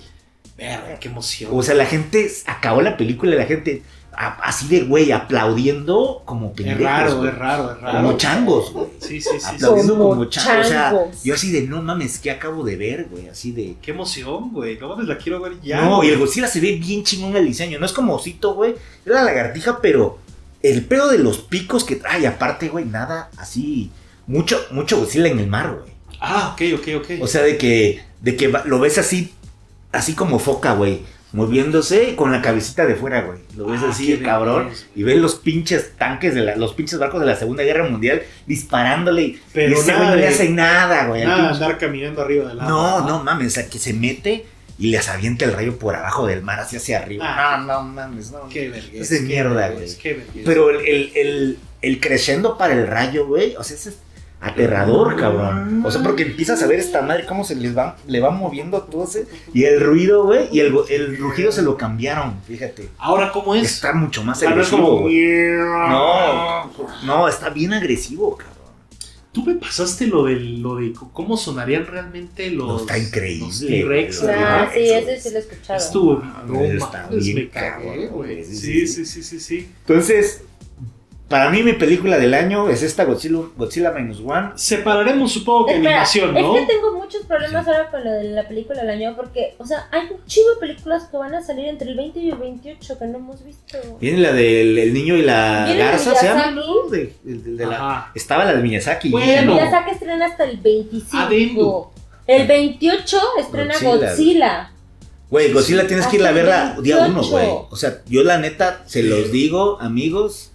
Verga, 0.57 0.97
qué 0.99 1.09
emoción. 1.09 1.51
O 1.53 1.61
sea, 1.61 1.75
la 1.75 1.85
gente 1.85 2.31
acabó 2.45 2.81
la 2.81 2.95
película 2.97 3.35
y 3.35 3.37
la 3.37 3.45
gente 3.45 3.83
a- 4.15 4.39
así 4.43 4.67
de 4.67 4.81
güey 4.81 5.11
aplaudiendo 5.11 6.21
como 6.25 6.47
es 6.47 6.53
pendejos. 6.53 6.83
raro, 6.83 7.17
güey. 7.17 7.29
es 7.29 7.37
raro, 7.37 7.71
es 7.71 7.81
raro. 7.81 7.97
Como 7.97 8.17
changos, 8.17 8.71
güey. 8.73 8.87
Sí, 8.99 9.21
sí, 9.21 9.29
sí. 9.39 9.45
Aplaudiendo 9.55 9.93
Como 9.97 10.09
como, 10.09 10.25
changos. 10.25 10.65
O 10.65 10.69
sea, 10.69 10.93
yo 11.23 11.33
así 11.33 11.51
de 11.51 11.61
no 11.63 11.81
mames, 11.81 12.19
¿qué 12.19 12.31
acabo 12.31 12.63
de 12.63 12.75
ver, 12.75 13.07
güey? 13.09 13.27
Así 13.27 13.51
de. 13.51 13.75
Qué 13.81 13.91
emoción, 13.91 14.51
güey. 14.51 14.77
No 14.79 14.89
mames, 14.89 15.07
la 15.07 15.17
quiero 15.17 15.41
ver 15.41 15.59
ya. 15.61 15.81
no, 15.81 16.03
y 16.03 16.09
el 16.09 16.17
Godzilla 16.19 16.47
se 16.47 16.59
ve 16.59 16.73
bien 16.73 17.03
chingón 17.03 17.35
el 17.35 17.45
diseño. 17.45 17.79
No 17.79 17.85
es 17.85 17.93
como 17.93 18.15
osito, 18.15 18.53
güey. 18.53 18.71
Es 18.71 19.11
la 19.11 19.23
lagartija, 19.23 19.79
pero 19.81 20.19
el 20.61 20.85
pedo 20.85 21.09
de 21.09 21.17
los 21.19 21.39
picos 21.39 21.83
que 21.83 21.95
trae, 21.97 22.25
aparte, 22.27 22.69
güey, 22.69 22.85
nada 22.85 23.29
así. 23.37 23.91
Mucho, 24.27 24.57
mucho 24.71 24.97
Godzilla 24.99 25.27
en 25.27 25.39
el 25.39 25.47
mar, 25.47 25.75
güey. 25.81 25.93
Ah, 26.21 26.53
ok, 26.53 26.79
ok, 26.79 26.87
ok. 27.03 27.09
O 27.21 27.27
sea, 27.27 27.41
de 27.41 27.57
que, 27.57 28.01
de 28.21 28.37
que 28.37 28.47
lo 28.65 28.79
ves 28.79 28.97
así, 28.97 29.33
así 29.91 30.13
como 30.13 30.39
foca, 30.39 30.73
güey. 30.73 31.01
Moviéndose 31.33 32.15
con 32.15 32.31
la 32.31 32.41
cabecita 32.41 32.85
de 32.85 32.95
fuera, 32.95 33.21
güey. 33.21 33.39
Lo 33.57 33.65
ves 33.65 33.81
Ah, 33.83 33.89
así, 33.89 34.17
cabrón. 34.19 34.69
Y 34.95 35.03
ves 35.03 35.17
los 35.17 35.35
pinches 35.35 35.93
tanques, 35.97 36.33
de 36.35 36.41
la- 36.41 36.55
los 36.55 36.73
pinches 36.73 36.99
barcos 36.99 37.19
de 37.19 37.25
la 37.25 37.35
Segunda 37.35 37.63
Guerra 37.63 37.89
Mundial 37.89 38.21
disparándole. 38.45 39.21
y 39.23 39.41
Pero 39.51 39.77
ese 39.77 39.93
güey 39.95 40.07
no 40.07 40.15
le 40.15 40.27
hace 40.27 40.49
nada, 40.49 41.07
güey. 41.07 41.23
Nada, 41.25 41.49
pinche- 41.51 41.53
andar 41.55 41.77
caminando 41.77 42.21
arriba 42.21 42.49
del 42.49 42.59
agua. 42.59 42.69
No, 42.69 43.07
no 43.07 43.23
mames, 43.23 43.47
o 43.47 43.49
sea, 43.51 43.67
que 43.69 43.79
se 43.79 43.93
mete 43.93 44.45
y 44.77 44.87
les 44.87 45.09
avienta 45.09 45.45
el 45.45 45.53
rayo 45.53 45.77
por 45.77 45.95
abajo 45.95 46.25
del 46.27 46.41
mar, 46.43 46.59
así 46.59 46.77
hacia 46.77 46.99
arriba. 46.99 47.25
Ah. 47.27 47.57
no, 47.57 47.73
no 47.73 47.83
mames, 47.83 48.31
no. 48.31 48.47
Qué 48.49 48.69
vergüenza. 48.69 49.13
Es 49.15 49.21
mierda, 49.21 49.53
vergüenza. 49.69 49.97
Pero 50.45 50.69
el, 50.69 50.85
el, 50.87 51.11
el, 51.15 51.59
el 51.81 51.99
crescendo 51.99 52.57
para 52.57 52.73
el 52.73 52.87
rayo, 52.87 53.27
güey, 53.27 53.55
o 53.55 53.63
sea, 53.63 53.75
ese 53.75 53.89
es 53.89 53.97
aterrador, 54.43 55.15
cabrón. 55.15 55.81
O 55.85 55.91
sea, 55.91 56.01
porque 56.03 56.23
empiezas 56.23 56.61
a 56.61 56.67
ver 56.67 56.79
esta 56.79 57.01
madre 57.01 57.25
cómo 57.25 57.43
se 57.43 57.55
les 57.55 57.75
va, 57.77 57.95
le 58.07 58.19
va 58.19 58.29
moviendo 58.29 58.81
todo 58.83 59.05
ese. 59.05 59.25
Y 59.53 59.63
el 59.63 59.79
ruido, 59.81 60.25
güey, 60.25 60.47
y 60.51 60.59
el, 60.59 60.75
el 60.89 61.17
rugido 61.17 61.51
se 61.51 61.61
lo 61.61 61.77
cambiaron, 61.77 62.35
fíjate. 62.47 62.89
Ahora, 62.97 63.31
¿cómo 63.31 63.55
es? 63.55 63.63
Está 63.63 63.93
mucho 63.93 64.23
más 64.23 64.43
Ah, 64.43 64.49
agresivo. 64.49 64.97
como. 65.03 65.09
No, 65.89 66.71
no, 67.05 67.27
está 67.27 67.49
bien 67.49 67.73
agresivo, 67.73 68.35
cabrón. 68.37 68.53
Tú 69.31 69.43
me 69.43 69.55
pasaste 69.55 70.05
lo 70.05 70.25
de, 70.25 70.35
lo 70.35 70.75
de 70.75 70.93
cómo 71.11 71.37
sonarían 71.37 71.87
realmente 71.87 72.51
los. 72.51 72.67
No, 72.67 72.79
está 72.81 72.99
increíble, 72.99 73.45
Los 73.47 73.59
T-Rex. 73.61 74.23
Ah, 74.29 74.69
sí, 74.71 74.79
ese 74.81 75.19
sí 75.19 75.29
lo 75.31 75.37
he 75.37 75.39
escuchado. 75.39 75.79
Estuvo. 75.79 76.23
No 76.47 76.61
Está 76.61 77.07
bien 77.09 77.35
me 77.37 77.49
cagué, 77.49 77.69
cabrón, 77.71 78.07
güey. 78.11 78.35
güey. 78.35 78.45
Sí, 78.45 78.55
Sí, 78.55 78.87
sí, 78.87 79.05
sí, 79.05 79.05
sí, 79.05 79.23
sí, 79.23 79.39
sí. 79.39 79.69
Entonces, 79.87 80.43
para 81.29 81.49
mí 81.49 81.63
mi 81.63 81.73
película 81.73 82.17
del 82.19 82.33
año 82.33 82.69
es 82.69 82.83
esta 82.83 83.05
Godzilla, 83.05 83.39
Godzilla 83.57 83.91
Minus 83.91 84.19
One. 84.23 84.49
Separaremos, 84.55 85.31
supongo 85.31 85.65
que 85.65 85.73
Espera, 85.75 85.89
animación, 85.91 86.33
¿no? 86.33 86.55
Es 86.57 86.61
que 86.67 86.73
tengo 86.73 86.93
muchos 86.97 87.25
problemas 87.25 87.67
ahora 87.67 87.89
con 87.89 88.03
lo 88.03 88.11
de 88.11 88.23
la 88.25 88.47
película 88.47 88.81
del 88.81 88.89
año 88.91 89.15
porque, 89.15 89.55
o 89.57 89.65
sea, 89.65 89.87
hay 89.91 90.01
un 90.11 90.23
chivo 90.27 90.49
de 90.53 90.59
películas 90.59 91.05
que 91.09 91.17
van 91.17 91.33
a 91.33 91.41
salir 91.41 91.65
entre 91.67 91.89
el 91.89 91.95
20 91.97 92.19
y 92.19 92.29
el 92.29 92.37
28 92.37 92.99
que 92.99 93.05
no 93.07 93.17
hemos 93.17 93.43
visto. 93.43 93.77
Viene 93.99 94.19
la 94.19 94.33
del 94.33 94.77
el 94.77 94.93
niño 94.93 95.15
y 95.17 95.21
la 95.23 95.73
garza, 95.75 96.13
¿se 96.15 96.25
llama? 96.27 96.51
¿no? 96.51 96.89
De, 96.89 97.13
de- 97.23 97.51
de 97.55 97.65
la- 97.65 98.11
estaba 98.13 98.45
la 98.45 98.53
de 98.53 98.61
Miyazaki. 98.61 99.09
Bueno. 99.09 99.53
Miyazaki 99.55 99.91
estrena 99.91 100.25
hasta 100.27 100.43
el 100.43 100.57
25. 100.57 101.17
Adendo. 101.17 101.91
El 102.27 102.47
28 102.47 103.17
estrena 103.39 103.73
Godzilla. 103.73 104.07
Godzilla. 104.09 104.69
Güey, 105.29 105.51
Godzilla 105.51 105.87
tienes 105.87 106.05
que 106.07 106.17
ir 106.17 106.25
a 106.27 106.31
verla 106.31 106.77
día 106.81 106.97
28. 106.97 107.11
uno, 107.19 107.27
güey. 107.29 107.47
O 107.71 107.75
sea, 107.75 108.01
yo 108.07 108.23
la 108.23 108.37
neta, 108.37 108.83
se 108.85 109.01
los 109.03 109.31
digo, 109.31 109.79
amigos. 109.81 110.51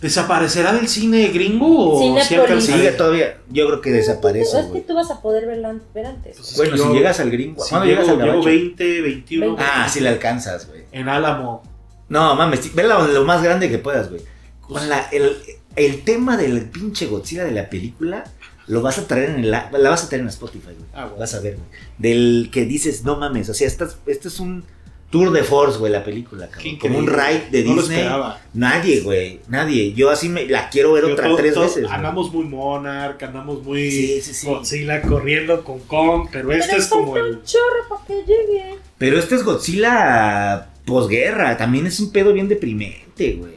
¿Desaparecerá 0.00 0.72
del 0.72 0.88
cine 0.88 1.28
gringo 1.28 1.94
o 1.94 2.18
si? 2.20 2.36
Sigue 2.60 2.92
todavía. 2.92 3.38
Yo 3.50 3.66
creo 3.66 3.80
que 3.80 3.90
desaparece, 3.92 4.60
es 4.60 4.66
que 4.66 4.80
tú 4.82 4.94
vas 4.94 5.10
a 5.10 5.20
poder 5.22 5.46
verla 5.46 5.70
an- 5.70 5.82
ver 5.94 6.06
antes. 6.06 6.36
Pues, 6.36 6.56
Bueno, 6.56 6.76
yo- 6.76 6.88
si 6.88 6.92
llegas 6.94 7.20
al 7.20 7.30
gringo. 7.30 7.62
Si 7.62 7.70
¿Cuándo 7.70 7.86
llego, 7.86 8.02
llegas 8.02 8.14
al 8.14 8.26
gabacho? 8.26 8.44
20, 8.44 9.00
21. 9.02 9.46
20. 9.56 9.62
Ah, 9.64 9.88
sí 9.88 10.00
la 10.00 10.10
alcanzas, 10.10 10.68
güey. 10.68 10.82
En 10.92 11.08
Álamo. 11.08 11.62
No, 12.08 12.34
mames, 12.36 12.74
vela 12.74 12.98
lo 13.06 13.24
más 13.24 13.42
grande 13.42 13.68
que 13.68 13.78
puedas, 13.78 14.10
güey. 14.10 14.22
Con 14.60 14.88
la, 14.88 15.08
el, 15.12 15.36
el 15.76 16.02
tema 16.04 16.36
del 16.36 16.68
pinche 16.70 17.06
Godzilla 17.06 17.44
de 17.44 17.52
la 17.52 17.68
película, 17.68 18.24
lo 18.68 18.82
vas 18.82 18.98
a 18.98 19.06
traer 19.06 19.30
en 19.30 19.44
el, 19.44 19.50
la 19.50 19.70
vas 19.70 20.04
a 20.04 20.08
traer 20.08 20.22
en 20.22 20.28
Spotify, 20.28 20.66
güey. 20.66 20.88
Ah, 20.94 21.04
bueno. 21.04 21.18
Vas 21.18 21.34
a 21.34 21.40
ver, 21.40 21.54
güey. 21.56 21.66
Del 21.98 22.50
que 22.52 22.64
dices, 22.64 23.04
no 23.04 23.16
mames, 23.16 23.48
o 23.48 23.54
sea, 23.54 23.66
esta, 23.66 23.84
es- 23.84 23.96
este 24.06 24.28
es 24.28 24.40
un 24.40 24.64
tour 25.10 25.30
de 25.32 25.42
force, 25.44 25.78
güey, 25.78 25.92
la 25.92 26.02
película, 26.04 26.48
cabrón. 26.48 26.76
Como 26.78 26.98
un 26.98 27.06
ride 27.06 27.48
de 27.50 27.64
No 27.64 27.74
lo 27.74 27.80
Disney. 27.82 27.98
esperaba. 28.00 28.40
Nadie, 28.54 29.00
güey, 29.00 29.40
nadie. 29.48 29.92
Yo 29.94 30.10
así 30.10 30.28
me 30.28 30.46
la 30.46 30.68
quiero 30.68 30.92
ver 30.92 31.04
Yo 31.06 31.12
otra 31.12 31.26
todo- 31.28 31.36
tres 31.36 31.54
todo- 31.54 31.64
veces. 31.64 31.82
güey. 31.84 31.94
Andamos 31.94 32.32
muy 32.32 32.44
Monarch, 32.44 33.22
andamos 33.22 33.62
muy 33.62 33.90
Sí, 33.90 34.20
sí, 34.20 34.34
sí. 34.34 34.46
Godzilla 34.46 35.00
corriendo 35.02 35.62
con 35.64 35.78
Kong, 35.80 36.28
pero 36.32 36.50
este 36.52 36.66
Pero 36.70 36.82
es 36.82 36.88
como 36.88 37.16
el... 37.16 37.42
chorro 37.44 37.88
para 37.88 38.04
que 38.06 38.14
llegue. 38.26 38.74
Pero 38.98 39.18
este 39.18 39.36
es 39.36 39.42
Godzilla 39.44 40.68
posguerra, 40.84 41.56
también 41.56 41.86
es 41.86 41.98
un 42.00 42.10
pedo 42.12 42.32
bien 42.32 42.48
deprimente, 42.48 43.34
güey. 43.34 43.56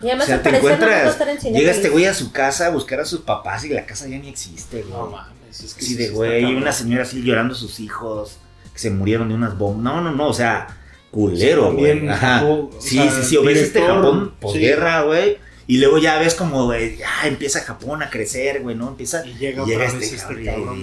Y 0.00 0.06
además 0.06 0.24
O 0.24 0.26
sea, 0.28 0.42
te 0.42 0.50
encuentras, 0.56 1.10
estar 1.12 1.28
en 1.28 1.38
llega 1.54 1.70
este 1.72 1.88
güey 1.88 2.04
a 2.04 2.14
su 2.14 2.30
casa 2.30 2.66
a 2.66 2.70
buscar 2.70 3.00
a 3.00 3.04
sus 3.04 3.20
papás 3.20 3.64
y 3.64 3.68
la 3.70 3.84
casa 3.84 4.06
ya 4.06 4.18
ni 4.18 4.28
existe, 4.28 4.82
güey. 4.82 4.92
No 4.92 5.06
mames, 5.10 5.60
es 5.60 5.74
que 5.74 5.84
sí 5.84 5.94
de 5.96 6.10
güey, 6.10 6.44
una 6.54 6.70
señora 6.72 7.02
así 7.02 7.20
llorando 7.22 7.54
a 7.54 7.56
sus 7.56 7.80
hijos 7.80 8.38
que 8.72 8.78
se 8.78 8.90
murieron 8.90 9.28
de 9.28 9.34
unas 9.34 9.58
bombas. 9.58 9.82
No, 9.82 10.00
no, 10.00 10.12
no, 10.12 10.28
o 10.28 10.32
sea, 10.32 10.77
culero, 11.10 11.70
Sí, 11.70 11.76
güey. 11.76 11.90
también, 11.92 12.10
Ajá. 12.10 12.44
o- 12.44 12.70
o 12.76 12.80
Sí, 12.80 12.96
sea, 12.96 13.10
sí, 13.10 13.22
sí, 13.24 13.36
o 13.36 13.42
ves 13.42 13.58
este 13.58 13.80
Japón 13.82 14.30
sí. 14.32 14.36
posguerra, 14.40 15.02
güey. 15.02 15.38
Y 15.66 15.78
luego 15.78 15.98
ya 15.98 16.18
ves 16.18 16.34
como, 16.34 16.64
güey, 16.64 16.96
ya 16.96 17.08
empieza 17.24 17.60
Japón 17.60 18.02
a 18.02 18.08
crecer, 18.10 18.62
güey, 18.62 18.74
¿no? 18.74 18.88
Empieza. 18.88 19.24
Y 19.26 19.34
llega 19.34 19.64
este 19.84 20.04
este 20.04 20.44
cabrón 20.44 20.44
cabrón. 20.44 20.78
y 20.78 20.82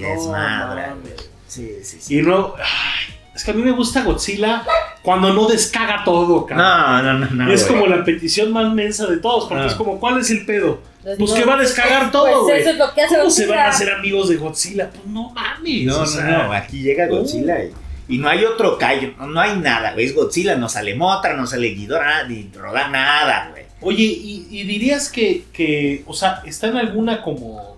güey. 1.02 1.14
Sí, 1.48 1.76
sí, 1.82 1.96
sí. 2.00 2.18
Y 2.18 2.22
no... 2.22 2.54
ay, 2.56 3.14
es 3.34 3.42
que 3.44 3.50
a 3.50 3.54
mí 3.54 3.62
me 3.62 3.72
gusta 3.72 4.02
Godzilla 4.02 4.64
cuando 5.02 5.32
no 5.32 5.46
descaga 5.48 6.02
todo, 6.04 6.46
cabrón. 6.46 6.66
No, 6.66 7.02
no, 7.02 7.26
no, 7.26 7.44
no. 7.46 7.52
es 7.52 7.66
güey. 7.68 7.80
como 7.80 7.86
la 7.94 8.04
petición 8.04 8.52
más 8.52 8.72
mensa 8.72 9.06
de 9.06 9.16
todos, 9.18 9.48
porque 9.48 9.64
Ah. 9.64 9.66
es 9.66 9.74
como, 9.74 9.98
¿cuál 10.00 10.18
es 10.20 10.30
el 10.30 10.44
pedo? 10.46 10.80
Pues 11.02 11.16
Pues 11.18 11.30
no. 11.32 11.36
que 11.36 11.44
va 11.44 11.54
a 11.54 11.58
descargar 11.60 12.10
todo, 12.10 12.24
Pues 12.26 12.38
güey. 12.42 12.60
eso 12.62 12.70
es 12.70 12.76
lo 12.78 12.92
que 12.94 13.02
hace 13.02 13.16
¿Cómo 13.16 13.30
se 13.30 13.42
Godzilla. 13.42 13.56
van 13.56 13.66
a 13.66 13.70
hacer 13.70 13.90
amigos 13.92 14.28
de 14.28 14.36
Godzilla? 14.36 14.90
Pues 14.90 15.06
no 15.06 15.30
mames. 15.30 15.84
No, 15.84 15.96
o 15.96 16.00
no, 16.00 16.06
sea, 16.06 16.24
no, 16.46 16.52
aquí 16.52 16.82
llega 16.82 17.06
Godzilla 17.06 17.62
y, 17.64 17.72
y 18.08 18.18
no 18.18 18.28
hay 18.28 18.44
otro 18.44 18.78
callo, 18.78 19.12
no, 19.18 19.26
no 19.26 19.40
hay 19.40 19.58
nada, 19.58 19.92
güey. 19.94 20.06
Es 20.06 20.14
Godzilla, 20.14 20.56
no 20.56 20.68
sale 20.68 20.94
Motra, 20.94 21.34
no 21.36 21.46
sale 21.46 21.68
Ghidorah, 21.74 22.28
ni 22.28 22.50
Rodan, 22.54 22.92
nada, 22.92 23.48
güey. 23.50 23.64
Oye, 23.80 24.04
y, 24.04 24.46
y 24.50 24.64
dirías 24.64 25.10
que, 25.10 25.44
que, 25.52 26.02
o 26.06 26.14
sea, 26.14 26.42
está 26.46 26.68
en 26.68 26.76
alguna 26.76 27.20
como... 27.22 27.76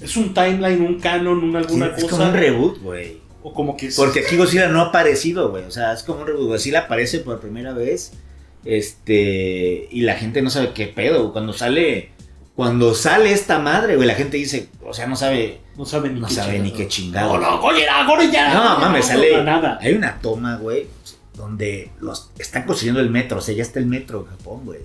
Es 0.00 0.16
un 0.16 0.32
timeline, 0.34 0.80
un 0.82 1.00
canon, 1.00 1.42
un 1.42 1.56
alguna 1.56 1.86
es 1.96 2.04
cosa. 2.04 2.16
como 2.16 2.24
un 2.30 2.34
reboot, 2.34 2.78
güey. 2.80 3.18
o 3.42 3.52
como 3.52 3.76
que... 3.76 3.86
es- 3.86 3.96
Porque 3.96 4.20
aquí 4.20 4.36
Godzilla 4.36 4.68
no 4.68 4.80
ha 4.80 4.86
aparecido, 4.86 5.50
güey. 5.50 5.64
O 5.64 5.70
sea, 5.70 5.92
es 5.92 6.02
como 6.02 6.20
un 6.20 6.26
reboot. 6.26 6.48
Godzilla 6.48 6.80
aparece 6.80 7.20
por 7.20 7.40
primera 7.40 7.72
vez. 7.72 8.12
Este. 8.64 9.88
Y 9.90 10.02
la 10.02 10.14
gente 10.16 10.42
no 10.42 10.50
sabe 10.50 10.72
qué 10.72 10.86
pedo. 10.86 11.32
Cuando 11.32 11.52
sale. 11.52 12.10
Cuando 12.56 12.94
sale 12.94 13.32
esta 13.32 13.58
madre, 13.58 13.96
güey, 13.96 14.08
la 14.08 14.14
gente 14.14 14.38
dice. 14.38 14.68
O 14.82 14.94
sea, 14.94 15.06
no 15.06 15.14
sabe. 15.14 15.60
No 15.76 15.84
sabe 15.84 16.08
ni 16.08 16.20
No 16.20 16.26
qué 16.26 16.34
sabe 16.34 16.58
ni 16.58 16.70
qué 16.72 16.88
chingado. 16.88 17.34
chingado. 17.34 17.38
No, 17.38 17.56
no, 17.56 17.60
Gojira. 18.06 18.54
No, 18.54 18.78
mames, 18.80 19.04
sale. 19.06 19.44
nada. 19.44 19.78
Hay 19.80 19.92
una 19.92 20.18
toma, 20.20 20.56
güey, 20.56 20.86
donde 21.34 21.90
los 22.00 22.30
están 22.38 22.64
construyendo 22.64 23.00
el 23.00 23.10
metro, 23.10 23.38
o 23.38 23.40
sea, 23.42 23.54
ya 23.54 23.62
está 23.62 23.78
el 23.78 23.86
metro 23.86 24.20
en 24.20 24.26
Japón, 24.38 24.62
güey. 24.64 24.80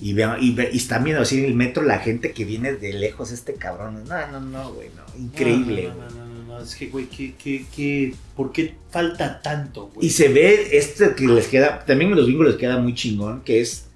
Y, 0.00 0.12
vean- 0.12 0.38
y, 0.40 0.52
ve- 0.52 0.70
y 0.72 0.78
están 0.78 1.04
viendo 1.04 1.22
así 1.22 1.38
en 1.38 1.44
el 1.44 1.54
metro 1.54 1.84
la 1.84 2.00
gente 2.00 2.32
que 2.32 2.44
viene 2.44 2.72
de 2.72 2.92
lejos, 2.94 3.30
este 3.30 3.54
cabrón. 3.54 4.02
No, 4.08 4.26
no, 4.32 4.40
no, 4.40 4.72
güey, 4.72 4.88
no. 4.96 5.02
Increíble, 5.22 5.88
No, 5.90 5.94
güey. 5.94 6.08
no, 6.08 6.24
no, 6.24 6.34
no, 6.34 6.54
no, 6.58 6.60
es 6.64 6.74
que, 6.74 6.88
güey, 6.88 7.06
¿qué, 7.06 7.34
qué, 7.42 7.64
qué, 7.74 8.12
¿por 8.34 8.50
qué 8.50 8.74
falta 8.90 9.40
tanto, 9.40 9.92
güey? 9.94 10.08
Y 10.08 10.10
se 10.10 10.28
ve 10.28 10.70
este 10.76 11.14
que 11.14 11.26
les 11.28 11.46
queda, 11.46 11.84
también 11.84 12.12
a 12.12 12.16
los 12.16 12.26
gringos 12.26 12.48
les 12.48 12.56
queda 12.56 12.78
muy 12.78 12.94
chingón, 12.96 13.42
que 13.42 13.60
es, 13.60 13.86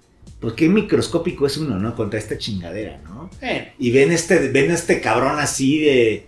pues 0.40 0.54
qué 0.54 0.68
microscópico 0.68 1.46
es 1.46 1.56
uno, 1.56 1.78
¿no? 1.78 1.94
Contra 1.94 2.18
esta 2.18 2.38
chingadera, 2.38 3.00
¿no? 3.04 3.28
Eh, 3.42 3.72
Y 3.78 3.90
ven 3.90 4.12
este, 4.12 4.48
ven 4.50 4.70
este 4.70 5.00
cabrón 5.00 5.38
así 5.38 5.80
de 5.80 6.26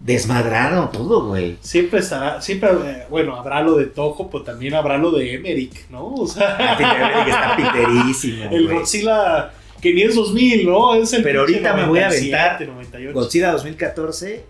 desmadrado 0.00 0.88
todo, 0.88 1.28
güey. 1.28 1.56
siempre 1.60 2.00
estará, 2.00 2.40
siempre, 2.40 2.70
eh, 2.72 3.06
bueno, 3.08 3.36
habrá 3.36 3.62
lo 3.62 3.76
de 3.76 3.86
Toho, 3.86 4.28
pero 4.30 4.42
también 4.42 4.74
habrá 4.74 4.98
lo 4.98 5.12
de 5.12 5.34
Emmerich, 5.34 5.88
¿no? 5.90 6.06
O 6.14 6.26
sea, 6.26 6.56
Ah, 6.58 6.76
Eric 7.14 7.28
está 7.28 7.56
piterísimo, 7.56 8.44
el. 8.50 8.68
Godzilla 8.68 9.52
que 9.80 9.92
ni 9.94 10.02
es 10.02 10.14
2000, 10.14 10.64
¿no? 10.66 10.94
Es 10.94 11.12
el 11.12 11.22
Pero 11.22 11.40
ahorita 11.40 11.74
me 11.74 11.86
voy 11.86 11.98
a 12.00 12.08
97, 12.08 12.36
aventar 12.36 12.68
98. 12.68 13.12
Godzilla 13.14 13.52
2014, 13.52 14.44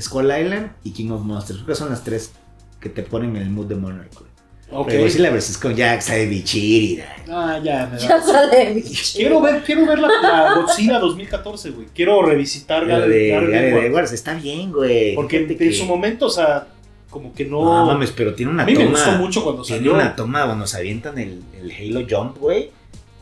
Skull 0.00 0.24
Island 0.24 0.72
y 0.84 0.92
King 0.92 1.10
of 1.10 1.22
Monsters. 1.22 1.58
Creo 1.60 1.66
que 1.68 1.74
son 1.76 1.90
las 1.90 2.02
tres 2.04 2.32
que 2.80 2.88
te 2.88 3.02
ponen 3.02 3.36
en 3.36 3.42
el 3.42 3.50
mood 3.50 3.66
de 3.66 3.74
Monarch, 3.76 4.10
güey. 4.70 4.82
Ok. 4.82 4.86
Pero 4.88 5.02
Godzilla 5.02 5.30
vs. 5.30 5.58
Kong 5.58 5.74
ya 5.74 6.00
sale 6.00 6.26
Bichiri. 6.26 7.00
Ah, 7.30 7.60
ya, 7.62 7.86
me 7.86 7.96
da. 7.98 8.08
Ya 8.08 8.20
sale 8.22 8.74
bicho. 8.74 9.12
Quiero 9.16 9.40
ver, 9.40 9.62
quiero 9.62 9.86
ver 9.86 9.98
la, 9.98 10.08
la 10.22 10.54
Godzilla 10.54 10.98
2014, 10.98 11.70
güey. 11.70 11.86
Quiero 11.94 12.22
revisitar 12.22 12.84
Lo 12.84 12.94
Gareth- 12.94 13.08
de 13.08 13.34
Edwards. 13.34 13.84
Edwards 13.86 14.12
está 14.12 14.34
bien, 14.34 14.72
güey. 14.72 15.14
Porque 15.14 15.46
en, 15.58 15.74
su 15.74 15.84
momento, 15.86 16.26
o 16.26 16.30
sea, 16.30 16.66
como 17.10 17.32
que 17.34 17.44
no. 17.44 17.62
No 17.62 17.86
mames, 17.86 18.10
pero 18.12 18.34
tiene 18.34 18.52
una 18.52 18.62
a 18.62 18.66
mí 18.66 18.72
me 18.72 18.84
toma. 18.84 18.90
gustó 18.90 19.12
mucho 19.12 19.42
cuando 19.44 19.62
Tiene 19.62 19.78
salió. 19.80 19.94
una 19.94 20.16
toma 20.16 20.46
cuando 20.46 20.66
se 20.66 20.76
avientan 20.76 21.18
el, 21.18 21.42
el 21.60 21.70
Halo 21.96 22.06
Jump, 22.08 22.38
güey. 22.38 22.70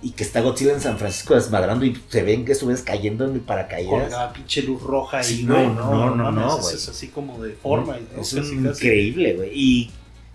Y 0.01 0.13
que 0.13 0.23
está 0.23 0.41
Godzilla 0.43 0.73
en 0.75 0.81
San 0.81 0.97
Francisco 0.97 1.35
desmadrando 1.35 1.85
y 1.85 1.99
se 2.09 2.23
ven 2.23 2.45
que 2.45 2.55
subes 2.55 2.83
cayendo 2.83 3.25
en 3.25 3.31
el 3.33 3.39
con 3.39 3.47
paracaídas. 3.47 4.13
la 4.13 4.33
pinche 4.33 4.63
luz 4.63 4.81
roja 4.81 5.25
Sí, 5.25 5.41
y 5.41 5.45
no, 5.45 5.55
güey, 5.55 5.67
no, 5.71 6.15
no, 6.15 6.25
mames, 6.25 6.41
no, 6.41 6.57
es- 6.57 6.63
güey. 6.63 6.75
Es 6.77 6.89
así 6.89 7.09
como 7.09 7.43
de 7.43 7.51
forma. 7.55 7.97
y 7.99 8.03
¿no? 8.15 8.23
es 8.23 8.33
casi. 8.33 8.53
increíble, 8.55 9.35
güey. 9.35 9.51
Y, 9.53 9.91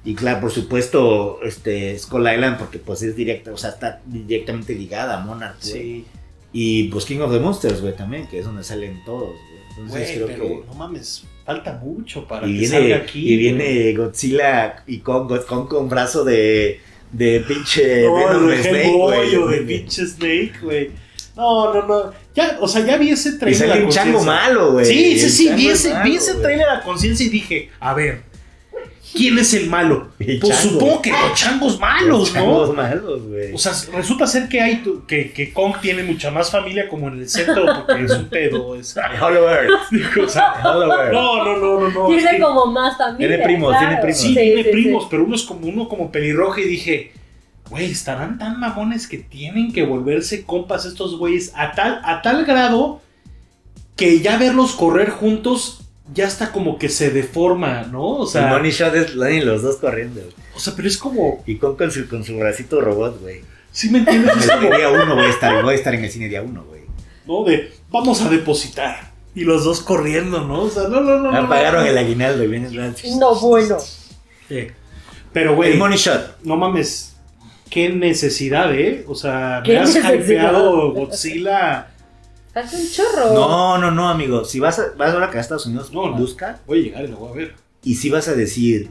y 0.05 0.15
claro, 0.15 0.41
por 0.41 0.51
supuesto, 0.51 1.39
este 1.43 1.97
Skull 1.97 2.27
Island, 2.31 2.57
porque 2.57 2.77
pues 2.79 3.01
es 3.03 3.15
directa, 3.15 3.51
o 3.53 3.57
sea, 3.57 3.69
está 3.71 4.01
directamente 4.05 4.73
ligada 4.75 5.21
a 5.21 5.25
Monarch, 5.25 5.57
güey. 5.61 5.73
Sí, 5.73 6.05
Y 6.51 6.83
pues 6.89 7.05
King 7.05 7.19
of 7.19 7.31
the 7.31 7.39
Monsters, 7.39 7.81
güey, 7.81 7.95
también, 7.95 8.27
que 8.27 8.39
es 8.39 8.45
donde 8.45 8.63
salen 8.63 9.01
todos, 9.05 9.29
güey. 9.29 9.63
Entonces 9.85 10.11
creo 10.15 10.27
pero 10.27 10.43
que. 10.61 10.63
no 10.67 10.73
mames, 10.75 11.23
falta 11.45 11.73
mucho 11.83 12.27
para 12.27 12.45
Y 12.47 12.59
que 12.59 12.67
salga 12.67 12.97
aquí. 12.97 13.33
y 13.33 13.37
viene 13.37 13.93
Godzilla 13.93 14.83
y 14.85 14.99
con, 14.99 15.27
con, 15.27 15.67
con 15.67 15.89
brazo 15.89 16.23
de, 16.23 16.79
de 17.11 17.39
pinche 17.47 18.03
No, 18.03 18.15
Venom 18.15 18.47
de 18.49 18.61
Snake, 18.63 18.91
güey. 18.91 19.35
o 19.37 19.47
de 19.47 19.57
pinche 19.61 20.05
Snake, 20.05 20.53
güey. 20.61 20.91
No, 21.35 21.73
no, 21.73 21.87
no. 21.87 22.13
Ya, 22.35 22.57
o 22.61 22.67
sea, 22.67 22.85
ya 22.85 22.97
vi 22.97 23.09
ese 23.09 23.29
Y 23.29 23.37
trailer. 23.39 23.57
sale 23.69 23.81
a 23.81 23.85
un 23.85 23.89
chango 23.91 24.23
malo, 24.23 24.73
güey. 24.73 24.85
Sí, 24.85 25.19
sí, 25.19 25.29
sí, 25.29 25.49
vi 25.55 25.67
es 25.69 25.79
ese, 25.79 25.93
malo, 25.93 26.05
vi 26.05 26.15
ese 26.17 26.33
trailer 26.35 26.69
a 26.69 26.81
conciencia 26.83 27.25
y 27.25 27.29
dije, 27.29 27.69
a 27.79 27.93
ver, 27.95 28.21
¿quién 29.13 29.37
es 29.37 29.53
el 29.53 29.69
malo? 29.69 30.09
El 30.19 30.39
Pues 30.39 30.57
chango. 30.57 30.73
supongo 30.73 31.01
que 31.01 31.11
los 31.11 31.33
changos 31.35 31.79
malos, 31.79 32.19
Los 32.19 32.33
changos 32.33 32.69
¿no? 32.69 32.73
malos, 32.75 33.21
güey. 33.27 33.53
O 33.53 33.57
sea, 33.57 33.71
resulta 33.93 34.25
ser 34.27 34.49
que 34.49 34.59
hay 34.61 34.77
tu- 34.77 35.05
que, 35.05 35.31
que 35.31 35.53
Kong 35.53 35.75
tiene 35.81 36.03
mucha 36.03 36.31
más 36.31 36.49
familia 36.51 36.89
como 36.89 37.07
en 37.07 37.19
el 37.19 37.29
centro 37.29 37.65
porque 37.85 38.03
es 38.03 38.11
un 38.11 38.25
pedo. 38.29 38.75
Es, 38.75 38.95
Hollow 39.21 39.47
Earth. 39.49 40.17
o 40.25 40.27
sea, 40.27 40.53
Hollow 40.63 40.91
Earth. 40.91 41.13
no, 41.13 41.43
no, 41.45 41.57
no, 41.57 41.79
no, 41.79 41.89
no. 41.89 42.09
es 42.11 42.23
Tiene 42.23 42.37
que- 42.37 42.43
como 42.43 42.65
más 42.67 42.97
familia. 42.97 43.27
Tiene 43.27 43.43
primos, 43.43 43.69
claro. 43.69 43.87
tiene 43.87 44.01
primos. 44.01 44.19
Sí, 44.21 44.33
tiene 44.33 44.63
sí, 44.63 44.69
primos, 44.71 45.03
sí. 45.03 45.07
pero 45.11 45.23
uno 45.25 45.35
es 45.35 45.43
como 45.43 45.67
uno 45.67 45.87
como 45.87 46.11
pelirroja 46.11 46.61
y 46.61 46.65
dije, 46.65 47.11
güey, 47.69 47.91
estarán 47.91 48.37
tan 48.37 48.59
mamones 48.59 49.07
que 49.07 49.17
tienen 49.19 49.71
que 49.71 49.83
volverse 49.83 50.43
compas 50.45 50.85
estos 50.85 51.17
güeyes 51.17 51.51
a 51.55 51.71
tal, 51.71 52.01
a 52.03 52.21
tal 52.21 52.45
grado 52.45 53.01
que 53.95 54.19
ya 54.21 54.37
verlos 54.37 54.73
correr 54.73 55.11
juntos 55.11 55.81
ya 56.11 56.27
está 56.27 56.51
como 56.51 56.77
que 56.77 56.89
se 56.89 57.11
deforma, 57.11 57.83
¿no? 57.83 58.17
O 58.17 58.27
sea, 58.27 58.47
money 58.47 58.71
shot 58.71 58.93
es 58.95 59.15
los 59.15 59.61
dos 59.61 59.77
corriendo. 59.77 60.21
o 60.55 60.59
sea, 60.59 60.73
pero 60.75 60.87
es 60.87 60.97
como, 60.97 61.43
Y 61.45 61.57
con, 61.57 61.75
con, 61.75 61.91
su, 61.91 62.07
con 62.07 62.23
su 62.23 62.37
bracito 62.37 62.81
robot, 62.81 63.21
güey. 63.21 63.41
¿sí 63.71 63.89
me 63.89 63.99
entiendes? 63.99 64.37
Es 64.37 64.43
El 64.49 64.59
como, 64.59 64.75
día 64.75 64.89
uno 64.89 65.15
voy 65.15 65.25
a 65.25 65.29
estar, 65.29 65.63
voy 65.63 65.73
a 65.73 65.77
estar 65.77 65.95
en 65.95 66.03
el 66.03 66.11
cine 66.11 66.29
día 66.29 66.41
uno, 66.41 66.63
güey. 66.63 66.81
¿no? 67.25 67.43
De, 67.43 67.71
vamos 67.89 68.21
a 68.21 68.29
depositar. 68.29 69.11
Y 69.35 69.45
los 69.45 69.63
dos 69.63 69.81
corriendo, 69.81 70.41
¿no? 70.45 70.61
O 70.63 70.69
sea, 70.69 70.83
no, 70.83 71.01
no, 71.01 71.19
no. 71.19 71.31
Ya 71.31 71.41
no, 71.41 71.49
pagaron 71.49 71.83
no. 71.83 71.89
el 71.89 71.97
aguinaldo 71.97 72.43
y 72.43 72.47
vienes 72.47 72.71
No, 73.17 73.33
bueno. 73.35 73.77
Sí. 74.47 74.67
Pero, 75.31 75.55
güey, 75.55 75.71
El 75.73 75.79
money 75.79 75.97
shot. 75.97 76.37
no 76.43 76.55
mames, 76.55 77.15
qué 77.71 77.89
necesidad, 77.89 78.71
¿eh? 78.75 79.03
O 79.07 79.15
sea, 79.15 79.61
¿Qué 79.65 79.73
me 79.73 79.79
has 79.79 79.95
hypeado 79.95 80.91
Godzilla. 80.91 81.87
Hace 82.55 82.75
un 82.77 82.89
chorro. 82.91 83.33
No, 83.33 83.77
no, 83.77 83.91
no, 83.91 84.09
amigo. 84.09 84.45
Si 84.45 84.59
vas, 84.59 84.77
a, 84.79 84.91
vas 84.97 85.13
ahora 85.13 85.29
que 85.31 85.37
a 85.37 85.41
Estados 85.41 85.65
Unidos, 85.65 85.91
No, 85.91 86.09
no. 86.09 86.17
busca. 86.17 86.59
Voy 86.67 86.79
a 86.79 86.83
llegar 86.83 87.03
y 87.05 87.07
lo 87.07 87.17
voy 87.17 87.31
a 87.31 87.35
ver. 87.35 87.55
Y 87.83 87.95
si 87.95 88.09
vas 88.09 88.27
a 88.27 88.33
decir, 88.35 88.89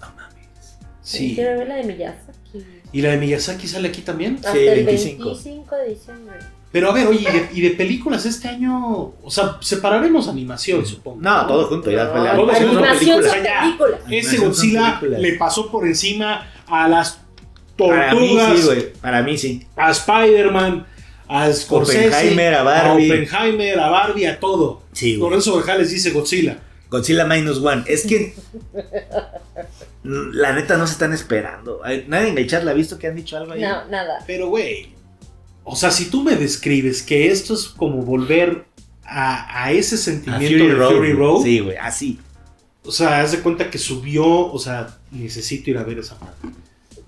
no 0.00 0.06
mames. 0.16 0.76
Sí. 1.02 1.34
Quiero 1.34 1.58
ver 1.58 1.68
la 1.68 1.74
de 1.76 1.84
Miyazaki. 1.84 2.64
¿Y 2.92 3.02
la 3.02 3.10
de 3.10 3.16
Miyazaki 3.18 3.66
sale 3.66 3.88
aquí 3.88 4.02
también? 4.02 4.36
Hasta 4.36 4.52
Sí, 4.52 4.58
el 4.58 4.84
25. 4.84 5.24
25 5.24 5.76
de 5.76 5.88
diciembre. 5.88 6.36
Pero 6.72 6.90
a 6.90 6.92
ver, 6.92 7.06
oye, 7.06 7.20
¿y 7.20 7.24
de, 7.24 7.48
y 7.54 7.60
de 7.62 7.70
películas 7.70 8.26
este 8.26 8.48
año? 8.48 9.12
O 9.22 9.30
sea, 9.30 9.56
separaremos 9.60 10.28
animación, 10.28 10.84
supongo. 10.84 11.20
No, 11.20 11.46
todo 11.46 11.66
junto, 11.68 11.90
ya 11.90 12.08
fue 12.08 12.20
la 12.20 12.32
animación 12.32 12.70
Animación 12.78 13.20
películas. 13.22 14.00
Ese 14.10 14.36
Godzilla 14.38 15.00
le 15.02 15.32
pasó 15.34 15.70
por 15.70 15.86
encima 15.86 16.46
a 16.66 16.88
las 16.88 17.20
Para 17.76 18.12
mí 18.14 18.18
tortugas, 18.20 18.58
sí, 18.58 18.66
güey. 18.66 18.92
Para 18.94 19.22
mí 19.22 19.38
sí. 19.38 19.66
a 19.76 19.90
Spider-Man, 19.90 20.86
a 21.28 21.52
Scorsese, 21.52 22.08
Oppenheimer, 22.08 22.54
a 22.54 22.62
Barbie. 22.62 23.10
Oppenheimer, 23.10 23.80
a 23.80 23.88
Barbie, 23.88 24.26
a 24.26 24.38
todo. 24.40 24.82
Sí, 24.92 25.16
güey. 25.16 25.28
Lorenzo 25.30 25.56
Verjales 25.56 25.90
dice 25.90 26.10
Godzilla. 26.10 26.58
Godzilla 26.90 27.24
Minus 27.26 27.58
One. 27.58 27.82
Es 27.86 28.06
que. 28.06 28.34
la 30.04 30.52
neta 30.52 30.76
no 30.76 30.86
se 30.86 30.92
están 30.94 31.12
esperando. 31.12 31.80
Nadie 32.08 32.28
en 32.28 32.38
el 32.38 32.46
chat 32.48 32.62
la 32.62 32.70
ha 32.70 32.74
visto 32.74 32.98
que 32.98 33.06
han 33.08 33.16
dicho 33.16 33.36
algo 33.36 33.52
ahí. 33.52 33.60
No, 33.62 33.84
nada. 33.86 34.22
Pero, 34.26 34.48
güey, 34.48 34.88
o 35.64 35.74
sea, 35.74 35.90
si 35.90 36.06
tú 36.10 36.22
me 36.22 36.36
describes 36.36 37.02
que 37.02 37.30
esto 37.30 37.54
es 37.54 37.64
como 37.64 38.02
volver 38.02 38.64
a, 39.04 39.64
a 39.64 39.72
ese 39.72 39.96
A 39.96 39.98
sentimiento 39.98 40.46
Fury 40.58 40.68
de 40.68 40.74
Road. 40.74 40.90
Fury 40.96 41.12
Road, 41.12 41.42
Sí, 41.42 41.58
güey, 41.60 41.76
así. 41.76 42.18
o 42.84 42.92
sea, 42.92 43.20
haz 43.20 43.32
de 43.32 43.40
cuenta 43.40 43.68
que 43.70 43.78
subió, 43.78 44.24
o 44.26 44.58
sea, 44.58 44.96
necesito 45.10 45.70
ir 45.70 45.78
a 45.78 45.82
ver 45.82 45.98
esa 45.98 46.18
parte. 46.18 46.48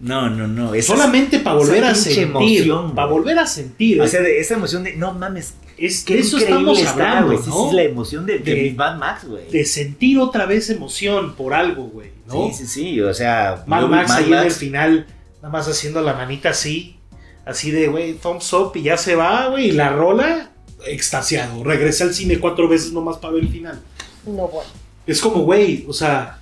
No, 0.01 0.31
no, 0.31 0.47
no. 0.47 0.75
esa- 0.75 0.93
Solamente 0.95 1.41
para 1.41 1.57
volver 1.57 1.83
a 1.85 1.91
esa 1.91 2.11
sentir, 2.11 2.73
para 2.95 3.09
volver 3.11 3.39
a 3.39 3.47
sentir. 3.47 4.01
O 4.01 4.07
sea, 4.07 4.21
de 4.21 4.39
esa 4.39 4.55
emoción 4.55 4.85
de. 4.85 4.95
No 4.97 5.13
mames. 5.13 5.55
es, 5.77 6.05
Qué 6.05 6.15
de 6.15 6.21
eso 6.21 6.39
estamos 6.39 6.79
está, 6.79 7.19
hablando, 7.19 7.27
güey. 7.33 7.39
Sí, 7.43 7.49
¿no? 7.51 7.57
sí, 7.63 7.67
es 7.69 7.73
la 7.75 7.83
emoción 7.83 8.27
de, 8.27 8.39
de, 8.39 8.55
De- 8.55 8.73
Mad 8.77 8.97
Max, 8.99 9.25
güey. 9.27 9.51
De 9.51 9.65
sentir 9.65 10.19
otra 10.21 10.47
vez 10.47 10.71
emoción 10.71 11.35
por 11.35 11.53
algo, 11.53 11.85
güey, 11.85 12.11
¿no? 12.29 12.49
Sí, 12.53 12.65
sí, 12.65 12.67
sí. 12.67 13.01
O 13.01 13.13
sea, 13.13 13.65
Mad 13.67 13.81
yo 13.83 13.89
Max 13.89 14.09
Mad 14.11 14.19
ahí 14.19 14.33
en 14.33 14.39
el 14.39 14.51
final, 14.53 15.07
nada 15.43 15.51
más 15.53 15.67
haciendo 15.69 16.01
la 16.01 16.15
manita 16.15 16.51
así, 16.51 16.97
así 17.45 17.71
de, 17.73 17.89
güey, 17.89 18.15
thumbs 18.15 18.53
up 18.53 18.73
y 18.77 18.83
ya 18.83 18.97
se 18.97 19.17
va, 19.17 19.49
güey, 19.49 19.71
y 19.71 19.73
la 19.73 19.89
rola, 19.91 20.51
extasiado. 20.87 21.65
Regresé 21.65 22.05
al 22.05 22.15
cine 22.15 22.39
cuatro 22.39 22.69
veces 22.69 22.93
nomás 22.93 23.17
para 23.19 23.35
ver 23.35 23.43
el 23.45 23.49
final. 23.49 23.81
No, 24.27 24.47
bueno. 24.49 24.71
Es 25.07 25.21
como, 25.21 25.41
güey, 25.43 25.85
o 25.89 25.93
sea, 25.93 26.39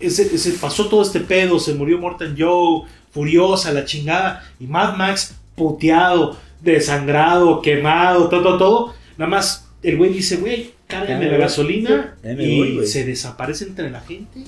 ese, 0.00 0.34
ese 0.34 0.52
pasó 0.52 0.88
todo 0.88 1.02
este 1.02 1.20
pedo, 1.20 1.58
se 1.58 1.74
murió 1.74 1.98
Morton 1.98 2.34
Joe, 2.38 2.88
furiosa, 3.10 3.72
la 3.72 3.84
chingada, 3.84 4.44
y 4.58 4.66
Mad 4.66 4.96
Max 4.96 5.36
puteado, 5.54 6.36
desangrado, 6.60 7.60
quemado, 7.60 8.28
todo, 8.28 8.42
todo, 8.42 8.58
todo. 8.58 8.94
Nada 9.18 9.30
más 9.30 9.68
el 9.82 9.96
güey 9.96 10.12
dice, 10.12 10.36
güey, 10.36 10.72
cárgame 10.86 11.30
la 11.30 11.38
gasolina 11.38 12.16
y 12.38 12.86
se 12.86 13.04
desaparece 13.04 13.64
entre 13.64 13.90
la 13.90 14.00
gente. 14.00 14.44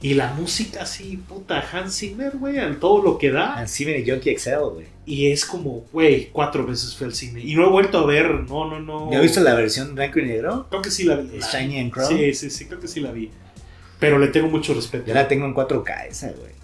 Y 0.00 0.12
la 0.12 0.34
música 0.34 0.82
así, 0.82 1.16
puta, 1.16 1.64
Hans 1.72 1.96
Zimmer, 1.98 2.36
güey, 2.36 2.58
en 2.58 2.78
todo 2.78 3.02
lo 3.02 3.16
que 3.16 3.30
da. 3.30 3.54
Hans 3.54 3.72
Zimmer 3.72 3.98
y 3.98 4.10
Junkie 4.10 4.36
XL, 4.36 4.74
güey. 4.74 4.86
Y 5.06 5.30
es 5.30 5.46
como, 5.46 5.86
güey, 5.92 6.28
cuatro 6.30 6.66
veces 6.66 6.94
fui 6.94 7.06
al 7.06 7.14
cine. 7.14 7.40
Y 7.40 7.54
no 7.54 7.64
he 7.64 7.70
vuelto 7.70 7.98
a 7.98 8.06
ver, 8.06 8.40
no, 8.40 8.68
no, 8.68 8.80
no. 8.80 9.10
¿Ya 9.10 9.16
has 9.16 9.22
visto 9.22 9.40
la 9.40 9.54
versión 9.54 9.94
blanco 9.94 10.18
y 10.18 10.26
negro? 10.26 10.66
Creo 10.68 10.82
que 10.82 10.90
sí 10.90 11.04
la 11.04 11.16
vi. 11.16 11.38
Shiny 11.40 11.78
and 11.78 11.92
Chrome. 11.92 12.08
Sí, 12.08 12.34
sí, 12.34 12.50
sí, 12.50 12.66
creo 12.66 12.80
que 12.80 12.88
sí 12.88 13.00
la 13.00 13.12
vi. 13.12 13.30
Pero 14.04 14.18
le 14.18 14.28
tengo 14.28 14.48
mucho 14.48 14.74
respeto. 14.74 15.06
Yo 15.06 15.14
la 15.14 15.26
tengo 15.26 15.46
en 15.46 15.54
4K 15.54 16.08
esa, 16.08 16.28
güey. 16.32 16.54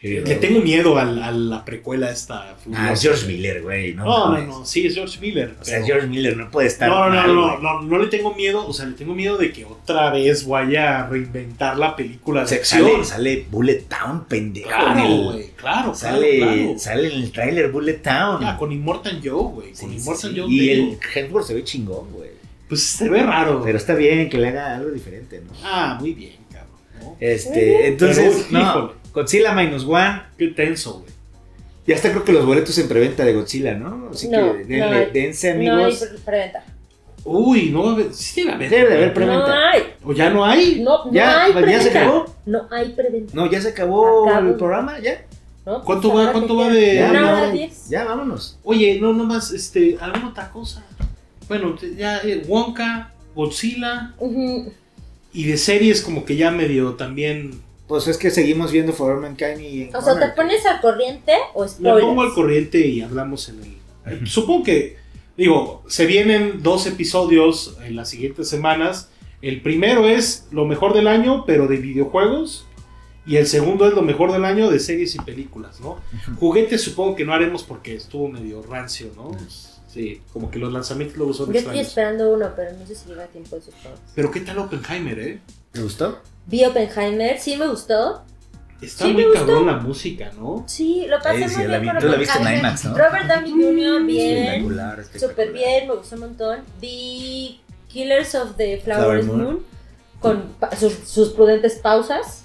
Le 0.00 0.36
tengo 0.36 0.60
miedo 0.60 0.96
a, 0.96 1.04
la 1.04 1.64
precuela 1.64 2.10
esta. 2.10 2.56
Ah, 2.72 2.92
es 2.92 3.02
George 3.02 3.26
Miller, 3.26 3.62
güey. 3.62 3.94
No, 3.94 4.32
No, 4.32 4.40
no, 4.46 4.64
sí, 4.64 4.86
es 4.86 4.94
George 4.94 5.18
Miller. 5.20 5.56
O 5.60 5.64
sea, 5.64 5.84
George 5.84 6.06
Miller 6.06 6.36
no 6.36 6.50
puede 6.52 6.68
estar. 6.68 6.88
no, 6.88 7.08
no, 7.08 7.16
mal, 7.16 7.34
no, 7.34 7.58
no, 7.58 7.60
no, 7.60 7.82
no 7.82 7.98
le 7.98 8.06
tengo 8.06 8.32
miedo, 8.32 8.64
o 8.64 8.72
sea, 8.72 8.86
le 8.86 8.92
tengo 8.92 9.12
miedo 9.12 9.36
de 9.36 9.50
que 9.50 9.64
otra 9.64 10.10
vez 10.12 10.46
vaya 10.46 11.00
a 11.00 11.08
reinventar 11.08 11.76
la 11.76 11.96
película 11.96 12.42
O 12.42 12.44
de 12.44 12.48
sea, 12.48 12.58
acción. 12.58 12.84
sale, 12.84 13.04
sale 13.04 13.46
Bullet 13.50 13.86
Town, 13.88 14.24
pendejo. 14.26 14.68
en 14.68 14.74
Claro, 14.76 15.16
güey, 15.16 15.50
claro, 15.56 15.94
Sale, 15.96 16.38
claro, 16.38 16.78
sale 16.78 17.12
en 17.12 17.22
el 17.22 17.32
tráiler 17.32 17.72
Bullet 17.72 17.94
Town. 17.94 18.40
Ya, 18.40 18.56
con 18.56 18.70
Immortal 18.70 19.20
Joe, 19.20 19.52
güey, 19.52 19.72
con 19.72 19.90
sí, 19.90 19.96
Immortal 19.96 20.30
sí. 20.30 20.38
Joe. 20.38 20.48
Y 20.48 20.70
el 20.70 20.98
Hemsworth 21.12 21.46
se 21.46 21.54
ve 21.54 21.64
chingón, 21.64 22.12
güey. 22.12 22.30
Pues 22.68 22.84
se 22.84 23.08
ve 23.08 23.22
raro. 23.22 23.62
Pero 23.64 23.78
está 23.78 23.94
bien 23.94 24.28
que 24.28 24.38
le 24.38 24.48
haga 24.48 24.76
algo 24.76 24.90
diferente, 24.90 25.40
¿no? 25.44 25.52
Ah, 25.64 25.96
muy 25.98 26.12
bien. 26.12 26.34
¿No? 27.02 27.16
Este, 27.20 27.88
entonces, 27.88 28.46
Pero, 28.50 28.62
no, 28.64 28.68
híjole. 28.70 28.92
Godzilla 29.12 29.52
Minus 29.52 29.84
One. 29.84 30.22
Qué 30.36 30.48
tenso, 30.48 31.00
güey. 31.00 31.12
Ya 31.86 31.94
está, 31.94 32.10
creo 32.10 32.24
que 32.24 32.32
los 32.32 32.44
boletos 32.44 32.76
en 32.78 32.86
preventa 32.88 33.24
de 33.24 33.32
Godzilla, 33.32 33.74
¿no? 33.74 34.10
Así 34.12 34.28
No, 34.28 34.52
que 34.52 34.64
denle, 34.64 35.06
no 35.06 35.12
dense, 35.12 35.54
No 35.54 35.60
hay 35.60 35.68
amigos. 35.68 36.08
preventa. 36.24 36.64
Uy, 37.24 37.70
no 37.70 37.82
va 37.84 37.90
a 37.90 37.94
haber. 37.94 38.14
Sí 38.14 38.42
debe 38.42 38.52
haber. 38.54 38.70
Debe 38.70 38.88
de 38.88 38.94
haber 38.96 39.08
No 39.08 39.14
preventa. 39.14 39.70
hay. 39.70 39.82
¿O 40.04 40.12
ya 40.12 40.30
no 40.30 40.44
hay? 40.44 40.80
No, 40.80 41.04
no 41.06 41.12
Ya, 41.12 41.44
hay 41.44 41.52
pues, 41.52 41.66
ya 41.66 41.80
se 41.80 41.90
preventa. 41.90 42.00
acabó. 42.14 42.34
No 42.46 42.66
hay 42.70 42.88
preventa. 42.92 43.32
No, 43.34 43.50
ya 43.50 43.60
se 43.60 43.68
acabó 43.68 44.28
Acabo. 44.28 44.48
el 44.48 44.54
programa, 44.56 44.98
ya. 45.00 45.24
¿no? 45.66 45.82
¿Cuánto 45.84 46.10
Pues 46.12 46.26
va- 46.28 46.32
cuánto 46.32 46.56
va 46.56 46.68
de- 46.70 46.94
Ya, 46.94 47.12
Nada, 47.12 47.46
ya, 47.46 47.52
10. 47.52 47.88
ya, 47.90 48.04
vámonos. 48.04 48.58
Oye, 48.64 48.98
no, 49.00 49.12
nomás, 49.12 49.50
este, 49.50 49.96
alguna 50.00 50.28
otra 50.28 50.50
cosa. 50.50 50.82
Bueno, 51.48 51.74
ya, 51.96 52.18
eh, 52.24 52.42
Wonka, 52.46 53.12
Godzilla. 53.34 54.14
Ujú. 54.18 54.72
Y 55.38 55.44
de 55.44 55.56
series 55.56 56.02
como 56.02 56.24
que 56.24 56.34
ya 56.36 56.50
medio 56.50 56.94
también. 56.94 57.60
Pues 57.86 58.06
es 58.08 58.18
que 58.18 58.30
seguimos 58.30 58.72
viendo 58.72 58.92
For 58.92 59.12
All 59.12 59.22
Mankind 59.22 59.60
y. 59.60 59.90
O 59.94 60.02
sea, 60.02 60.18
¿te 60.18 60.28
pones 60.30 60.66
al 60.66 60.80
corriente 60.80 61.32
o 61.54 61.62
Me 61.62 61.68
spoilers? 61.68 62.04
pongo 62.04 62.22
al 62.22 62.34
corriente 62.34 62.86
y 62.86 63.00
hablamos 63.02 63.48
en 63.48 63.60
el. 63.62 63.76
eh, 64.12 64.26
Supongo 64.26 64.64
que, 64.64 64.96
digo, 65.36 65.82
se 65.88 66.06
vienen 66.06 66.62
dos 66.62 66.86
episodios 66.86 67.76
en 67.84 67.94
las 67.96 68.10
siguientes 68.10 68.48
semanas. 68.48 69.10
El 69.40 69.62
primero 69.62 70.08
es 70.08 70.48
lo 70.50 70.66
mejor 70.66 70.92
del 70.92 71.06
año, 71.06 71.44
pero 71.46 71.68
de 71.68 71.76
videojuegos. 71.76 72.66
Y 73.24 73.36
el 73.36 73.46
segundo 73.46 73.86
es 73.86 73.94
lo 73.94 74.02
mejor 74.02 74.32
del 74.32 74.44
año 74.44 74.70
de 74.70 74.80
series 74.80 75.14
y 75.14 75.18
películas, 75.18 75.80
¿no? 75.80 75.98
Juguetes 76.40 76.82
supongo 76.82 77.14
que 77.14 77.24
no 77.24 77.32
haremos 77.34 77.62
porque 77.62 77.94
estuvo 77.94 78.28
medio 78.28 78.62
rancio, 78.62 79.08
¿no? 79.16 79.30
Sí, 79.88 80.20
como 80.32 80.50
que 80.50 80.58
los 80.58 80.72
lanzamientos 80.72 81.16
luego 81.16 81.32
son 81.32 81.46
Yo 81.46 81.58
estoy 81.58 81.78
extraños. 81.80 81.88
esperando 81.88 82.30
uno, 82.30 82.52
pero 82.54 82.72
no 82.78 82.86
sé 82.86 82.94
si 82.94 83.08
llega 83.08 83.24
a 83.24 83.26
tiempo 83.28 83.56
de 83.56 83.62
sus 83.62 83.74
juegos. 83.76 83.98
Pero 84.14 84.30
¿qué 84.30 84.40
tal 84.40 84.58
Oppenheimer, 84.58 85.18
eh? 85.18 85.40
¿Te 85.72 85.80
gustó? 85.82 86.20
Vi 86.46 86.64
Oppenheimer, 86.64 87.38
sí 87.40 87.56
me 87.56 87.66
gustó. 87.68 88.22
Está 88.82 89.06
Sí, 89.06 89.12
muy 89.12 89.22
me 89.22 89.28
gustó. 89.30 89.46
cabrón 89.46 89.66
la 89.66 89.76
música, 89.78 90.30
¿no? 90.38 90.64
Sí, 90.68 91.04
lo 91.08 91.18
pasé 91.20 91.48
sí, 91.48 91.56
muy 91.56 91.66
la 91.66 91.78
bien 91.78 91.82
vi- 91.82 91.88
con 91.88 91.98
tú 92.00 92.08
la 92.12 92.16
viste 92.18 92.34
en 92.36 92.40
Oppenheimer. 92.42 92.70
IMAX, 92.70 92.84
¿no? 92.84 92.98
Robert 92.98 93.26
Downey 93.26 93.50
Jr., 93.50 94.04
bien. 94.04 94.36
Espectacular, 94.36 95.00
espectacular. 95.00 95.30
Súper 95.30 95.52
bien, 95.52 95.88
me 95.88 95.94
gustó 95.96 96.14
un 96.14 96.20
montón. 96.20 96.60
Vi 96.80 97.60
Killers 97.88 98.34
of 98.36 98.56
the 98.56 98.78
Flower 98.84 99.22
Flower 99.22 99.24
Moon, 99.24 99.42
Moon. 99.42 99.62
con 100.20 100.42
pa- 100.60 100.76
sus, 100.76 100.92
sus 100.92 101.30
prudentes 101.30 101.76
pausas. 101.76 102.44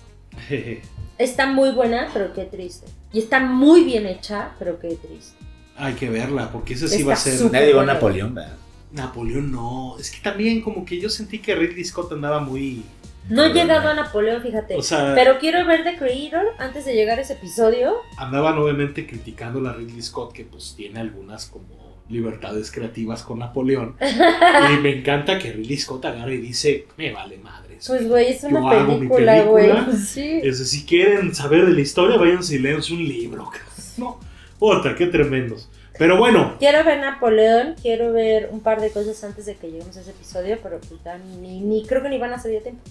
Está 1.19 1.45
muy 1.45 1.71
buena, 1.71 2.09
pero 2.13 2.33
qué 2.33 2.45
triste. 2.45 2.87
Y 3.11 3.19
está 3.19 3.39
muy 3.39 3.83
bien 3.83 4.07
hecha, 4.07 4.53
pero 4.57 4.79
qué 4.79 4.95
triste. 4.95 5.37
Hay 5.77 5.93
que 5.93 6.09
verla, 6.09 6.51
porque 6.51 6.73
ese 6.73 6.87
sí 6.87 7.03
va 7.03 7.13
a 7.13 7.17
ser. 7.17 7.51
Nadie 7.51 7.73
buena. 7.73 7.93
Napoleón, 7.93 8.35
¿verdad? 8.35 8.57
Napoleón 8.91 9.51
no. 9.51 9.97
Es 9.99 10.11
que 10.11 10.21
también 10.21 10.61
como 10.61 10.85
que 10.85 10.99
yo 10.99 11.09
sentí 11.09 11.39
que 11.39 11.55
Ridley 11.55 11.83
Scott 11.83 12.11
andaba 12.11 12.39
muy. 12.39 12.83
No 13.29 13.45
he 13.45 13.53
llegado 13.53 13.89
a 13.89 13.93
Napoleón, 13.93 14.41
fíjate. 14.41 14.75
O 14.75 14.81
sea- 14.81 15.13
pero 15.15 15.39
quiero 15.39 15.65
ver 15.65 15.83
The 15.83 15.97
Creator 15.97 16.45
antes 16.59 16.85
de 16.85 16.93
llegar 16.93 17.19
a 17.19 17.21
ese 17.21 17.33
episodio. 17.33 17.93
Andaban 18.17 18.57
obviamente 18.57 19.07
criticando 19.07 19.59
a 19.59 19.63
la 19.63 19.73
Ridley 19.73 20.01
Scott 20.01 20.33
que 20.33 20.43
pues 20.43 20.73
tiene 20.75 20.99
algunas 20.99 21.45
como 21.45 22.03
libertades 22.09 22.69
creativas 22.69 23.23
con 23.23 23.39
Napoleón. 23.39 23.95
y 24.73 24.81
me 24.81 24.99
encanta 24.99 25.39
que 25.39 25.53
Ridley 25.53 25.77
Scott 25.77 26.05
agarre 26.05 26.35
y 26.35 26.41
dice, 26.41 26.85
me 26.97 27.11
vale 27.11 27.37
madres. 27.37 27.85
Pues, 27.87 28.07
güey, 28.07 28.27
es 28.31 28.41
Yo 28.41 28.49
una 28.49 28.71
hago 28.71 28.93
mi 28.97 29.07
película, 29.07 29.41
güey. 29.43 29.85
Pues, 29.85 30.09
sí. 30.09 30.39
Es 30.43 30.59
decir, 30.59 30.81
si 30.81 30.85
quieren 30.85 31.33
saber 31.33 31.65
de 31.65 31.73
la 31.73 31.81
historia, 31.81 32.17
váyanse 32.17 32.55
y 32.55 32.59
léanse 32.59 32.93
un 32.93 33.07
libro. 33.07 33.49
No, 33.97 34.19
otra, 34.59 34.95
qué 34.95 35.07
tremendos. 35.07 35.69
Pero 35.97 36.17
bueno, 36.17 36.55
Quiero 36.57 36.83
ver 36.83 36.99
Napoleón, 37.01 37.75
quiero 37.81 38.11
ver 38.13 38.49
un 38.51 38.61
par 38.61 38.81
de 38.81 38.89
cosas 38.91 39.23
antes 39.23 39.45
de 39.45 39.55
que 39.55 39.69
lleguemos 39.69 39.95
a 39.95 40.01
ese 40.01 40.09
episodio, 40.09 40.57
pero 40.63 40.79
pues 40.79 40.99
ya 41.05 41.17
ni, 41.19 41.59
ni 41.61 41.85
creo 41.85 42.01
que 42.01 42.09
ni 42.09 42.17
van 42.17 42.33
a 42.33 42.39
salir 42.39 42.59
a 42.59 42.63
tiempo. 42.63 42.81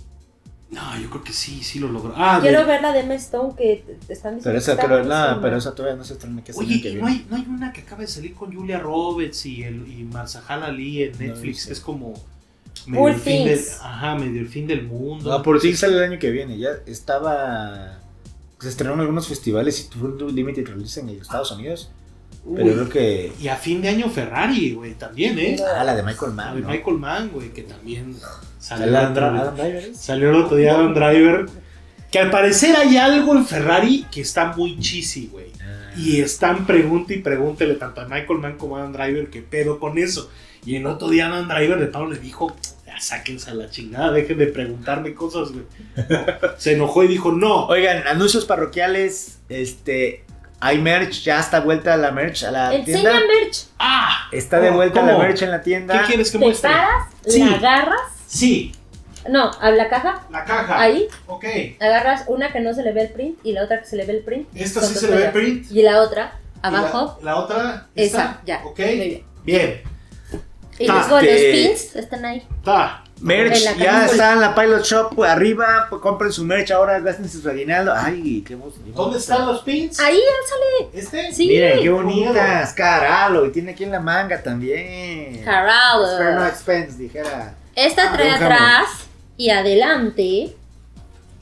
no, 0.70 0.98
yo 1.00 1.10
creo 1.10 1.24
que 1.24 1.32
sí, 1.32 1.62
sí 1.64 1.80
lo 1.80 1.88
logró. 1.88 2.14
Ah, 2.16 2.38
Quiero 2.40 2.60
de- 2.60 2.64
ver 2.66 2.80
la 2.80 2.92
de 2.92 3.00
Emma 3.00 3.14
Stone 3.14 3.54
que 3.56 3.82
te- 3.84 4.12
están 4.12 4.36
diciendo 4.36 4.42
Pero 4.44 4.58
esa, 4.58 4.76
pero, 4.76 5.02
la, 5.02 5.20
buenísima. 5.24 5.42
pero 5.42 5.56
esa 5.56 5.74
todavía 5.74 5.96
no 5.96 6.04
se 6.04 6.12
estrena. 6.12 6.44
que 6.44 6.52
Oye, 6.54 6.74
¿y 6.76 6.94
no 6.94 7.06
hay, 7.08 7.26
no 7.28 7.36
hay 7.36 7.44
una 7.48 7.72
que 7.72 7.80
acaba 7.80 8.02
de 8.02 8.06
salir 8.06 8.34
con 8.34 8.54
Julia 8.54 8.78
Roberts 8.78 9.46
y, 9.46 9.64
el, 9.64 9.86
y 9.88 10.04
Marsajal 10.04 10.62
Ali 10.62 11.02
en 11.02 11.12
No 11.12 11.18
Netflix, 11.18 11.62
sé. 11.62 11.66
que 11.66 11.72
es 11.72 11.80
como 11.80 12.14
medio 12.86 13.08
el, 13.08 13.16
fin 13.16 13.44
del, 13.48 13.58
Things. 13.58 13.80
ajá, 13.82 14.14
medio 14.14 14.40
el 14.40 14.48
fin 14.48 14.66
del 14.68 14.84
mundo. 14.84 15.28
No, 15.28 15.42
por 15.42 15.60
sí 15.60 15.74
sale 15.74 15.96
el 15.96 16.04
año 16.04 16.18
que 16.20 16.30
viene. 16.30 16.56
Ya 16.56 16.70
estaba. 16.86 17.98
Se 18.62 18.68
estrenaron 18.68 19.00
algunos 19.00 19.26
festivales 19.26 19.80
y 19.80 19.90
tuvo 19.90 20.26
un 20.26 20.34
limited 20.34 20.66
release 20.66 21.00
en 21.00 21.08
Estados 21.08 21.50
Unidos. 21.50 21.90
Pero 22.44 22.66
Uy, 22.66 22.72
creo 22.72 22.88
que. 22.88 23.32
Y 23.40 23.48
a 23.48 23.56
fin 23.56 23.82
de 23.82 23.88
año 23.88 24.08
Ferrari, 24.08 24.72
güey, 24.72 24.94
también, 24.94 25.38
¿eh? 25.38 25.56
Ah, 25.76 25.84
la 25.84 25.94
de 25.96 26.02
Michael 26.02 26.30
La 26.36 26.44
Mann. 26.44 26.54
de 26.54 26.60
¿no? 26.62 26.68
Michael 26.68 26.98
Mann, 26.98 27.30
güey, 27.30 27.50
que 27.50 27.62
también 27.62 28.16
salió, 28.58 28.96
Adam, 28.96 29.12
otro. 29.12 29.26
Adam 29.26 29.56
Driver. 29.56 29.84
¿es? 29.84 29.96
Salió 29.98 30.30
el 30.30 30.36
otro 30.36 30.56
día 30.56 30.74
Adam 30.74 30.94
Driver. 30.94 31.46
Que 32.10 32.18
al 32.18 32.30
parecer 32.30 32.76
hay 32.76 32.98
algo 32.98 33.34
en 33.34 33.46
Ferrari 33.46 34.06
que 34.10 34.20
está 34.20 34.52
muy 34.54 34.78
cheesy, 34.78 35.28
güey. 35.28 35.46
Ah. 35.60 35.92
Y 35.96 36.20
están 36.20 36.66
pregunta 36.66 37.14
y 37.14 37.18
pregúntele 37.18 37.74
tanto 37.74 38.00
a 38.00 38.04
Michael 38.06 38.38
Mann 38.38 38.58
como 38.58 38.76
a 38.76 38.80
Adam 38.80 38.92
Driver 38.92 39.30
qué 39.30 39.42
pedo 39.42 39.80
con 39.80 39.98
eso. 39.98 40.30
Y 40.64 40.76
el 40.76 40.86
otro 40.86 41.08
día 41.08 41.26
Adam 41.28 41.48
Driver 41.48 41.80
de 41.80 41.86
Pablo 41.86 42.10
le 42.10 42.18
dijo, 42.18 42.54
ya 42.94 43.00
sáquense 43.00 43.50
a 43.50 43.54
la 43.54 43.70
chingada, 43.70 44.10
dejen 44.12 44.38
de 44.38 44.46
preguntarme 44.46 45.14
cosas, 45.14 45.50
güey. 45.52 45.64
Se 46.58 46.72
enojó 46.74 47.04
y 47.04 47.08
dijo, 47.08 47.32
no. 47.32 47.66
Oigan, 47.66 48.06
anuncios 48.06 48.44
parroquiales. 48.44 49.38
Este. 49.48 50.24
Hay 50.64 50.78
merch, 50.78 51.22
ya 51.24 51.40
está 51.40 51.58
vuelta 51.58 51.96
la 51.96 52.12
merch 52.12 52.44
a 52.44 52.52
la 52.52 52.72
Enseña 52.74 53.00
tienda. 53.10 53.12
merch. 53.26 53.64
Ah, 53.80 54.28
Está 54.30 54.60
de 54.60 54.68
¿Cómo? 54.68 54.76
vuelta 54.78 55.02
la 55.02 55.18
merch 55.18 55.42
en 55.42 55.50
la 55.50 55.60
tienda. 55.60 56.00
¿qué 56.02 56.06
quieres 56.06 56.30
que 56.30 56.38
Te 56.38 56.44
muestre? 56.44 56.70
paras, 56.70 57.06
Sí. 57.26 57.40
la 57.40 57.56
agarras. 57.56 58.00
Sí, 58.28 58.72
No, 59.28 59.50
a 59.60 59.70
la 59.72 59.88
caja. 59.88 60.22
la 60.30 60.44
caja. 60.44 60.80
Ahí 60.80 61.08
Ok. 61.26 61.44
agarras 61.80 62.24
una 62.28 62.52
que 62.52 62.60
no 62.60 62.72
se 62.74 62.82
le 62.84 62.92
ve 62.92 63.02
el 63.02 63.08
print 63.10 63.38
y 63.42 63.52
la 63.54 63.64
otra 63.64 63.80
que 63.80 63.86
se 63.86 63.96
le 63.96 64.06
ve 64.06 64.12
el 64.12 64.20
print. 64.22 64.48
Esta 64.54 64.80
sí 64.82 64.94
se 64.94 65.08
le 65.10 65.16
ve 65.16 65.24
el 65.26 65.32
print. 65.32 65.68
Y 65.70 65.82
la 65.82 66.00
otra, 66.00 66.38
abajo, 66.62 67.18
La, 67.22 67.32
la 67.32 67.36
otra. 67.40 67.86
esa, 67.96 68.18
esta. 68.20 68.40
ya. 68.46 68.62
Ok. 68.64 68.78
Muy 68.78 68.94
bien. 68.94 69.24
Bien. 69.44 69.82
Y 70.82 70.86
Ta, 70.86 70.94
los, 70.94 71.08
bueno, 71.08 71.26
los 71.30 71.36
te- 71.36 71.52
pins 71.52 71.96
están 71.96 72.24
ahí. 72.24 72.46
Está. 72.58 73.04
Merch, 73.20 73.76
ya 73.78 74.04
está 74.06 74.32
en 74.32 74.40
la 74.40 74.52
Pilot 74.52 74.82
Shop 74.84 75.14
pues, 75.14 75.30
arriba. 75.30 75.86
Pues, 75.88 76.02
compren 76.02 76.32
su 76.32 76.42
merch 76.44 76.72
ahora, 76.72 76.98
gasten 76.98 77.28
su 77.28 77.48
aguinaldo. 77.48 77.92
Ay, 77.94 78.42
qué 78.44 78.56
bonito. 78.56 78.80
¿Dónde 78.86 79.18
están 79.18 79.46
los 79.46 79.62
pins? 79.62 80.00
Ahí 80.00 80.18
sale. 80.48 80.90
¿Este? 80.92 81.32
Sí. 81.32 81.46
Miren, 81.46 81.80
qué 81.80 81.90
bonitas. 81.90 82.72
Caralo. 82.72 83.46
Y 83.46 83.52
tiene 83.52 83.72
aquí 83.72 83.84
en 83.84 83.92
la 83.92 84.00
manga 84.00 84.42
también. 84.42 85.42
Spare 85.42 85.56
no 85.62 86.18
Caralo. 86.18 86.46
expense, 86.46 86.98
dijera. 86.98 87.54
Esta 87.76 88.12
trae 88.12 88.30
atrás 88.30 88.88
y 89.36 89.50
adelante 89.50 90.56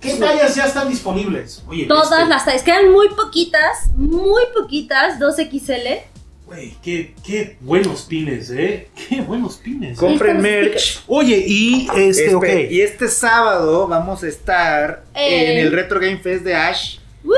¿Qué 0.01 0.15
tallas 0.15 0.55
ya 0.55 0.65
están 0.65 0.89
disponibles? 0.89 1.63
Oye, 1.69 1.85
todas 1.85 2.11
este- 2.11 2.27
las 2.27 2.45
tallas. 2.45 2.63
Quedan 2.63 2.91
muy 2.91 3.09
poquitas, 3.11 3.91
muy 3.95 4.43
poquitas, 4.57 5.19
2XL. 5.19 6.03
Güey, 6.51 6.75
qué, 6.83 7.15
qué 7.25 7.57
buenos 7.61 8.03
pines, 8.03 8.51
¿eh? 8.51 8.89
Qué 9.09 9.21
buenos 9.21 9.59
pines. 9.59 9.97
Compren 9.97 10.41
merch. 10.43 11.01
Oye, 11.07 11.45
y 11.47 11.87
este, 11.97 12.35
ok. 12.35 12.45
Y 12.69 12.81
este 12.81 13.07
sábado 13.07 13.87
vamos 13.87 14.25
a 14.25 14.27
estar 14.27 15.05
Eh. 15.15 15.53
en 15.53 15.67
el 15.67 15.73
Retro 15.73 16.01
Game 16.01 16.19
Fest 16.19 16.43
de 16.43 16.57
Ash. 16.57 16.99
¡Woo! 17.23 17.35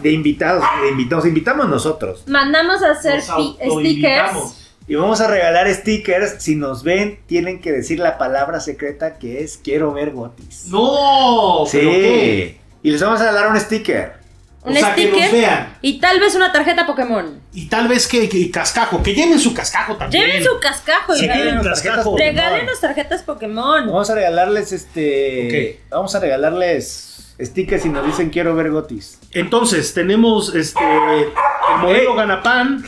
De 0.00 0.12
invitados, 0.12 0.64
de 0.84 0.88
invitados, 0.90 1.26
invitamos 1.26 1.68
nosotros. 1.68 2.22
Mandamos 2.28 2.80
a 2.84 2.92
hacer 2.92 3.20
stickers. 3.22 4.70
Y 4.86 4.94
vamos 4.94 5.20
a 5.20 5.26
regalar 5.26 5.68
stickers. 5.74 6.36
Si 6.40 6.54
nos 6.54 6.84
ven, 6.84 7.18
tienen 7.26 7.60
que 7.60 7.72
decir 7.72 7.98
la 7.98 8.18
palabra 8.18 8.60
secreta 8.60 9.18
que 9.18 9.42
es 9.42 9.58
quiero 9.58 9.92
ver 9.92 10.12
gotis. 10.12 10.66
No, 10.68 11.64
sí. 11.66 11.78
¿pero 11.78 11.90
qué? 11.90 12.60
Y 12.84 12.92
les 12.92 13.02
vamos 13.02 13.20
a 13.20 13.32
dar 13.32 13.50
un 13.50 13.58
sticker. 13.58 14.17
Un 14.68 14.76
o 14.76 14.80
sea, 14.80 14.94
que 14.94 15.06
nos 15.06 15.12
sticker 15.18 15.32
vean. 15.32 15.76
y 15.82 15.98
tal 16.00 16.20
vez 16.20 16.34
una 16.34 16.52
tarjeta 16.52 16.86
Pokémon. 16.86 17.40
Y 17.52 17.66
tal 17.68 17.88
vez 17.88 18.06
que, 18.06 18.28
que 18.28 18.50
cascajo, 18.50 19.02
que 19.02 19.14
lleven 19.14 19.38
su 19.38 19.52
cascajo 19.54 19.96
también. 19.96 20.24
Lleven 20.26 20.44
su 20.44 20.58
cascajo 20.60 21.14
y 21.16 21.20
Sí, 21.20 21.26
regalen- 21.26 21.62
cascajo. 21.62 22.16
regálenos 22.16 22.80
tarjetas 22.80 23.22
Pokémon. 23.22 23.86
Vamos 23.86 24.10
a 24.10 24.14
regalarles 24.14 24.72
este. 24.72 25.80
Vamos 25.90 26.14
a 26.14 26.20
regalarles 26.20 27.34
stickers 27.40 27.86
y 27.86 27.88
nos 27.88 28.04
dicen 28.06 28.30
quiero 28.30 28.54
ver 28.54 28.70
gotis. 28.70 29.18
Entonces, 29.32 29.94
tenemos 29.94 30.54
este 30.54 30.80
el 30.84 31.78
modelo 31.80 32.14
Ganapan, 32.14 32.84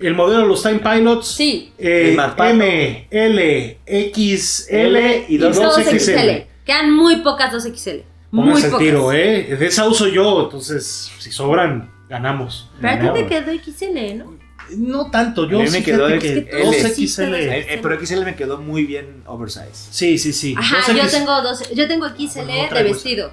el 0.00 0.14
modelo 0.14 0.40
de 0.42 0.46
los 0.48 0.62
Time 0.62 0.80
Pilots, 0.80 1.28
Sí. 1.28 1.72
eh. 1.78 2.16
M, 2.38 3.06
L, 3.10 3.78
XL 3.86 4.96
y 5.28 5.34
Y 5.34 5.38
dos 5.38 5.56
2XL. 5.56 6.46
Quedan 6.64 6.92
muy 6.92 7.16
pocas 7.22 7.52
2XL. 7.52 8.02
Muy 8.36 8.52
Pónganse 8.52 8.68
el 8.68 8.76
tiro, 8.78 9.12
¿eh? 9.12 9.56
De 9.58 9.66
esa 9.66 9.88
uso 9.88 10.08
yo, 10.08 10.44
entonces, 10.44 11.10
si 11.18 11.30
sobran, 11.32 11.90
ganamos. 12.08 12.70
Pero 12.80 13.10
a 13.10 13.14
ti 13.14 13.20
te 13.20 13.26
quedó 13.26 13.52
XL, 13.52 14.18
¿no? 14.18 14.36
No 14.76 15.10
tanto, 15.10 15.48
yo 15.48 15.58
A 15.60 15.62
mí 15.62 15.70
me 15.70 15.78
sí 15.78 15.84
quedó 15.84 16.06
que 16.18 16.32
el- 16.32 16.48
2XL. 16.48 17.34
Eh, 17.34 17.66
eh, 17.74 17.78
pero 17.80 17.94
XL 18.04 18.24
me 18.24 18.34
quedó 18.34 18.58
muy 18.58 18.84
bien 18.84 19.22
oversize. 19.26 19.70
Sí, 19.90 20.18
sí, 20.18 20.32
sí. 20.32 20.54
Ajá, 20.58 20.78
2XL. 20.92 20.96
yo 21.04 21.08
tengo 21.10 21.42
dos, 21.42 21.70
yo 21.74 21.86
tengo 21.88 22.06
XL 22.08 22.44
Bueno, 22.44 22.68
no 22.70 22.76
de 22.76 22.82
vestido. 22.82 23.32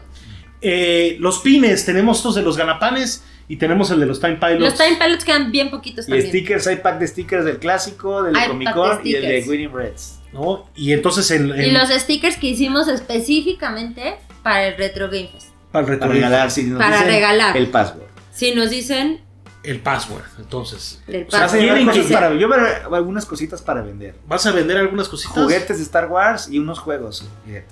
Eh, 0.61 1.17
los 1.19 1.39
pines, 1.39 1.85
tenemos 1.85 2.17
estos 2.17 2.35
de 2.35 2.41
los 2.43 2.55
ganapanes 2.55 3.23
y 3.49 3.57
tenemos 3.57 3.89
el 3.91 3.99
de 3.99 4.05
los 4.05 4.19
Time 4.21 4.35
Pilots. 4.35 4.59
Los 4.61 4.75
Time 4.75 4.97
Pilots 5.03 5.25
quedan 5.25 5.51
bien 5.51 5.69
poquitos 5.71 6.07
Y 6.07 6.11
también. 6.11 6.29
stickers, 6.29 6.67
hay 6.67 6.77
pack 6.77 6.99
de 6.99 7.07
stickers 7.07 7.45
del 7.45 7.57
clásico, 7.57 8.23
del 8.23 8.35
Hay 8.35 8.47
Comic 8.47 8.73
Con 8.73 9.03
de 9.03 9.09
y 9.09 9.15
el 9.15 9.21
de 9.23 9.27
stickers. 9.27 9.47
Winning 9.49 9.73
Reds. 9.73 10.19
¿no? 10.33 10.65
Y 10.75 10.93
entonces 10.93 11.29
los 11.41 11.89
stickers 11.89 12.37
que 12.37 12.47
hicimos 12.47 12.87
específicamente 12.87 14.15
para 14.43 14.67
el 14.67 14.77
Retro 14.77 15.07
Game 15.07 15.29
Fest. 15.33 15.47
para 15.71 15.85
el 15.85 15.91
retro- 15.93 15.99
Para 16.07 16.13
regalar, 16.13 16.51
si 16.51 16.63
nos 16.65 16.77
Para 16.77 16.97
dicen 16.97 17.07
regalar. 17.11 17.57
el 17.57 17.67
password. 17.67 18.03
Si 18.31 18.53
nos 18.53 18.69
dicen 18.69 19.21
el 19.63 19.79
password. 19.79 20.23
Entonces, 20.39 21.01
el 21.07 21.25
O 21.27 21.31
sea, 21.31 21.41
password, 21.41 21.61
quieren 21.61 21.87
cosas 21.87 22.05
que- 22.05 22.13
para, 22.13 22.33
yo 22.35 22.47
voy 22.47 22.57
a- 22.59 22.95
algunas 22.97 23.25
cositas 23.25 23.61
para 23.61 23.81
vender. 23.81 24.15
¿vas 24.27 24.45
a 24.45 24.51
vender 24.51 24.77
algunas 24.77 25.07
cositas? 25.09 25.33
Juguetes 25.35 25.77
de 25.77 25.83
Star 25.83 26.07
Wars 26.09 26.47
y 26.51 26.59
unos 26.59 26.79
juegos. 26.79 27.25
Fíjate. 27.45 27.65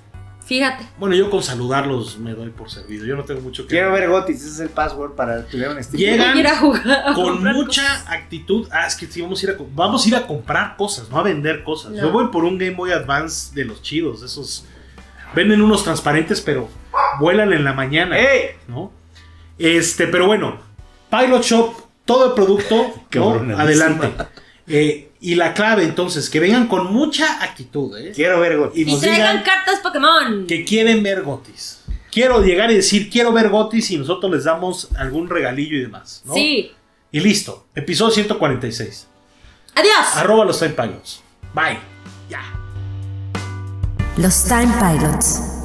fíjate. 0.44 0.88
Bueno, 0.98 1.14
yo 1.14 1.30
con 1.30 1.42
saludarlos 1.42 2.18
me 2.18 2.32
doy 2.34 2.50
por 2.50 2.68
servido. 2.70 3.04
Yo 3.06 3.14
no 3.14 3.24
tengo 3.24 3.40
mucho 3.42 3.62
que 3.62 3.68
Quiero 3.70 3.92
ver 3.92 4.08
Gotis, 4.08 4.38
ese 4.40 4.48
es 4.48 4.60
el 4.60 4.70
password 4.70 5.12
para 5.12 5.44
tuviera 5.46 5.70
un 5.70 5.82
sticker. 5.82 6.00
Llegan 6.18 6.36
a 6.36 6.40
ir 6.40 6.46
a 6.48 6.56
jugar. 6.56 7.04
a 7.10 7.14
con 7.14 7.42
mucha 7.44 7.82
cosas. 7.82 8.04
actitud. 8.08 8.66
Ah, 8.72 8.86
es 8.88 8.96
que 8.96 9.06
sí, 9.06 9.20
vamos 9.22 9.40
a 9.42 9.46
ir 9.46 9.52
a, 9.52 9.56
vamos 9.74 10.04
a 10.04 10.08
ir 10.08 10.16
a 10.16 10.26
comprar 10.26 10.76
cosas, 10.76 11.08
no 11.10 11.18
a 11.18 11.22
vender 11.22 11.62
cosas. 11.62 11.92
No. 11.92 12.02
Yo 12.02 12.10
voy 12.10 12.28
por 12.28 12.44
un 12.44 12.58
Game 12.58 12.74
Boy 12.74 12.90
Advance 12.90 13.54
de 13.54 13.64
los 13.64 13.80
chidos, 13.82 14.22
esos. 14.22 14.64
Venden 15.34 15.62
unos 15.62 15.84
transparentes, 15.84 16.40
pero 16.40 16.68
vuelan 17.20 17.52
en 17.52 17.64
la 17.64 17.72
mañana. 17.72 18.18
¡Ey! 18.18 18.50
¿no? 18.68 18.92
Este, 19.58 20.06
pero 20.06 20.26
bueno, 20.26 20.58
Pilot 21.10 21.42
Shop, 21.42 21.74
todo 22.04 22.26
el 22.28 22.32
producto, 22.32 22.92
Qué 23.10 23.18
¿no? 23.18 23.58
adelante. 23.58 24.12
Eh, 24.66 25.10
y 25.20 25.34
la 25.36 25.54
clave, 25.54 25.84
entonces, 25.84 26.28
que 26.30 26.40
vengan 26.40 26.66
con 26.66 26.92
mucha 26.92 27.42
actitud, 27.44 27.96
¿eh? 27.96 28.12
Quiero 28.14 28.40
ver 28.40 28.56
Gotis. 28.58 28.78
Y 28.78 28.82
Y 28.88 28.92
nos 28.92 29.00
traigan 29.00 29.38
digan 29.38 29.42
cartas 29.44 29.80
Pokémon. 29.80 30.46
que 30.46 30.64
quieren 30.64 31.02
ver 31.02 31.22
Gotis. 31.22 31.84
Quiero 32.10 32.42
llegar 32.42 32.70
y 32.70 32.74
decir, 32.74 33.08
quiero 33.08 33.32
ver 33.32 33.48
Gotis 33.48 33.90
y 33.92 33.98
nosotros 33.98 34.30
les 34.32 34.44
damos 34.44 34.88
algún 34.96 35.30
regalillo 35.30 35.76
y 35.76 35.80
demás, 35.80 36.22
¿no? 36.26 36.34
Sí. 36.34 36.72
Y 37.10 37.20
listo, 37.20 37.66
episodio 37.74 38.12
146. 38.12 39.06
Adiós. 39.74 40.16
Arroba 40.16 40.44
los 40.44 40.58
Time 40.58 40.72
Pilots. 40.72 41.22
Bye. 41.54 41.78
Ya. 42.28 42.40
Los 44.18 44.44
Time 44.44 44.68
Pilots. 44.78 45.61